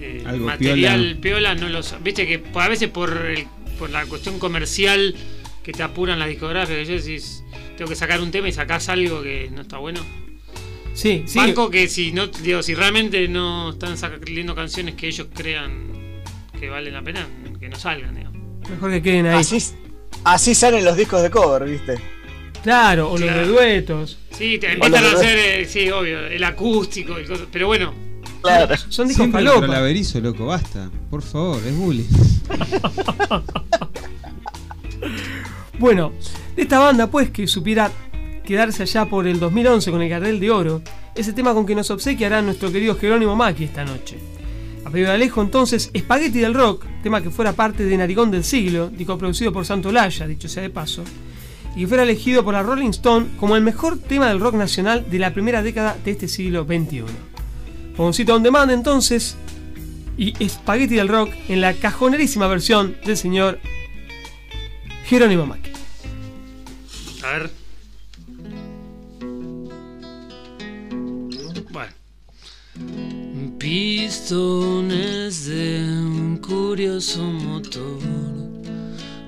eh, 0.00 0.22
Algo 0.24 0.46
material 0.46 1.18
piola. 1.20 1.56
no 1.56 1.68
los. 1.68 1.96
Viste 2.04 2.26
que 2.28 2.40
a 2.54 2.68
veces 2.68 2.88
por, 2.90 3.10
el- 3.26 3.46
por 3.76 3.90
la 3.90 4.06
cuestión 4.06 4.38
comercial 4.38 5.16
que 5.64 5.72
te 5.72 5.82
apuran 5.82 6.20
las 6.20 6.28
discográficas, 6.28 6.86
yo 6.86 6.94
decís, 6.94 7.42
tengo 7.76 7.88
que 7.88 7.96
sacar 7.96 8.20
un 8.20 8.30
tema 8.30 8.48
y 8.48 8.52
sacás 8.52 8.88
algo 8.88 9.22
que 9.22 9.50
no 9.52 9.62
está 9.62 9.78
bueno. 9.78 10.00
Sí, 10.94 11.24
sí. 11.26 11.38
Banco 11.38 11.70
que 11.70 11.88
si 11.88 12.12
no, 12.12 12.28
digo, 12.28 12.62
si 12.62 12.74
realmente 12.74 13.26
no 13.26 13.70
están 13.70 13.98
sacando 13.98 14.54
canciones 14.54 14.94
que 14.94 15.08
ellos 15.08 15.26
crean 15.34 15.90
que 16.58 16.68
valen 16.68 16.94
la 16.94 17.02
pena, 17.02 17.26
que 17.58 17.68
no 17.68 17.76
salgan, 17.76 18.14
digamos. 18.14 18.38
Mejor 18.70 18.90
que 18.92 19.02
queden 19.02 19.26
ahí. 19.26 19.40
Así, 19.40 19.58
así 20.24 20.54
salen 20.54 20.84
los 20.84 20.96
discos 20.96 21.22
de 21.22 21.30
cover, 21.30 21.64
¿viste? 21.68 21.94
Claro, 22.62 23.10
o 23.10 23.18
los 23.18 23.22
Claro. 23.28 23.40
de 23.40 23.48
duetos. 23.48 24.18
Sí, 24.30 24.58
te 24.58 24.72
empiezan 24.72 25.04
a 25.04 25.12
hacer, 25.12 25.38
eh, 25.38 25.64
sí, 25.66 25.90
obvio, 25.90 26.20
el 26.26 26.44
acústico, 26.44 27.18
y 27.18 27.24
cosas, 27.24 27.46
pero 27.50 27.66
bueno, 27.68 27.92
Claro. 28.42 28.74
Son 28.88 29.06
discos 29.06 29.24
Siempre 29.26 29.44
falopa. 29.44 29.66
el 29.66 29.74
averizo, 29.74 30.18
loco, 30.20 30.46
basta. 30.46 30.90
Por 31.10 31.20
favor, 31.20 31.58
es 31.66 31.76
bullying. 31.76 32.04
Bueno, 35.78 36.12
de 36.56 36.62
esta 36.62 36.78
banda, 36.78 37.06
pues, 37.06 37.30
que 37.30 37.46
supiera 37.46 37.90
quedarse 38.44 38.82
allá 38.82 39.06
por 39.06 39.26
el 39.26 39.40
2011 39.40 39.90
con 39.90 40.02
el 40.02 40.08
Gardel 40.10 40.38
de 40.40 40.50
Oro, 40.50 40.82
ese 41.14 41.32
tema 41.32 41.54
con 41.54 41.64
que 41.64 41.74
nos 41.74 41.90
obsequiará 41.90 42.42
nuestro 42.42 42.70
querido 42.70 42.96
Jerónimo 42.96 43.34
Macchi 43.36 43.64
esta 43.64 43.84
noche. 43.84 44.18
Alejo, 44.92 45.42
entonces, 45.42 45.90
Spaghetti 45.96 46.40
del 46.40 46.54
Rock, 46.54 46.84
tema 47.02 47.22
que 47.22 47.30
fuera 47.30 47.52
parte 47.52 47.84
de 47.84 47.96
Narigón 47.96 48.30
del 48.30 48.44
Siglo, 48.44 48.88
disco 48.88 49.16
producido 49.16 49.52
por 49.52 49.64
Santo 49.64 49.92
Laya, 49.92 50.26
dicho 50.26 50.48
sea 50.48 50.62
de 50.62 50.70
paso, 50.70 51.04
y 51.76 51.80
que 51.80 51.86
fuera 51.86 52.02
elegido 52.02 52.44
por 52.44 52.54
la 52.54 52.62
Rolling 52.62 52.90
Stone 52.90 53.28
como 53.38 53.56
el 53.56 53.62
mejor 53.62 53.98
tema 53.98 54.28
del 54.28 54.40
rock 54.40 54.54
nacional 54.54 55.08
de 55.08 55.18
la 55.18 55.32
primera 55.32 55.62
década 55.62 55.96
de 56.04 56.10
este 56.10 56.28
siglo 56.28 56.64
XXI. 56.64 57.04
Fogoncito 57.96 58.34
on 58.34 58.42
demand, 58.42 58.70
entonces, 58.70 59.36
y 60.16 60.32
Spaghetti 60.48 60.96
del 60.96 61.08
Rock 61.08 61.30
en 61.48 61.60
la 61.60 61.72
cajonerísima 61.74 62.46
versión 62.46 62.96
del 63.06 63.16
señor 63.16 63.58
Jerónimo 65.04 65.46
Macchi. 65.46 65.72
a 67.24 67.38
ver. 67.38 67.50
Bueno. 71.70 73.19
Pistones 73.60 75.44
de 75.44 75.82
un 75.86 76.38
curioso 76.38 77.22
motor, 77.22 77.98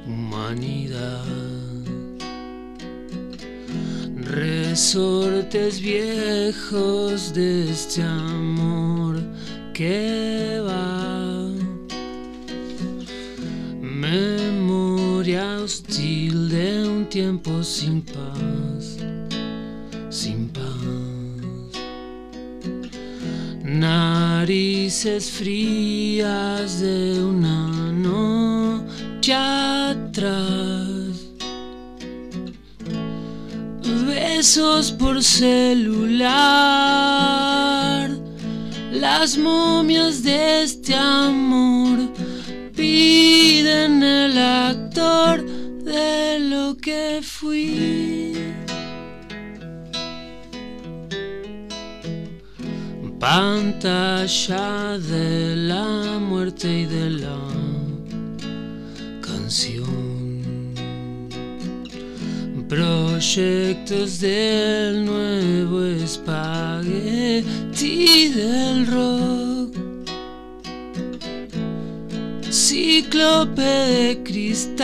humanidad. 0.06 1.26
Resortes 4.16 5.82
viejos 5.82 7.34
de 7.34 7.70
este 7.70 8.02
amor 8.02 9.20
que 9.74 10.62
va. 10.66 11.50
Memoria 13.82 15.58
hostil 15.62 16.48
de 16.48 16.88
un 16.88 17.04
tiempo 17.04 17.62
sin 17.62 18.00
paz, 18.00 18.71
Narices 23.82 25.28
frías 25.28 26.78
de 26.78 27.20
una 27.20 27.90
noche 27.90 29.34
atrás. 29.34 31.16
Besos 34.06 34.92
por 34.92 35.20
celular. 35.24 36.30
Las 38.92 39.36
momias 39.36 40.22
de 40.22 40.62
este 40.62 40.94
amor 40.94 41.98
piden 42.76 44.00
el 44.00 44.38
actor 44.38 45.44
de 45.82 46.38
lo 46.38 46.76
que 46.76 47.18
fui. 47.20 48.41
Pantalla 53.22 54.98
de 54.98 55.54
la 55.54 56.18
muerte 56.18 56.80
y 56.80 56.86
de 56.86 57.08
la 57.08 57.38
canción. 59.20 60.74
Proyectos 62.68 64.18
del 64.18 65.04
nuevo 65.04 65.84
espagueti 65.84 67.46
del 68.30 68.88
rock. 68.88 69.76
Cíclope 72.50 73.62
de 73.62 74.20
cristal. 74.24 74.76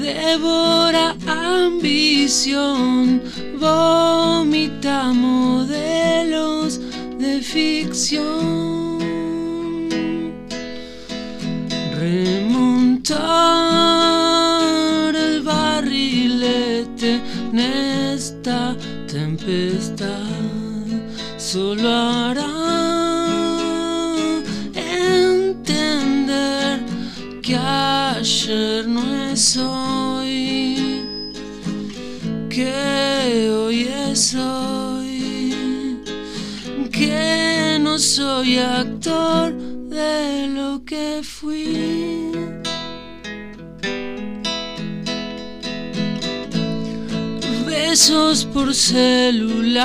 Devora 0.00 1.14
ambición. 1.26 3.20
Vomita 3.58 5.12
modelos 5.12 6.80
de 7.18 7.40
ficción. 7.40 8.98
Remontar 11.98 13.16
el 15.14 15.42
barrilete 15.42 17.20
en 17.52 17.58
esta 17.58 18.76
tempestad 19.06 20.26
solo 21.38 21.88
hará 21.88 22.46
entender 24.74 26.80
que 27.42 27.56
ayer 27.56 28.86
no 28.86 29.30
es 29.30 29.56
que 32.56 33.50
hoy 33.50 33.82
es 33.82 34.34
hoy, 34.34 36.00
que 36.90 37.76
no 37.78 37.98
soy 37.98 38.56
actor 38.56 39.52
de 39.90 40.48
lo 40.48 40.82
que 40.82 41.20
fui. 41.22 42.32
Besos 47.66 48.46
por 48.46 48.74
celular, 48.74 49.84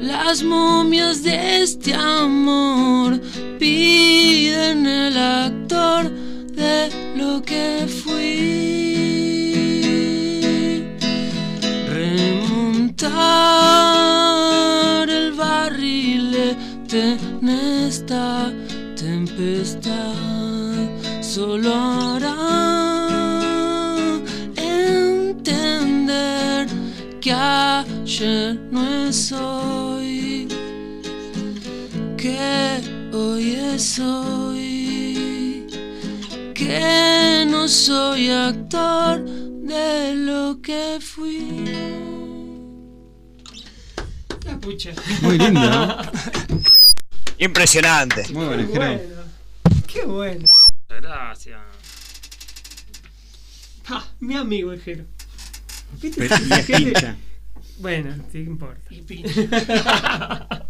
las 0.00 0.44
momias 0.44 1.24
de 1.24 1.62
este 1.64 1.94
amor 1.94 3.20
piden 3.58 4.86
el 4.86 5.18
actor 5.18 6.08
de 6.54 6.92
lo 7.16 7.42
que 7.42 7.88
fui. 7.88 8.91
Remontar 13.02 15.10
el 15.10 15.32
barrilete 15.32 17.18
en 17.40 17.48
esta 17.48 18.52
tempestad 18.94 20.14
solo 21.20 21.74
hará 21.74 22.36
entender 24.54 26.68
que 27.20 27.32
ayer 27.32 28.60
no 28.70 29.08
es 29.08 29.32
hoy, 29.32 30.46
que 32.16 32.80
hoy 33.12 33.56
es 33.74 33.98
hoy. 33.98 35.66
que 36.54 37.44
no 37.50 37.66
soy 37.66 38.30
actor 38.30 39.24
de 39.24 40.14
lo 40.14 40.60
que 40.62 40.98
fui. 41.00 42.01
Pucha. 44.62 44.92
Muy 45.20 45.36
lindo, 45.38 45.60
¿no? 45.60 45.96
Impresionante. 47.38 48.24
Muy 48.32 48.46
bueno, 48.46 48.68
Jero. 48.72 49.00
Qué 49.86 50.04
bueno. 50.04 50.46
Gracias. 50.88 51.60
Ah, 53.88 54.04
mi 54.20 54.36
amigo 54.36 54.72
el 54.72 54.80
Jero. 54.80 55.04
¿Viste? 56.00 56.28
Pero- 56.28 56.36
Gente-. 56.64 57.16
Bueno, 57.78 58.14
te 58.30 58.38
importa. 58.38 58.88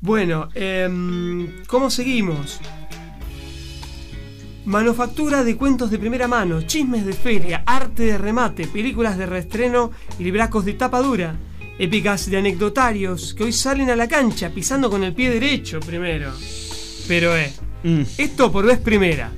bueno, 0.00 0.48
em, 0.54 1.64
¿cómo 1.66 1.90
seguimos? 1.90 2.60
Manufactura 4.64 5.44
de 5.44 5.56
cuentos 5.56 5.90
de 5.90 5.98
primera 5.98 6.26
mano, 6.26 6.62
chismes 6.62 7.04
de 7.04 7.12
feria, 7.12 7.62
arte 7.66 8.04
de 8.04 8.18
remate, 8.18 8.66
películas 8.66 9.18
de 9.18 9.26
reestreno 9.26 9.90
y 10.18 10.24
libracos 10.24 10.64
de 10.64 10.72
tapa 10.72 11.00
dura. 11.00 11.36
Épicas 11.78 12.30
de 12.30 12.38
anecdotarios 12.38 13.34
que 13.34 13.44
hoy 13.44 13.52
salen 13.52 13.90
a 13.90 13.96
la 13.96 14.08
cancha 14.08 14.48
pisando 14.50 14.88
con 14.88 15.04
el 15.04 15.12
pie 15.12 15.30
derecho 15.30 15.80
primero. 15.80 16.32
Pero 17.08 17.36
eh, 17.36 17.52
Mm. 17.82 18.00
esto 18.16 18.50
por 18.50 18.64
vez 18.64 18.78
primera. 18.78 19.30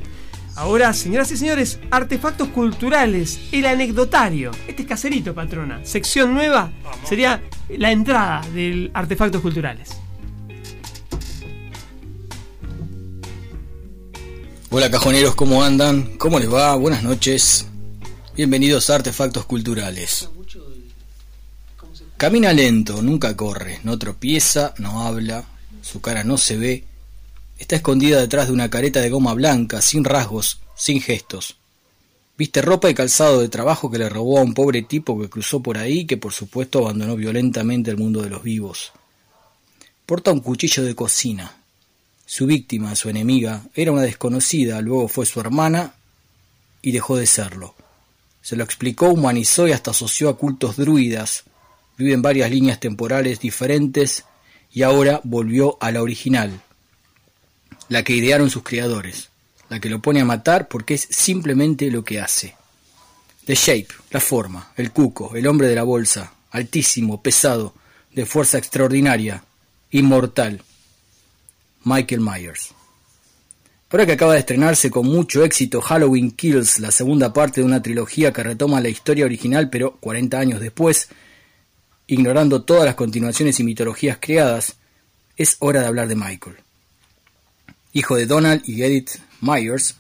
Ahora, 0.55 0.93
señoras 0.93 1.33
y 1.33 1.37
señores, 1.37 1.81
artefactos 1.91 2.49
culturales, 2.49 3.41
el 3.51 3.67
anecdotario. 3.67 4.53
Este 4.69 4.83
es 4.83 4.89
caserito, 4.89 5.35
patrona. 5.35 5.81
Sección 5.85 6.33
nueva 6.33 6.71
sería 7.05 7.43
la 7.77 7.91
entrada 7.91 8.43
del 8.55 8.93
artefactos 8.95 9.43
culturales. 9.43 10.01
Hola 14.79 14.91
cajoneros, 14.91 15.35
¿cómo 15.35 15.65
andan? 15.65 16.19
¿Cómo 16.19 16.39
les 16.39 16.53
va? 16.53 16.75
Buenas 16.75 17.03
noches. 17.03 17.65
Bienvenidos 18.37 18.91
a 18.91 18.97
Artefactos 18.97 19.47
Culturales. 19.47 20.29
Camina 22.19 22.53
lento, 22.53 23.01
nunca 23.01 23.35
corre, 23.35 23.81
no 23.85 23.99
tropieza, 23.99 24.75
no 24.77 25.01
habla, 25.07 25.45
su 25.81 26.03
cara 26.03 26.25
no 26.25 26.37
se 26.37 26.59
ve. 26.59 26.85
Está 27.59 27.77
escondida 27.77 28.21
detrás 28.21 28.49
de 28.49 28.53
una 28.53 28.69
careta 28.69 29.01
de 29.01 29.09
goma 29.09 29.33
blanca, 29.33 29.81
sin 29.81 30.05
rasgos, 30.05 30.61
sin 30.75 31.01
gestos. 31.01 31.57
Viste 32.37 32.61
ropa 32.61 32.91
y 32.91 32.95
calzado 32.95 33.41
de 33.41 33.49
trabajo 33.49 33.91
que 33.91 33.97
le 33.97 34.11
robó 34.11 34.41
a 34.41 34.43
un 34.43 34.53
pobre 34.53 34.83
tipo 34.83 35.19
que 35.19 35.31
cruzó 35.31 35.61
por 35.63 35.79
ahí 35.79 36.01
y 36.01 36.07
que 36.07 36.19
por 36.19 36.35
supuesto 36.35 36.81
abandonó 36.81 37.17
violentamente 37.17 37.91
el 37.91 37.97
mundo 37.97 38.21
de 38.21 38.29
los 38.29 38.43
vivos. 38.43 38.93
Porta 40.05 40.33
un 40.33 40.41
cuchillo 40.41 40.85
de 40.85 40.95
cocina, 40.95 41.63
su 42.27 42.45
víctima, 42.47 42.95
su 42.97 43.09
enemiga, 43.09 43.63
era 43.75 43.93
una 43.93 44.03
desconocida, 44.03 44.81
luego 44.83 45.09
fue 45.09 45.25
su 45.25 45.41
hermana 45.41 45.95
y 46.83 46.91
dejó 46.93 47.17
de 47.17 47.27
serlo. 47.27 47.75
Se 48.43 48.57
lo 48.57 48.65
explicó, 48.65 49.09
humanizó 49.09 49.67
y 49.67 49.73
hasta 49.73 49.93
asoció 49.93 50.29
a 50.29 50.37
cultos 50.37 50.77
druidas. 50.77 51.45
Vive 51.97 52.13
en 52.13 52.23
varias 52.23 52.51
líneas 52.51 52.79
temporales 52.81 53.41
diferentes 53.41 54.25
y 54.73 54.83
ahora 54.83 55.21
volvió 55.25 55.79
a 55.81 55.91
la 55.91 56.03
original, 56.03 56.61
la 57.89 58.03
que 58.03 58.15
idearon 58.15 58.51
sus 58.51 58.63
creadores, 58.63 59.31
la 59.69 59.81
que 59.81 59.89
lo 59.89 60.03
pone 60.03 60.21
a 60.21 60.25
matar 60.25 60.69
porque 60.69 60.95
es 60.95 61.09
simplemente 61.11 61.91
lo 61.91 62.05
que 62.05 62.21
hace. 62.21 62.57
The 63.47 63.55
Shape, 63.55 63.89
la 64.11 64.21
forma, 64.21 64.73
el 64.77 64.91
cuco, 64.91 65.37
el 65.37 65.47
hombre 65.47 65.69
de 65.69 65.77
la 65.77 65.85
bolsa, 65.85 66.33
altísimo, 66.51 67.23
pesado, 67.23 67.75
de 68.13 68.27
fuerza 68.27 68.59
extraordinaria, 68.59 69.45
inmortal. 69.93 70.63
Michael 71.87 72.21
Myers. 72.21 72.75
Ahora 73.89 74.05
que 74.05 74.13
acaba 74.13 74.33
de 74.33 74.41
estrenarse 74.41 74.91
con 74.91 75.07
mucho 75.07 75.45
éxito 75.45 75.81
Halloween 75.81 76.33
Kills, 76.33 76.81
la 76.81 76.91
segunda 76.91 77.33
parte 77.33 77.61
de 77.61 77.67
una 77.67 77.81
trilogía 77.81 78.33
que 78.33 78.43
retoma 78.43 78.81
la 78.81 78.89
historia 78.89 79.25
original 79.25 79.71
pero 79.71 79.97
40 79.99 80.37
años 80.37 80.61
después, 80.61 81.09
ignorando 82.09 82.63
todas 82.65 82.85
las 82.85 82.97
continuaciones 82.97 83.61
y 83.61 83.65
mitologías 83.65 84.19
creadas, 84.21 84.75
es 85.37 85.59
hora 85.61 85.81
de 85.83 85.87
hablar 85.87 86.09
de 86.09 86.17
Michael. 86.17 86.57
Hijo 87.93 88.17
de 88.17 88.27
Donald 88.27 88.63
y 88.67 88.83
Edith 88.83 89.21
Myers, 89.41 89.95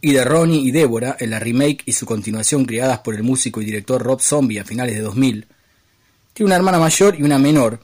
y 0.00 0.12
de 0.12 0.24
Ronnie 0.24 0.60
y 0.60 0.72
Deborah 0.72 1.16
en 1.20 1.30
la 1.30 1.38
remake 1.38 1.84
y 1.86 1.92
su 1.92 2.04
continuación 2.04 2.64
creadas 2.64 2.98
por 2.98 3.14
el 3.14 3.22
músico 3.22 3.62
y 3.62 3.64
director 3.64 4.02
Rob 4.02 4.20
Zombie 4.20 4.58
a 4.58 4.64
finales 4.64 4.96
de 4.96 5.02
2000, 5.02 5.46
tiene 6.34 6.46
una 6.48 6.56
hermana 6.56 6.80
mayor 6.80 7.14
y 7.16 7.22
una 7.22 7.38
menor, 7.38 7.78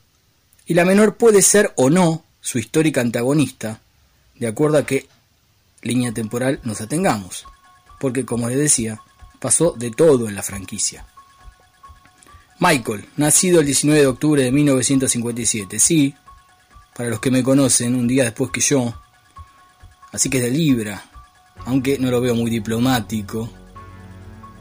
y 0.67 0.75
la 0.75 0.85
menor 0.85 1.17
puede 1.17 1.41
ser 1.41 1.73
o 1.77 1.89
no 1.89 2.25
su 2.43 2.59
histórica 2.59 3.01
antagonista, 3.01 3.81
de 4.35 4.49
acuerdo 4.49 4.77
a 4.77 4.85
qué 4.85 5.09
línea 5.81 6.13
temporal 6.13 6.61
nos 6.65 6.83
atengamos, 6.83 7.47
porque 7.99 8.27
como 8.27 8.49
les 8.49 8.59
decía, 8.59 9.01
pasó 9.39 9.73
de 9.73 9.91
todo 9.91 10.29
en 10.29 10.35
la 10.35 10.43
franquicia. 10.43 11.07
Michael, 12.59 13.07
nacido 13.17 13.61
el 13.61 13.67
19 13.67 14.01
de 14.01 14.07
octubre 14.07 14.43
de 14.43 14.53
1957, 14.53 15.79
sí, 15.79 16.15
para 16.95 17.09
los 17.09 17.21
que 17.21 17.31
me 17.31 17.43
conocen, 17.43 17.95
un 17.95 18.07
día 18.07 18.25
después 18.25 18.51
que 18.51 18.61
yo, 18.61 18.93
así 20.13 20.29
que 20.29 20.39
es 20.39 20.45
de 20.45 20.51
Libra, 20.51 21.03
aunque 21.65 21.99
no 21.99 22.11
lo 22.11 22.21
veo 22.21 22.35
muy 22.35 22.51
diplomático, 22.51 23.49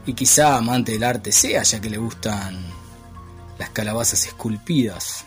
y 0.06 0.14
quizá 0.14 0.56
amante 0.56 0.92
del 0.92 1.04
arte 1.04 1.32
sea, 1.32 1.62
ya 1.62 1.80
que 1.80 1.90
le 1.90 1.98
gustan 1.98 2.64
las 3.58 3.70
calabazas 3.70 4.26
esculpidas. 4.26 5.24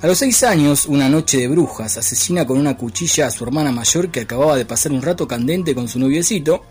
A 0.00 0.06
los 0.06 0.18
seis 0.18 0.44
años, 0.44 0.86
una 0.86 1.08
noche 1.08 1.38
de 1.38 1.48
brujas 1.48 1.96
asesina 1.96 2.46
con 2.46 2.56
una 2.56 2.76
cuchilla 2.76 3.26
a 3.26 3.30
su 3.32 3.42
hermana 3.42 3.72
mayor 3.72 4.12
que 4.12 4.20
acababa 4.20 4.54
de 4.54 4.64
pasar 4.64 4.92
un 4.92 5.02
rato 5.02 5.26
candente 5.26 5.74
con 5.74 5.88
su 5.88 5.98
noviecito 5.98 6.62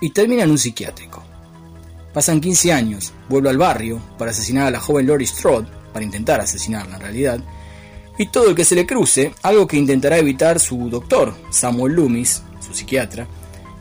y 0.00 0.10
termina 0.10 0.42
en 0.42 0.50
un 0.50 0.58
psiquiátrico. 0.58 1.22
Pasan 2.12 2.40
15 2.40 2.72
años, 2.72 3.12
vuelve 3.28 3.50
al 3.50 3.58
barrio 3.58 4.02
para 4.18 4.32
asesinar 4.32 4.66
a 4.66 4.70
la 4.72 4.80
joven 4.80 5.06
Lori 5.06 5.24
Strode, 5.24 5.68
para 5.92 6.04
intentar 6.04 6.40
asesinarla 6.40 6.96
en 6.96 7.02
realidad, 7.02 7.40
y 8.18 8.26
todo 8.26 8.48
el 8.48 8.56
que 8.56 8.64
se 8.64 8.74
le 8.74 8.86
cruce, 8.86 9.32
algo 9.42 9.68
que 9.68 9.76
intentará 9.76 10.18
evitar 10.18 10.58
su 10.58 10.90
doctor, 10.90 11.36
Samuel 11.50 11.94
Loomis, 11.94 12.42
su 12.58 12.74
psiquiatra, 12.74 13.28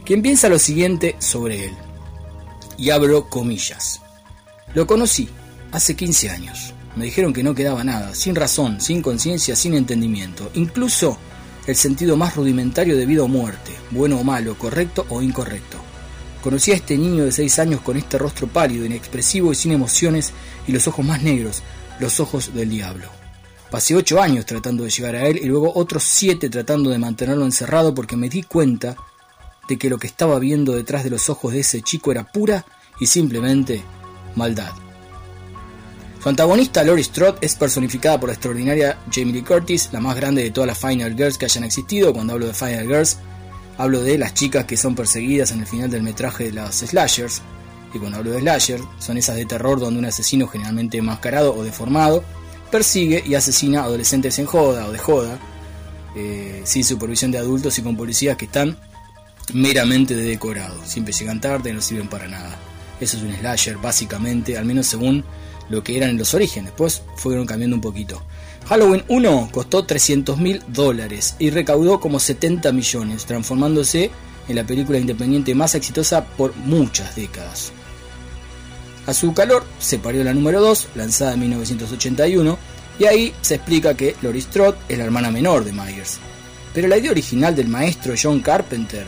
quien 0.05 0.21
piensa 0.21 0.49
lo 0.49 0.59
siguiente 0.59 1.15
sobre 1.17 1.65
él. 1.65 1.73
Y 2.77 2.91
abro 2.91 3.27
comillas. 3.27 4.01
Lo 4.75 4.85
conocí 4.85 5.27
hace 5.71 5.95
15 5.95 6.29
años. 6.29 6.75
Me 6.97 7.05
dijeron 7.05 7.31
que 7.31 7.43
no 7.43 7.53
quedaba 7.53 7.83
nada, 7.83 8.15
sin 8.15 8.33
razón, 8.33 8.81
sin 8.81 9.03
conciencia, 9.03 9.55
sin 9.55 9.75
entendimiento, 9.75 10.49
incluso 10.55 11.19
el 11.67 11.75
sentido 11.75 12.17
más 12.17 12.35
rudimentario 12.35 12.97
de 12.97 13.05
vida 13.05 13.21
o 13.21 13.27
muerte, 13.27 13.71
bueno 13.91 14.19
o 14.19 14.23
malo, 14.23 14.57
correcto 14.57 15.05
o 15.09 15.21
incorrecto. 15.21 15.77
Conocí 16.41 16.71
a 16.71 16.75
este 16.75 16.97
niño 16.97 17.23
de 17.25 17.31
6 17.31 17.59
años 17.59 17.81
con 17.81 17.97
este 17.97 18.17
rostro 18.17 18.47
pálido, 18.47 18.83
inexpresivo 18.83 19.51
y 19.51 19.55
sin 19.55 19.73
emociones 19.73 20.33
y 20.67 20.71
los 20.71 20.87
ojos 20.87 21.05
más 21.05 21.21
negros, 21.21 21.61
los 21.99 22.19
ojos 22.19 22.51
del 22.55 22.69
diablo. 22.69 23.09
Pasé 23.69 23.95
8 23.95 24.19
años 24.19 24.47
tratando 24.47 24.83
de 24.83 24.89
llegar 24.89 25.15
a 25.15 25.27
él 25.27 25.39
y 25.39 25.45
luego 25.45 25.71
otros 25.75 26.01
7 26.03 26.49
tratando 26.49 26.89
de 26.89 26.97
mantenerlo 26.97 27.45
encerrado 27.45 27.93
porque 27.93 28.15
me 28.15 28.27
di 28.27 28.41
cuenta 28.41 28.95
de 29.69 29.77
que 29.77 29.89
lo 29.89 29.99
que 29.99 30.07
estaba 30.07 30.39
viendo 30.39 30.73
detrás 30.73 31.03
de 31.03 31.11
los 31.11 31.29
ojos 31.29 31.53
de 31.53 31.59
ese 31.59 31.83
chico 31.83 32.11
era 32.11 32.23
pura 32.23 32.65
y 32.99 33.05
simplemente 33.05 33.83
maldad. 34.35 34.71
Su 36.27 36.31
antagonista, 36.31 36.83
Laurie 36.83 37.05
Strode, 37.05 37.37
es 37.39 37.55
personificada 37.55 38.19
por 38.19 38.27
la 38.27 38.33
extraordinaria 38.33 38.97
Jamie 39.09 39.31
Lee 39.31 39.43
Curtis, 39.43 39.87
la 39.93 40.01
más 40.01 40.13
grande 40.17 40.43
de 40.43 40.51
todas 40.51 40.67
las 40.67 40.77
Final 40.77 41.15
Girls 41.15 41.37
que 41.37 41.45
hayan 41.45 41.63
existido. 41.63 42.11
Cuando 42.11 42.33
hablo 42.33 42.47
de 42.47 42.53
Final 42.53 42.85
Girls, 42.85 43.17
hablo 43.77 44.03
de 44.03 44.17
las 44.17 44.33
chicas 44.33 44.65
que 44.65 44.75
son 44.75 44.93
perseguidas 44.93 45.51
en 45.51 45.61
el 45.61 45.67
final 45.67 45.89
del 45.89 46.03
metraje 46.03 46.43
de 46.43 46.51
las 46.51 46.79
slashers. 46.79 47.41
Y 47.93 47.99
cuando 47.99 48.17
hablo 48.17 48.31
de 48.31 48.41
slasher, 48.41 48.81
son 48.99 49.17
esas 49.17 49.37
de 49.37 49.45
terror 49.45 49.79
donde 49.79 49.99
un 49.99 50.05
asesino 50.05 50.49
generalmente 50.49 50.97
enmascarado 50.97 51.55
o 51.55 51.63
deformado 51.63 52.25
persigue 52.69 53.23
y 53.25 53.35
asesina 53.35 53.79
a 53.79 53.83
adolescentes 53.85 54.37
en 54.37 54.47
joda 54.47 54.85
o 54.85 54.91
de 54.91 54.99
joda, 54.99 55.39
eh, 56.17 56.61
sin 56.65 56.83
supervisión 56.83 57.31
de 57.31 57.37
adultos 57.37 57.79
y 57.79 57.83
con 57.83 57.95
policías 57.95 58.35
que 58.35 58.47
están 58.47 58.77
meramente 59.53 60.13
de 60.13 60.23
decorado. 60.23 60.75
Siempre 60.83 61.13
llegan 61.13 61.39
tarde 61.39 61.69
y 61.69 61.73
no 61.73 61.79
sirven 61.79 62.09
para 62.09 62.27
nada. 62.27 62.53
Eso 62.99 63.15
es 63.15 63.23
un 63.23 63.33
slasher, 63.33 63.77
básicamente, 63.77 64.57
al 64.57 64.65
menos 64.65 64.87
según 64.87 65.23
lo 65.69 65.83
que 65.83 65.97
eran 65.97 66.17
los 66.17 66.33
orígenes. 66.33 66.71
Después 66.71 67.03
fueron 67.15 67.45
cambiando 67.45 67.75
un 67.75 67.81
poquito. 67.81 68.21
Halloween 68.67 69.03
1 69.07 69.49
costó 69.51 69.85
300 69.85 70.37
mil 70.37 70.61
dólares 70.67 71.35
y 71.39 71.49
recaudó 71.49 71.99
como 71.99 72.19
70 72.19 72.71
millones, 72.73 73.25
transformándose 73.25 74.11
en 74.47 74.55
la 74.55 74.65
película 74.65 74.99
independiente 74.99 75.55
más 75.55 75.75
exitosa 75.75 76.25
por 76.25 76.55
muchas 76.55 77.15
décadas. 77.15 77.71
A 79.05 79.13
su 79.13 79.33
calor 79.33 79.63
se 79.79 79.99
parió 79.99 80.23
la 80.23 80.33
número 80.33 80.59
2, 80.59 80.89
lanzada 80.95 81.33
en 81.33 81.39
1981, 81.39 82.57
y 82.99 83.05
ahí 83.05 83.33
se 83.41 83.55
explica 83.55 83.95
que 83.95 84.15
Laurie 84.21 84.41
Strode 84.41 84.77
es 84.89 84.97
la 84.97 85.05
hermana 85.05 85.31
menor 85.31 85.63
de 85.63 85.71
Myers. 85.71 86.19
Pero 86.73 86.89
la 86.89 86.97
idea 86.97 87.11
original 87.11 87.55
del 87.55 87.69
maestro 87.69 88.15
John 88.21 88.41
Carpenter, 88.41 89.05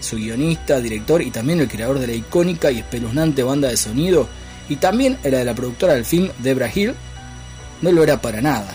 su 0.00 0.16
guionista, 0.16 0.80
director 0.80 1.20
y 1.20 1.30
también 1.30 1.60
el 1.60 1.68
creador 1.68 1.98
de 1.98 2.06
la 2.06 2.14
icónica 2.14 2.70
y 2.70 2.78
espeluznante 2.78 3.42
banda 3.42 3.68
de 3.68 3.76
sonido, 3.76 4.28
y 4.68 4.76
también 4.76 5.18
era 5.22 5.38
de 5.38 5.44
la 5.44 5.54
productora 5.54 5.94
del 5.94 6.04
film 6.04 6.30
Debra 6.38 6.70
Hill, 6.72 6.94
no 7.82 7.92
lo 7.92 8.02
era 8.02 8.20
para 8.20 8.40
nada. 8.40 8.74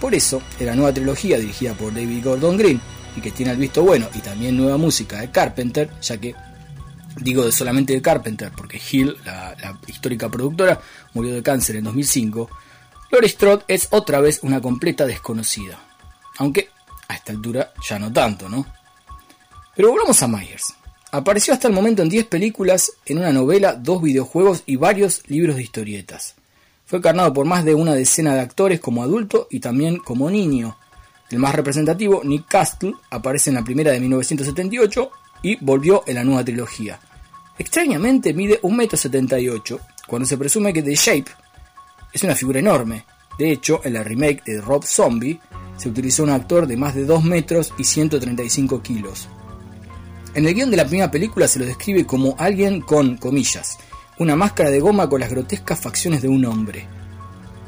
Por 0.00 0.14
eso, 0.14 0.42
en 0.58 0.66
la 0.66 0.74
nueva 0.74 0.92
trilogía 0.92 1.38
dirigida 1.38 1.74
por 1.74 1.92
David 1.92 2.24
Gordon 2.24 2.56
Green, 2.56 2.80
y 3.16 3.20
que 3.20 3.30
tiene 3.30 3.52
el 3.52 3.58
visto 3.58 3.82
bueno 3.82 4.08
y 4.14 4.20
también 4.20 4.56
nueva 4.56 4.76
música 4.76 5.20
de 5.20 5.30
Carpenter, 5.30 5.90
ya 6.00 6.18
que 6.18 6.34
digo 7.16 7.44
de 7.44 7.52
solamente 7.52 7.92
de 7.92 8.02
Carpenter 8.02 8.52
porque 8.56 8.80
Hill, 8.90 9.16
la, 9.24 9.78
histórica 9.86 10.28
productora, 10.28 10.80
murió 11.14 11.34
de 11.34 11.42
cáncer 11.42 11.76
en 11.76 11.84
2005, 11.84 12.50
Laurie 13.10 13.28
Strode 13.28 13.64
es 13.66 13.88
otra 13.90 14.20
vez 14.20 14.40
una 14.42 14.60
completa 14.60 15.06
desconocida. 15.06 15.78
Aunque 16.38 16.70
a 17.08 17.14
esta 17.14 17.32
altura 17.32 17.72
ya 17.88 17.98
no 17.98 18.12
tanto, 18.12 18.48
¿no? 18.48 18.64
Pero 19.74 19.90
volvamos 19.90 20.22
a 20.22 20.28
Myers. 20.28 20.74
Apareció 21.12 21.52
hasta 21.52 21.66
el 21.66 21.74
momento 21.74 22.02
en 22.02 22.08
10 22.08 22.26
películas, 22.26 22.92
en 23.04 23.18
una 23.18 23.32
novela, 23.32 23.74
dos 23.74 24.00
videojuegos 24.00 24.62
y 24.66 24.76
varios 24.76 25.22
libros 25.26 25.56
de 25.56 25.64
historietas. 25.64 26.36
Fue 26.86 27.00
encarnado 27.00 27.32
por 27.32 27.46
más 27.46 27.64
de 27.64 27.74
una 27.74 27.94
decena 27.94 28.34
de 28.34 28.40
actores 28.40 28.78
como 28.78 29.02
adulto 29.02 29.48
y 29.50 29.58
también 29.58 29.98
como 29.98 30.30
niño. 30.30 30.76
El 31.28 31.40
más 31.40 31.54
representativo, 31.54 32.22
Nick 32.22 32.46
Castle, 32.46 32.94
aparece 33.10 33.50
en 33.50 33.56
la 33.56 33.64
primera 33.64 33.90
de 33.90 33.98
1978 33.98 35.10
y 35.42 35.56
volvió 35.64 36.04
en 36.06 36.14
la 36.14 36.24
nueva 36.24 36.44
trilogía. 36.44 37.00
Extrañamente 37.58 38.32
mide 38.32 38.60
1,78 38.62 39.70
m, 39.72 39.80
cuando 40.06 40.26
se 40.26 40.38
presume 40.38 40.72
que 40.72 40.82
The 40.82 40.94
Shape 40.94 41.30
es 42.12 42.22
una 42.22 42.36
figura 42.36 42.60
enorme. 42.60 43.04
De 43.36 43.50
hecho, 43.50 43.80
en 43.82 43.94
la 43.94 44.04
remake 44.04 44.44
de 44.44 44.60
Rob 44.60 44.84
Zombie 44.84 45.40
se 45.76 45.88
utilizó 45.88 46.22
un 46.22 46.30
actor 46.30 46.68
de 46.68 46.76
más 46.76 46.94
de 46.94 47.04
2 47.04 47.24
metros 47.24 47.72
y 47.78 47.84
135 47.84 48.80
kilos. 48.80 49.28
En 50.32 50.46
el 50.46 50.54
guion 50.54 50.70
de 50.70 50.76
la 50.76 50.86
primera 50.86 51.10
película 51.10 51.48
se 51.48 51.58
lo 51.58 51.66
describe 51.66 52.06
como 52.06 52.36
alguien 52.38 52.82
con, 52.82 53.16
comillas, 53.16 53.78
una 54.18 54.36
máscara 54.36 54.70
de 54.70 54.78
goma 54.78 55.08
con 55.08 55.20
las 55.20 55.30
grotescas 55.30 55.80
facciones 55.80 56.22
de 56.22 56.28
un 56.28 56.44
hombre. 56.44 56.86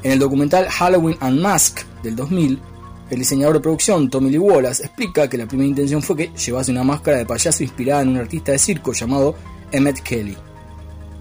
En 0.01 0.11
el 0.11 0.19
documental 0.19 0.69
Halloween 0.69 1.17
Unmasked 1.21 1.85
del 2.03 2.15
2000, 2.15 2.61
el 3.09 3.19
diseñador 3.19 3.55
de 3.55 3.59
producción 3.59 4.09
Tommy 4.09 4.29
Lee 4.29 4.37
Wallace 4.37 4.83
explica 4.83 5.29
que 5.29 5.37
la 5.37 5.45
primera 5.45 5.67
intención 5.67 6.01
fue 6.01 6.15
que 6.15 6.31
llevase 6.37 6.71
una 6.71 6.85
máscara 6.85 7.17
de 7.17 7.25
payaso 7.25 7.63
inspirada 7.63 8.01
en 8.01 8.09
un 8.09 8.17
artista 8.17 8.53
de 8.53 8.59
circo 8.59 8.93
llamado 8.93 9.35
Emmett 9.71 10.01
Kelly. 10.01 10.37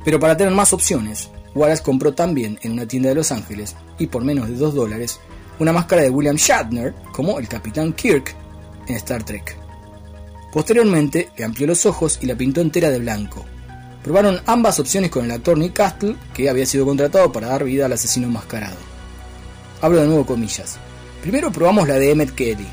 Pero 0.04 0.20
para 0.20 0.36
tener 0.36 0.54
más 0.54 0.72
opciones, 0.72 1.28
Wallace 1.56 1.82
compró 1.82 2.14
también 2.14 2.56
en 2.62 2.72
una 2.72 2.86
tienda 2.86 3.08
de 3.08 3.16
Los 3.16 3.32
Ángeles, 3.32 3.74
y 3.98 4.06
por 4.06 4.24
menos 4.24 4.48
de 4.48 4.54
2 4.54 4.74
dólares, 4.74 5.18
una 5.58 5.72
máscara 5.72 6.02
de 6.02 6.10
William 6.10 6.36
Shatner 6.36 6.94
como 7.12 7.38
el 7.40 7.48
Capitán 7.48 7.92
Kirk 7.92 8.34
en 8.86 8.94
Star 8.96 9.24
Trek. 9.24 9.61
Posteriormente 10.52 11.30
le 11.36 11.44
amplió 11.44 11.66
los 11.66 11.86
ojos 11.86 12.18
y 12.20 12.26
la 12.26 12.36
pintó 12.36 12.60
entera 12.60 12.90
de 12.90 12.98
blanco. 12.98 13.44
Probaron 14.04 14.40
ambas 14.46 14.78
opciones 14.78 15.10
con 15.10 15.24
el 15.24 15.30
actor 15.30 15.56
Nick 15.56 15.72
Castle, 15.72 16.16
que 16.34 16.50
había 16.50 16.66
sido 16.66 16.84
contratado 16.84 17.32
para 17.32 17.48
dar 17.48 17.64
vida 17.64 17.86
al 17.86 17.92
asesino 17.92 18.26
enmascarado. 18.26 18.76
Hablo 19.80 20.00
de 20.00 20.06
nuevo 20.06 20.26
comillas. 20.26 20.76
Primero 21.22 21.50
probamos 21.50 21.88
la 21.88 21.94
de 21.94 22.10
Emmett 22.10 22.34
Kelly. 22.34 22.66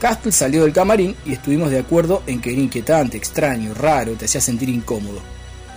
Castle 0.00 0.32
salió 0.32 0.64
del 0.64 0.72
camarín 0.72 1.16
y 1.24 1.32
estuvimos 1.32 1.70
de 1.70 1.78
acuerdo 1.78 2.22
en 2.26 2.40
que 2.40 2.52
era 2.52 2.60
inquietante, 2.60 3.16
extraño, 3.16 3.72
raro, 3.74 4.12
te 4.12 4.26
hacía 4.26 4.40
sentir 4.40 4.68
incómodo. 4.68 5.20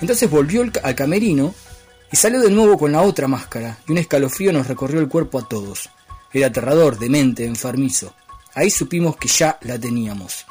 Entonces 0.02 0.30
volvió 0.30 0.70
al 0.84 0.96
camerino 0.96 1.56
y 2.12 2.18
salió 2.18 2.42
de 2.42 2.52
nuevo 2.52 2.78
con 2.78 2.92
la 2.92 3.02
otra 3.04 3.28
máscara, 3.28 3.78
y 3.88 3.92
un 3.94 4.00
escalofrío 4.00 4.52
nos 4.52 4.68
recorrió 4.68 5.00
el 5.00 5.08
cuerpo 5.08 5.40
a 5.40 5.48
todos. 5.48 5.90
Era 6.34 6.48
aterrador, 6.48 7.00
demente, 7.00 7.46
enfermizo. 7.46 8.14
Ahí 8.54 8.70
supimos 8.70 9.16
que 9.16 9.30
ya 9.30 9.58
la 9.62 9.80
teníamos. 9.80 10.46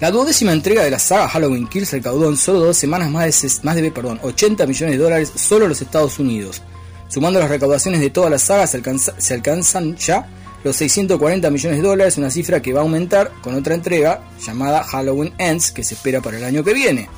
La 0.00 0.12
duodécima 0.12 0.52
entrega 0.52 0.84
de 0.84 0.92
la 0.92 1.00
saga 1.00 1.28
Halloween 1.28 1.66
Kills 1.66 1.90
recaudó 1.90 2.28
en 2.28 2.36
solo 2.36 2.60
dos 2.60 2.76
semanas 2.76 3.10
más 3.10 3.42
de, 3.42 3.50
más 3.64 3.74
de 3.74 3.90
perdón, 3.90 4.20
80 4.22 4.64
millones 4.64 4.96
de 4.96 5.02
dólares 5.02 5.32
solo 5.34 5.64
en 5.64 5.70
los 5.70 5.82
Estados 5.82 6.20
Unidos. 6.20 6.62
Sumando 7.08 7.40
las 7.40 7.48
recaudaciones 7.48 8.00
de 8.00 8.10
toda 8.10 8.30
la 8.30 8.38
saga 8.38 8.68
se, 8.68 8.80
se 9.18 9.34
alcanzan 9.34 9.96
ya 9.96 10.28
los 10.62 10.76
640 10.76 11.50
millones 11.50 11.78
de 11.78 11.88
dólares, 11.88 12.16
una 12.16 12.30
cifra 12.30 12.62
que 12.62 12.72
va 12.72 12.78
a 12.78 12.82
aumentar 12.84 13.32
con 13.42 13.56
otra 13.56 13.74
entrega 13.74 14.22
llamada 14.40 14.84
Halloween 14.84 15.34
Ends 15.36 15.72
que 15.72 15.82
se 15.82 15.94
espera 15.94 16.20
para 16.20 16.38
el 16.38 16.44
año 16.44 16.62
que 16.62 16.74
viene. 16.74 17.08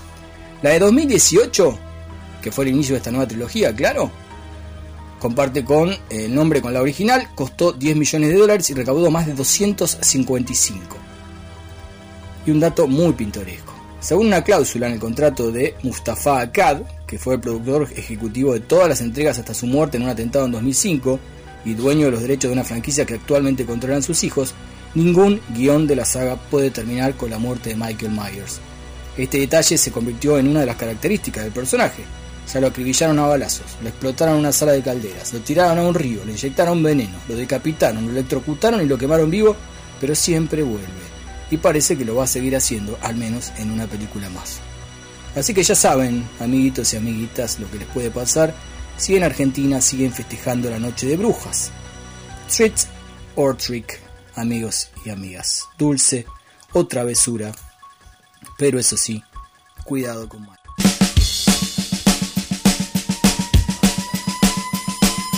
La 0.62 0.70
de 0.70 0.78
2018, 0.78 1.78
que 2.40 2.50
fue 2.50 2.64
el 2.64 2.70
inicio 2.70 2.94
de 2.94 2.98
esta 2.98 3.10
nueva 3.10 3.28
trilogía, 3.28 3.74
claro, 3.74 4.10
comparte 5.18 5.64
con 5.66 5.94
el 6.08 6.34
nombre 6.34 6.62
con 6.62 6.72
la 6.72 6.80
original, 6.80 7.28
costó 7.34 7.72
10 7.72 7.96
millones 7.96 8.30
de 8.30 8.36
dólares 8.36 8.70
y 8.70 8.74
recaudó 8.74 9.10
más 9.10 9.26
de 9.26 9.34
255 9.34 10.99
y 12.46 12.50
un 12.50 12.60
dato 12.60 12.86
muy 12.86 13.12
pintoresco. 13.12 13.74
Según 14.00 14.28
una 14.28 14.42
cláusula 14.42 14.86
en 14.86 14.94
el 14.94 14.98
contrato 14.98 15.52
de 15.52 15.74
Mustafa 15.82 16.40
Akkad, 16.40 16.82
que 17.06 17.18
fue 17.18 17.34
el 17.34 17.40
productor 17.40 17.86
ejecutivo 17.94 18.54
de 18.54 18.60
todas 18.60 18.88
las 18.88 19.02
entregas 19.02 19.38
hasta 19.38 19.52
su 19.52 19.66
muerte 19.66 19.98
en 19.98 20.04
un 20.04 20.08
atentado 20.08 20.46
en 20.46 20.52
2005 20.52 21.20
y 21.66 21.74
dueño 21.74 22.06
de 22.06 22.12
los 22.12 22.22
derechos 22.22 22.48
de 22.48 22.54
una 22.54 22.64
franquicia 22.64 23.04
que 23.04 23.14
actualmente 23.14 23.66
controlan 23.66 24.02
sus 24.02 24.24
hijos, 24.24 24.54
ningún 24.94 25.40
guion 25.54 25.86
de 25.86 25.96
la 25.96 26.06
saga 26.06 26.36
puede 26.36 26.70
terminar 26.70 27.14
con 27.14 27.28
la 27.28 27.38
muerte 27.38 27.70
de 27.70 27.76
Michael 27.76 28.12
Myers. 28.12 28.58
Este 29.18 29.38
detalle 29.38 29.76
se 29.76 29.92
convirtió 29.92 30.38
en 30.38 30.48
una 30.48 30.60
de 30.60 30.66
las 30.66 30.76
características 30.76 31.44
del 31.44 31.52
personaje. 31.52 32.02
Se 32.46 32.58
lo 32.58 32.68
acribillaron 32.68 33.18
a 33.18 33.26
balazos, 33.26 33.76
lo 33.82 33.90
explotaron 33.90 34.34
en 34.34 34.40
una 34.40 34.52
sala 34.52 34.72
de 34.72 34.82
calderas, 34.82 35.34
lo 35.34 35.40
tiraron 35.40 35.78
a 35.78 35.86
un 35.86 35.94
río, 35.94 36.24
le 36.24 36.32
inyectaron 36.32 36.82
veneno, 36.82 37.18
lo 37.28 37.36
decapitaron, 37.36 38.06
lo 38.06 38.12
electrocutaron 38.12 38.80
y 38.80 38.86
lo 38.86 38.96
quemaron 38.96 39.30
vivo, 39.30 39.54
pero 40.00 40.14
siempre 40.14 40.62
vuelve 40.62 41.09
y 41.50 41.56
parece 41.56 41.98
que 41.98 42.04
lo 42.04 42.16
va 42.16 42.24
a 42.24 42.28
seguir 42.28 42.56
haciendo, 42.56 42.98
al 43.02 43.16
menos 43.16 43.52
en 43.58 43.70
una 43.70 43.86
película 43.86 44.28
más. 44.30 44.60
Así 45.36 45.54
que 45.54 45.62
ya 45.62 45.74
saben, 45.74 46.28
amiguitos 46.40 46.92
y 46.92 46.96
amiguitas, 46.96 47.58
lo 47.58 47.70
que 47.70 47.78
les 47.78 47.88
puede 47.88 48.10
pasar 48.10 48.54
si 48.96 49.16
en 49.16 49.24
Argentina 49.24 49.80
siguen 49.80 50.12
festejando 50.12 50.68
la 50.68 50.78
noche 50.78 51.06
de 51.06 51.16
brujas. 51.16 51.70
Street 52.48 52.74
or 53.34 53.56
trick, 53.56 54.00
amigos 54.34 54.90
y 55.04 55.10
amigas. 55.10 55.68
Dulce 55.78 56.26
o 56.72 56.86
travesura, 56.86 57.52
pero 58.58 58.78
eso 58.78 58.96
sí, 58.96 59.22
cuidado 59.84 60.28
con 60.28 60.42
mal. 60.42 60.58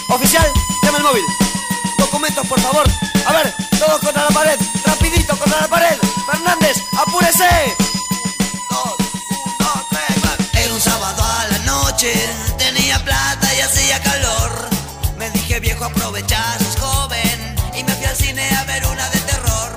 Oficial, 0.08 0.46
llama 0.82 0.98
el 0.98 1.04
móvil. 1.04 1.22
Documentos, 1.98 2.46
por 2.46 2.60
favor. 2.60 3.11
A 3.26 3.32
ver, 3.32 3.54
todos 3.78 4.00
contra 4.00 4.24
la 4.24 4.30
pared. 4.30 4.58
Rapidito 4.84 5.36
contra 5.36 5.60
la 5.60 5.68
pared. 5.68 5.98
Fernández, 6.30 6.76
apúrese. 6.98 7.48
Era 10.54 10.74
un 10.74 10.80
sábado 10.80 11.22
a 11.24 11.46
la 11.48 11.58
noche, 11.58 12.12
tenía 12.58 13.02
plata 13.04 13.54
y 13.54 13.60
hacía 13.60 14.00
calor. 14.02 14.68
Me 15.16 15.30
dije 15.30 15.60
viejo 15.60 15.84
aprovechar, 15.84 16.58
sos 16.62 16.76
joven 16.76 17.56
y 17.74 17.82
me 17.84 17.92
fui 17.94 18.06
al 18.06 18.16
cine 18.16 18.48
a 18.56 18.64
ver 18.64 18.84
una 18.86 19.08
de 19.10 19.18
terror. 19.20 19.72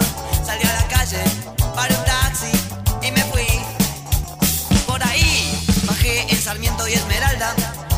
Salí 0.46 0.64
a 0.64 0.74
la 0.74 0.88
calle, 0.88 1.24
paré 1.76 1.96
un 1.96 2.06
taxi 2.06 2.52
y 3.02 3.12
me 3.12 3.24
fui. 3.26 3.48
Por 4.86 5.04
ahí 5.04 5.60
bajé 5.86 6.32
en 6.32 6.42
Sarmiento 6.42 6.88
y 6.88 6.94
Esmeralda, 6.94 7.54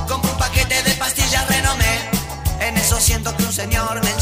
compré 0.07 0.31
un 0.31 0.37
paquete 0.37 0.81
de 0.83 0.91
pastillas 0.91 1.47
renomé. 1.47 2.09
En 2.61 2.77
eso 2.77 2.99
siento 2.99 3.35
que 3.35 3.43
un 3.43 3.53
señor 3.53 4.03
me 4.03 4.16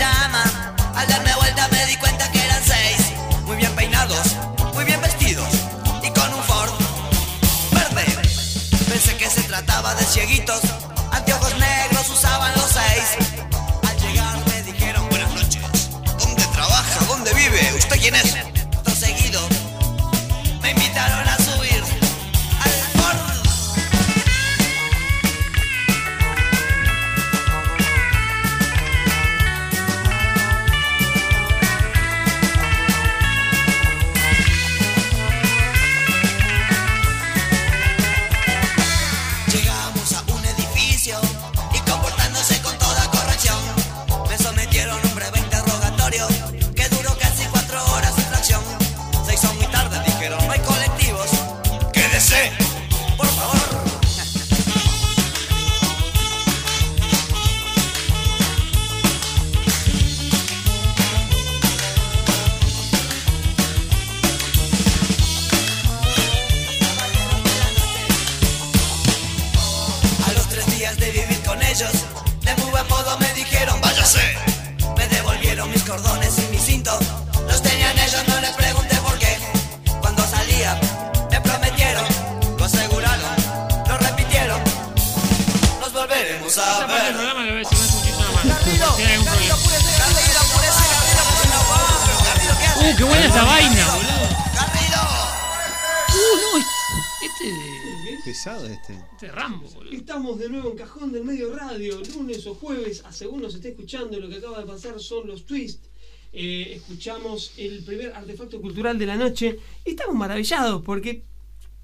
jueves, 102.86 103.04
a 103.06 103.12
según 103.12 103.42
nos 103.42 103.56
esté 103.56 103.70
escuchando, 103.70 104.20
lo 104.20 104.30
que 104.30 104.36
acaba 104.36 104.60
de 104.60 104.66
pasar 104.66 105.00
son 105.00 105.28
los 105.28 105.46
twists. 105.46 105.90
Eh, 106.34 106.74
escuchamos 106.76 107.54
el 107.58 107.84
primer 107.84 108.12
artefacto 108.14 108.60
cultural 108.62 108.98
de 109.00 109.06
la 109.06 109.16
noche 109.16 109.58
y 109.86 109.92
estamos 109.92 110.16
maravillados 110.16 110.82
porque 110.84 111.24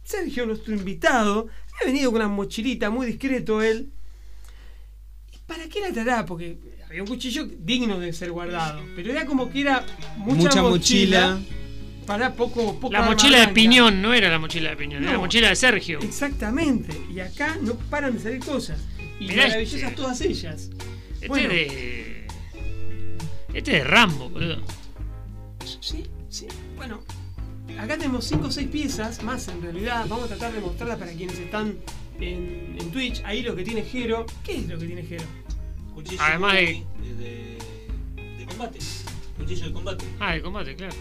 Sergio, 0.03 0.45
nuestro 0.45 0.73
invitado, 0.75 1.47
ha 1.81 1.85
venido 1.85 2.11
con 2.11 2.19
una 2.21 2.27
mochilita 2.27 2.89
muy 2.89 3.07
discreto 3.07 3.61
él. 3.61 3.89
¿Y 5.31 5.37
¿Para 5.47 5.69
qué 5.69 5.79
la 5.79 5.91
traerá? 5.93 6.25
Porque 6.25 6.57
había 6.87 7.01
un 7.01 7.07
cuchillo 7.07 7.45
digno 7.59 7.97
de 7.99 8.11
ser 8.11 8.31
guardado, 8.31 8.81
pero 8.95 9.11
era 9.11 9.25
como 9.25 9.49
que 9.49 9.61
era 9.61 9.85
mucha, 10.17 10.35
Mucha 10.41 10.61
mochila, 10.63 11.35
mochila. 11.37 12.05
para 12.05 12.33
poco, 12.33 12.77
La 12.91 13.03
mochila 13.03 13.39
de 13.39 13.53
piñón, 13.53 14.01
no 14.01 14.13
era 14.13 14.29
la 14.29 14.37
mochila 14.39 14.71
de 14.71 14.75
piñón, 14.75 15.03
era 15.03 15.13
la 15.13 15.19
mochila 15.19 15.47
de 15.47 15.55
Sergio. 15.55 15.99
Exactamente. 16.01 16.93
Y 17.09 17.21
acá 17.21 17.57
no 17.61 17.75
paran 17.75 18.15
de 18.15 18.19
salir 18.19 18.39
cosas. 18.39 18.81
Y 19.17 19.27
Mirá 19.27 19.47
maravillosas 19.47 19.81
este. 19.83 19.95
todas 19.95 20.19
ellas. 20.21 20.69
Este 21.21 21.27
Bueno. 21.27 21.49
de. 21.49 22.27
Este 23.53 23.71
de 23.71 23.83
Rambo, 23.83 24.29
boludo. 24.29 24.57
Sí, 25.79 26.03
sí. 26.29 26.47
Bueno, 26.75 27.01
acá 27.79 27.97
tenemos 27.97 28.25
5 28.25 28.47
o 28.47 28.51
6 28.51 28.67
piezas, 28.69 29.21
más 29.23 29.47
en 29.49 29.61
realidad. 29.61 30.05
Vamos 30.09 30.25
a 30.25 30.27
tratar 30.29 30.53
de 30.53 30.61
mostrarlas 30.61 30.97
para 30.97 31.11
quienes 31.13 31.37
están 31.37 31.77
en, 32.19 32.75
en 32.79 32.91
Twitch. 32.91 33.21
Ahí 33.25 33.41
lo 33.43 33.55
que 33.55 33.63
tiene 33.63 33.83
Jero. 33.83 34.25
¿Qué 34.43 34.57
es 34.57 34.67
lo 34.67 34.79
que 34.79 34.85
tiene 34.87 35.03
Jero? 35.03 35.25
Cuchillo 35.93 36.21
Además 36.23 36.53
de- 36.53 36.83
de, 37.19 37.57
de 38.37 38.45
combate. 38.45 38.79
Cuchillo 39.37 39.67
de 39.67 39.73
combate. 39.73 40.05
Ah, 40.19 40.33
de 40.33 40.41
combate, 40.41 40.75
claro. 40.75 40.95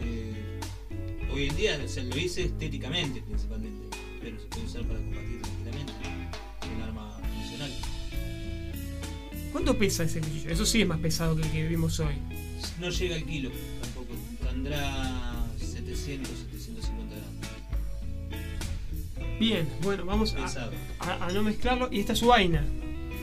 Eh, 0.00 0.60
hoy 1.32 1.48
en 1.48 1.56
día 1.56 1.88
se 1.88 2.04
lo 2.04 2.16
hice 2.16 2.44
estéticamente 2.44 3.20
principalmente, 3.22 3.96
pero 4.22 4.38
se 4.38 4.46
puede 4.46 4.64
usar 4.66 4.82
para 4.84 4.98
combatir 5.00 5.23
¿Cuánto 9.54 9.78
pesa 9.78 10.02
ese 10.02 10.18
cuchillo? 10.20 10.50
Eso 10.50 10.66
sí 10.66 10.82
es 10.82 10.88
más 10.88 10.98
pesado 10.98 11.36
que 11.36 11.42
el 11.42 11.50
que 11.52 11.68
vimos 11.68 12.00
hoy. 12.00 12.14
No 12.80 12.90
llega 12.90 13.14
al 13.14 13.22
kilo 13.24 13.50
tampoco. 13.80 14.08
Tendrá 14.42 15.32
700, 15.58 16.28
750 16.50 17.14
gramos. 17.14 19.38
Bien, 19.38 19.68
bueno, 19.82 20.04
vamos 20.04 20.34
a, 20.34 20.44
a- 21.08 21.26
a 21.26 21.32
no 21.32 21.42
mezclarlo. 21.44 21.88
Y 21.92 22.00
esta 22.00 22.14
es 22.14 22.18
su 22.18 22.26
vaina. 22.26 22.64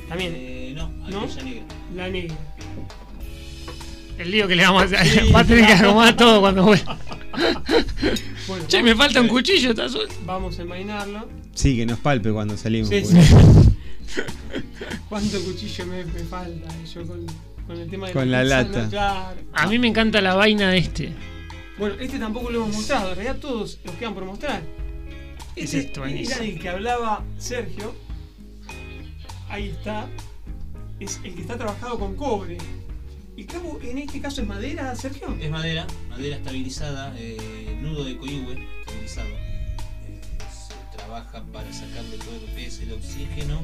También. 0.08 0.34
Eh, 0.36 0.74
no, 0.76 0.88
¿No? 1.10 1.28
negra. 1.44 1.64
La 1.96 2.08
negra. 2.10 2.36
El 4.18 4.32
lío 4.32 4.48
que 4.48 4.56
le 4.56 4.64
vamos 4.64 4.84
a 4.84 4.86
hacer. 4.86 5.26
Sí. 5.26 5.32
Va 5.34 5.42
a 5.42 5.46
tener 5.46 5.66
que 5.68 5.74
acomodar 5.74 6.16
todo 6.16 6.40
cuando 6.40 6.64
vuelva. 6.64 6.98
Bueno, 8.48 8.66
Che, 8.68 8.82
me 8.84 8.96
falta 8.96 9.22
un 9.22 9.28
cuchillo, 9.28 9.70
está 9.70 9.88
suelto. 9.88 10.14
Vamos 10.26 10.58
a 10.60 10.64
envainarlo. 10.64 11.30
Sí, 11.54 11.78
que 11.78 11.86
nos 11.86 12.00
palpe 12.00 12.32
cuando 12.32 12.58
salimos. 12.58 12.90
Sí, 12.90 13.04
sí. 13.06 13.16
¿Cuánto 15.10 15.42
cuchillo 15.44 15.86
me, 15.88 16.04
me 16.06 16.20
falta? 16.22 16.68
Yo 16.94 17.06
con, 17.08 17.26
con 17.68 17.78
el 17.80 17.90
tema 17.90 18.08
de 18.08 18.14
Con 18.14 18.32
la 18.32 18.42
pizza, 18.42 18.62
lata. 18.64 18.84
¿no? 18.84 18.90
Claro. 18.90 19.38
A 19.54 19.68
mí 19.68 19.80
me 19.80 19.88
encanta 19.88 20.22
la 20.22 20.34
vaina 20.36 20.70
de 20.70 20.78
este. 20.78 21.14
Bueno, 21.78 21.96
este 22.00 22.20
tampoco 22.20 22.50
lo 22.52 22.64
hemos 22.64 22.76
mostrado. 22.76 23.10
En 23.10 23.16
realidad 23.16 23.38
todos 23.40 23.80
los 23.84 23.96
quedan 23.96 24.14
por 24.14 24.26
mostrar. 24.26 24.62
Es 25.56 25.74
Este 25.74 25.80
esto, 25.80 26.02
buenísimo. 26.02 26.36
era 26.38 26.46
el 26.46 26.60
que 26.60 26.70
hablaba 26.70 27.24
Sergio. 27.38 27.94
Ahí 29.50 29.70
está. 29.70 30.08
Es 31.00 31.20
el 31.24 31.34
que 31.36 31.42
está 31.42 31.58
trabajado 31.58 31.98
con 32.00 32.16
cobre. 32.16 32.58
¿Y 33.36 33.46
cabo 33.46 33.80
en 33.82 33.98
este 33.98 34.22
caso 34.22 34.42
es 34.42 34.48
madera, 34.48 34.96
Sergio? 34.96 35.36
Es 35.42 35.50
madera, 35.50 35.88
madera 36.10 36.36
estabilizada, 36.36 37.14
eh, 37.18 37.78
nudo 37.82 38.04
de 38.04 38.16
coihue 38.18 38.68
estabilizado. 38.82 39.30
Trabaja 41.12 41.44
para 41.52 41.74
sacarle 41.74 42.16
todo 42.20 42.40
lo 42.48 42.56
que 42.56 42.68
es 42.68 42.80
el 42.80 42.94
oxígeno 42.94 43.60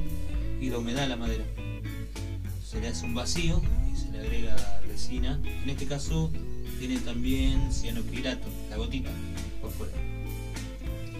y 0.59 0.69
la 0.69 0.79
humedad 0.79 1.03
a 1.05 1.07
la 1.07 1.15
madera. 1.15 1.45
Se 2.61 2.81
le 2.81 2.89
hace 2.89 3.05
un 3.05 3.13
vacío 3.13 3.61
y 3.89 3.95
se 3.95 4.11
le 4.11 4.19
agrega 4.19 4.81
resina. 4.85 5.39
En 5.63 5.69
este 5.69 5.85
caso 5.85 6.29
tiene 6.77 6.97
también 6.99 7.71
cianocrilato, 7.71 8.49
la 8.69 8.75
gotita 8.75 9.11
por 9.61 9.71
fuera, 9.71 9.93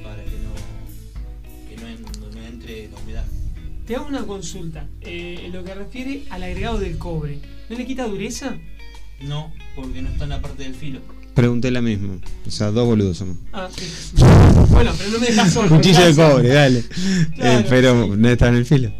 para 0.03 0.21
que 0.25 0.31
no, 0.31 1.69
que 1.69 1.77
no, 1.81 1.87
en- 1.87 2.35
no 2.35 2.45
entre 2.45 2.89
la 2.89 2.97
humedad. 2.97 3.25
Te 3.85 3.95
hago 3.95 4.07
una 4.07 4.25
consulta. 4.25 4.85
eh, 4.99 5.43
en 5.45 5.53
lo 5.53 5.63
que 5.63 5.75
refiere 5.75 6.23
al 6.29 6.43
agregado 6.43 6.77
del 6.77 6.97
cobre. 6.97 7.39
¿No 7.69 7.77
le 7.77 7.85
quita 7.85 8.05
dureza? 8.05 8.57
No, 9.21 9.53
porque 9.77 10.01
no 10.01 10.09
está 10.09 10.25
en 10.25 10.31
la 10.31 10.41
parte 10.41 10.63
del 10.63 10.75
filo. 10.75 10.99
Pregunté 11.38 11.69
la 11.69 11.84
misma. 11.84 12.15
O 12.47 12.49
sea, 12.49 12.72
dos 12.72 12.88
boludos 12.88 13.18
somos. 13.18 13.38
Ah, 13.53 13.69
sí. 13.72 13.85
bueno, 14.72 14.91
pero 14.97 15.11
no 15.11 15.19
me 15.19 15.27
dejas 15.27 15.53
solo. 15.53 15.69
Cuchillo 15.69 16.07
de 16.07 16.15
cobre, 16.15 16.49
dale. 16.49 16.84
Claro, 17.35 17.59
Eh, 17.59 17.65
pero 17.69 18.18
no 18.18 18.27
está 18.27 18.47
en 18.47 18.55
el 18.55 18.65
filo. 18.65 18.91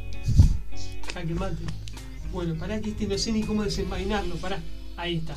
Jaque 1.16 1.34
mate. 1.34 1.64
Bueno, 2.32 2.54
pará 2.54 2.80
que 2.80 2.92
este 2.92 3.08
no 3.08 3.18
sé 3.18 3.32
ni 3.32 3.42
cómo 3.42 3.64
desenvainarlo. 3.64 4.36
Pará. 4.36 4.60
Ahí 4.98 5.16
está. 5.16 5.36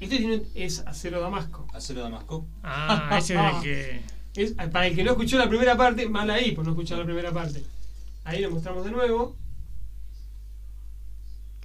Este 0.00 0.16
tiene, 0.18 0.42
es 0.56 0.80
acero 0.80 1.20
damasco. 1.20 1.64
Acero 1.72 2.02
damasco. 2.02 2.44
Ah, 2.64 3.16
ese 3.16 3.34
es 3.34 3.40
el 3.40 3.62
que. 3.62 4.00
Es, 4.42 4.52
para 4.52 4.88
el 4.88 4.96
que 4.96 5.04
no 5.04 5.12
escuchó 5.12 5.38
la 5.38 5.48
primera 5.48 5.76
parte, 5.76 6.08
mal 6.08 6.28
ahí 6.30 6.52
por 6.52 6.64
no 6.64 6.72
escuchar 6.72 6.98
la 6.98 7.04
primera 7.04 7.32
parte. 7.32 7.62
Ahí 8.24 8.40
lo 8.42 8.50
mostramos 8.50 8.84
de 8.84 8.90
nuevo. 8.90 9.36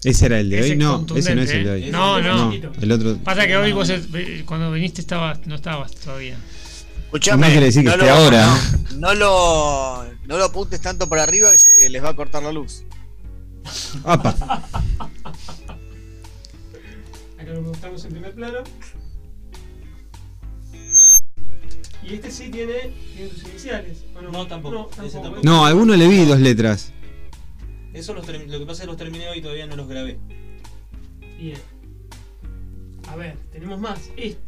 ¿Ese 0.04 0.26
era 0.26 0.40
el 0.40 0.50
de 0.50 0.60
Ese 0.60 0.72
hoy? 0.72 0.78
No, 0.78 1.06
ese 1.16 1.36
no 1.36 1.42
es 1.42 1.52
el 1.52 1.64
de 1.64 1.70
¿eh? 1.70 1.74
hoy. 1.86 1.92
No, 1.92 2.22
no. 2.22 2.52
el 2.52 2.92
otro. 2.92 3.18
Pasa 3.24 3.48
que 3.48 3.56
hoy 3.56 3.72
vos 3.72 3.90
eh, 3.90 4.44
cuando 4.46 4.72
viniste 4.72 5.02
estabas, 5.02 5.46
no 5.48 5.56
estabas 5.56 5.96
todavía. 5.96 6.38
Escuchame, 7.06 7.46
No 7.46 7.52
quiere 7.52 7.68
decir 7.68 7.84
que 7.84 7.90
esté 7.90 8.06
lo, 8.06 8.12
ahora. 8.12 8.58
No, 8.96 9.00
no 9.00 9.14
lo, 9.14 10.06
no 10.26 10.38
lo 10.38 10.44
apuntes 10.46 10.82
tanto 10.82 11.08
para 11.08 11.24
arriba 11.24 11.52
que 11.52 11.58
se 11.58 11.90
les 11.90 12.04
va 12.04 12.10
a 12.10 12.16
cortar 12.16 12.44
la 12.44 12.52
luz. 12.52 12.84
Apa. 14.04 14.30
Acá 17.38 17.54
lo 17.54 17.62
mostramos 17.62 18.04
en 18.06 18.12
primer 18.12 18.34
plano. 18.34 18.60
Y 22.04 22.16
este 22.16 22.32
sí 22.32 22.50
tiene, 22.50 22.92
tiene 23.16 23.30
sus 23.30 23.44
iniciales. 23.44 24.00
¿o 24.16 24.22
no? 24.22 24.32
No, 24.32 24.48
tampoco. 24.48 24.90
No, 24.98 25.04
Ese 25.04 25.20
tampoco. 25.20 25.42
No, 25.44 25.66
a 25.66 25.70
alguno 25.70 25.96
le 25.96 26.08
vi 26.08 26.26
dos 26.26 26.40
letras. 26.40 26.92
Eso 27.94 28.14
los 28.14 28.28
lo 28.28 28.60
que 28.60 28.66
pasa 28.66 28.72
es 28.74 28.80
que 28.82 28.88
los 28.88 28.98
terminé 28.98 29.30
hoy 29.30 29.38
y 29.38 29.42
todavía 29.42 29.68
no 29.68 29.76
los 29.76 29.88
grabé. 29.88 30.18
Bien. 31.38 31.60
A 33.08 33.16
ver, 33.16 33.38
tenemos 33.52 33.80
más. 33.80 34.10
Este. 34.18 34.40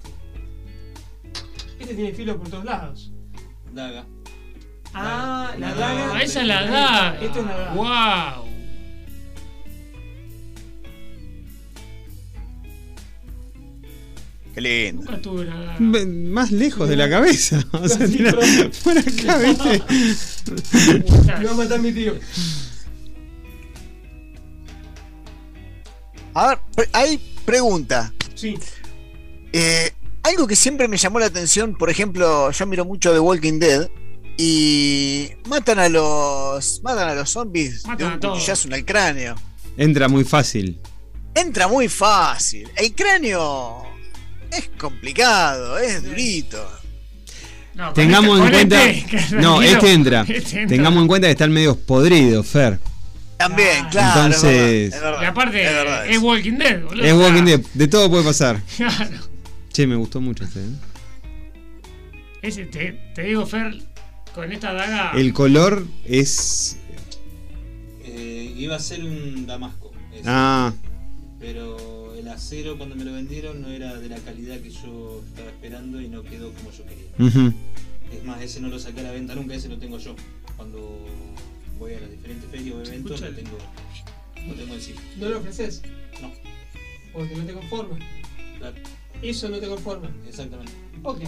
Este 1.80 1.94
tiene 1.94 2.14
filo 2.14 2.38
por 2.38 2.50
todos 2.50 2.66
lados. 2.66 3.12
Daga. 3.74 4.06
Ah, 4.94 5.54
la 5.60 5.76
daga. 5.76 6.14
Ah, 6.16 6.24
esa 6.24 6.42
es 6.42 6.48
la 6.48 6.64
daga. 6.64 7.22
Esto 7.22 7.40
es 7.42 7.46
la 7.46 7.58
daga. 7.58 7.74
Wow. 7.74 8.46
Qué 14.56 14.62
lindo. 14.62 15.04
Nunca 15.04 15.22
tuve 15.22 15.42
una 15.42 15.60
daga. 15.62 16.06
Más 16.08 16.52
lejos 16.52 16.90
de 16.90 16.96
la 16.96 17.10
cabeza. 17.10 17.60
O 17.74 17.88
sea, 17.88 18.08
Sí, 18.08 18.24
por 18.84 18.98
acá, 18.98 19.38
¿viste? 19.44 19.84
Me 21.38 21.44
va 21.44 21.52
a 21.52 21.56
matar 21.56 21.82
mi 21.82 21.92
tío. 21.92 22.16
A 26.36 26.50
ver, 26.50 26.60
pre- 26.76 26.90
hay 26.94 27.18
pregunta. 27.46 28.14
Sí. 28.36 28.58
Eh, 29.54 29.92
algo 30.24 30.46
que 30.48 30.56
siempre 30.56 30.88
me 30.88 30.98
llamó 30.98 31.20
la 31.20 31.28
atención, 31.28 31.76
por 31.76 31.90
ejemplo, 31.90 32.52
yo 32.52 32.66
miro 32.66 32.86
mucho 32.86 33.12
The 33.14 33.20
Walking 33.20 33.60
Dead 33.60 33.90
y 34.38 35.30
matan 35.48 35.80
a 35.80 35.88
los 35.88 36.82
matan 36.84 37.08
a 37.10 37.16
los 37.16 37.30
zombies 37.30 37.86
Matan 37.86 38.20
de 38.20 38.28
un 38.28 38.34
cuchillazo 38.34 38.68
en 38.68 38.74
el 38.74 38.86
cráneo. 38.86 39.36
Entra 39.78 40.08
muy 40.10 40.24
fácil. 40.24 40.80
Entra 41.34 41.68
muy 41.68 41.88
fácil. 41.88 42.70
El 42.76 42.94
cráneo 42.94 43.84
es 44.52 44.70
complicado, 44.78 45.78
es 45.78 46.04
durito. 46.04 46.66
No, 47.76 47.92
Tengamos 47.94 48.40
este- 48.40 48.46
en 48.62 48.70
cuenta. 48.70 48.86
este, 48.90 49.36
No, 49.42 49.62
este 49.62 49.92
entra. 49.94 50.22
Este 50.22 50.62
entra. 50.62 50.68
Tengamos 50.68 51.02
en 51.02 51.08
cuenta 51.08 51.28
que 51.28 51.32
están 51.32 51.52
medio 51.52 51.78
podridos, 51.78 52.48
Fer. 52.48 52.80
También, 53.38 53.86
claro. 53.92 54.26
Entonces- 54.26 54.52
es 54.54 54.92
verdad, 54.92 54.96
es 54.96 55.02
verdad, 55.02 55.22
Y 55.22 55.26
aparte, 55.26 55.64
es 55.66 55.72
verdad 55.74 56.06
es 56.08 56.12
eso. 56.18 56.26
Walking 56.26 56.54
Dead, 56.58 56.84
boludo. 56.84 57.04
Es 57.06 57.14
Walking 57.14 57.44
Dead. 57.44 57.62
De 57.74 57.88
todo 57.88 58.10
puede 58.10 58.24
pasar. 58.24 58.62
Claro. 58.78 59.10
Che, 59.74 59.88
me 59.88 59.96
gustó 59.96 60.22
mucho 60.22 60.46
este. 60.46 60.60
¿eh? 60.62 60.70
Ese, 62.42 62.66
te, 62.66 62.94
te 63.14 63.24
digo, 63.24 63.46
Fer, 63.46 63.76
con 64.34 64.52
esta 64.52 64.72
daga. 64.74 65.12
El 65.20 65.34
color 65.34 65.86
es. 66.06 66.78
Eh, 68.04 68.54
iba 68.56 68.76
a 68.76 68.80
ser 68.80 69.04
un 69.04 69.46
damasco. 69.46 69.92
ese. 70.14 70.24
Ah, 70.26 70.74
Pero 71.40 72.14
el 72.16 72.28
acero 72.30 72.78
cuando 72.78 72.96
me 72.96 73.04
lo 73.04 73.12
vendieron 73.14 73.62
no 73.62 73.70
era 73.70 73.96
de 73.96 74.08
la 74.10 74.18
calidad 74.20 74.58
que 74.60 74.70
yo 74.70 75.22
estaba 75.28 75.50
esperando 75.50 76.00
y 76.02 76.08
no 76.08 76.24
quedó 76.24 76.54
como 76.54 76.72
yo 76.72 76.86
quería. 76.86 77.54
Es 78.14 78.24
más, 78.24 78.42
ese 78.42 78.62
no 78.62 78.70
lo 78.70 78.80
saqué 78.80 79.02
a 79.02 79.04
la 79.04 79.12
venta 79.12 79.36
nunca, 79.36 79.56
ese 79.56 79.68
lo 79.68 79.78
tengo 79.78 79.98
yo. 79.98 80.16
Cuando 80.56 81.06
voy 81.80 81.94
a 81.94 82.00
las 82.00 82.12
diferentes 82.12 82.50
ferias 82.50 82.76
o 82.76 82.82
eventos, 82.82 83.22
lo 83.22 83.30
tengo, 83.32 83.58
lo 84.48 84.54
tengo 84.54 84.74
en 84.74 84.82
sí. 84.82 84.96
¿No 85.18 85.30
lo 85.30 85.40
ofreces? 85.40 85.82
No. 86.22 86.32
Porque 87.14 87.36
no 87.36 87.44
te 87.44 87.54
conforma. 87.54 87.98
Claro. 88.60 88.76
Eso 89.22 89.50
no 89.50 89.58
te 89.58 89.68
conforma. 89.68 90.10
Exactamente. 90.28 90.74
Ok. 91.04 91.22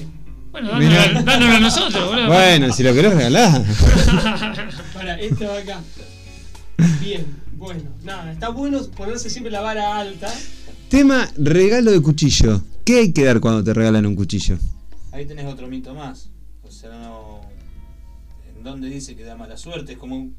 Bueno, 0.51 0.69
dándolo 0.71 1.53
a 1.53 1.59
nosotros, 1.59 2.09
boludo. 2.09 2.27
Bueno, 2.27 2.71
si 2.73 2.83
lo 2.83 2.93
querés 2.93 3.13
regalar. 3.13 3.63
Para, 4.93 5.19
este 5.19 5.45
va 5.45 5.57
acá. 5.57 5.81
Bien, 7.01 7.25
bueno. 7.53 7.83
Nada, 8.03 8.31
está 8.31 8.49
bueno 8.49 8.81
ponerse 8.95 9.29
siempre 9.29 9.51
la 9.51 9.61
vara 9.61 9.99
alta. 9.99 10.33
Tema 10.89 11.29
regalo 11.37 11.91
de 11.91 12.01
cuchillo. 12.01 12.61
¿Qué 12.85 12.99
hay 12.99 13.11
que 13.11 13.25
dar 13.25 13.39
cuando 13.41 13.63
te 13.63 13.73
regalan 13.73 14.05
un 14.05 14.15
cuchillo? 14.15 14.57
Ahí 15.11 15.25
tenés 15.25 15.45
otro 15.45 15.67
mito 15.67 15.93
más. 15.93 16.29
O 16.63 16.71
sea, 16.71 16.91
no. 16.91 17.26
¿En 18.67 18.73
dónde 18.73 18.89
dice 18.89 19.15
que 19.15 19.23
da 19.23 19.37
mala 19.37 19.55
suerte? 19.55 19.93
Es 19.93 19.97
como 19.97 20.17
un, 20.17 20.35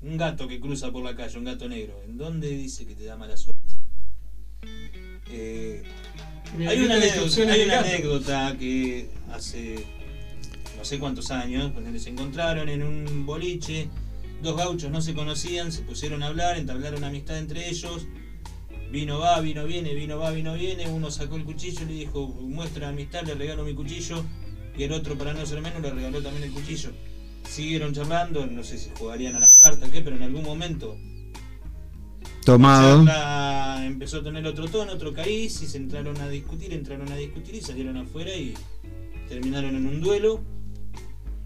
un 0.00 0.16
gato 0.16 0.46
que 0.46 0.60
cruza 0.60 0.92
por 0.92 1.02
la 1.02 1.16
calle, 1.16 1.36
un 1.38 1.44
gato 1.44 1.68
negro. 1.68 2.00
¿En 2.04 2.16
dónde 2.16 2.48
dice 2.48 2.86
que 2.86 2.94
te 2.94 3.02
da 3.02 3.16
mala 3.16 3.36
suerte? 3.36 3.74
Eh, 5.28 5.82
hay 6.68 6.78
una, 6.84 6.94
anécdota, 6.94 7.52
hay 7.52 7.62
una 7.62 7.80
anécdota 7.80 8.56
que 8.56 9.10
hace 9.32 9.84
no 10.78 10.84
sé 10.84 11.00
cuántos 11.00 11.32
años, 11.32 11.74
donde 11.74 11.98
se 11.98 12.10
encontraron 12.10 12.68
en 12.68 12.84
un 12.84 13.26
boliche, 13.26 13.88
dos 14.40 14.56
gauchos 14.56 14.92
no 14.92 15.02
se 15.02 15.12
conocían, 15.12 15.72
se 15.72 15.82
pusieron 15.82 16.22
a 16.22 16.28
hablar, 16.28 16.56
entablaron 16.56 17.02
amistad 17.02 17.38
entre 17.38 17.68
ellos. 17.68 18.06
Vino 18.92 19.18
va, 19.18 19.40
vino 19.40 19.64
viene, 19.64 19.94
vino 19.94 20.16
va, 20.16 20.30
vino 20.30 20.54
viene. 20.54 20.88
Uno 20.88 21.10
sacó 21.10 21.34
el 21.34 21.44
cuchillo 21.44 21.82
y 21.82 21.86
le 21.86 21.94
dijo, 21.94 22.28
muestra 22.28 22.90
amistad, 22.90 23.24
le 23.24 23.34
regalo 23.34 23.64
mi 23.64 23.74
cuchillo. 23.74 24.22
Y 24.78 24.84
el 24.84 24.92
otro, 24.92 25.18
para 25.18 25.34
no 25.34 25.44
ser 25.44 25.60
menos, 25.60 25.82
le 25.82 25.90
regaló 25.90 26.22
también 26.22 26.44
el 26.44 26.52
cuchillo. 26.52 26.92
Siguieron 27.48 27.92
charlando, 27.92 28.46
no 28.46 28.62
sé 28.64 28.78
si 28.78 28.90
jugarían 28.98 29.36
a 29.36 29.40
las 29.40 29.58
cartas 29.58 29.88
o 29.88 29.92
qué, 29.92 30.00
pero 30.00 30.16
en 30.16 30.22
algún 30.22 30.42
momento 30.44 30.96
Tomado. 32.44 33.04
la 33.04 33.82
empezó 33.86 34.18
a 34.18 34.22
tener 34.22 34.46
otro 34.46 34.66
tono, 34.68 34.92
otro 34.92 35.12
cariz, 35.12 35.60
y 35.62 35.66
se 35.66 35.76
entraron 35.76 36.18
a 36.20 36.28
discutir, 36.28 36.72
entraron 36.72 37.10
a 37.12 37.16
discutir 37.16 37.54
y 37.54 37.60
salieron 37.60 37.96
afuera 37.98 38.34
y 38.34 38.54
terminaron 39.28 39.76
en 39.76 39.86
un 39.86 40.00
duelo 40.00 40.40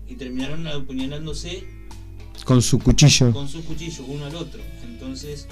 y 0.08 0.14
terminaron 0.14 0.66
apuñalándose 0.66 1.64
Con 2.44 2.62
su 2.62 2.78
cuchillo. 2.78 3.32
con 3.32 3.48
sus 3.48 3.64
cuchillos 3.64 4.00
uno 4.06 4.24
al 4.26 4.34
otro. 4.36 4.60
Entonces, 4.84 5.48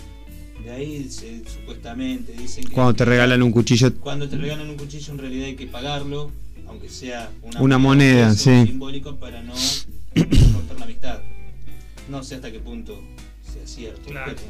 de 0.63 0.71
ahí 0.71 1.09
se- 1.11 1.43
supuestamente 1.49 2.33
dicen 2.33 2.65
que 2.65 2.73
Cuando 2.73 2.95
te 2.95 3.05
regalan 3.05 3.43
un 3.43 3.51
cuchillo. 3.53 3.93
cuando 3.97 4.29
te 4.29 4.37
regalan 4.39 4.71
un 4.71 4.77
cuchillo 4.77 5.13
en 5.13 5.19
realidad 5.19 5.47
hay 5.47 5.57
que 5.57 5.67
pagarlo, 5.67 6.31
aunque 6.69 6.89
sea 6.89 7.31
una, 7.43 7.61
Una 7.61 7.79
moneda, 7.79 8.29
peso 8.31 8.45
sí. 8.45 8.67
simbólico 8.67 9.17
para 9.17 9.43
no 9.43 9.53
romper 10.15 10.79
la 10.79 10.85
amistad. 10.85 11.21
No 12.09 12.23
sé 12.23 12.37
hasta 12.37 12.53
qué 12.53 12.61
punto 12.61 13.01
sea 13.43 13.67
cierto, 13.67 14.03
Claro. 14.11 14.35
pero 14.37 14.49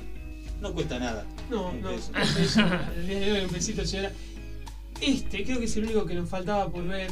no 0.60 0.72
cuesta 0.72 0.98
nada. 0.98 1.26
No, 1.50 1.72
no. 1.72 1.90
El 1.90 3.06
día 3.06 3.20
de 3.20 3.32
hoy, 3.32 3.44
un 3.46 3.52
besito, 3.52 3.84
señora. 3.86 4.12
Este, 5.00 5.44
creo 5.44 5.58
que 5.58 5.64
es 5.66 5.76
el 5.76 5.84
único 5.84 6.06
que 6.06 6.14
nos 6.14 6.28
faltaba 6.28 6.70
por 6.70 6.86
ver. 6.86 7.10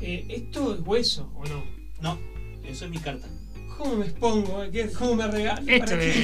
Eh, 0.00 0.26
¿Esto 0.28 0.74
es 0.74 0.80
hueso 0.84 1.30
o 1.36 1.44
no? 1.46 1.64
No, 2.00 2.18
eso 2.64 2.84
es 2.86 2.90
mi 2.90 2.98
carta. 2.98 3.28
¿Cómo 3.76 3.96
me 3.96 4.06
expongo? 4.06 4.62
¿Qué- 4.72 4.90
¿Cómo 4.90 5.14
me 5.16 5.26
regalo? 5.28 5.62
Esto 5.68 5.94
es. 5.96 6.16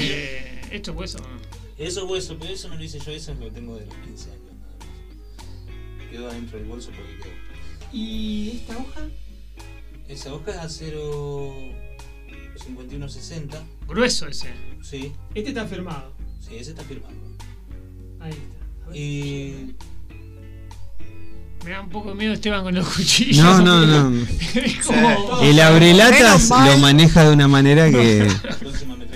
Esto 0.71 0.91
es 0.91 0.97
hueso. 0.97 1.19
Eso 1.79 2.05
es 2.05 2.11
hueso, 2.11 2.37
pero 2.39 2.53
eso 2.53 2.69
no 2.69 2.75
lo 2.75 2.83
hice 2.83 2.99
yo, 2.99 3.13
eso 3.13 3.33
lo 3.35 3.51
tengo 3.53 3.77
de 3.77 3.87
los 3.87 3.95
15 3.95 4.31
años 4.31 4.43
nada 4.43 4.77
más. 4.79 6.11
Quedó 6.11 6.29
adentro 6.29 6.59
del 6.59 6.67
bolso 6.69 6.91
porque 6.91 7.17
quedó. 7.23 7.33
¿Y 7.93 8.51
esta 8.57 8.77
hoja? 8.79 9.09
Esa 10.09 10.33
hoja 10.33 10.51
es 10.53 10.57
acero 10.59 11.55
5160. 12.65 13.63
Grueso 13.87 14.27
ese. 14.27 14.49
Sí, 14.83 15.13
Este 15.35 15.51
está 15.51 15.67
firmado. 15.67 16.13
sí, 16.41 16.57
ese 16.57 16.71
está 16.71 16.83
firmado. 16.85 17.15
Ahí 18.21 18.31
está. 18.31 18.87
A 18.87 18.89
ver. 18.89 18.97
Y 18.97 19.75
Me 21.65 21.71
da 21.73 21.81
un 21.83 21.91
poco 21.91 22.09
de 22.11 22.15
miedo 22.15 22.33
Esteban 22.33 22.63
con 22.65 22.75
los 22.75 22.89
cuchillos. 22.95 23.45
No, 23.45 23.61
no, 23.61 23.87
no. 24.11 24.27
Es 24.55 24.87
como. 24.87 25.41
El 25.43 25.61
abrelatas 25.61 26.49
mal. 26.49 26.73
lo 26.73 26.79
maneja 26.79 27.25
de 27.25 27.33
una 27.35 27.49
manera 27.49 27.91
que. 27.91 28.29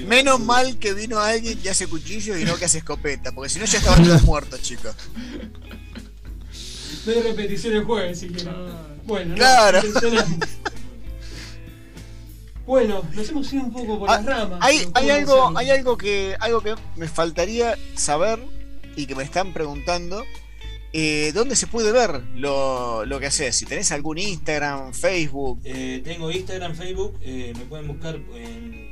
Menos 0.06 0.40
mal 0.40 0.78
que 0.78 0.92
vino 0.92 1.18
alguien 1.20 1.58
que 1.58 1.70
hace 1.70 1.86
cuchillos 1.86 2.38
y 2.38 2.44
no 2.44 2.56
que 2.56 2.66
hace 2.66 2.78
escopeta, 2.78 3.32
porque 3.32 3.48
si 3.48 3.58
no 3.58 3.64
ya 3.64 3.78
estaban 3.78 4.04
todos 4.04 4.22
muertos, 4.24 4.60
chicos. 4.60 4.94
No 7.06 7.12
hay 7.12 7.22
repetición 7.22 7.76
el 7.76 7.84
jueves 7.84 8.20
si 8.20 8.28
quieren. 8.28 8.52
Bueno, 9.04 9.30
no, 9.30 9.36
Claro. 9.36 9.80
Bueno, 12.72 13.02
nos 13.14 13.28
hemos 13.28 13.52
ido 13.52 13.64
un 13.64 13.70
poco 13.70 13.98
por 13.98 14.08
Ah, 14.08 14.14
las 14.16 14.24
ramas. 14.24 14.58
Hay, 14.62 14.78
hay 14.78 14.84
¿cómo 14.94 15.12
algo, 15.12 15.58
hay 15.58 15.68
algo 15.68 15.98
que, 15.98 16.34
algo 16.40 16.62
que 16.62 16.74
me 16.96 17.06
faltaría 17.06 17.76
saber 17.96 18.38
y 18.96 19.04
que 19.04 19.14
me 19.14 19.24
están 19.24 19.52
preguntando. 19.52 20.24
eh, 20.94 21.32
¿Dónde 21.34 21.54
se 21.54 21.66
puede 21.66 21.92
ver 21.92 22.22
lo, 22.34 23.04
lo 23.04 23.20
que 23.20 23.26
haces? 23.26 23.54
Si 23.56 23.66
tenés 23.66 23.92
algún 23.92 24.16
Instagram, 24.16 24.94
Facebook. 24.94 25.60
Eh, 25.64 26.00
tengo 26.02 26.30
Instagram, 26.30 26.74
Facebook, 26.74 27.18
eh, 27.20 27.52
me 27.58 27.64
pueden 27.66 27.88
buscar 27.88 28.14
en, 28.14 28.90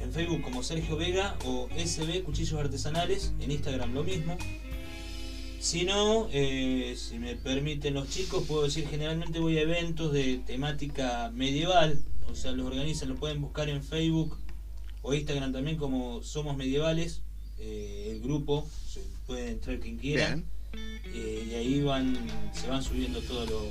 en 0.00 0.12
Facebook 0.12 0.42
como 0.42 0.64
Sergio 0.64 0.96
Vega 0.96 1.36
o 1.44 1.68
SB 1.76 2.24
Cuchillos 2.24 2.58
Artesanales, 2.58 3.32
en 3.40 3.52
Instagram 3.52 3.94
lo 3.94 4.02
mismo. 4.02 4.36
Si 5.60 5.84
no, 5.84 6.28
eh, 6.32 6.96
si 6.98 7.20
me 7.20 7.36
permiten 7.36 7.94
los 7.94 8.08
chicos, 8.10 8.42
puedo 8.48 8.62
decir 8.64 8.88
generalmente 8.90 9.38
voy 9.38 9.58
a 9.58 9.60
eventos 9.60 10.12
de 10.12 10.38
temática 10.46 11.30
medieval, 11.34 12.02
o 12.28 12.34
sea, 12.34 12.52
los 12.52 12.66
organizan, 12.66 13.08
lo 13.08 13.16
pueden 13.16 13.40
buscar 13.40 13.68
en 13.68 13.82
Facebook 13.82 14.36
o 15.02 15.14
Instagram 15.14 15.52
también 15.52 15.76
como 15.76 16.22
Somos 16.22 16.56
Medievales, 16.56 17.22
eh, 17.58 18.08
el 18.10 18.20
grupo, 18.20 18.68
se 18.88 19.02
puede 19.26 19.50
entrar 19.50 19.78
quien 19.80 19.96
quiera. 19.96 20.42
Eh, 20.72 21.48
y 21.50 21.54
ahí 21.54 21.82
van 21.82 22.16
se 22.52 22.68
van 22.68 22.82
subiendo 22.82 23.20
todos 23.22 23.50
los, 23.50 23.62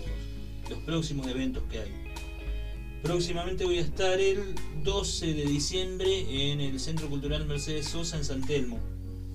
los 0.69 0.79
próximos 0.79 1.27
eventos 1.27 1.63
que 1.71 1.79
hay. 1.79 2.09
Próximamente 3.01 3.63
voy 3.63 3.77
a 3.77 3.81
estar 3.81 4.19
el 4.19 4.55
12 4.83 5.33
de 5.33 5.45
diciembre 5.45 6.51
en 6.51 6.59
el 6.59 6.79
Centro 6.79 7.07
Cultural 7.07 7.45
Mercedes 7.45 7.87
Sosa 7.87 8.17
en 8.17 8.25
San 8.25 8.41
Telmo. 8.41 8.79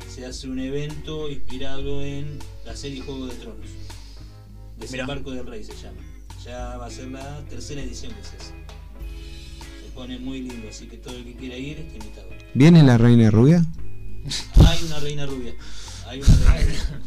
Se 0.08 0.26
hace 0.26 0.48
un 0.48 0.58
evento 0.60 1.30
inspirado 1.30 2.02
en 2.02 2.38
la 2.66 2.76
serie 2.76 3.00
Juego 3.00 3.26
de 3.26 3.34
Tronos. 3.36 3.68
Desembarco 4.78 5.30
del 5.30 5.46
Rey 5.46 5.64
se 5.64 5.74
llama. 5.74 6.00
Ya 6.44 6.76
va 6.76 6.86
a 6.86 6.90
ser 6.90 7.08
la 7.08 7.42
tercera 7.46 7.82
edición 7.82 8.12
que 8.12 8.22
se 8.22 8.36
hace. 8.36 8.63
Se 9.94 10.00
pone 10.00 10.18
muy 10.18 10.40
lindo, 10.42 10.68
así 10.68 10.86
que 10.88 10.96
todo 10.96 11.16
el 11.16 11.22
que 11.24 11.34
quiera 11.34 11.56
ir 11.56 11.78
está 11.78 11.94
invitado. 11.94 12.26
¿Viene 12.52 12.82
la 12.82 12.98
reina 12.98 13.30
rubia? 13.30 13.64
Hay 14.66 14.82
una 14.86 14.98
reina 14.98 15.24
rubia. 15.24 15.54
Hay 16.08 16.20
una 16.20 16.34
reina 16.52 16.72
rubia. 16.72 17.00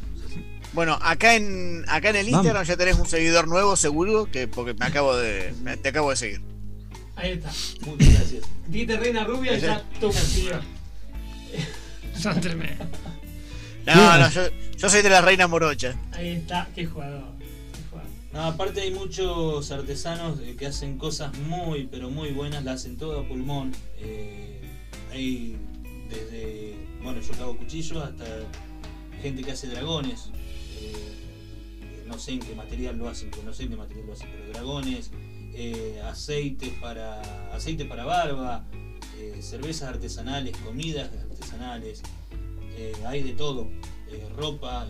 Bueno, 0.71 0.97
acá 1.01 1.35
en, 1.35 1.83
acá 1.89 2.11
en 2.11 2.15
el 2.15 2.25
Vamos. 2.27 2.45
Instagram 2.45 2.65
ya 2.65 2.77
tenés 2.77 2.95
un 2.97 3.05
seguidor 3.05 3.49
nuevo, 3.49 3.75
seguro, 3.75 4.31
que 4.31 4.47
porque 4.47 4.73
me 4.73 4.85
acabo 4.85 5.17
de, 5.17 5.53
me- 5.63 5.75
te 5.75 5.89
acabo 5.89 6.11
de 6.11 6.15
seguir. 6.15 6.41
Ahí 7.17 7.31
está. 7.31 7.51
Muchas 7.85 8.13
gracias. 8.13 8.43
Dite 8.69 8.95
reina 8.95 9.25
rubia 9.25 9.57
y 9.57 9.59
ya 9.59 9.83
tú 9.99 10.07
consiguió. 10.07 10.59
Son 12.17 12.39
tremendos. 12.39 12.87
No, 13.85 14.17
no, 14.17 14.29
yo, 14.29 14.41
yo 14.77 14.89
soy 14.89 15.01
de 15.01 15.09
la 15.09 15.19
reina 15.19 15.47
morocha. 15.47 15.93
Ahí 16.13 16.29
está, 16.29 16.69
qué 16.73 16.85
jugador. 16.85 17.23
Aparte 18.37 18.81
hay 18.81 18.91
muchos 18.91 19.71
artesanos 19.71 20.39
eh, 20.41 20.55
que 20.55 20.67
hacen 20.67 20.99
cosas 20.99 21.35
muy, 21.39 21.87
pero 21.87 22.11
muy 22.11 22.29
buenas, 22.29 22.63
la 22.63 22.73
hacen 22.73 22.95
todo 22.95 23.19
a 23.19 23.27
pulmón. 23.27 23.73
Eh, 23.97 24.61
hay 25.11 25.57
desde, 26.07 26.75
bueno, 27.01 27.19
yo 27.19 27.33
hago 27.43 27.57
cuchillos 27.57 27.97
hasta 28.03 28.25
gente 29.23 29.41
que 29.41 29.51
hace 29.51 29.67
dragones. 29.67 30.29
Eh, 30.79 32.03
no 32.05 32.19
sé 32.19 32.33
en 32.33 32.39
qué 32.39 32.53
material 32.53 32.97
lo 32.97 33.09
hacen, 33.09 33.31
pero 33.31 33.41
no 33.41 33.53
sé 33.53 33.63
en 33.63 33.69
qué 33.69 33.75
material 33.75 34.05
lo 34.05 34.13
hacen, 34.13 34.29
pero 34.31 34.53
dragones, 34.53 35.09
aceites 36.05 36.69
para 36.79 37.21
aceite 37.55 37.85
para 37.85 38.05
barba, 38.05 38.67
cervezas 39.41 39.89
artesanales, 39.89 40.55
comidas 40.57 41.09
artesanales, 41.11 42.03
hay 43.03 43.23
de 43.23 43.33
todo, 43.33 43.67
ropa, 44.35 44.87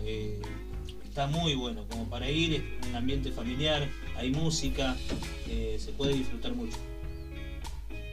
está 1.18 1.26
muy 1.26 1.56
bueno 1.56 1.84
como 1.90 2.04
para 2.04 2.30
ir, 2.30 2.64
es 2.80 2.86
un 2.88 2.94
ambiente 2.94 3.32
familiar, 3.32 3.88
hay 4.16 4.30
música, 4.30 4.94
eh, 5.48 5.76
se 5.84 5.90
puede 5.90 6.12
disfrutar 6.14 6.54
mucho. 6.54 6.76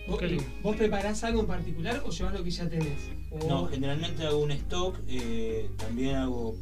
¿Vos, 0.08 0.20
lindo. 0.24 0.44
¿Vos 0.64 0.76
preparás 0.76 1.24
algo 1.24 1.42
en 1.42 1.46
particular 1.48 2.02
o 2.04 2.10
llevas 2.10 2.34
lo 2.34 2.44
que 2.44 2.50
ya 2.50 2.68
tenés? 2.68 2.98
O- 3.30 3.48
No, 3.48 3.68
generalmente 3.68 4.26
hago 4.26 4.40
un 4.40 4.52
stock, 4.54 4.98
eh, 5.08 5.70
también 5.78 6.16
hago 6.16 6.56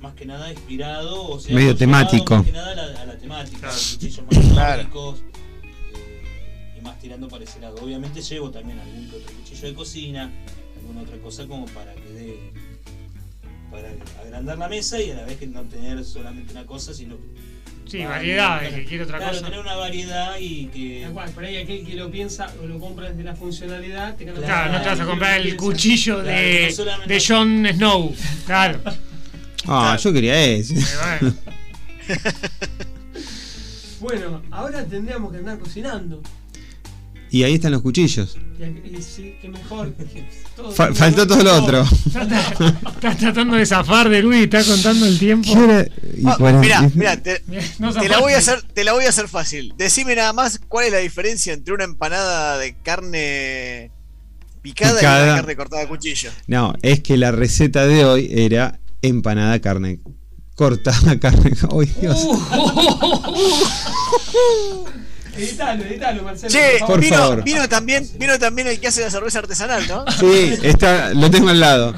más 0.00 0.14
que 0.14 0.24
nada 0.24 0.50
inspirado, 0.50 1.22
o 1.22 1.38
sea, 1.38 1.54
Medio 1.54 1.76
temático. 1.76 2.36
Más 2.36 2.46
que 2.46 2.52
nada 2.52 2.72
a 2.72 2.74
la, 2.74 3.02
a 3.02 3.04
la 3.04 3.18
temática, 3.18 3.58
Claro. 3.58 3.76
cuchillos 3.92 4.24
más 4.32 4.52
Claro. 4.52 4.82
eh, 4.82 6.78
y 6.78 6.80
más 6.80 6.98
tirando 6.98 7.28
para 7.28 7.44
ese 7.44 7.60
lado. 7.60 7.76
Obviamente 7.82 8.22
llevo 8.22 8.50
también 8.50 8.78
algún 8.78 9.06
que 9.10 9.16
otro 9.16 9.32
cuchillo 9.36 9.68
de 9.68 9.74
cocina, 9.74 10.30
alguna 10.78 11.02
otra 11.02 11.18
cosa 11.18 11.46
como 11.46 11.66
para 11.66 11.94
que 11.94 12.08
dé, 12.10 12.38
para 13.70 13.88
agrandar 14.22 14.58
la 14.58 14.68
mesa 14.68 15.00
y 15.00 15.10
a 15.10 15.16
la 15.16 15.24
vez 15.24 15.38
que 15.38 15.46
no 15.46 15.62
tener 15.64 16.04
solamente 16.04 16.52
una 16.52 16.66
cosa, 16.66 16.92
sino 16.94 17.16
Sí, 17.86 18.04
variedad, 18.04 18.64
el 18.64 18.74
que 18.74 18.84
quiere 18.84 19.02
otra 19.02 19.18
Claro, 19.18 19.32
cosa. 19.32 19.44
tener 19.46 19.58
una 19.60 19.74
variedad 19.74 20.36
y 20.38 20.66
que. 20.66 21.00
Tal 21.02 21.12
cual, 21.12 21.30
por 21.30 21.44
ahí 21.44 21.56
aquel 21.56 21.84
que 21.84 21.94
lo 21.94 22.08
piensa 22.08 22.52
o 22.62 22.66
lo 22.66 22.78
compra 22.78 23.08
desde 23.10 23.24
la 23.24 23.34
funcionalidad. 23.34 24.14
te 24.16 24.26
gana- 24.26 24.40
Claro, 24.40 24.72
no 24.72 24.80
te 24.82 24.88
vas 24.90 25.00
a 25.00 25.04
comprar 25.06 25.36
el 25.38 25.42
Piensa. 25.42 25.58
cuchillo 25.58 26.22
de, 26.22 26.72
de 27.06 27.24
Jon 27.26 27.66
Snow. 27.74 28.14
Claro. 28.46 28.80
Ah, 29.66 29.96
yo 30.00 30.12
quería 30.12 30.40
ese. 30.44 30.74
Bueno. 31.20 31.34
Bueno, 34.00 34.42
ahora 34.50 34.84
tendríamos 34.86 35.30
que 35.30 35.38
andar 35.38 35.58
cocinando. 35.58 36.22
Y 37.32 37.44
ahí 37.44 37.54
están 37.54 37.72
los 37.72 37.82
cuchillos. 37.82 38.36
Y, 38.58 38.96
y 38.98 39.02
sí, 39.02 39.36
que 39.40 39.48
mejor. 39.48 39.92
que 39.94 40.28
todo 40.56 40.72
Fa- 40.72 40.86
tiene 40.86 40.98
faltó 40.98 41.26
todo 41.26 41.42
lo 41.44 41.54
otro. 41.62 41.82
Estás 42.94 43.18
tratando 43.18 43.56
de 43.56 43.64
zafar 43.66 44.08
de 44.08 44.20
Luis, 44.20 44.42
está 44.44 44.64
contando 44.64 45.06
el 45.06 45.18
tiempo. 45.18 45.48
Y 45.48 46.24
Ah, 46.26 46.60
mirá, 46.94 47.16
te, 47.22 47.42
No 47.78 47.92
te 47.94 48.08
la 48.08 48.18
voy 48.18 48.32
a 48.32 48.38
hacer, 48.38 48.62
te 48.74 48.82
la 48.84 48.92
voy 48.92 49.04
a 49.04 49.10
hacer 49.10 49.28
fácil. 49.28 49.72
Decime 49.78 50.14
nada 50.16 50.32
más 50.32 50.58
cuál 50.68 50.86
es 50.86 50.92
la 50.92 50.98
diferencia 50.98 51.52
entre 51.52 51.72
una 51.72 51.84
empanada 51.84 52.58
de 52.58 52.74
carne 52.82 53.90
picada, 54.60 55.00
y 55.00 55.04
una 55.24 55.36
carne 55.36 55.56
cortada 55.56 55.82
a 55.84 55.88
cuchillo. 55.88 56.30
No, 56.48 56.74
es 56.82 57.00
que 57.00 57.16
la 57.16 57.30
receta 57.30 57.86
de 57.86 58.04
hoy 58.04 58.28
era 58.30 58.80
empanada 59.02 59.58
carne 59.60 60.00
cortada 60.56 61.18
carne. 61.20 61.52
¡Ay, 61.72 61.90
Dios! 62.00 62.18
Editalo, 65.36 65.84
editalo, 65.84 66.22
Marcelo. 66.22 66.52
Che, 66.52 66.84
por 66.86 67.00
vino, 67.00 67.16
favor. 67.16 67.44
vino 67.44 67.68
también, 67.68 68.06
vino 68.18 68.38
también 68.38 68.68
el 68.68 68.80
que 68.80 68.88
hace 68.88 69.00
la 69.02 69.10
cerveza 69.10 69.38
artesanal, 69.40 69.86
¿no? 69.88 70.04
Sí, 70.18 70.54
está, 70.62 71.14
lo 71.14 71.30
tengo 71.30 71.48
al 71.48 71.60
lado. 71.60 71.94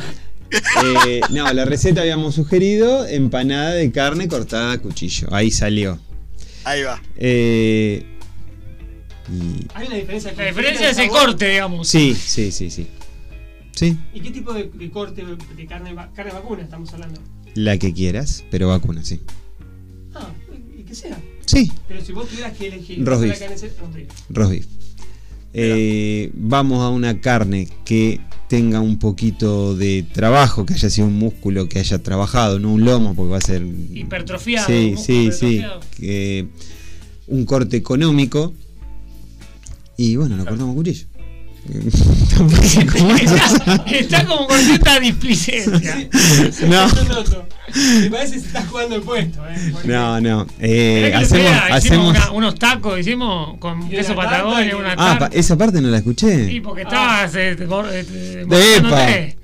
Eh, 1.07 1.21
no, 1.31 1.51
la 1.53 1.65
receta 1.65 2.03
habíamos 2.03 2.35
sugerido 2.35 3.07
empanada 3.07 3.71
de 3.73 3.91
carne 3.91 4.29
cortada 4.29 4.73
a 4.73 4.79
cuchillo. 4.79 5.29
Ahí 5.33 5.51
salió. 5.51 5.99
Ahí 6.65 6.83
va. 6.83 7.01
Eh, 7.17 8.05
y- 9.33 9.67
Hay 9.75 9.87
una 9.87 9.97
diferencia. 9.97 10.33
La 10.37 10.45
diferencia 10.45 10.91
es 10.91 10.99
el 10.99 11.09
corte, 11.09 11.49
digamos. 11.49 11.89
sí, 11.89 12.15
sí, 12.15 12.53
sí, 12.53 12.71
sí. 12.71 12.87
Sí, 13.75 13.97
¿Y 14.13 14.21
qué 14.21 14.31
tipo 14.31 14.53
de, 14.53 14.65
de 14.75 14.91
corte 14.91 15.25
de 15.57 15.67
carne, 15.67 15.95
carne 16.15 16.33
vacuna 16.33 16.63
estamos 16.63 16.93
hablando? 16.93 17.21
la 17.55 17.79
que 17.79 17.93
quieras, 17.95 18.45
pero 18.51 18.69
vacuna, 18.69 19.03
sí. 19.05 19.21
Ah, 20.15 20.29
y 20.79 20.83
que 20.83 20.95
sea. 20.95 21.19
Sí, 21.47 21.71
Pero 21.89 22.05
si 22.05 22.13
vos 22.13 22.29
tuvieras 22.29 22.57
que 22.57 22.69
elegir. 22.69 23.05
Roast 23.05 24.51
beef. 24.51 24.67
Eh, 25.55 26.31
vamos 26.35 26.81
a 26.83 26.89
una 26.89 27.21
carne 27.21 27.69
que 27.85 28.21
tenga 28.49 28.81
un 28.81 28.99
poquito 28.99 29.77
de 29.77 30.03
trabajo, 30.13 30.65
que 30.65 30.75
haya 30.75 30.89
sido 30.91 31.07
un 31.09 31.19
músculo 31.19 31.69
que 31.69 31.79
haya 31.79 32.03
trabajado, 32.03 32.59
no 32.59 32.73
un 32.73 32.85
lomo, 32.85 33.15
porque 33.15 33.31
va 33.33 33.39
a 33.39 33.41
ser. 33.41 33.63
Hipertrofiado. 33.63 34.67
Sí, 34.67 34.95
sí, 34.97 35.31
sí. 35.33 35.63
que- 35.97 36.47
un 37.29 37.45
corte 37.45 37.77
económico. 37.77 38.53
Y 39.97 40.17
bueno, 40.17 40.37
lo 40.37 40.45
cortamos 40.45 40.75
cuchillo. 40.75 41.07
Está, 43.23 43.85
está 43.87 44.27
como 44.27 44.47
con 44.47 44.59
cierta 44.59 44.99
displicencia. 45.01 46.09
No. 46.69 46.87
Me 47.75 48.11
parece 48.11 48.35
que 48.35 48.41
se 48.41 48.47
está 48.49 48.63
jugando 48.67 48.97
el 48.97 49.03
puesto, 49.03 49.41
¿eh? 49.49 49.73
No, 49.85 50.21
no. 50.21 50.47
Eh, 50.59 51.13
hacemos. 51.15 52.11
una- 52.11 52.31
unos 52.33 52.55
tacos, 52.57 52.99
hicimos 52.99 53.59
con 53.59 53.89
queso 53.89 54.15
Patagonia, 54.15 54.71
y- 54.71 54.75
una 54.75 54.93
ah, 54.99 55.17
pa- 55.19 55.31
esa 55.33 55.57
parte 55.57 55.81
no 55.81 55.89
la 55.89 55.99
escuché. 55.99 56.49
Sí, 56.49 56.61
porque 56.61 56.83
estabas 56.83 57.35
eh, 57.35 57.53
eh, 57.53 57.57
De 57.57 58.45
mostrándote. 58.47 59.37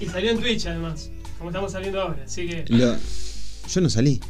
Y 0.00 0.06
salió 0.06 0.30
en 0.32 0.40
Twitch 0.40 0.66
además, 0.66 1.10
como 1.38 1.50
estamos 1.50 1.70
saliendo 1.72 2.00
ahora. 2.00 2.22
Así 2.24 2.46
que. 2.48 2.64
Lo- 2.68 2.96
yo 3.68 3.80
no 3.80 3.88
salí. 3.90 4.20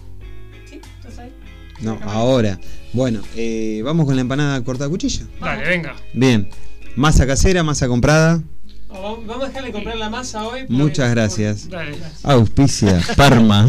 No, 1.81 1.98
ahora. 2.05 2.59
Bueno, 2.93 3.20
eh, 3.36 3.82
vamos 3.85 4.07
con 4.07 4.15
la 4.15 4.23
empanada 4.23 4.62
cortada 4.65 4.86
a 4.86 4.90
cuchillo. 4.90 5.27
Dale, 5.40 5.65
venga. 5.69 5.94
Bien. 6.15 6.48
Masa 6.97 7.27
casera, 7.27 7.62
masa 7.62 7.86
comprada. 7.89 8.43
Oh, 8.89 9.03
vamos- 9.03 9.27
Vamos 9.27 9.44
a 9.44 9.48
dejarle 9.48 9.73
comprar 9.73 9.97
la 9.97 10.09
masa 10.09 10.44
hoy. 10.47 10.61
Muchas 10.69 11.11
gracias. 11.11 11.69
Dale. 11.69 11.94
Auspicia, 12.23 13.01
Parma. 13.16 13.66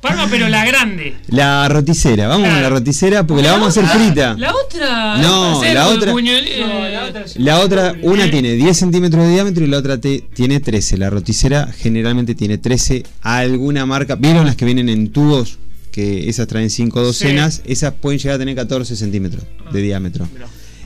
Parma, 0.00 0.26
pero 0.28 0.48
la 0.48 0.66
grande. 0.66 1.14
La 1.28 1.66
roticera, 1.68 2.28
vamos 2.28 2.48
con 2.50 2.60
la 2.60 2.68
roticera 2.68 3.26
porque 3.26 3.42
la 3.42 3.52
vamos 3.52 3.68
a 3.68 3.80
hacer 3.80 3.86
frita. 3.86 4.34
La 4.34 4.52
otra. 4.54 5.16
No, 5.18 5.62
la 5.64 5.88
otra- 5.88 6.12
puñal- 6.12 6.44
No, 6.60 6.86
eh, 6.86 6.92
la 7.36 7.60
otra 7.60 7.92
La 7.94 8.08
una 8.10 8.30
tiene 8.30 8.52
10 8.52 8.76
centímetros 8.76 9.24
de 9.24 9.30
diámetro 9.32 9.64
y 9.64 9.68
la 9.68 9.78
otra 9.78 9.98
te- 9.98 10.20
tiene 10.34 10.60
13. 10.60 10.98
La 10.98 11.08
roticera 11.08 11.68
generalmente 11.72 12.34
tiene 12.34 12.58
13. 12.58 13.04
Alguna 13.22 13.86
marca, 13.86 14.16
¿vieron 14.16 14.44
las 14.44 14.56
que 14.56 14.64
vienen 14.66 14.88
en 14.90 15.10
tubos? 15.10 15.58
Que 15.94 16.28
esas 16.28 16.48
traen 16.48 16.70
5 16.70 17.00
docenas. 17.00 17.62
Esas 17.66 17.94
pueden 17.94 18.18
llegar 18.18 18.34
a 18.34 18.38
tener 18.40 18.56
14 18.56 18.96
centímetros 18.96 19.44
de 19.70 19.80
diámetro. 19.80 20.26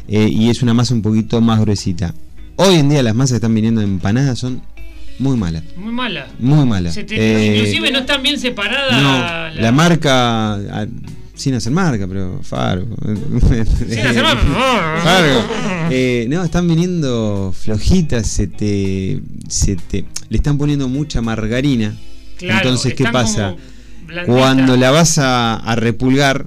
Eh, 0.07 0.29
y 0.31 0.51
es 0.51 0.61
una 0.61 0.75
masa 0.75 0.93
un 0.93 1.01
poquito 1.01 1.41
más 1.41 1.59
gruesita. 1.61 2.15
Hoy 2.57 2.75
en 2.75 2.91
día 2.91 3.03
las 3.03 3.15
masas 3.15 3.31
que 3.31 3.37
están 3.37 3.55
viniendo 3.55 3.81
empanadas 3.81 4.39
son 4.39 4.61
muy 5.19 5.39
malas. 5.39 5.63
Muy 5.79 5.95
mala. 5.95 6.27
Muy 6.39 6.67
malas. 6.67 6.95
Eh, 6.99 7.55
inclusive 7.57 7.91
no 7.91 8.01
están 8.01 8.23
bien 8.23 8.39
separadas. 8.39 9.01
no, 9.01 9.63
la, 9.63 9.73
marca, 9.73 10.57
ah, 10.57 10.87
sin 11.35 11.55
hacer 11.55 11.73
marca, 11.73 12.07
pero 12.07 12.43
Fargo. 12.43 12.95
Sin 13.89 14.01
hacer 14.01 14.23
marca. 14.23 14.43
Fargo. 15.03 15.89
Eh, 15.91 16.27
no, 16.29 16.45
están 16.45 16.69
viniendo 16.69 17.55
flojitas, 17.59 18.27
se 18.27 18.47
te, 18.47 19.23
se 19.49 19.77
te, 19.77 20.05
le 20.29 20.37
están 20.37 20.59
poniendo 20.59 20.87
mucha 20.87 21.23
margarina. 21.23 21.97
Claro, 22.37 22.59
Entonces, 22.59 22.93
¿qué 22.93 23.05
pasa? 23.05 23.55
como 23.57 23.78
Cuando 24.27 24.77
la 24.77 24.91
vas 24.91 25.19
a, 25.19 25.57
a 25.57 25.77
repulgar, 25.77 26.47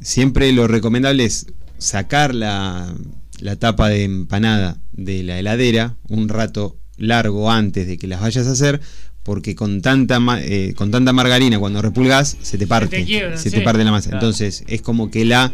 siempre 0.00 0.52
lo 0.52 0.66
recomendable 0.66 1.24
es 1.24 1.46
sacar 1.78 2.34
la, 2.34 2.94
la 3.40 3.56
tapa 3.56 3.88
de 3.88 4.04
empanada 4.04 4.78
de 4.92 5.22
la 5.22 5.38
heladera 5.38 5.96
un 6.08 6.28
rato 6.28 6.76
largo 6.96 7.50
antes 7.50 7.86
de 7.86 7.98
que 7.98 8.06
las 8.06 8.20
vayas 8.20 8.46
a 8.46 8.52
hacer, 8.52 8.80
porque 9.22 9.54
con 9.54 9.82
tanta, 9.82 10.20
eh, 10.40 10.74
con 10.76 10.90
tanta 10.90 11.12
margarina 11.12 11.58
cuando 11.58 11.82
repulgas 11.82 12.36
se 12.40 12.58
te 12.58 12.66
parte, 12.66 13.04
se 13.36 13.36
sí. 13.36 13.50
te 13.50 13.60
parte 13.62 13.84
la 13.84 13.90
masa. 13.90 14.10
Claro. 14.10 14.24
Entonces 14.24 14.64
es 14.66 14.82
como 14.82 15.10
que 15.10 15.24
la 15.24 15.52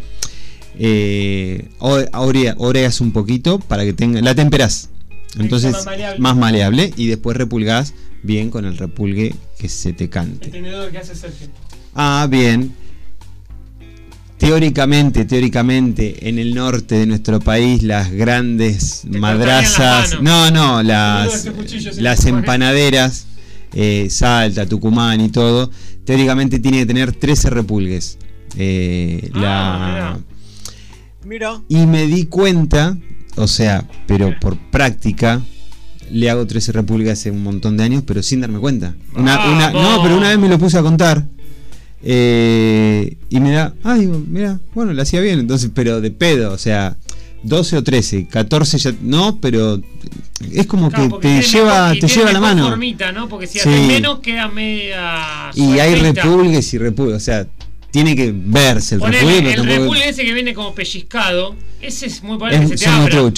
eh, 0.79 1.69
oreas 1.81 3.01
un 3.01 3.13
poquito 3.13 3.59
para 3.59 3.85
que 3.85 3.93
tenga, 3.93 4.21
la 4.21 4.35
temperás. 4.35 4.91
Entonces 5.39 5.73
más 5.73 5.87
maleable. 5.87 6.21
más 6.21 6.37
maleable 6.37 6.93
y 6.97 7.07
después 7.07 7.37
repulgás 7.37 7.95
bien 8.23 8.51
con 8.51 8.65
el 8.65 8.77
repulgue 8.77 9.35
que 9.59 9.69
se 9.69 9.93
te 9.93 10.09
cante. 10.09 10.47
El 10.47 10.53
tenedor 10.53 10.91
que 10.91 10.99
hace 10.99 11.15
Sergio. 11.15 11.49
Ah, 11.95 12.27
bien. 12.31 12.73
Teóricamente, 14.39 15.27
teóricamente, 15.27 16.29
en 16.29 16.39
el 16.39 16.55
norte 16.55 16.95
de 16.95 17.07
nuestro 17.07 17.41
país, 17.41 17.83
las 17.83 18.11
grandes 18.11 19.05
madrazas. 19.05 20.13
las 20.13 20.23
No, 20.23 20.51
no, 20.51 20.83
las, 20.83 21.45
en 21.45 22.03
las 22.03 22.25
empanaderas, 22.25 23.27
eh, 23.75 24.09
Salta, 24.09 24.65
Tucumán 24.65 25.21
y 25.21 25.29
todo, 25.29 25.71
teóricamente 26.07 26.59
tiene 26.59 26.79
que 26.79 26.87
tener 26.87 27.13
13 27.13 27.51
repulgues. 27.51 28.17
Eh, 28.57 29.31
la, 29.35 30.19
Mira. 31.25 31.61
y 31.69 31.87
me 31.87 32.07
di 32.07 32.25
cuenta, 32.25 32.97
o 33.37 33.47
sea, 33.47 33.87
pero 34.07 34.35
por 34.41 34.57
práctica, 34.57 35.43
le 36.11 36.29
hago 36.31 36.47
13 36.47 36.73
repulgas 36.73 37.19
hace 37.19 37.31
un 37.31 37.43
montón 37.43 37.77
de 37.77 37.85
años, 37.85 38.03
pero 38.07 38.23
sin 38.23 38.41
darme 38.41 38.59
cuenta. 38.59 38.95
Una, 39.17 39.47
una- 39.53 39.71
no, 39.71 40.03
pero 40.03 40.17
una 40.17 40.29
vez 40.29 40.39
me 40.39 40.49
lo 40.49 40.59
puse 40.59 40.79
a 40.79 40.83
contar. 40.83 41.25
eh, 42.03 43.17
y 43.29 43.41
me 43.41 43.53
da, 43.53 43.75
ah, 43.85 43.95
digo, 43.95 44.23
mira, 44.27 44.59
bueno, 44.75 44.93
lo 44.93 45.03
hacía 45.03 45.21
bien, 45.21 45.39
entonces, 45.39 45.71
pero 45.75 46.01
de 46.01 46.11
pedo, 46.11 46.53
o 46.53 46.59
sea, 46.59 46.97
12 47.43 47.77
o 47.77 47.83
13, 47.85 48.27
14 48.27 48.79
ya, 48.79 48.95
no, 49.03 49.39
pero 49.41 49.81
es 50.53 50.67
como 50.67 50.91
Claro, 50.91 51.19
que 51.21 51.29
te 51.29 51.43
lleva, 51.43 51.91
mejor- 51.93 51.99
te 52.01 52.15
lleva 52.15 52.33
la 52.33 52.41
mano. 52.41 52.69
formita, 52.69 53.13
¿no? 53.13 53.29
Porque 53.29 53.47
si 53.47 53.59
Sí. 53.59 53.69
haces 53.69 53.87
menos 53.87 54.21
queda 54.21 54.49
media. 54.49 55.51
Y 55.55 55.79
hay 55.79 55.95
repulgues 55.97 56.73
y 56.75 56.79
repulgues, 56.79 57.17
o 57.17 57.21
sea, 57.21 57.47
tiene 57.91 58.15
que 58.17 58.33
verse 58.35 58.95
el 58.97 59.01
Ponele, 59.01 59.19
repulgue, 59.21 59.41
pero 59.43 59.51
el 59.51 59.57
tampoco- 59.69 59.81
repulgue 59.95 60.09
ese 60.09 60.25
que 60.25 60.33
viene 60.33 60.55
como 60.55 60.75
pellizcado, 60.75 61.57
ese 61.81 62.07
es 62.07 62.23
muy 62.23 62.37
probable 62.39 62.59
que 62.69 62.75
es- 62.75 62.81
se 62.81 62.87
te 62.87 62.91
abra. 62.91 63.31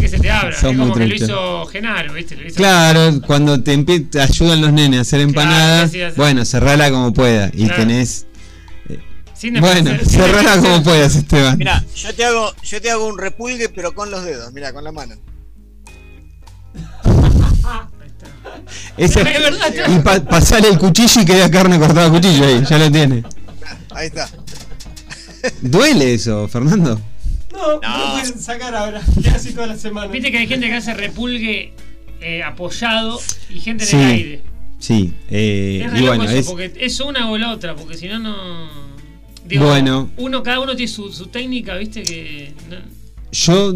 que 0.00 0.08
se 0.08 0.18
te 0.18 0.30
abra. 0.30 0.58
Son 0.60 0.70
es 0.74 0.78
como 0.80 0.94
que 0.94 1.06
lo 1.06 1.14
hizo 1.14 1.66
Genaro, 1.66 2.12
¿viste? 2.12 2.36
Lo 2.36 2.46
hizo- 2.46 2.56
Claro, 2.56 3.20
cuando 3.26 3.62
te, 3.62 3.76
te 4.00 4.20
ayudan 4.20 4.60
los 4.60 4.72
nenes 4.72 4.98
a 4.98 5.02
hacer 5.02 5.20
empanadas, 5.20 5.92
bueno, 6.16 6.44
cerrala 6.44 6.90
como 6.90 7.12
pueda. 7.12 7.50
Y 7.54 7.64
Claro. 7.66 7.76
tenés. 7.82 8.26
Sin 9.34 9.52
de- 9.54 9.60
Bueno, 9.60 9.90
cerrala 10.08 10.56
como 10.58 10.82
puedas, 10.82 11.14
Esteban. 11.14 11.58
Mira, 11.58 11.84
yo 11.94 12.14
te 12.14 12.24
hago, 12.24 12.54
yo 12.62 12.80
te 12.80 12.90
hago 12.90 13.06
un 13.06 13.18
repulgue, 13.18 13.68
pero 13.68 13.94
con 13.94 14.10
los 14.10 14.24
dedos, 14.24 14.52
mira, 14.52 14.72
con 14.72 14.82
la 14.84 14.92
mano. 14.92 15.14
Ese- 18.96 19.20
Es 19.20 19.24
verdad, 19.24 19.72
y 19.88 19.98
pa- 20.00 20.20
pasale 20.24 20.68
el 20.68 20.78
cuchillo 20.78 21.20
y 21.20 21.24
queda 21.24 21.50
carne 21.50 21.78
cortada 21.78 22.06
a 22.06 22.10
cuchillo 22.10 22.46
ahí, 22.46 22.62
ya 22.68 22.78
lo 22.78 22.90
tiene. 22.90 23.22
Ahí 23.96 24.06
está. 24.08 24.28
¿Duele 25.62 26.14
eso, 26.14 26.48
Fernando? 26.48 27.00
No, 27.52 27.80
no 27.80 27.98
lo 27.98 28.12
pueden 28.12 28.38
sacar 28.40 28.74
ahora. 28.74 29.00
Ya 29.20 29.34
así 29.34 29.52
toda 29.52 29.66
la 29.68 29.76
semana. 29.78 30.08
Viste 30.12 30.30
que 30.30 30.38
hay 30.38 30.46
gente 30.46 30.66
que 30.66 30.74
hace 30.74 30.92
repulgue 30.94 31.72
eh, 32.20 32.42
apoyado 32.42 33.18
y 33.48 33.60
gente 33.60 33.84
en 33.84 33.90
Sí. 33.90 33.96
el 33.96 34.02
aire. 34.04 34.42
Sí, 34.78 35.14
eh, 35.30 35.82
es 35.86 35.90
re 35.92 35.98
y 35.98 36.00
loco 36.02 36.16
bueno, 36.16 36.24
eso, 36.30 36.36
es, 36.38 36.46
porque 36.46 36.72
es 36.78 37.00
una 37.00 37.30
o 37.30 37.38
la 37.38 37.50
otra, 37.52 37.74
porque 37.74 37.96
si 37.96 38.08
no, 38.08 38.18
no. 38.18 38.68
Digo, 39.46 39.64
Bueno. 39.66 40.10
Uno, 40.18 40.42
cada 40.42 40.60
uno 40.60 40.76
tiene 40.76 40.92
su, 40.92 41.10
su 41.12 41.26
técnica, 41.28 41.76
viste, 41.76 42.02
que. 42.02 42.52
no- 42.68 42.76
yo 43.32 43.74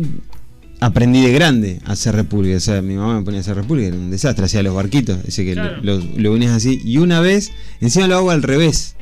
aprendí 0.80 1.22
de 1.22 1.32
grande 1.32 1.80
a 1.86 1.92
hacer 1.92 2.14
repulgue. 2.14 2.56
O 2.56 2.60
sea, 2.60 2.82
mi 2.82 2.94
mamá 2.94 3.18
me 3.18 3.24
ponía 3.24 3.40
a 3.40 3.42
hacer 3.42 3.56
repulgue, 3.56 3.86
era 3.86 3.96
un 3.96 4.10
desastre, 4.10 4.44
hacía 4.44 4.62
los 4.62 4.74
barquitos, 4.74 5.18
ese 5.26 5.44
que 5.44 5.54
Claro. 5.54 5.78
lo, 5.82 5.96
lo, 5.98 6.04
lo 6.16 6.32
unías 6.32 6.52
así. 6.52 6.80
Y 6.84 6.98
una 6.98 7.20
vez, 7.20 7.50
encima 7.80 8.06
lo 8.06 8.16
hago 8.16 8.30
al 8.30 8.42
revés. 8.42 8.96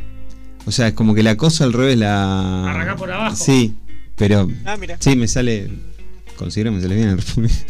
O 0.69 0.71
sea, 0.71 0.89
es 0.89 0.93
como 0.93 1.15
que 1.15 1.23
la 1.23 1.35
cosa 1.39 1.65
al 1.65 1.73
revés 1.73 1.97
la. 1.97 2.69
Arrancás 2.71 2.97
por 2.97 3.11
abajo. 3.11 3.37
Sí, 3.37 3.75
pero. 4.17 4.47
Ah, 4.67 4.77
mira. 4.77 4.99
Sí, 5.01 5.17
me 5.17 5.27
sale. 5.27 5.71
Considero 6.37 6.71
que 6.71 6.77
me 6.77 6.83
sale 6.83 6.95
bien 6.95 7.09
el 7.09 7.19
repulgue. 7.19 7.51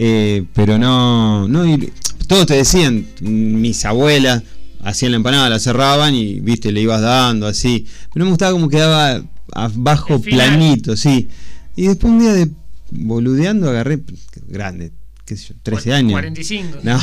Eh, 0.00 0.44
pero 0.54 0.78
no. 0.78 1.48
no 1.48 1.66
y 1.66 1.92
todos 2.28 2.46
te 2.46 2.54
decían, 2.54 3.04
mis 3.20 3.84
abuelas 3.84 4.44
hacían 4.84 5.10
la 5.10 5.16
empanada, 5.16 5.48
la 5.48 5.58
cerraban 5.58 6.14
y 6.14 6.38
viste, 6.38 6.70
le 6.70 6.82
ibas 6.82 7.00
dando 7.00 7.48
así. 7.48 7.84
Pero 8.12 8.20
no 8.20 8.24
me 8.26 8.30
gustaba 8.30 8.52
como 8.52 8.68
quedaba 8.68 9.20
abajo 9.52 10.20
planito, 10.20 10.96
sí. 10.96 11.26
Y 11.74 11.88
después 11.88 12.12
un 12.12 12.20
día 12.20 12.32
de 12.32 12.48
boludeando 12.92 13.68
agarré, 13.68 13.98
grande, 14.46 14.92
qué 15.24 15.36
sé 15.36 15.48
yo, 15.48 15.54
13 15.64 15.94
años. 15.94 16.12
45. 16.12 16.78
No. 16.84 17.00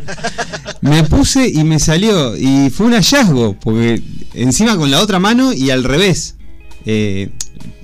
me 0.80 1.04
puse 1.04 1.48
y 1.48 1.64
me 1.64 1.78
salió. 1.78 2.36
Y 2.36 2.70
fue 2.70 2.86
un 2.86 2.92
hallazgo, 2.92 3.58
porque 3.58 4.02
encima 4.36 4.76
con 4.76 4.90
la 4.90 5.00
otra 5.00 5.18
mano 5.18 5.52
y 5.52 5.70
al 5.70 5.84
revés. 5.84 6.36
Eh, 6.84 7.30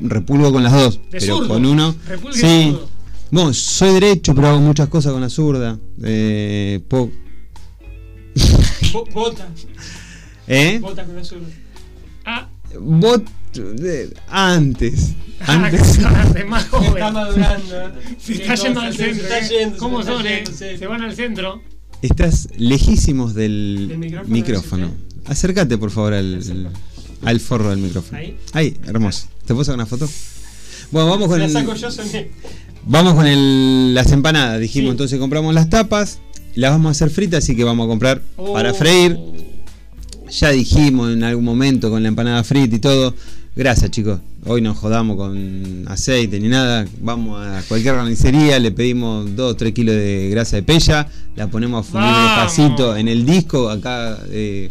repulgo 0.01 0.53
con 0.53 0.63
las 0.63 0.73
dos, 0.73 0.97
De 1.11 1.19
pero 1.19 1.37
zurdo. 1.39 1.49
con 1.49 1.67
uno. 1.67 1.95
Repulgue 2.07 2.39
Sí. 2.39 2.71
zurdo. 2.71 2.89
Bueno, 3.31 3.55
soy 3.55 3.95
derecho, 3.95 4.35
pero 4.35 4.49
hago 4.49 4.61
muchas 4.61 4.89
cosas 4.89 5.13
con 5.13 5.23
la 5.23 5.29
zurda. 5.31 5.79
Eh, 6.03 6.81
po- 6.89 7.11
Bo- 8.93 9.07
Bota. 9.13 9.49
¿Eh? 10.47 10.79
Bota 10.81 11.05
con 11.05 11.17
la 11.17 11.25
zurda. 11.25 11.47
Ah, 12.25 12.49
Bot- 12.79 13.27
eh, 13.83 14.13
antes. 14.29 15.15
ah, 15.41 15.55
Antes. 15.65 15.99
más 16.49 16.69
joven. 16.69 16.89
Está 16.93 17.11
madurando. 17.13 17.93
Se 18.19 18.33
está 18.35 18.55
yendo 18.55 18.81
al 18.81 18.93
se- 18.95 19.05
centro. 19.15 19.15
Se 19.15 19.23
está 19.23 19.39
¿eh? 19.39 19.59
yendo. 19.61 19.79
¿Cómo 19.79 20.03
se 20.03 20.11
está 20.13 20.23
yendo. 20.23 20.79
Se 20.79 20.87
van 20.87 21.03
al 21.03 21.15
centro. 21.15 21.63
Estás 22.03 22.49
lejísimos 22.57 23.35
del, 23.35 23.87
Del 23.89 23.99
micrófono, 23.99 24.33
micrófono. 24.35 24.91
Acércate, 25.27 25.79
por 25.79 25.91
favor, 25.91 26.15
al, 26.15 26.41
al 27.25 27.41
forro 27.41 27.71
del 27.71 27.79
micrófono. 27.79 28.19
Ahí. 28.53 28.77
hermoso. 28.87 29.27
¿Te 29.47 29.55
puedo 29.55 29.65
sacar 29.65 29.77
una 29.77 29.87
foto? 29.87 30.09
Bueno, 30.91 31.09
vamos 31.11 31.29
con 31.29 31.39
la 31.39 31.47
el, 31.47 31.53
saco 31.53 31.75
yo, 31.75 31.91
soné. 31.91 32.31
Vamos 32.85 33.15
con 33.15 33.27
el- 33.27 33.95
las 33.95 34.11
empanadas. 34.13 34.61
Dijimos, 34.61 34.91
entonces 34.91 35.19
compramos 35.19 35.55
las 35.55 35.71
tapas. 35.71 36.19
Las 36.55 36.73
vamos 36.73 36.89
a 36.89 36.91
hacer 36.91 37.11
fritas, 37.11 37.45
así 37.45 37.57
que 37.57 37.65
vamos 37.65 37.87
a 37.87 37.89
comprar 37.89 38.23
para 38.53 38.73
Oh. 38.73 38.75
freír. 38.75 39.17
Ya 40.31 40.51
dijimos 40.51 41.13
en 41.13 41.23
algún 41.25 41.45
momento 41.45 41.91
con 41.91 42.03
la 42.03 42.09
empanada 42.09 42.43
frita 42.45 42.77
y 42.77 42.79
todo. 42.79 43.15
Gracias, 43.55 43.91
chicos. 43.91 44.19
Hoy 44.47 44.61
no 44.63 44.75
jodamos 44.75 45.17
con 45.17 45.85
aceite 45.89 46.41
ni 46.41 46.49
nada. 46.49 46.87
Vamos 47.01 47.39
a 47.47 47.63
cualquier 47.69 47.95
carnicería, 47.95 48.59
le 48.59 48.73
pedimos 48.73 49.37
2 49.37 49.53
o 49.53 49.57
3 49.57 49.73
kilos 49.73 49.95
de 49.95 50.29
grasa 50.31 50.57
de 50.57 50.63
pella, 50.63 51.07
la 51.37 51.49
ponemos 51.49 51.87
a 51.87 51.91
fundir 51.91 52.11
despacito 52.11 52.97
en 52.97 53.09
el 53.09 53.25
disco. 53.27 53.69
Acá, 53.71 54.19
eh, 54.31 54.71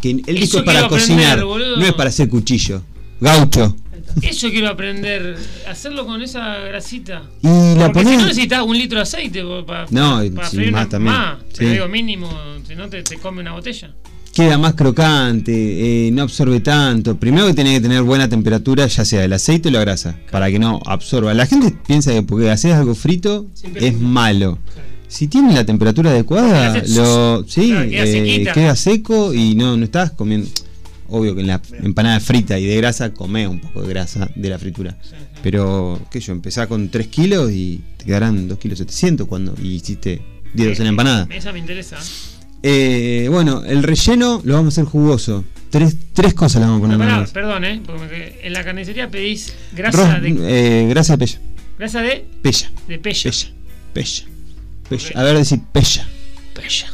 que 0.00 0.10
el 0.26 0.36
disco 0.36 0.58
es 0.58 0.64
para 0.64 0.88
cocinar, 0.88 1.38
aprender, 1.40 1.78
no 1.78 1.84
es 1.86 1.92
para 1.94 2.08
hacer 2.10 2.28
cuchillo. 2.28 2.82
Gaucho. 3.20 3.76
Eso 4.20 4.50
quiero 4.50 4.68
aprender. 4.68 5.36
Hacerlo 5.68 6.04
con 6.06 6.20
esa 6.20 6.58
grasita. 6.58 7.22
Y 7.42 7.78
la 7.78 7.90
Porque 7.92 8.10
si 8.10 8.16
no 8.16 8.26
necesitas 8.26 8.62
un 8.62 8.76
litro 8.76 8.98
de 8.98 9.02
aceite 9.04 9.42
para, 9.66 9.86
No, 9.90 10.20
para 10.34 10.48
sí, 10.50 10.56
freír 10.56 10.72
más 10.72 10.82
una- 10.82 10.88
también. 10.90 11.14
Más, 11.14 11.38
Sí. 11.48 11.54
pero 11.58 11.70
digo 11.72 11.88
mínimo, 11.88 12.28
si 12.66 12.74
no 12.74 12.88
te, 12.88 13.02
te 13.02 13.16
come 13.18 13.40
una 13.40 13.52
botella. 13.52 13.94
queda 14.34 14.56
más 14.58 14.74
crocante, 14.74 16.08
eh, 16.08 16.10
no 16.10 16.22
absorbe 16.22 16.60
tanto. 16.60 17.16
Primero 17.18 17.46
que 17.46 17.54
tiene 17.54 17.74
que 17.74 17.80
tener 17.82 18.02
buena 18.02 18.28
temperatura, 18.28 18.86
ya 18.86 19.04
sea 19.04 19.24
el 19.24 19.32
aceite 19.34 19.68
o 19.68 19.72
la 19.72 19.80
grasa, 19.80 20.18
para 20.30 20.50
que 20.50 20.58
no 20.58 20.80
absorba. 20.86 21.32
La 21.34 21.46
gente 21.46 21.74
piensa 21.86 22.12
que 22.12 22.22
porque 22.22 22.50
haces 22.50 22.72
algo 22.74 22.94
frito 22.94 23.46
Siempre 23.54 23.86
es 23.86 23.94
es 23.94 24.00
malo. 24.00 24.58
Si 25.12 25.28
tiene 25.28 25.52
la 25.52 25.64
temperatura 25.66 26.10
adecuada, 26.10 26.72
hace 26.72 26.94
lo, 26.94 27.44
sí, 27.46 27.68
claro, 27.68 27.90
queda 27.90 28.04
eh, 28.04 28.50
queda 28.54 28.76
seco 28.76 29.34
y 29.34 29.54
no, 29.54 29.76
no 29.76 29.84
estás 29.84 30.12
comiendo. 30.12 30.48
Obvio 31.08 31.34
que 31.34 31.42
en 31.42 31.48
la 31.48 31.60
empanada 31.82 32.18
frita 32.20 32.58
y 32.58 32.64
de 32.64 32.76
grasa 32.78 33.12
comés 33.12 33.46
un 33.46 33.60
poco 33.60 33.82
de 33.82 33.88
grasa 33.88 34.30
de 34.34 34.48
la 34.48 34.58
fritura. 34.58 34.96
Pero, 35.42 36.00
qué 36.10 36.20
yo, 36.20 36.32
empezás 36.32 36.66
con 36.66 36.88
3 36.88 37.06
kilos 37.08 37.50
y 37.52 37.82
te 37.98 38.06
quedarán 38.06 38.48
2 38.48 38.58
kilos 38.58 38.78
700 38.78 39.28
cuando 39.28 39.54
y 39.62 39.74
hiciste 39.74 40.22
10 40.54 40.78
en 40.78 40.84
la 40.84 40.88
empanada. 40.90 41.28
Esa 41.30 41.52
me 41.52 41.58
interesa. 41.58 41.98
Eh, 42.62 43.28
bueno, 43.30 43.62
el 43.64 43.82
relleno 43.82 44.40
lo 44.44 44.54
vamos 44.54 44.78
a 44.78 44.80
hacer 44.80 44.90
jugoso. 44.90 45.44
Tres, 45.68 45.96
tres 46.14 46.32
cosas 46.32 46.62
le 46.62 46.68
vamos 46.68 46.78
a 46.90 46.96
poner 46.96 47.28
perdón, 47.28 47.64
¿eh? 47.66 47.82
Porque 47.84 48.40
en 48.42 48.52
la 48.54 48.64
carnicería 48.64 49.10
pedís 49.10 49.52
grasa 49.74 50.18
Ros- 50.18 50.22
de. 50.22 50.84
eh, 50.84 50.88
grasa 50.88 51.16
de 51.16 51.26
pella. 51.26 51.40
Grasa 51.78 52.00
de. 52.00 52.24
Pella. 52.40 52.70
De 52.88 52.98
pella. 52.98 53.30
Pella. 53.30 53.46
Pella. 53.92 54.31
Pella. 54.98 55.20
A 55.20 55.22
ver, 55.24 55.36
decir 55.38 55.60
pella. 55.72 56.06
Pella. 56.54 56.86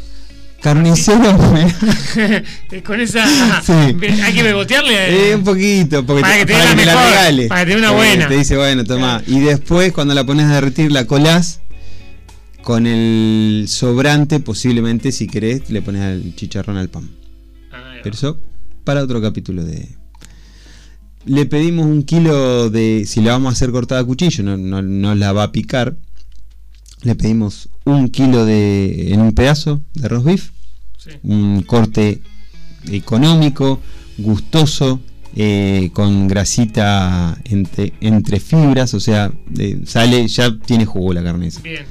Carnicero. 0.60 1.38
Con 2.84 3.00
esa. 3.00 3.62
Sí. 3.62 3.72
Hay 3.72 4.34
que 4.34 4.42
bebotearle. 4.42 5.30
Eh, 5.30 5.36
un 5.36 5.44
poquito, 5.44 6.04
porque 6.04 6.22
Para 6.22 6.34
te- 6.34 6.40
que 6.40 6.46
te 6.46 6.52
para 6.54 6.64
dé 6.64 6.70
que 6.70 6.74
la 6.74 6.76
me 6.76 6.84
la 6.86 6.94
mejor, 6.94 7.10
regales. 7.10 7.48
para 7.48 7.60
que 7.60 7.66
te 7.66 7.70
dé 7.72 7.78
una 7.78 7.88
Porque 7.92 8.06
buena. 8.08 8.28
Te 8.28 8.36
dice, 8.36 8.56
bueno, 8.56 8.84
toma. 8.84 9.22
Y 9.26 9.38
después, 9.40 9.92
cuando 9.92 10.14
la 10.14 10.24
pones 10.26 10.46
a 10.46 10.54
derretir, 10.54 10.90
la 10.90 11.06
colás 11.06 11.60
con 12.62 12.86
el 12.86 13.66
sobrante, 13.68 14.40
posiblemente, 14.40 15.12
si 15.12 15.26
querés, 15.28 15.70
le 15.70 15.80
pones 15.80 16.02
al 16.02 16.34
chicharrón 16.34 16.76
al 16.76 16.88
pan. 16.88 17.08
Pero 18.02 18.14
eso, 18.14 18.38
para 18.84 19.02
otro 19.02 19.20
capítulo 19.22 19.64
de. 19.64 19.88
Le 21.24 21.46
pedimos 21.46 21.86
un 21.86 22.02
kilo 22.02 22.68
de. 22.68 23.04
Si 23.06 23.20
la 23.20 23.32
vamos 23.32 23.50
a 23.50 23.52
hacer 23.52 23.70
cortada 23.70 24.00
a 24.00 24.04
cuchillo, 24.04 24.42
no, 24.42 24.56
no, 24.56 24.82
no 24.82 25.14
la 25.14 25.32
va 25.32 25.44
a 25.44 25.52
picar. 25.52 25.94
Le 27.02 27.14
pedimos 27.14 27.68
un 27.84 28.08
kilo 28.08 28.44
de. 28.44 29.12
En 29.12 29.20
un 29.20 29.32
pedazo 29.32 29.82
de 29.94 30.08
roast 30.08 30.26
beef. 30.26 30.50
Un 31.22 31.62
corte 31.62 32.20
económico, 32.90 33.80
gustoso, 34.18 35.00
eh, 35.34 35.90
con 35.92 36.28
grasita 36.28 37.38
entre, 37.44 37.92
entre 38.00 38.40
fibras. 38.40 38.94
O 38.94 39.00
sea, 39.00 39.32
sale, 39.84 40.26
ya 40.28 40.54
tiene 40.58 40.84
jugo 40.84 41.12
la 41.12 41.22
carne 41.22 41.46
esa. 41.46 41.60
Bien. 41.60 41.84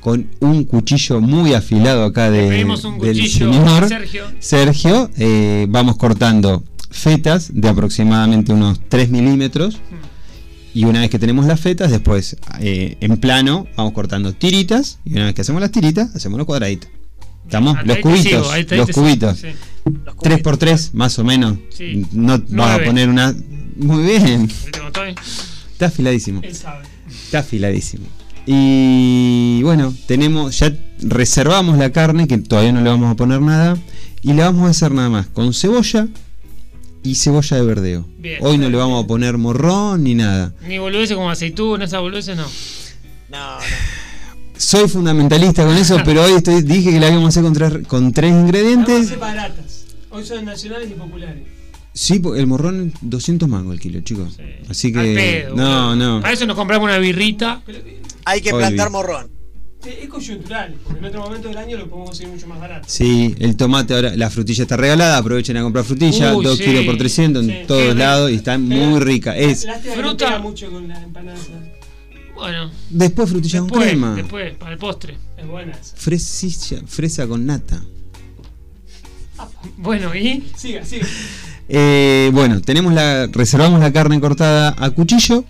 Con 0.00 0.30
un 0.40 0.64
cuchillo 0.64 1.20
muy 1.20 1.54
afilado 1.54 2.04
acá 2.04 2.30
de, 2.30 2.48
pedimos 2.48 2.84
un 2.84 2.98
del 2.98 3.18
cuchillo, 3.18 3.52
señor 3.52 3.88
Sergio. 3.88 4.24
Sergio, 4.38 5.10
eh, 5.18 5.66
vamos 5.68 5.96
cortando 5.96 6.62
fetas 6.90 7.50
de 7.52 7.68
aproximadamente 7.68 8.52
unos 8.52 8.80
3 8.88 9.10
milímetros. 9.10 9.80
Y 10.78 10.84
una 10.84 11.00
vez 11.00 11.10
que 11.10 11.18
tenemos 11.18 11.44
las 11.44 11.58
fetas, 11.58 11.90
después 11.90 12.36
eh, 12.60 12.96
en 13.00 13.16
plano 13.16 13.66
vamos 13.76 13.92
cortando 13.94 14.32
tiritas. 14.32 15.00
Y 15.04 15.14
una 15.14 15.24
vez 15.24 15.34
que 15.34 15.40
hacemos 15.40 15.60
las 15.60 15.72
tiritas, 15.72 16.14
hacemos 16.14 16.38
los 16.38 16.46
cuadraditos. 16.46 16.88
¿Estamos? 17.44 17.76
Ahí 17.78 17.84
los 17.84 17.98
cubitos. 17.98 18.22
sigo, 18.22 18.42
los 18.42 18.66
te 18.66 18.76
sigo, 18.76 18.86
cubitos. 18.92 19.38
sí. 19.38 19.48
3 20.22 20.40
por 20.40 20.56
3 20.56 20.94
más 20.94 21.18
o 21.18 21.24
menos. 21.24 21.58
Sí. 21.70 22.06
No 22.12 22.38
vas 22.50 22.80
a 22.80 22.84
poner 22.84 23.08
una. 23.08 23.34
Muy 23.74 24.04
bien. 24.04 24.48
Está 25.72 25.86
afiladísimo. 25.86 26.42
Él 26.44 26.54
sabe. 26.54 26.86
Está 27.24 27.40
afiladísimo. 27.40 28.06
Y 28.46 29.60
bueno, 29.64 29.92
tenemos, 30.06 30.60
ya 30.60 30.72
reservamos 31.00 31.76
la 31.76 31.90
carne, 31.90 32.28
que 32.28 32.38
todavía 32.38 32.70
no 32.70 32.82
le 32.82 32.88
vamos 32.88 33.10
a 33.10 33.16
poner 33.16 33.40
nada. 33.40 33.76
Y 34.22 34.32
le 34.32 34.42
vamos 34.42 34.68
a 34.68 34.70
hacer 34.70 34.92
nada 34.92 35.10
más 35.10 35.26
con 35.26 35.52
cebolla 35.52 36.06
y 37.02 37.14
cebolla 37.14 37.56
de 37.56 37.62
verdeo. 37.62 38.06
Bien. 38.18 38.38
Hoy 38.40 38.58
no 38.58 38.68
le 38.68 38.76
vamos 38.76 39.04
a 39.04 39.06
poner 39.06 39.38
morrón 39.38 40.04
ni 40.04 40.14
nada. 40.14 40.54
Ni 40.66 40.78
boludeces 40.78 41.16
como 41.16 41.30
aceitunas, 41.30 41.88
esas 41.88 42.00
boludeces 42.00 42.36
no. 42.36 42.46
No, 43.30 43.58
Soy 44.56 44.88
fundamentalista 44.88 45.64
con 45.64 45.76
eso, 45.76 45.98
pero 46.04 46.24
hoy 46.24 46.32
estoy, 46.32 46.62
dije 46.62 46.92
que 46.92 47.00
la 47.00 47.08
íbamos 47.08 47.26
a 47.26 47.28
hacer 47.28 47.42
con 47.42 47.52
tres, 47.52 47.86
con 47.86 48.12
tres 48.12 48.32
a 48.32 48.40
ingredientes. 48.40 49.18
baratas. 49.18 49.84
Hoy 50.10 50.24
son 50.24 50.44
nacionales 50.44 50.90
y 50.90 50.94
populares. 50.94 51.42
Sí, 51.92 52.22
el 52.36 52.46
morrón 52.46 52.92
200 53.00 53.48
mangos 53.48 53.74
el 53.74 53.80
kilo, 53.80 54.00
chicos. 54.00 54.38
Así 54.68 54.92
que... 54.92 54.98
Al 55.00 55.14
pedo, 55.14 55.56
no, 55.56 55.96
no. 55.96 56.20
Para 56.20 56.32
eso 56.32 56.46
nos 56.46 56.56
compramos 56.56 56.86
una 56.86 56.98
birrita. 56.98 57.62
Hay 58.24 58.40
que 58.40 58.50
plantar 58.50 58.90
morrón. 58.90 59.37
Es 60.02 60.08
coyuntural, 60.08 60.74
porque 60.84 60.98
en 60.98 61.04
otro 61.06 61.20
momento 61.22 61.48
del 61.48 61.56
año 61.58 61.76
lo 61.78 61.86
podemos 61.88 62.10
conseguir 62.10 62.32
mucho 62.34 62.46
más 62.46 62.60
barato. 62.60 62.86
Sí, 62.88 63.34
el 63.38 63.56
tomate 63.56 63.94
ahora, 63.94 64.14
la 64.16 64.30
frutilla 64.30 64.62
está 64.62 64.76
regalada, 64.76 65.16
aprovechen 65.18 65.56
a 65.56 65.62
comprar 65.62 65.84
frutilla, 65.84 66.34
Uy, 66.36 66.44
2 66.44 66.58
sí, 66.58 66.64
kilos 66.64 66.84
por 66.84 66.96
300 66.98 67.42
en 67.44 67.48
sí. 67.50 67.56
todos 67.66 67.82
Qué 67.82 67.94
lados 67.94 68.30
y 68.30 68.34
está 68.34 68.58
muy 68.58 69.00
rica. 69.00 69.36
Es 69.36 69.64
Lástima 69.64 69.94
que 69.94 70.02
no 70.02 70.08
Fruta. 70.08 70.38
mucho 70.38 70.70
con 70.70 70.88
las 70.88 71.02
empanadas. 71.02 71.48
Bueno, 72.34 72.70
después 72.90 73.28
frutilla 73.30 73.58
con 73.60 73.68
después, 73.68 73.88
crema. 73.88 74.14
después, 74.14 74.54
para 74.56 74.72
el 74.72 74.78
postre. 74.78 75.16
Es 75.36 75.46
buena 75.46 75.72
esa. 75.72 75.96
Fresilla, 75.96 76.82
fresa 76.86 77.26
con 77.26 77.44
nata. 77.46 77.82
Bueno, 79.76 80.14
¿y? 80.14 80.44
Siga, 80.56 80.84
siga. 80.84 81.06
Eh, 81.68 82.30
bueno, 82.32 82.60
tenemos 82.60 82.92
la 82.92 83.26
reservamos 83.26 83.80
la 83.80 83.92
carne 83.92 84.20
cortada 84.20 84.74
a 84.78 84.90
cuchillo, 84.90 85.44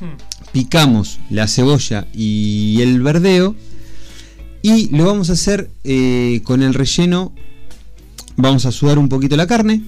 Hmm. 0.00 0.16
picamos 0.52 1.20
la 1.30 1.46
cebolla 1.46 2.06
y 2.12 2.80
el 2.82 3.00
verdeo 3.02 3.54
Y 4.62 4.88
lo 4.96 5.06
vamos 5.06 5.28
a 5.28 5.32
hacer 5.32 5.70
eh, 5.82 6.40
con 6.44 6.62
el 6.62 6.72
relleno. 6.72 7.32
Vamos 8.36 8.64
a 8.64 8.72
sudar 8.72 8.98
un 8.98 9.08
poquito 9.08 9.36
la 9.36 9.46
carne 9.46 9.82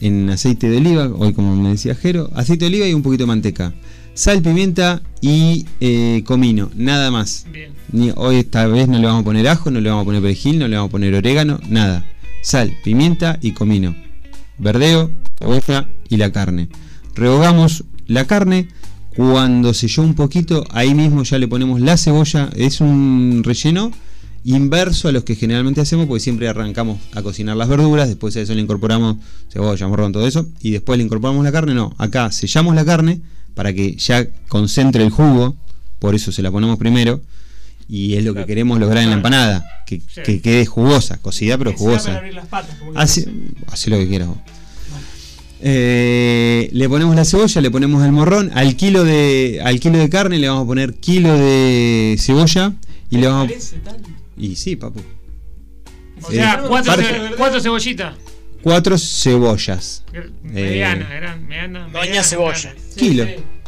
en 0.00 0.28
aceite 0.30 0.68
de 0.68 0.78
oliva, 0.78 1.08
hoy 1.16 1.32
como 1.32 1.56
me 1.56 1.70
decía 1.70 1.94
Jero, 1.94 2.30
aceite 2.34 2.64
de 2.64 2.68
oliva 2.68 2.86
y 2.86 2.94
un 2.94 3.02
poquito 3.02 3.24
de 3.24 3.28
manteca. 3.28 3.74
Sal, 4.14 4.42
pimienta 4.42 5.00
y 5.20 5.66
eh, 5.80 6.22
comino, 6.26 6.70
nada 6.74 7.10
más. 7.10 7.46
Ni, 7.92 8.10
hoy 8.16 8.36
esta 8.36 8.66
vez 8.66 8.88
no 8.88 8.98
le 8.98 9.06
vamos 9.06 9.22
a 9.22 9.24
poner 9.24 9.46
ajo, 9.48 9.70
no 9.70 9.80
le 9.80 9.88
vamos 9.88 10.02
a 10.02 10.06
poner 10.06 10.20
perejil, 10.22 10.58
no 10.58 10.66
le 10.66 10.76
vamos 10.76 10.88
a 10.88 10.92
poner 10.92 11.14
orégano, 11.14 11.60
nada. 11.68 12.04
Sal, 12.42 12.76
pimienta 12.82 13.38
y 13.40 13.52
comino. 13.52 13.94
Verdeo, 14.58 15.10
cebolla 15.38 15.88
y 16.08 16.16
la 16.16 16.32
carne. 16.32 16.68
Rehogamos 17.14 17.84
la 18.06 18.26
carne. 18.26 18.68
Cuando 19.16 19.74
selló 19.74 20.04
un 20.04 20.14
poquito, 20.14 20.64
ahí 20.70 20.94
mismo 20.94 21.24
ya 21.24 21.38
le 21.38 21.48
ponemos 21.48 21.80
la 21.80 21.96
cebolla. 21.96 22.50
Es 22.54 22.80
un 22.80 23.42
relleno 23.44 23.90
inverso 24.44 25.08
a 25.08 25.12
los 25.12 25.24
que 25.24 25.34
generalmente 25.34 25.80
hacemos, 25.80 26.06
porque 26.06 26.20
siempre 26.20 26.48
arrancamos 26.48 26.98
a 27.14 27.22
cocinar 27.22 27.56
las 27.56 27.68
verduras, 27.68 28.08
después 28.08 28.36
a 28.36 28.40
eso 28.40 28.54
le 28.54 28.60
incorporamos 28.60 29.16
cebolla, 29.52 29.88
morrón, 29.88 30.12
todo 30.12 30.26
eso, 30.26 30.46
y 30.60 30.70
después 30.70 30.98
le 30.98 31.04
incorporamos 31.04 31.44
la 31.44 31.52
carne. 31.52 31.74
No, 31.74 31.94
acá 31.98 32.30
sellamos 32.32 32.74
la 32.74 32.84
carne 32.84 33.20
para 33.54 33.72
que 33.72 33.96
ya 33.96 34.26
concentre 34.48 35.02
el 35.02 35.10
jugo, 35.10 35.56
por 35.98 36.14
eso 36.14 36.32
se 36.32 36.42
la 36.42 36.50
ponemos 36.50 36.78
primero, 36.78 37.20
y 37.88 38.14
es 38.14 38.24
lo 38.24 38.34
que 38.34 38.44
queremos 38.44 38.78
lograr 38.78 39.02
en 39.02 39.10
la 39.10 39.16
empanada, 39.16 39.66
que, 39.86 40.00
que 40.24 40.40
quede 40.40 40.66
jugosa, 40.66 41.16
cocida 41.18 41.56
pero 41.56 41.72
jugosa. 41.72 42.20
Hace, 42.94 43.26
lo 43.90 43.98
que 43.98 44.08
quieras 44.08 44.28
vos. 44.28 44.38
Eh, 45.60 46.68
le 46.72 46.88
ponemos 46.88 47.16
la 47.16 47.24
cebolla, 47.24 47.60
le 47.60 47.70
ponemos 47.70 48.04
el 48.04 48.12
morrón, 48.12 48.50
al 48.54 48.76
kilo 48.76 49.02
de 49.02 49.60
al 49.64 49.80
kilo 49.80 49.98
de 49.98 50.08
carne 50.08 50.38
le 50.38 50.48
vamos 50.48 50.62
a 50.62 50.66
poner 50.66 50.94
kilo 50.94 51.36
de 51.36 52.16
cebolla 52.16 52.74
y 53.10 53.16
le 53.16 53.26
vamos 53.26 53.50
a. 53.50 54.17
y 54.38 54.56
sí, 54.56 54.76
papu. 54.76 55.00
O 56.22 56.30
sea, 56.30 56.54
Eh, 56.54 56.58
cuatro, 56.68 56.92
parte- 56.94 57.04
ce- 57.30 57.34
cuatro 57.36 57.60
cebollitas. 57.60 58.14
cuatro 58.62 58.98
cebollas. 58.98 60.04
Mediana, 60.42 61.08
Eh, 61.12 61.16
eran 61.16 61.46
mediana. 61.46 61.88
Doña 61.92 62.22
Cebolla. 62.22 62.74
kilo. 62.96 63.24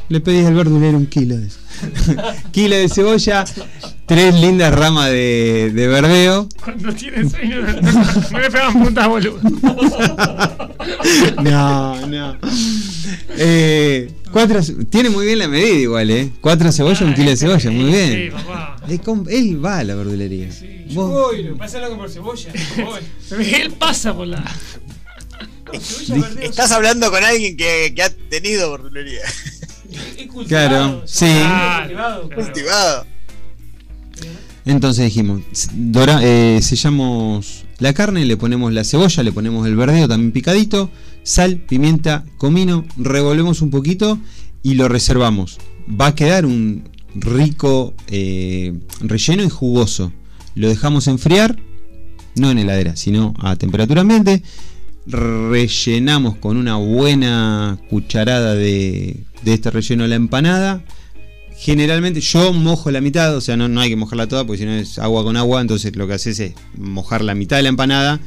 Le 0.08 0.20
pedís 0.20 0.44
al 0.46 0.54
verdulero 0.54 0.98
un 0.98 1.06
kilo 1.06 1.36
de 1.36 1.46
eso. 1.46 1.58
kilo 2.52 2.74
de 2.76 2.88
cebolla, 2.88 3.44
tres 4.06 4.34
lindas 4.40 4.74
ramas 4.74 5.08
de, 5.10 5.70
de 5.72 5.86
verdeo. 5.86 6.48
Cuando 6.64 6.92
tienes 6.92 7.30
sueño, 7.30 7.60
no, 7.62 7.80
no 8.32 8.38
le 8.40 8.50
pegan 8.50 8.72
puntas, 8.72 9.06
boludo. 9.08 9.38
No, 11.42 12.06
no. 12.06 12.36
Eh, 13.42 14.10
cuatro, 14.32 14.60
tiene 14.90 15.10
muy 15.10 15.26
bien 15.26 15.38
la 15.38 15.48
medida 15.48 15.68
igual, 15.74 16.10
¿eh? 16.10 16.30
Cuatro 16.40 16.70
cebollas, 16.72 17.00
un 17.02 17.14
kilo 17.14 17.30
de 17.30 17.36
cebolla, 17.36 17.70
muy 17.70 17.84
bien. 17.92 18.12
Sí, 18.12 18.30
papá. 18.30 18.76
Él, 19.28 19.64
va 19.64 19.78
a 19.78 19.84
la 19.84 19.94
verdulería. 19.94 20.48
Yo 20.88 20.94
Vos- 20.94 21.10
voy, 21.10 21.42
lo 21.44 21.56
pasa 21.56 21.80
loco 21.80 21.96
por 21.96 22.10
cebolla. 22.10 22.52
voy. 22.84 23.44
Él 23.54 23.72
pasa 23.72 24.14
por 24.14 24.26
la. 24.26 24.44
Estás 26.42 26.72
hablando 26.72 27.10
con 27.10 27.22
alguien 27.24 27.56
que, 27.56 27.92
que 27.94 28.02
ha 28.02 28.10
tenido 28.10 28.70
verdulería. 28.72 29.20
cultivado, 30.32 30.46
Claro, 30.48 31.02
sí. 31.06 31.26
cultivado, 31.26 31.88
claro. 32.28 32.30
Cultivado. 32.34 33.06
Entonces 34.66 35.04
dijimos, 35.06 35.42
dora, 35.72 36.20
eh, 36.22 36.60
sellamos 36.62 37.64
la 37.78 37.94
carne, 37.94 38.24
le 38.26 38.36
ponemos 38.36 38.72
la 38.72 38.84
cebolla, 38.84 39.22
le 39.22 39.32
ponemos 39.32 39.66
el 39.66 39.74
verdeo 39.74 40.06
también 40.06 40.32
picadito, 40.32 40.90
sal, 41.30 41.58
pimienta, 41.58 42.24
comino, 42.38 42.84
revolvemos 42.96 43.62
un 43.62 43.70
poquito 43.70 44.18
y 44.64 44.74
lo 44.74 44.88
reservamos. 44.88 45.58
Va 45.88 46.08
a 46.08 46.14
quedar 46.16 46.44
un 46.44 46.88
rico 47.14 47.94
eh, 48.08 48.74
relleno 49.00 49.44
y 49.44 49.48
jugoso. 49.48 50.12
Lo 50.56 50.68
dejamos 50.68 51.06
enfriar, 51.06 51.56
no 52.34 52.50
en 52.50 52.58
heladera, 52.58 52.96
sino 52.96 53.34
a 53.38 53.54
temperatura 53.54 54.00
ambiente. 54.00 54.42
Rellenamos 55.06 56.36
con 56.36 56.56
una 56.56 56.76
buena 56.76 57.78
cucharada 57.88 58.56
de, 58.56 59.24
este 59.44 59.70
relleno 59.70 60.08
la 60.08 60.16
empanada. 60.16 60.82
Generalmente 61.56 62.20
yo 62.20 62.52
mojo 62.52 62.90
la 62.90 63.00
mitad, 63.00 63.36
o 63.36 63.40
sea, 63.40 63.56
no, 63.56 63.68
no 63.68 63.80
hay 63.80 63.90
que 63.90 63.96
mojarla 63.96 64.26
toda 64.26 64.44
porque 64.44 64.58
si 64.58 64.64
no 64.64 64.72
es 64.72 64.98
agua 64.98 65.22
con 65.22 65.36
agua, 65.36 65.60
entonces 65.60 65.94
lo 65.94 66.08
que 66.08 66.14
haces 66.14 66.40
es 66.40 66.54
mojar 66.76 67.22
la 67.22 67.36
mitad 67.36 67.56
de 67.56 67.62
la 67.62 67.68
empanada 67.68 68.20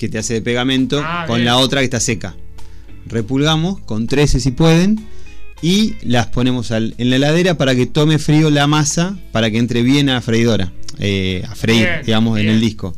que 0.00 0.08
te 0.08 0.16
hace 0.18 0.34
de 0.34 0.40
pegamento 0.42 1.00
Ah, 1.04 1.24
con 1.26 1.36
bien. 1.36 1.44
la 1.44 1.58
otra 1.58 1.80
que 1.82 1.84
está 1.84 2.00
seca. 2.00 2.34
Repulgamos 3.06 3.80
con 3.80 4.06
13 4.06 4.40
si 4.40 4.50
pueden 4.50 5.06
y 5.62 5.94
las 6.02 6.28
ponemos 6.28 6.70
al- 6.70 6.94
en 6.98 7.10
la 7.10 7.16
heladera 7.16 7.56
para 7.58 7.74
que 7.74 7.86
tome 7.86 8.18
frío 8.18 8.50
la 8.50 8.66
masa 8.66 9.18
para 9.30 9.50
que 9.50 9.58
entre 9.58 9.82
bien 9.82 10.08
a 10.08 10.14
la 10.14 10.20
freidora, 10.22 10.72
eh, 10.98 11.44
a 11.48 11.54
freír, 11.54 11.82
Bien, 11.84 12.00
digamos, 12.06 12.38
en 12.40 12.48
el 12.48 12.60
disco. 12.60 12.94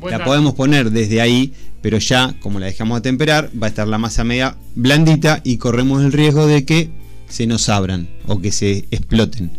Buen 0.00 0.12
La 0.12 0.18
dato. 0.18 0.30
podemos 0.30 0.54
poner 0.54 0.90
desde 0.90 1.20
ahí, 1.20 1.52
pero 1.82 1.98
ya 1.98 2.34
como 2.40 2.58
la 2.58 2.66
dejamos 2.66 2.98
a 2.98 3.02
temperar, 3.02 3.50
va 3.62 3.66
a 3.66 3.68
estar 3.68 3.86
la 3.86 3.98
masa 3.98 4.24
media 4.24 4.56
blandita 4.74 5.42
y 5.44 5.58
corremos 5.58 6.02
el 6.02 6.12
riesgo 6.12 6.46
de 6.46 6.64
que 6.64 6.90
se 7.28 7.46
nos 7.46 7.68
abran 7.68 8.08
o 8.26 8.40
que 8.40 8.50
se 8.50 8.86
exploten. 8.90 9.50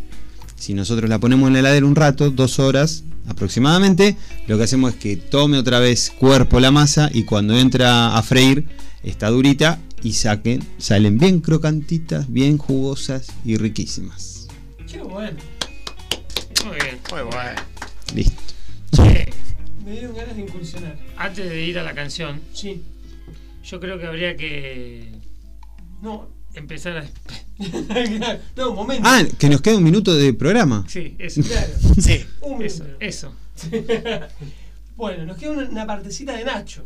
Si 0.57 0.73
nosotros 0.73 1.09
la 1.09 1.19
ponemos 1.19 1.47
en 1.47 1.53
la 1.53 1.59
heladera 1.59 1.85
un 1.85 1.95
rato, 1.95 2.31
dos 2.31 2.57
horas 2.59 3.03
aproximadamente, 3.27 4.15
lo 4.47 4.57
que 4.57 4.63
hacemos 4.63 4.93
es 4.93 4.99
que 4.99 5.15
tome 5.17 5.57
otra 5.57 5.79
vez 5.79 6.11
cuerpo 6.17 6.59
la 6.59 6.71
masa 6.71 7.09
y 7.13 7.23
cuando 7.23 7.57
entra 7.57 8.17
a 8.17 8.21
freír 8.23 8.65
está 9.03 9.29
durita 9.29 9.79
y 10.03 10.13
saquen, 10.13 10.63
salen 10.77 11.17
bien 11.17 11.39
crocantitas, 11.41 12.31
bien 12.31 12.57
jugosas 12.57 13.27
y 13.45 13.57
riquísimas. 13.57 14.47
Qué 14.91 14.99
bueno. 15.01 15.37
Muy 16.65 16.75
bien. 16.75 16.99
Muy 17.11 17.21
bueno. 17.21 17.61
Listo. 18.15 18.41
Che, 18.95 19.29
Me 19.85 19.91
dieron 19.91 20.15
ganas 20.15 20.35
de 20.35 20.41
incursionar. 20.41 20.97
antes 21.17 21.49
de 21.49 21.61
ir 21.65 21.79
a 21.79 21.83
la 21.83 21.93
canción, 21.93 22.41
Sí. 22.53 22.83
yo 23.63 23.79
creo 23.79 23.97
que 23.99 24.05
habría 24.07 24.35
que 24.35 25.11
No. 26.01 26.27
Empezar 26.55 26.97
a. 26.97 27.05
no, 28.55 28.69
un 28.71 28.75
momento. 28.75 29.03
Ah, 29.07 29.23
que 29.37 29.49
nos 29.49 29.61
queda 29.61 29.77
un 29.77 29.83
minuto 29.83 30.13
de 30.15 30.33
programa. 30.33 30.85
Sí, 30.87 31.15
eso. 31.19 31.41
Claro. 31.43 31.73
Sí. 32.01 32.25
Un 32.41 32.61
Eso, 32.63 32.83
minuto. 32.83 32.99
eso. 32.99 33.33
bueno, 34.95 35.25
nos 35.25 35.37
queda 35.37 35.51
una, 35.51 35.85
partecita 35.85 36.33
de 36.33 36.45
Nacho. 36.45 36.83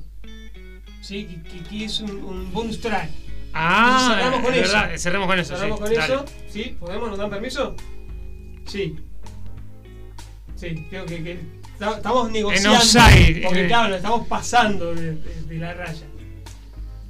Sí, 1.02 1.26
que, 1.26 1.42
que- 1.44 1.64
que 1.70 1.86
es 1.86 2.00
un, 2.02 2.12
un 2.24 2.52
bonus 2.52 2.80
track. 2.82 3.10
Ah, 3.54 4.14
cerramos 4.18 4.42
con 4.44 4.54
es 4.54 4.62
eso. 4.64 4.74
verdad, 4.74 4.98
cerramos 4.98 5.28
con 5.28 5.40
eso. 5.40 5.56
Cerramos 5.56 5.78
sí, 5.80 5.84
con 5.86 5.94
dale. 5.94 6.14
eso. 6.14 6.26
¿Sí? 6.50 6.76
¿Podemos? 6.80 7.10
¿Nos 7.10 7.18
dan 7.20 7.30
permiso? 7.30 7.76
Sí. 8.66 8.96
Sí, 10.56 10.88
creo 10.90 11.06
que, 11.06 11.40
estamos 11.80 12.32
negociando. 12.32 12.78
offside, 12.80 13.44
Porque 13.44 13.66
eh. 13.66 13.68
claro, 13.68 13.90
lo 13.90 13.96
estamos 13.98 14.28
pasando 14.28 14.94
de, 14.96 15.16
de- 15.16 15.42
de 15.48 15.58
la 15.58 15.74
raya. 15.74 16.06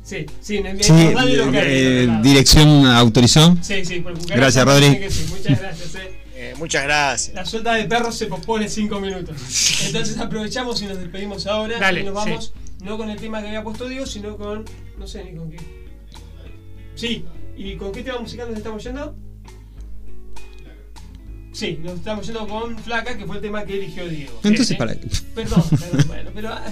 Sí, 0.06 0.26
sí, 0.40 0.58
Sí, 0.82 0.94
dan 1.16 1.28
el 1.28 1.42
ok, 1.42 1.54
eh, 1.56 2.02
otro 2.04 2.12
lado. 2.14 2.24
dirección 2.24 2.86
autorizó. 2.86 3.58
Sí, 3.62 3.84
sí, 3.84 4.02
por 4.02 4.14
cucaracha 4.14 4.36
Gracias, 4.36 4.66
Rodri. 4.66 5.10
sí. 5.10 5.26
Muchas 5.32 5.60
gracias, 5.60 5.96
eh. 5.96 6.22
Eh, 6.36 6.54
muchas 6.58 6.84
gracias. 6.84 7.36
La 7.36 7.44
suelta 7.44 7.74
de 7.74 7.86
perros 7.86 8.16
se 8.16 8.28
pospone 8.28 8.70
5 8.70 9.00
minutos. 9.00 9.36
Entonces 9.88 10.18
aprovechamos 10.20 10.80
y 10.84 10.86
nos 10.86 11.00
despedimos 11.00 11.48
ahora. 11.48 11.80
Dale, 11.80 12.02
y 12.02 12.04
nos 12.04 12.24
sí. 12.24 12.30
vamos 12.30 12.54
no 12.84 12.98
con 13.00 13.10
el 13.10 13.20
tema 13.20 13.42
que 13.42 13.48
había 13.48 13.64
puesto 13.64 13.90
Diego, 13.90 14.06
sino 14.06 14.38
con. 14.38 14.64
No 15.00 15.08
sé 15.08 15.24
ni 15.24 15.36
con 15.36 15.50
qué. 15.50 15.58
Sí, 16.94 17.26
¿y 17.58 17.76
con 17.76 17.92
qué 17.92 18.04
tema 18.04 18.20
musical 18.20 18.48
nos 18.50 18.58
estamos 18.58 18.84
yendo? 18.84 19.16
Sí, 21.56 21.80
nos 21.82 21.94
estamos 21.96 22.26
yendo 22.26 22.46
con 22.48 22.78
Flaca, 22.80 23.18
que 23.18 23.26
fue 23.26 23.38
el 23.38 23.42
tema 23.42 23.64
que 23.64 23.76
eligió 23.78 24.08
Diego. 24.10 24.34
Entonces, 24.44 24.68
¿Sí? 24.68 24.76
para. 24.76 24.94
Perdón, 25.34 25.64
perdón, 25.70 26.04
bueno, 26.08 26.32
pero. 26.36 26.50
ah, 26.50 26.66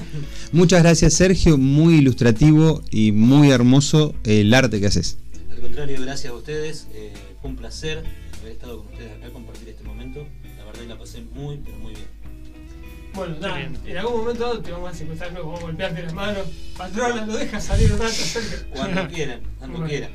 Muchas 0.52 0.84
gracias, 0.84 1.14
Sergio. 1.14 1.58
Muy 1.58 1.96
ilustrativo 1.96 2.84
y 2.92 3.14
muy 3.14 3.50
hermoso 3.52 4.14
el 4.26 4.54
arte 4.54 4.82
que 4.82 4.88
haces. 4.88 5.18
Al 5.50 5.60
contrario, 5.62 6.02
gracias 6.02 6.34
a 6.34 6.36
ustedes. 6.36 6.88
eh, 6.94 7.14
fue 7.42 7.50
un 7.52 7.56
placer 7.56 8.04
haber 8.42 8.52
estado 8.52 8.80
con 8.84 8.92
ustedes 8.94 9.12
acá, 9.14 9.30
compartir 9.32 9.70
este 9.70 9.84
momento. 9.84 10.28
La 10.58 10.66
verdad 10.66 10.82
que 10.82 10.88
la 10.88 10.98
pasé 11.00 11.22
muy, 11.34 11.58
pero 11.64 11.78
muy 11.78 11.94
bien. 11.94 12.08
Bueno, 13.14 13.36
nada, 13.40 13.62
en 13.62 13.98
algún 13.98 14.22
momento 14.22 14.60
te 14.60 14.72
vamos 14.72 14.92
a 14.92 14.96
secuestrar, 14.96 15.34
vamos 15.34 15.60
a 15.60 15.64
golpearte 15.64 16.02
las 16.04 16.14
manos. 16.14 16.48
Patrona, 16.78 17.26
lo 17.26 17.38
deja 17.38 17.62
salir 17.62 17.92
un 17.94 18.00
rato, 18.00 18.12
Sergio. 18.12 18.58
Cuando 18.74 19.08
quieran, 19.14 19.42
cuando 19.60 19.78
Bueno. 19.78 19.90
quieran. 19.90 20.12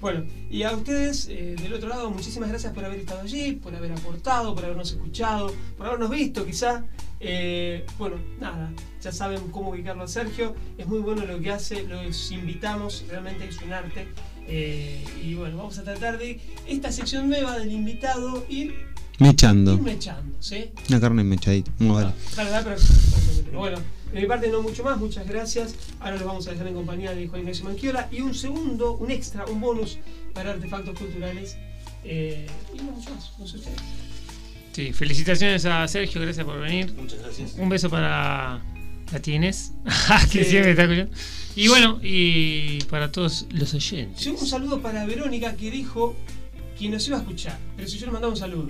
Bueno, 0.00 0.24
y 0.50 0.62
a 0.62 0.72
ustedes 0.72 1.26
eh, 1.30 1.56
del 1.60 1.72
otro 1.72 1.88
lado, 1.88 2.10
muchísimas 2.10 2.48
gracias 2.50 2.72
por 2.72 2.84
haber 2.84 3.00
estado 3.00 3.22
allí, 3.22 3.52
por 3.52 3.74
haber 3.74 3.92
aportado, 3.92 4.54
por 4.54 4.64
habernos 4.64 4.90
escuchado, 4.92 5.52
por 5.78 5.86
habernos 5.86 6.10
visto 6.10 6.44
quizá. 6.44 6.84
Eh, 7.18 7.86
bueno, 7.98 8.16
nada, 8.38 8.70
ya 9.02 9.10
saben 9.10 9.40
cómo 9.50 9.70
ubicarlo 9.70 10.04
a 10.04 10.08
Sergio, 10.08 10.54
es 10.76 10.86
muy 10.86 10.98
bueno 10.98 11.24
lo 11.24 11.40
que 11.40 11.50
hace, 11.50 11.82
los 11.84 12.30
invitamos, 12.30 13.04
realmente 13.08 13.48
es 13.48 13.56
un 13.62 13.72
arte. 13.72 14.06
eh, 14.48 15.02
y 15.24 15.34
bueno, 15.34 15.56
vamos 15.56 15.78
a 15.78 15.82
tratar 15.82 16.18
de 16.18 16.40
esta 16.68 16.92
sección 16.92 17.28
nueva 17.28 17.58
del 17.58 17.72
invitado 17.72 18.44
ir, 18.50 18.74
Mechando. 19.18 19.74
ir 19.74 19.80
mechando, 19.82 20.36
¿sí? 20.40 20.70
Una 20.90 21.00
carne 21.00 21.24
mechadita. 21.24 21.72
Vale. 21.78 22.12
Pero 22.36 23.58
bueno, 23.58 23.78
de 24.12 24.20
mi 24.20 24.26
parte 24.26 24.48
no 24.48 24.62
mucho 24.62 24.82
más, 24.84 24.98
muchas 24.98 25.26
gracias. 25.28 25.74
Ahora 26.00 26.16
los 26.16 26.24
vamos 26.24 26.46
a 26.48 26.52
dejar 26.52 26.66
en 26.68 26.74
compañía 26.74 27.12
de 27.12 27.26
Juan 27.28 27.42
Ignacio 27.42 27.64
Manquiola 27.64 28.08
y 28.10 28.20
un 28.20 28.34
segundo, 28.34 28.92
un 28.94 29.10
extra, 29.10 29.44
un 29.46 29.60
bonus 29.60 29.98
para 30.32 30.50
artefactos 30.52 30.98
culturales. 30.98 31.56
Eh, 32.04 32.46
y 32.74 32.78
no 32.78 32.92
mucho 32.92 33.10
más, 33.14 33.32
no 33.38 33.46
sé 33.46 33.56
ustedes. 33.58 33.78
Sí, 34.72 34.92
felicitaciones 34.92 35.64
a 35.64 35.88
Sergio, 35.88 36.20
gracias 36.20 36.44
por 36.46 36.60
venir. 36.60 36.92
Muchas 36.94 37.18
gracias. 37.20 37.54
Un 37.58 37.68
beso 37.68 37.88
para 37.90 38.60
la 39.12 39.20
tienes, 39.20 39.72
que 40.30 40.44
Sí. 40.44 40.50
siempre 40.50 40.70
está 40.72 40.82
escuchando. 40.84 41.12
Y 41.56 41.68
bueno, 41.68 41.98
y 42.02 42.78
para 42.84 43.10
todos 43.10 43.46
los 43.50 43.72
oyentes. 43.74 44.22
Sí, 44.22 44.28
un 44.30 44.46
saludo 44.46 44.80
para 44.82 45.06
Verónica 45.06 45.54
que 45.56 45.70
dijo 45.70 46.14
que 46.78 46.88
nos 46.90 47.06
iba 47.08 47.16
a 47.16 47.20
escuchar. 47.20 47.58
Pero 47.76 47.88
si 47.88 47.98
yo 47.98 48.06
le 48.06 48.12
mandaba 48.12 48.32
un 48.32 48.38
saludo. 48.38 48.68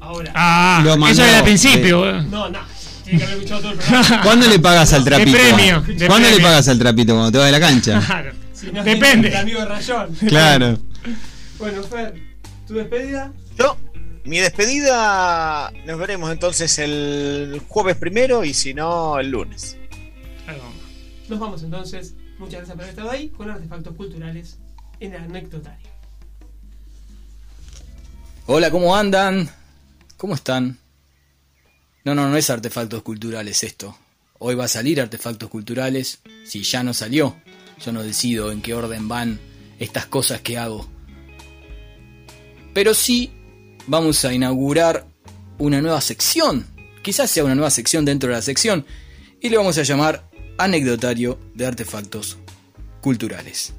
Ahora. 0.00 0.32
Ah, 0.34 0.80
Lo 0.84 0.96
mandó, 0.96 1.08
eso 1.12 1.24
era 1.24 1.38
al 1.38 1.44
principio. 1.44 2.08
eh. 2.08 2.22
No, 2.30 2.48
no. 2.48 2.60
Tiene 3.04 3.18
que 3.18 3.24
haber 3.24 3.36
escuchado 3.36 3.60
todo 3.60 3.72
el 3.72 3.78
programa. 3.78 4.22
¿Cuándo 4.22 4.48
le 4.48 4.58
pagas 4.58 4.92
al 4.92 5.04
De 5.04 5.10
trapito? 5.10 5.38
premio, 5.38 5.80
de 5.82 6.06
¿Cuándo 6.06 6.30
le 6.30 6.40
pagas 6.40 6.68
al 6.68 6.78
trapito? 6.78 7.12
Cuando 7.12 7.32
te 7.32 7.38
vas 7.38 7.46
de 7.46 7.52
la 7.52 7.60
cancha. 7.60 8.00
Claro. 8.06 8.32
Si 8.52 8.72
no, 8.72 8.82
Depende. 8.84 9.28
El 9.28 9.36
amigo 9.36 9.60
de 9.60 9.66
Rayón. 9.66 10.14
Claro. 10.26 10.78
Bueno, 11.58 11.82
Fer, 11.82 12.14
¿tu 12.66 12.74
despedida? 12.74 13.32
Yo, 13.58 13.76
mi 14.24 14.38
despedida, 14.38 15.70
nos 15.86 15.98
veremos 15.98 16.32
entonces 16.32 16.78
el 16.78 17.60
jueves 17.68 17.96
primero 17.96 18.42
y 18.44 18.54
si 18.54 18.72
no, 18.72 19.18
el 19.18 19.30
lunes. 19.30 19.76
Nos 21.28 21.38
vamos 21.38 21.62
entonces. 21.62 22.14
Muchas 22.38 22.60
gracias 22.60 22.74
por 22.74 22.82
haber 22.84 22.90
estado 22.90 23.10
ahí 23.10 23.28
con 23.28 23.50
artefactos 23.50 23.94
culturales 23.96 24.58
en 25.00 25.14
el 25.14 25.22
anecdotario. 25.24 25.88
Hola, 28.46 28.70
¿cómo 28.70 28.94
andan? 28.96 29.48
¿Cómo 30.16 30.34
están? 30.34 30.78
No, 32.04 32.14
no, 32.14 32.28
no 32.28 32.36
es 32.36 32.50
artefactos 32.50 33.02
culturales 33.02 33.64
esto. 33.64 33.96
Hoy 34.38 34.54
va 34.54 34.66
a 34.66 34.68
salir 34.68 35.00
artefactos 35.00 35.48
culturales. 35.48 36.18
Si 36.44 36.62
ya 36.62 36.82
no 36.82 36.92
salió, 36.92 37.36
yo 37.82 37.92
no 37.92 38.02
decido 38.02 38.52
en 38.52 38.60
qué 38.60 38.74
orden 38.74 39.08
van 39.08 39.40
estas 39.78 40.04
cosas 40.04 40.42
que 40.42 40.58
hago. 40.58 40.86
Pero 42.74 42.92
sí 42.92 43.30
vamos 43.86 44.22
a 44.26 44.34
inaugurar 44.34 45.06
una 45.56 45.80
nueva 45.80 46.02
sección. 46.02 46.66
Quizás 47.02 47.30
sea 47.30 47.44
una 47.44 47.54
nueva 47.54 47.70
sección 47.70 48.04
dentro 48.04 48.28
de 48.28 48.36
la 48.36 48.42
sección. 48.42 48.84
Y 49.40 49.48
le 49.48 49.56
vamos 49.56 49.78
a 49.78 49.82
llamar 49.82 50.28
Anecdotario 50.58 51.38
de 51.54 51.64
Artefactos 51.66 52.36
Culturales. 53.00 53.72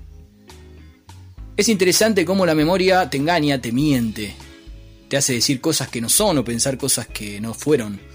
Es 1.56 1.70
interesante 1.70 2.26
cómo 2.26 2.44
la 2.44 2.56
memoria 2.56 3.08
te 3.08 3.18
engaña, 3.18 3.62
te 3.62 3.72
miente, 3.72 4.34
te 5.08 5.16
hace 5.16 5.34
decir 5.34 5.62
cosas 5.62 5.90
que 5.90 6.02
no 6.02 6.10
son 6.10 6.40
o 6.40 6.44
pensar 6.44 6.76
cosas 6.78 7.08
que 7.08 7.40
no 7.40 7.54
fueron. 7.54 8.15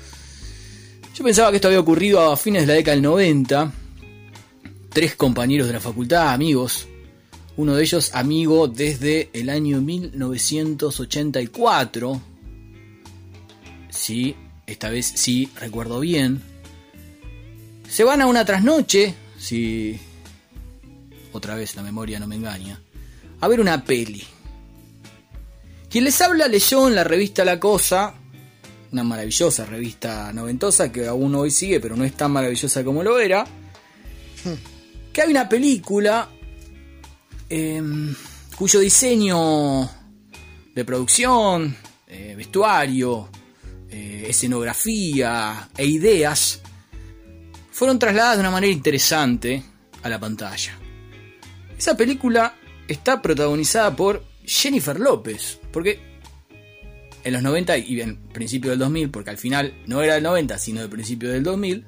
Yo 1.20 1.24
pensaba 1.24 1.50
que 1.50 1.56
esto 1.56 1.68
había 1.68 1.80
ocurrido 1.80 2.32
a 2.32 2.34
fines 2.34 2.62
de 2.62 2.68
la 2.68 2.72
década 2.72 2.94
del 2.94 3.02
90. 3.02 3.70
Tres 4.88 5.16
compañeros 5.16 5.66
de 5.66 5.74
la 5.74 5.80
facultad, 5.80 6.30
amigos. 6.30 6.88
Uno 7.58 7.74
de 7.74 7.82
ellos 7.82 8.14
amigo 8.14 8.68
desde 8.68 9.28
el 9.34 9.50
año 9.50 9.82
1984. 9.82 12.22
Sí, 13.90 14.34
esta 14.66 14.88
vez 14.88 15.12
sí, 15.14 15.50
recuerdo 15.56 16.00
bien. 16.00 16.40
Se 17.86 18.02
van 18.02 18.22
a 18.22 18.26
una 18.26 18.46
trasnoche, 18.46 19.14
si 19.38 20.00
otra 21.34 21.54
vez 21.54 21.76
la 21.76 21.82
memoria 21.82 22.18
no 22.18 22.28
me 22.28 22.36
engaña, 22.36 22.80
a 23.40 23.46
ver 23.46 23.60
una 23.60 23.84
peli. 23.84 24.24
Quien 25.90 26.04
les 26.04 26.18
habla 26.22 26.48
leyó 26.48 26.88
en 26.88 26.94
la 26.94 27.04
revista 27.04 27.44
La 27.44 27.60
Cosa, 27.60 28.14
una 28.92 29.04
maravillosa 29.04 29.66
revista 29.66 30.32
noventosa 30.32 30.90
que 30.90 31.06
aún 31.06 31.34
hoy 31.34 31.50
sigue, 31.50 31.80
pero 31.80 31.96
no 31.96 32.04
es 32.04 32.14
tan 32.14 32.32
maravillosa 32.32 32.84
como 32.84 33.02
lo 33.02 33.18
era, 33.18 33.46
que 35.12 35.22
hay 35.22 35.30
una 35.30 35.48
película 35.48 36.28
em, 37.48 38.14
cuyo 38.56 38.80
diseño 38.80 39.88
de 40.74 40.84
producción, 40.84 41.76
eh, 42.06 42.34
vestuario, 42.36 43.28
eh, 43.88 44.26
escenografía 44.28 45.68
e 45.76 45.86
ideas 45.86 46.60
fueron 47.70 47.98
trasladadas 47.98 48.36
de 48.36 48.40
una 48.40 48.50
manera 48.50 48.72
interesante 48.72 49.62
a 50.02 50.08
la 50.08 50.18
pantalla. 50.18 50.78
Esa 51.78 51.96
película 51.96 52.54
está 52.86 53.22
protagonizada 53.22 53.94
por 53.94 54.24
Jennifer 54.44 54.98
López, 54.98 55.58
porque 55.72 56.09
en 57.24 57.32
los 57.32 57.42
90 57.42 57.78
y 57.78 58.00
en 58.00 58.16
principio 58.16 58.70
del 58.70 58.78
2000, 58.78 59.10
porque 59.10 59.30
al 59.30 59.38
final 59.38 59.74
no 59.86 60.02
era 60.02 60.14
del 60.14 60.22
90, 60.22 60.58
sino 60.58 60.80
del 60.80 60.90
principio 60.90 61.30
del 61.30 61.42
2000, 61.42 61.84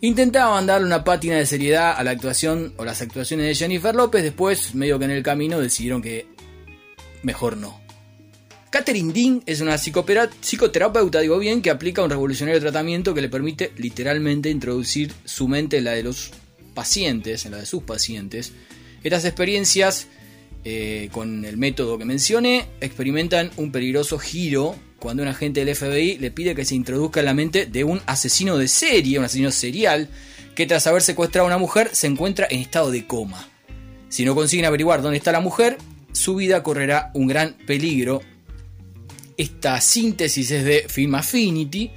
intentaban 0.00 0.66
darle 0.66 0.86
una 0.86 1.04
pátina 1.04 1.36
de 1.36 1.46
seriedad 1.46 1.94
a 1.96 2.04
la 2.04 2.12
actuación 2.12 2.74
o 2.76 2.84
las 2.84 3.02
actuaciones 3.02 3.46
de 3.46 3.54
Jennifer 3.54 3.94
López, 3.94 4.22
después 4.22 4.74
medio 4.74 4.98
que 4.98 5.06
en 5.06 5.10
el 5.10 5.22
camino 5.22 5.60
decidieron 5.60 6.02
que 6.02 6.26
mejor 7.22 7.56
no. 7.56 7.80
Catherine 8.70 9.12
Dean 9.12 9.42
es 9.46 9.60
una 9.60 9.78
psicoterapeuta, 9.78 11.20
digo 11.20 11.38
bien, 11.38 11.62
que 11.62 11.70
aplica 11.70 12.02
un 12.02 12.10
revolucionario 12.10 12.60
tratamiento 12.60 13.14
que 13.14 13.22
le 13.22 13.28
permite 13.28 13.72
literalmente 13.78 14.50
introducir 14.50 15.12
su 15.24 15.48
mente 15.48 15.78
en 15.78 15.84
la 15.84 15.92
de 15.92 16.02
los 16.02 16.32
pacientes, 16.74 17.46
en 17.46 17.52
la 17.52 17.58
de 17.58 17.66
sus 17.66 17.84
pacientes. 17.84 18.52
Estas 19.02 19.24
experiencias, 19.24 20.08
eh, 20.68 21.10
con 21.12 21.44
el 21.44 21.56
método 21.58 21.96
que 21.96 22.04
mencioné, 22.04 22.66
experimentan 22.80 23.52
un 23.56 23.70
peligroso 23.70 24.18
giro 24.18 24.74
cuando 24.98 25.22
un 25.22 25.28
agente 25.28 25.64
del 25.64 25.76
FBI 25.76 26.18
le 26.18 26.32
pide 26.32 26.56
que 26.56 26.64
se 26.64 26.74
introduzca 26.74 27.20
en 27.20 27.26
la 27.26 27.34
mente 27.34 27.66
de 27.66 27.84
un 27.84 28.00
asesino 28.06 28.58
de 28.58 28.66
serie, 28.66 29.16
un 29.20 29.24
asesino 29.24 29.52
serial, 29.52 30.08
que 30.56 30.66
tras 30.66 30.88
haber 30.88 31.02
secuestrado 31.02 31.44
a 31.44 31.50
una 31.50 31.58
mujer 31.58 31.90
se 31.92 32.08
encuentra 32.08 32.48
en 32.50 32.58
estado 32.58 32.90
de 32.90 33.06
coma. 33.06 33.48
Si 34.08 34.24
no 34.24 34.34
consiguen 34.34 34.64
averiguar 34.64 35.02
dónde 35.02 35.18
está 35.18 35.30
la 35.30 35.38
mujer, 35.38 35.78
su 36.10 36.34
vida 36.34 36.64
correrá 36.64 37.12
un 37.14 37.28
gran 37.28 37.54
peligro. 37.64 38.20
Esta 39.36 39.80
síntesis 39.80 40.50
es 40.50 40.64
de 40.64 40.86
Film 40.88 41.14
Affinity. 41.14 41.92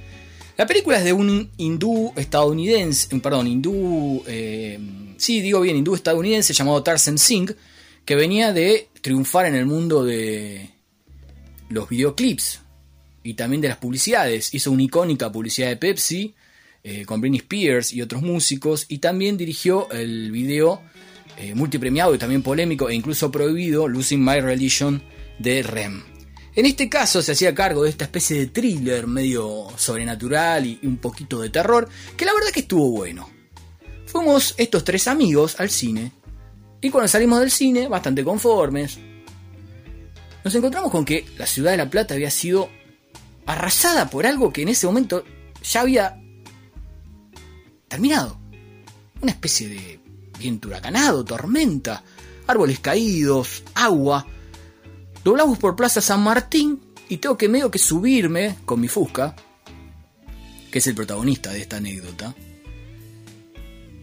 La 0.56 0.68
película 0.68 0.98
es 0.98 1.04
de 1.04 1.12
un 1.12 1.50
hindú 1.56 2.12
estadounidense, 2.14 3.18
perdón, 3.18 3.48
hindú, 3.48 4.22
eh, 4.28 4.78
sí, 5.16 5.40
digo 5.40 5.60
bien, 5.60 5.76
hindú 5.76 5.96
estadounidense 5.96 6.52
llamado 6.52 6.84
Tarzan 6.84 7.18
Singh, 7.18 7.50
que 8.04 8.14
venía 8.14 8.52
de 8.52 8.88
triunfar 9.00 9.46
en 9.46 9.54
el 9.54 9.66
mundo 9.66 10.04
de 10.04 10.70
los 11.68 11.88
videoclips 11.88 12.60
y 13.22 13.34
también 13.34 13.60
de 13.60 13.68
las 13.68 13.78
publicidades. 13.78 14.54
Hizo 14.54 14.70
una 14.70 14.82
icónica 14.82 15.30
publicidad 15.30 15.68
de 15.68 15.76
Pepsi 15.76 16.34
eh, 16.82 17.04
con 17.04 17.20
Britney 17.20 17.40
Spears 17.40 17.92
y 17.92 18.02
otros 18.02 18.22
músicos 18.22 18.86
y 18.88 18.98
también 18.98 19.36
dirigió 19.36 19.90
el 19.90 20.30
video 20.30 20.82
eh, 21.36 21.54
multipremiado 21.54 22.14
y 22.14 22.18
también 22.18 22.42
polémico 22.42 22.88
e 22.88 22.94
incluso 22.94 23.30
prohibido 23.30 23.88
Losing 23.88 24.24
My 24.24 24.40
Religion 24.40 25.02
de 25.38 25.62
Rem. 25.62 26.02
En 26.54 26.66
este 26.66 26.88
caso 26.88 27.22
se 27.22 27.32
hacía 27.32 27.54
cargo 27.54 27.84
de 27.84 27.90
esta 27.90 28.04
especie 28.04 28.38
de 28.38 28.46
thriller 28.48 29.06
medio 29.06 29.68
sobrenatural 29.76 30.66
y 30.66 30.80
un 30.82 30.96
poquito 30.96 31.40
de 31.40 31.50
terror, 31.50 31.88
que 32.16 32.24
la 32.24 32.34
verdad 32.34 32.50
que 32.52 32.60
estuvo 32.60 32.90
bueno. 32.90 33.30
Fuimos 34.06 34.54
estos 34.58 34.82
tres 34.82 35.06
amigos 35.06 35.60
al 35.60 35.70
cine 35.70 36.12
y 36.80 36.90
cuando 36.90 37.08
salimos 37.08 37.40
del 37.40 37.50
cine, 37.50 37.88
bastante 37.88 38.24
conformes, 38.24 38.98
nos 40.42 40.54
encontramos 40.54 40.90
con 40.90 41.04
que 41.04 41.26
la 41.36 41.46
ciudad 41.46 41.72
de 41.72 41.76
La 41.76 41.90
Plata 41.90 42.14
había 42.14 42.30
sido 42.30 42.70
arrasada 43.46 44.08
por 44.08 44.26
algo 44.26 44.52
que 44.52 44.62
en 44.62 44.68
ese 44.68 44.86
momento 44.86 45.24
ya 45.62 45.82
había 45.82 46.20
terminado. 47.88 48.38
Una 49.20 49.32
especie 49.32 49.68
de 49.68 50.00
viento 50.38 50.68
huracanado, 50.68 51.24
tormenta, 51.24 52.02
árboles 52.46 52.80
caídos, 52.80 53.62
agua. 53.74 54.26
Doblamos 55.22 55.58
por 55.58 55.76
Plaza 55.76 56.00
San 56.00 56.22
Martín 56.22 56.80
y 57.08 57.18
tengo 57.18 57.36
que 57.36 57.48
medio 57.48 57.70
que 57.70 57.78
subirme 57.78 58.56
con 58.64 58.80
mi 58.80 58.88
Fusca, 58.88 59.36
que 60.70 60.78
es 60.78 60.86
el 60.86 60.94
protagonista 60.94 61.50
de 61.50 61.60
esta 61.60 61.76
anécdota, 61.76 62.34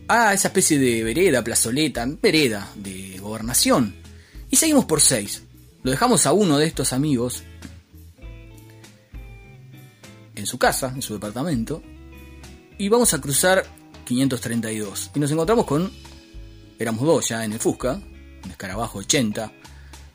a 0.07 0.33
esa 0.33 0.47
especie 0.47 0.79
de 0.79 1.03
vereda, 1.03 1.43
plazoleta, 1.43 2.07
vereda 2.21 2.71
de 2.75 3.17
gobernación. 3.19 3.95
Y 4.49 4.55
seguimos 4.55 4.85
por 4.85 5.01
6. 5.01 5.43
Lo 5.83 5.91
dejamos 5.91 6.25
a 6.25 6.33
uno 6.33 6.57
de 6.57 6.65
estos 6.65 6.93
amigos 6.93 7.43
en 10.35 10.45
su 10.45 10.57
casa, 10.57 10.91
en 10.93 11.01
su 11.01 11.13
departamento, 11.13 11.81
y 12.77 12.89
vamos 12.89 13.13
a 13.13 13.21
cruzar 13.21 13.65
532. 14.05 15.11
Y 15.15 15.19
nos 15.19 15.31
encontramos 15.31 15.65
con, 15.65 15.91
éramos 16.79 17.05
dos 17.05 17.27
ya 17.27 17.43
en 17.43 17.53
el 17.53 17.59
Fusca, 17.59 17.93
un 17.93 18.51
escarabajo 18.51 18.99
80, 18.99 19.51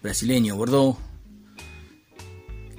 brasileño, 0.02 0.56
Bordeaux, 0.56 0.98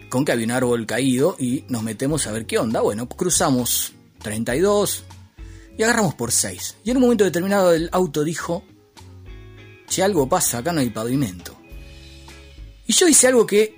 con 0.10 0.26
que 0.26 0.32
había 0.32 0.46
un 0.46 0.52
árbol 0.52 0.86
caído 0.86 1.36
y 1.40 1.66
nos 1.70 1.84
metemos 1.84 2.28
a 2.28 2.32
ver 2.32 2.46
qué 2.46 2.58
onda. 2.60 2.82
Bueno, 2.82 3.08
cruzamos 3.10 3.94
32 4.22 5.04
y 5.78 5.84
agarramos 5.84 6.16
por 6.16 6.32
6. 6.32 6.78
Y 6.84 6.92
en 6.92 6.98
un 6.98 7.04
momento 7.04 7.24
determinado 7.24 7.74
el 7.74 7.90
auto 7.92 8.24
dijo, 8.24 8.64
si 9.88 10.02
algo 10.02 10.28
pasa, 10.28 10.60
acá 10.60 10.72
no 10.72 10.82
hay 10.82 10.90
pavimento. 10.90 11.58
Y 12.86 12.94
yo 12.94 13.08
hice 13.08 13.28
algo 13.28 13.46
que 13.46 13.76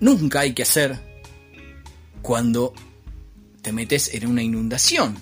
nunca 0.00 0.40
hay 0.40 0.54
que 0.54 0.62
hacer 0.62 0.98
cuando 2.22 2.74
te 3.62 3.72
metes 3.72 4.14
en 4.14 4.26
una 4.26 4.42
inundación, 4.42 5.16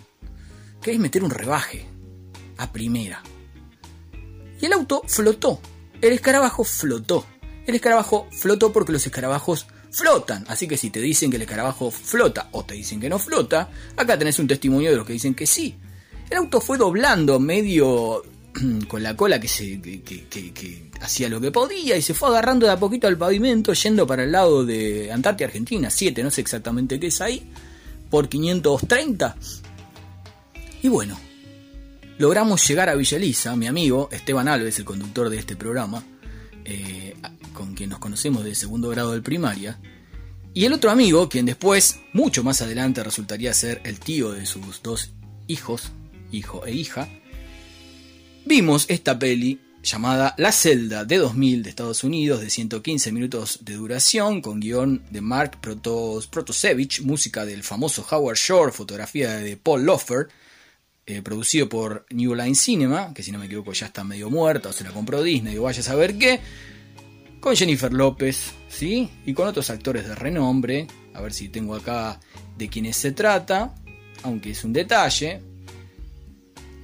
que 0.81 0.93
es 0.93 0.99
meter 0.99 1.25
un 1.25 1.31
rebaje 1.31 1.87
a 2.57 2.73
primera. 2.73 3.23
Y 4.61 4.67
el 4.67 4.73
auto 4.73 5.03
flotó, 5.07 5.61
el 6.01 6.13
escarabajo 6.13 6.65
flotó. 6.65 7.27
El 7.67 7.75
escarabajo 7.75 8.29
flotó 8.31 8.73
porque 8.73 8.93
los 8.93 9.05
escarabajos 9.05 9.67
flotan. 9.91 10.45
Así 10.49 10.67
que 10.67 10.77
si 10.77 10.91
te 10.91 11.01
dicen 11.01 11.31
que 11.31 11.37
el 11.37 11.43
escarabajo 11.43 11.91
flota 11.91 12.49
o 12.53 12.65
te 12.65 12.75
dicen 12.75 13.01
que 13.01 13.09
no 13.09 13.19
flota, 13.19 13.69
acá 13.97 14.19
tenés 14.19 14.39
un 14.39 14.47
testimonio 14.47 14.91
de 14.91 14.97
los 14.97 15.07
que 15.07 15.13
dicen 15.13 15.35
que 15.35 15.47
sí. 15.47 15.77
El 16.31 16.39
auto 16.39 16.61
fue 16.61 16.77
doblando 16.77 17.41
medio 17.41 18.23
con 18.89 19.03
la 19.03 19.17
cola 19.17 19.41
que, 19.41 19.49
se, 19.49 19.81
que, 19.81 20.91
hacía 21.01 21.29
lo 21.29 21.41
que 21.41 21.51
podía 21.51 21.97
y 21.97 22.03
se 22.03 22.15
fue 22.15 22.29
agarrando 22.29 22.67
de 22.67 22.73
a 22.73 22.79
poquito 22.79 23.07
al 23.07 23.17
pavimento 23.17 23.73
yendo 23.73 24.07
para 24.07 24.25
el 24.25 24.33
lado 24.33 24.65
de 24.65 25.11
Antártida, 25.13 25.47
Argentina, 25.47 25.91
7, 25.91 26.23
no 26.23 26.31
sé 26.31 26.41
exactamente 26.41 27.01
qué 27.01 27.07
es 27.07 27.21
ahí, 27.21 27.51
por 28.11 28.29
530. 28.29 29.37
Y 30.83 30.89
bueno, 30.89 31.19
logramos 32.19 32.67
llegar 32.69 32.89
a 32.89 32.95
Villa 32.95 33.17
Elisa, 33.17 33.57
mi 33.57 33.67
amigo 33.67 34.09
Esteban 34.13 34.49
Alves, 34.49 34.79
el 34.79 34.85
conductor 34.85 35.31
de 35.31 35.39
este 35.39 35.57
programa, 35.57 36.05
eh, 36.65 37.17
con 37.53 37.75
quien 37.75 37.91
nos 37.91 37.99
conocemos 37.99 38.45
de 38.45 38.55
segundo 38.55 38.89
grado 38.91 39.13
de 39.13 39.23
primaria, 39.23 39.79
y 40.55 40.65
el 40.65 40.73
otro 40.73 40.91
amigo, 40.91 41.29
quien 41.29 41.47
después, 41.47 42.01
mucho 42.13 42.43
más 42.43 42.63
adelante, 42.63 43.05
resultaría 43.05 43.55
ser 43.55 43.81
el 43.85 44.01
tío 44.01 44.33
de 44.33 44.47
sus 44.47 44.83
dos 44.83 45.13
hijos, 45.47 45.93
hijo 46.33 46.65
e 46.67 46.73
hija, 46.73 47.09
vimos 48.45 48.87
esta 48.89 49.19
peli 49.19 49.61
llamada 49.83 50.35
La 50.39 50.53
Celda 50.53 51.05
de 51.05 51.19
2000 51.19 51.63
de 51.63 51.71
Estados 51.71 52.05
Unidos, 52.05 52.41
de 52.41 52.51
115 52.51 53.13
minutos 53.13 53.61
de 53.63 53.75
duración, 53.75 54.41
con 54.43 54.61
guion 54.61 55.03
de 55.11 55.21
Mark 55.21 55.59
Protos- 55.63 56.29
Protosevich, 56.29 57.03
música 57.03 57.45
del 57.45 57.63
famoso 57.63 58.05
Howard 58.11 58.37
Shore, 58.37 58.73
fotografía 58.73 59.37
de 59.37 59.57
Paul 59.57 59.85
Lofer, 59.85 60.29
eh, 61.07 61.23
producido 61.23 61.69
por 61.69 62.05
New 62.11 62.35
Line 62.35 62.55
Cinema, 62.55 63.15
que 63.15 63.23
si 63.23 63.33
no 63.33 63.39
me 63.39 63.47
equivoco 63.47 63.73
ya 63.73 63.87
está 63.87 64.05
medio 64.05 64.29
muerta 64.29 64.69
o 64.69 64.73
se 64.73 64.85
la 64.85 64.91
compró 64.91 65.23
Disney 65.23 65.57
o 65.57 65.63
vaya 65.63 65.81
a 65.81 65.85
saber 65.85 66.19
qué, 66.19 66.41
con 67.41 67.57
Jennifer 67.57 67.93
López, 67.93 68.53
¿sí? 68.69 69.09
Y 69.25 69.33
con 69.33 69.47
otros 69.47 69.71
actores 69.71 70.07
de 70.07 70.15
renombre, 70.15 70.87
a 71.15 71.21
ver 71.23 71.33
si 71.33 71.49
tengo 71.49 71.75
acá 71.77 72.21
de 72.59 72.69
quiénes 72.69 72.97
se 72.97 73.13
trata, 73.13 73.75
aunque 74.23 74.51
es 74.51 74.65
un 74.65 74.73
detalle. 74.73 75.41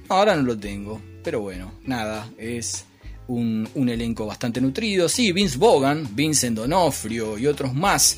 Ahora 0.07 0.35
no 0.35 0.43
lo 0.43 0.57
tengo, 0.57 1.01
pero 1.23 1.41
bueno, 1.41 1.71
nada, 1.83 2.29
es 2.37 2.85
un, 3.27 3.67
un 3.73 3.89
elenco 3.89 4.25
bastante 4.25 4.61
nutrido. 4.61 5.09
Sí, 5.09 5.31
Vince 5.31 5.57
Vaughan, 5.57 6.15
Vincent 6.15 6.57
Donofrio 6.57 7.37
y 7.37 7.47
otros 7.47 7.73
más. 7.73 8.17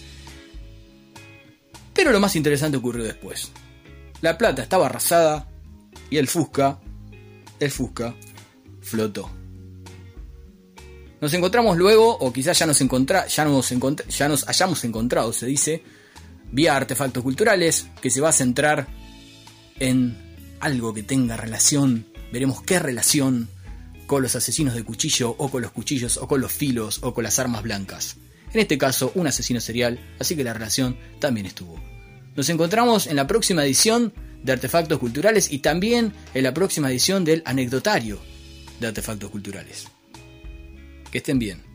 Pero 1.93 2.11
lo 2.11 2.19
más 2.19 2.35
interesante 2.35 2.77
ocurrió 2.77 3.03
después. 3.03 3.51
La 4.21 4.37
plata 4.37 4.61
estaba 4.61 4.87
arrasada 4.87 5.47
y 6.09 6.17
el 6.17 6.27
Fusca, 6.27 6.79
el 7.59 7.71
Fusca, 7.71 8.13
flotó. 8.81 9.29
Nos 11.19 11.33
encontramos 11.33 11.77
luego, 11.77 12.15
o 12.17 12.31
quizás 12.31 12.59
ya 12.59 12.67
nos, 12.67 12.79
encontra, 12.81 13.25
ya, 13.27 13.45
nos 13.45 13.69
ya 14.09 14.27
nos 14.27 14.47
hayamos 14.47 14.83
encontrado, 14.83 15.33
se 15.33 15.47
dice, 15.47 15.83
vía 16.51 16.75
artefactos 16.75 17.23
culturales, 17.23 17.87
que 18.01 18.11
se 18.11 18.21
va 18.21 18.29
a 18.29 18.33
centrar 18.33 18.87
en 19.79 20.26
algo 20.59 20.93
que 20.93 21.03
tenga 21.03 21.37
relación, 21.37 22.05
veremos 22.31 22.61
qué 22.61 22.79
relación 22.79 23.49
con 24.07 24.23
los 24.23 24.35
asesinos 24.35 24.73
de 24.73 24.83
cuchillo, 24.83 25.35
o 25.37 25.49
con 25.49 25.61
los 25.61 25.71
cuchillos, 25.71 26.17
o 26.17 26.27
con 26.27 26.41
los 26.41 26.51
filos, 26.51 26.99
o 27.03 27.13
con 27.13 27.23
las 27.23 27.39
armas 27.39 27.63
blancas. 27.63 28.15
En 28.53 28.61
este 28.61 28.77
caso, 28.77 29.11
un 29.15 29.27
asesino 29.27 29.59
serial, 29.59 29.99
así 30.19 30.35
que 30.35 30.43
la 30.43 30.53
relación 30.53 30.97
también 31.19 31.45
estuvo. 31.45 31.79
Nos 32.35 32.49
encontramos 32.49 33.07
en 33.07 33.17
la 33.17 33.27
próxima 33.27 33.65
edición 33.65 34.13
de 34.43 34.53
Artefactos 34.53 34.99
Culturales 34.99 35.51
y 35.51 35.59
también 35.59 36.13
en 36.33 36.43
la 36.43 36.53
próxima 36.53 36.89
edición 36.89 37.25
del 37.25 37.41
Anecdotario 37.45 38.19
de 38.79 38.87
Artefactos 38.87 39.29
Culturales. 39.29 39.87
Que 41.11 41.17
estén 41.17 41.39
bien. 41.39 41.66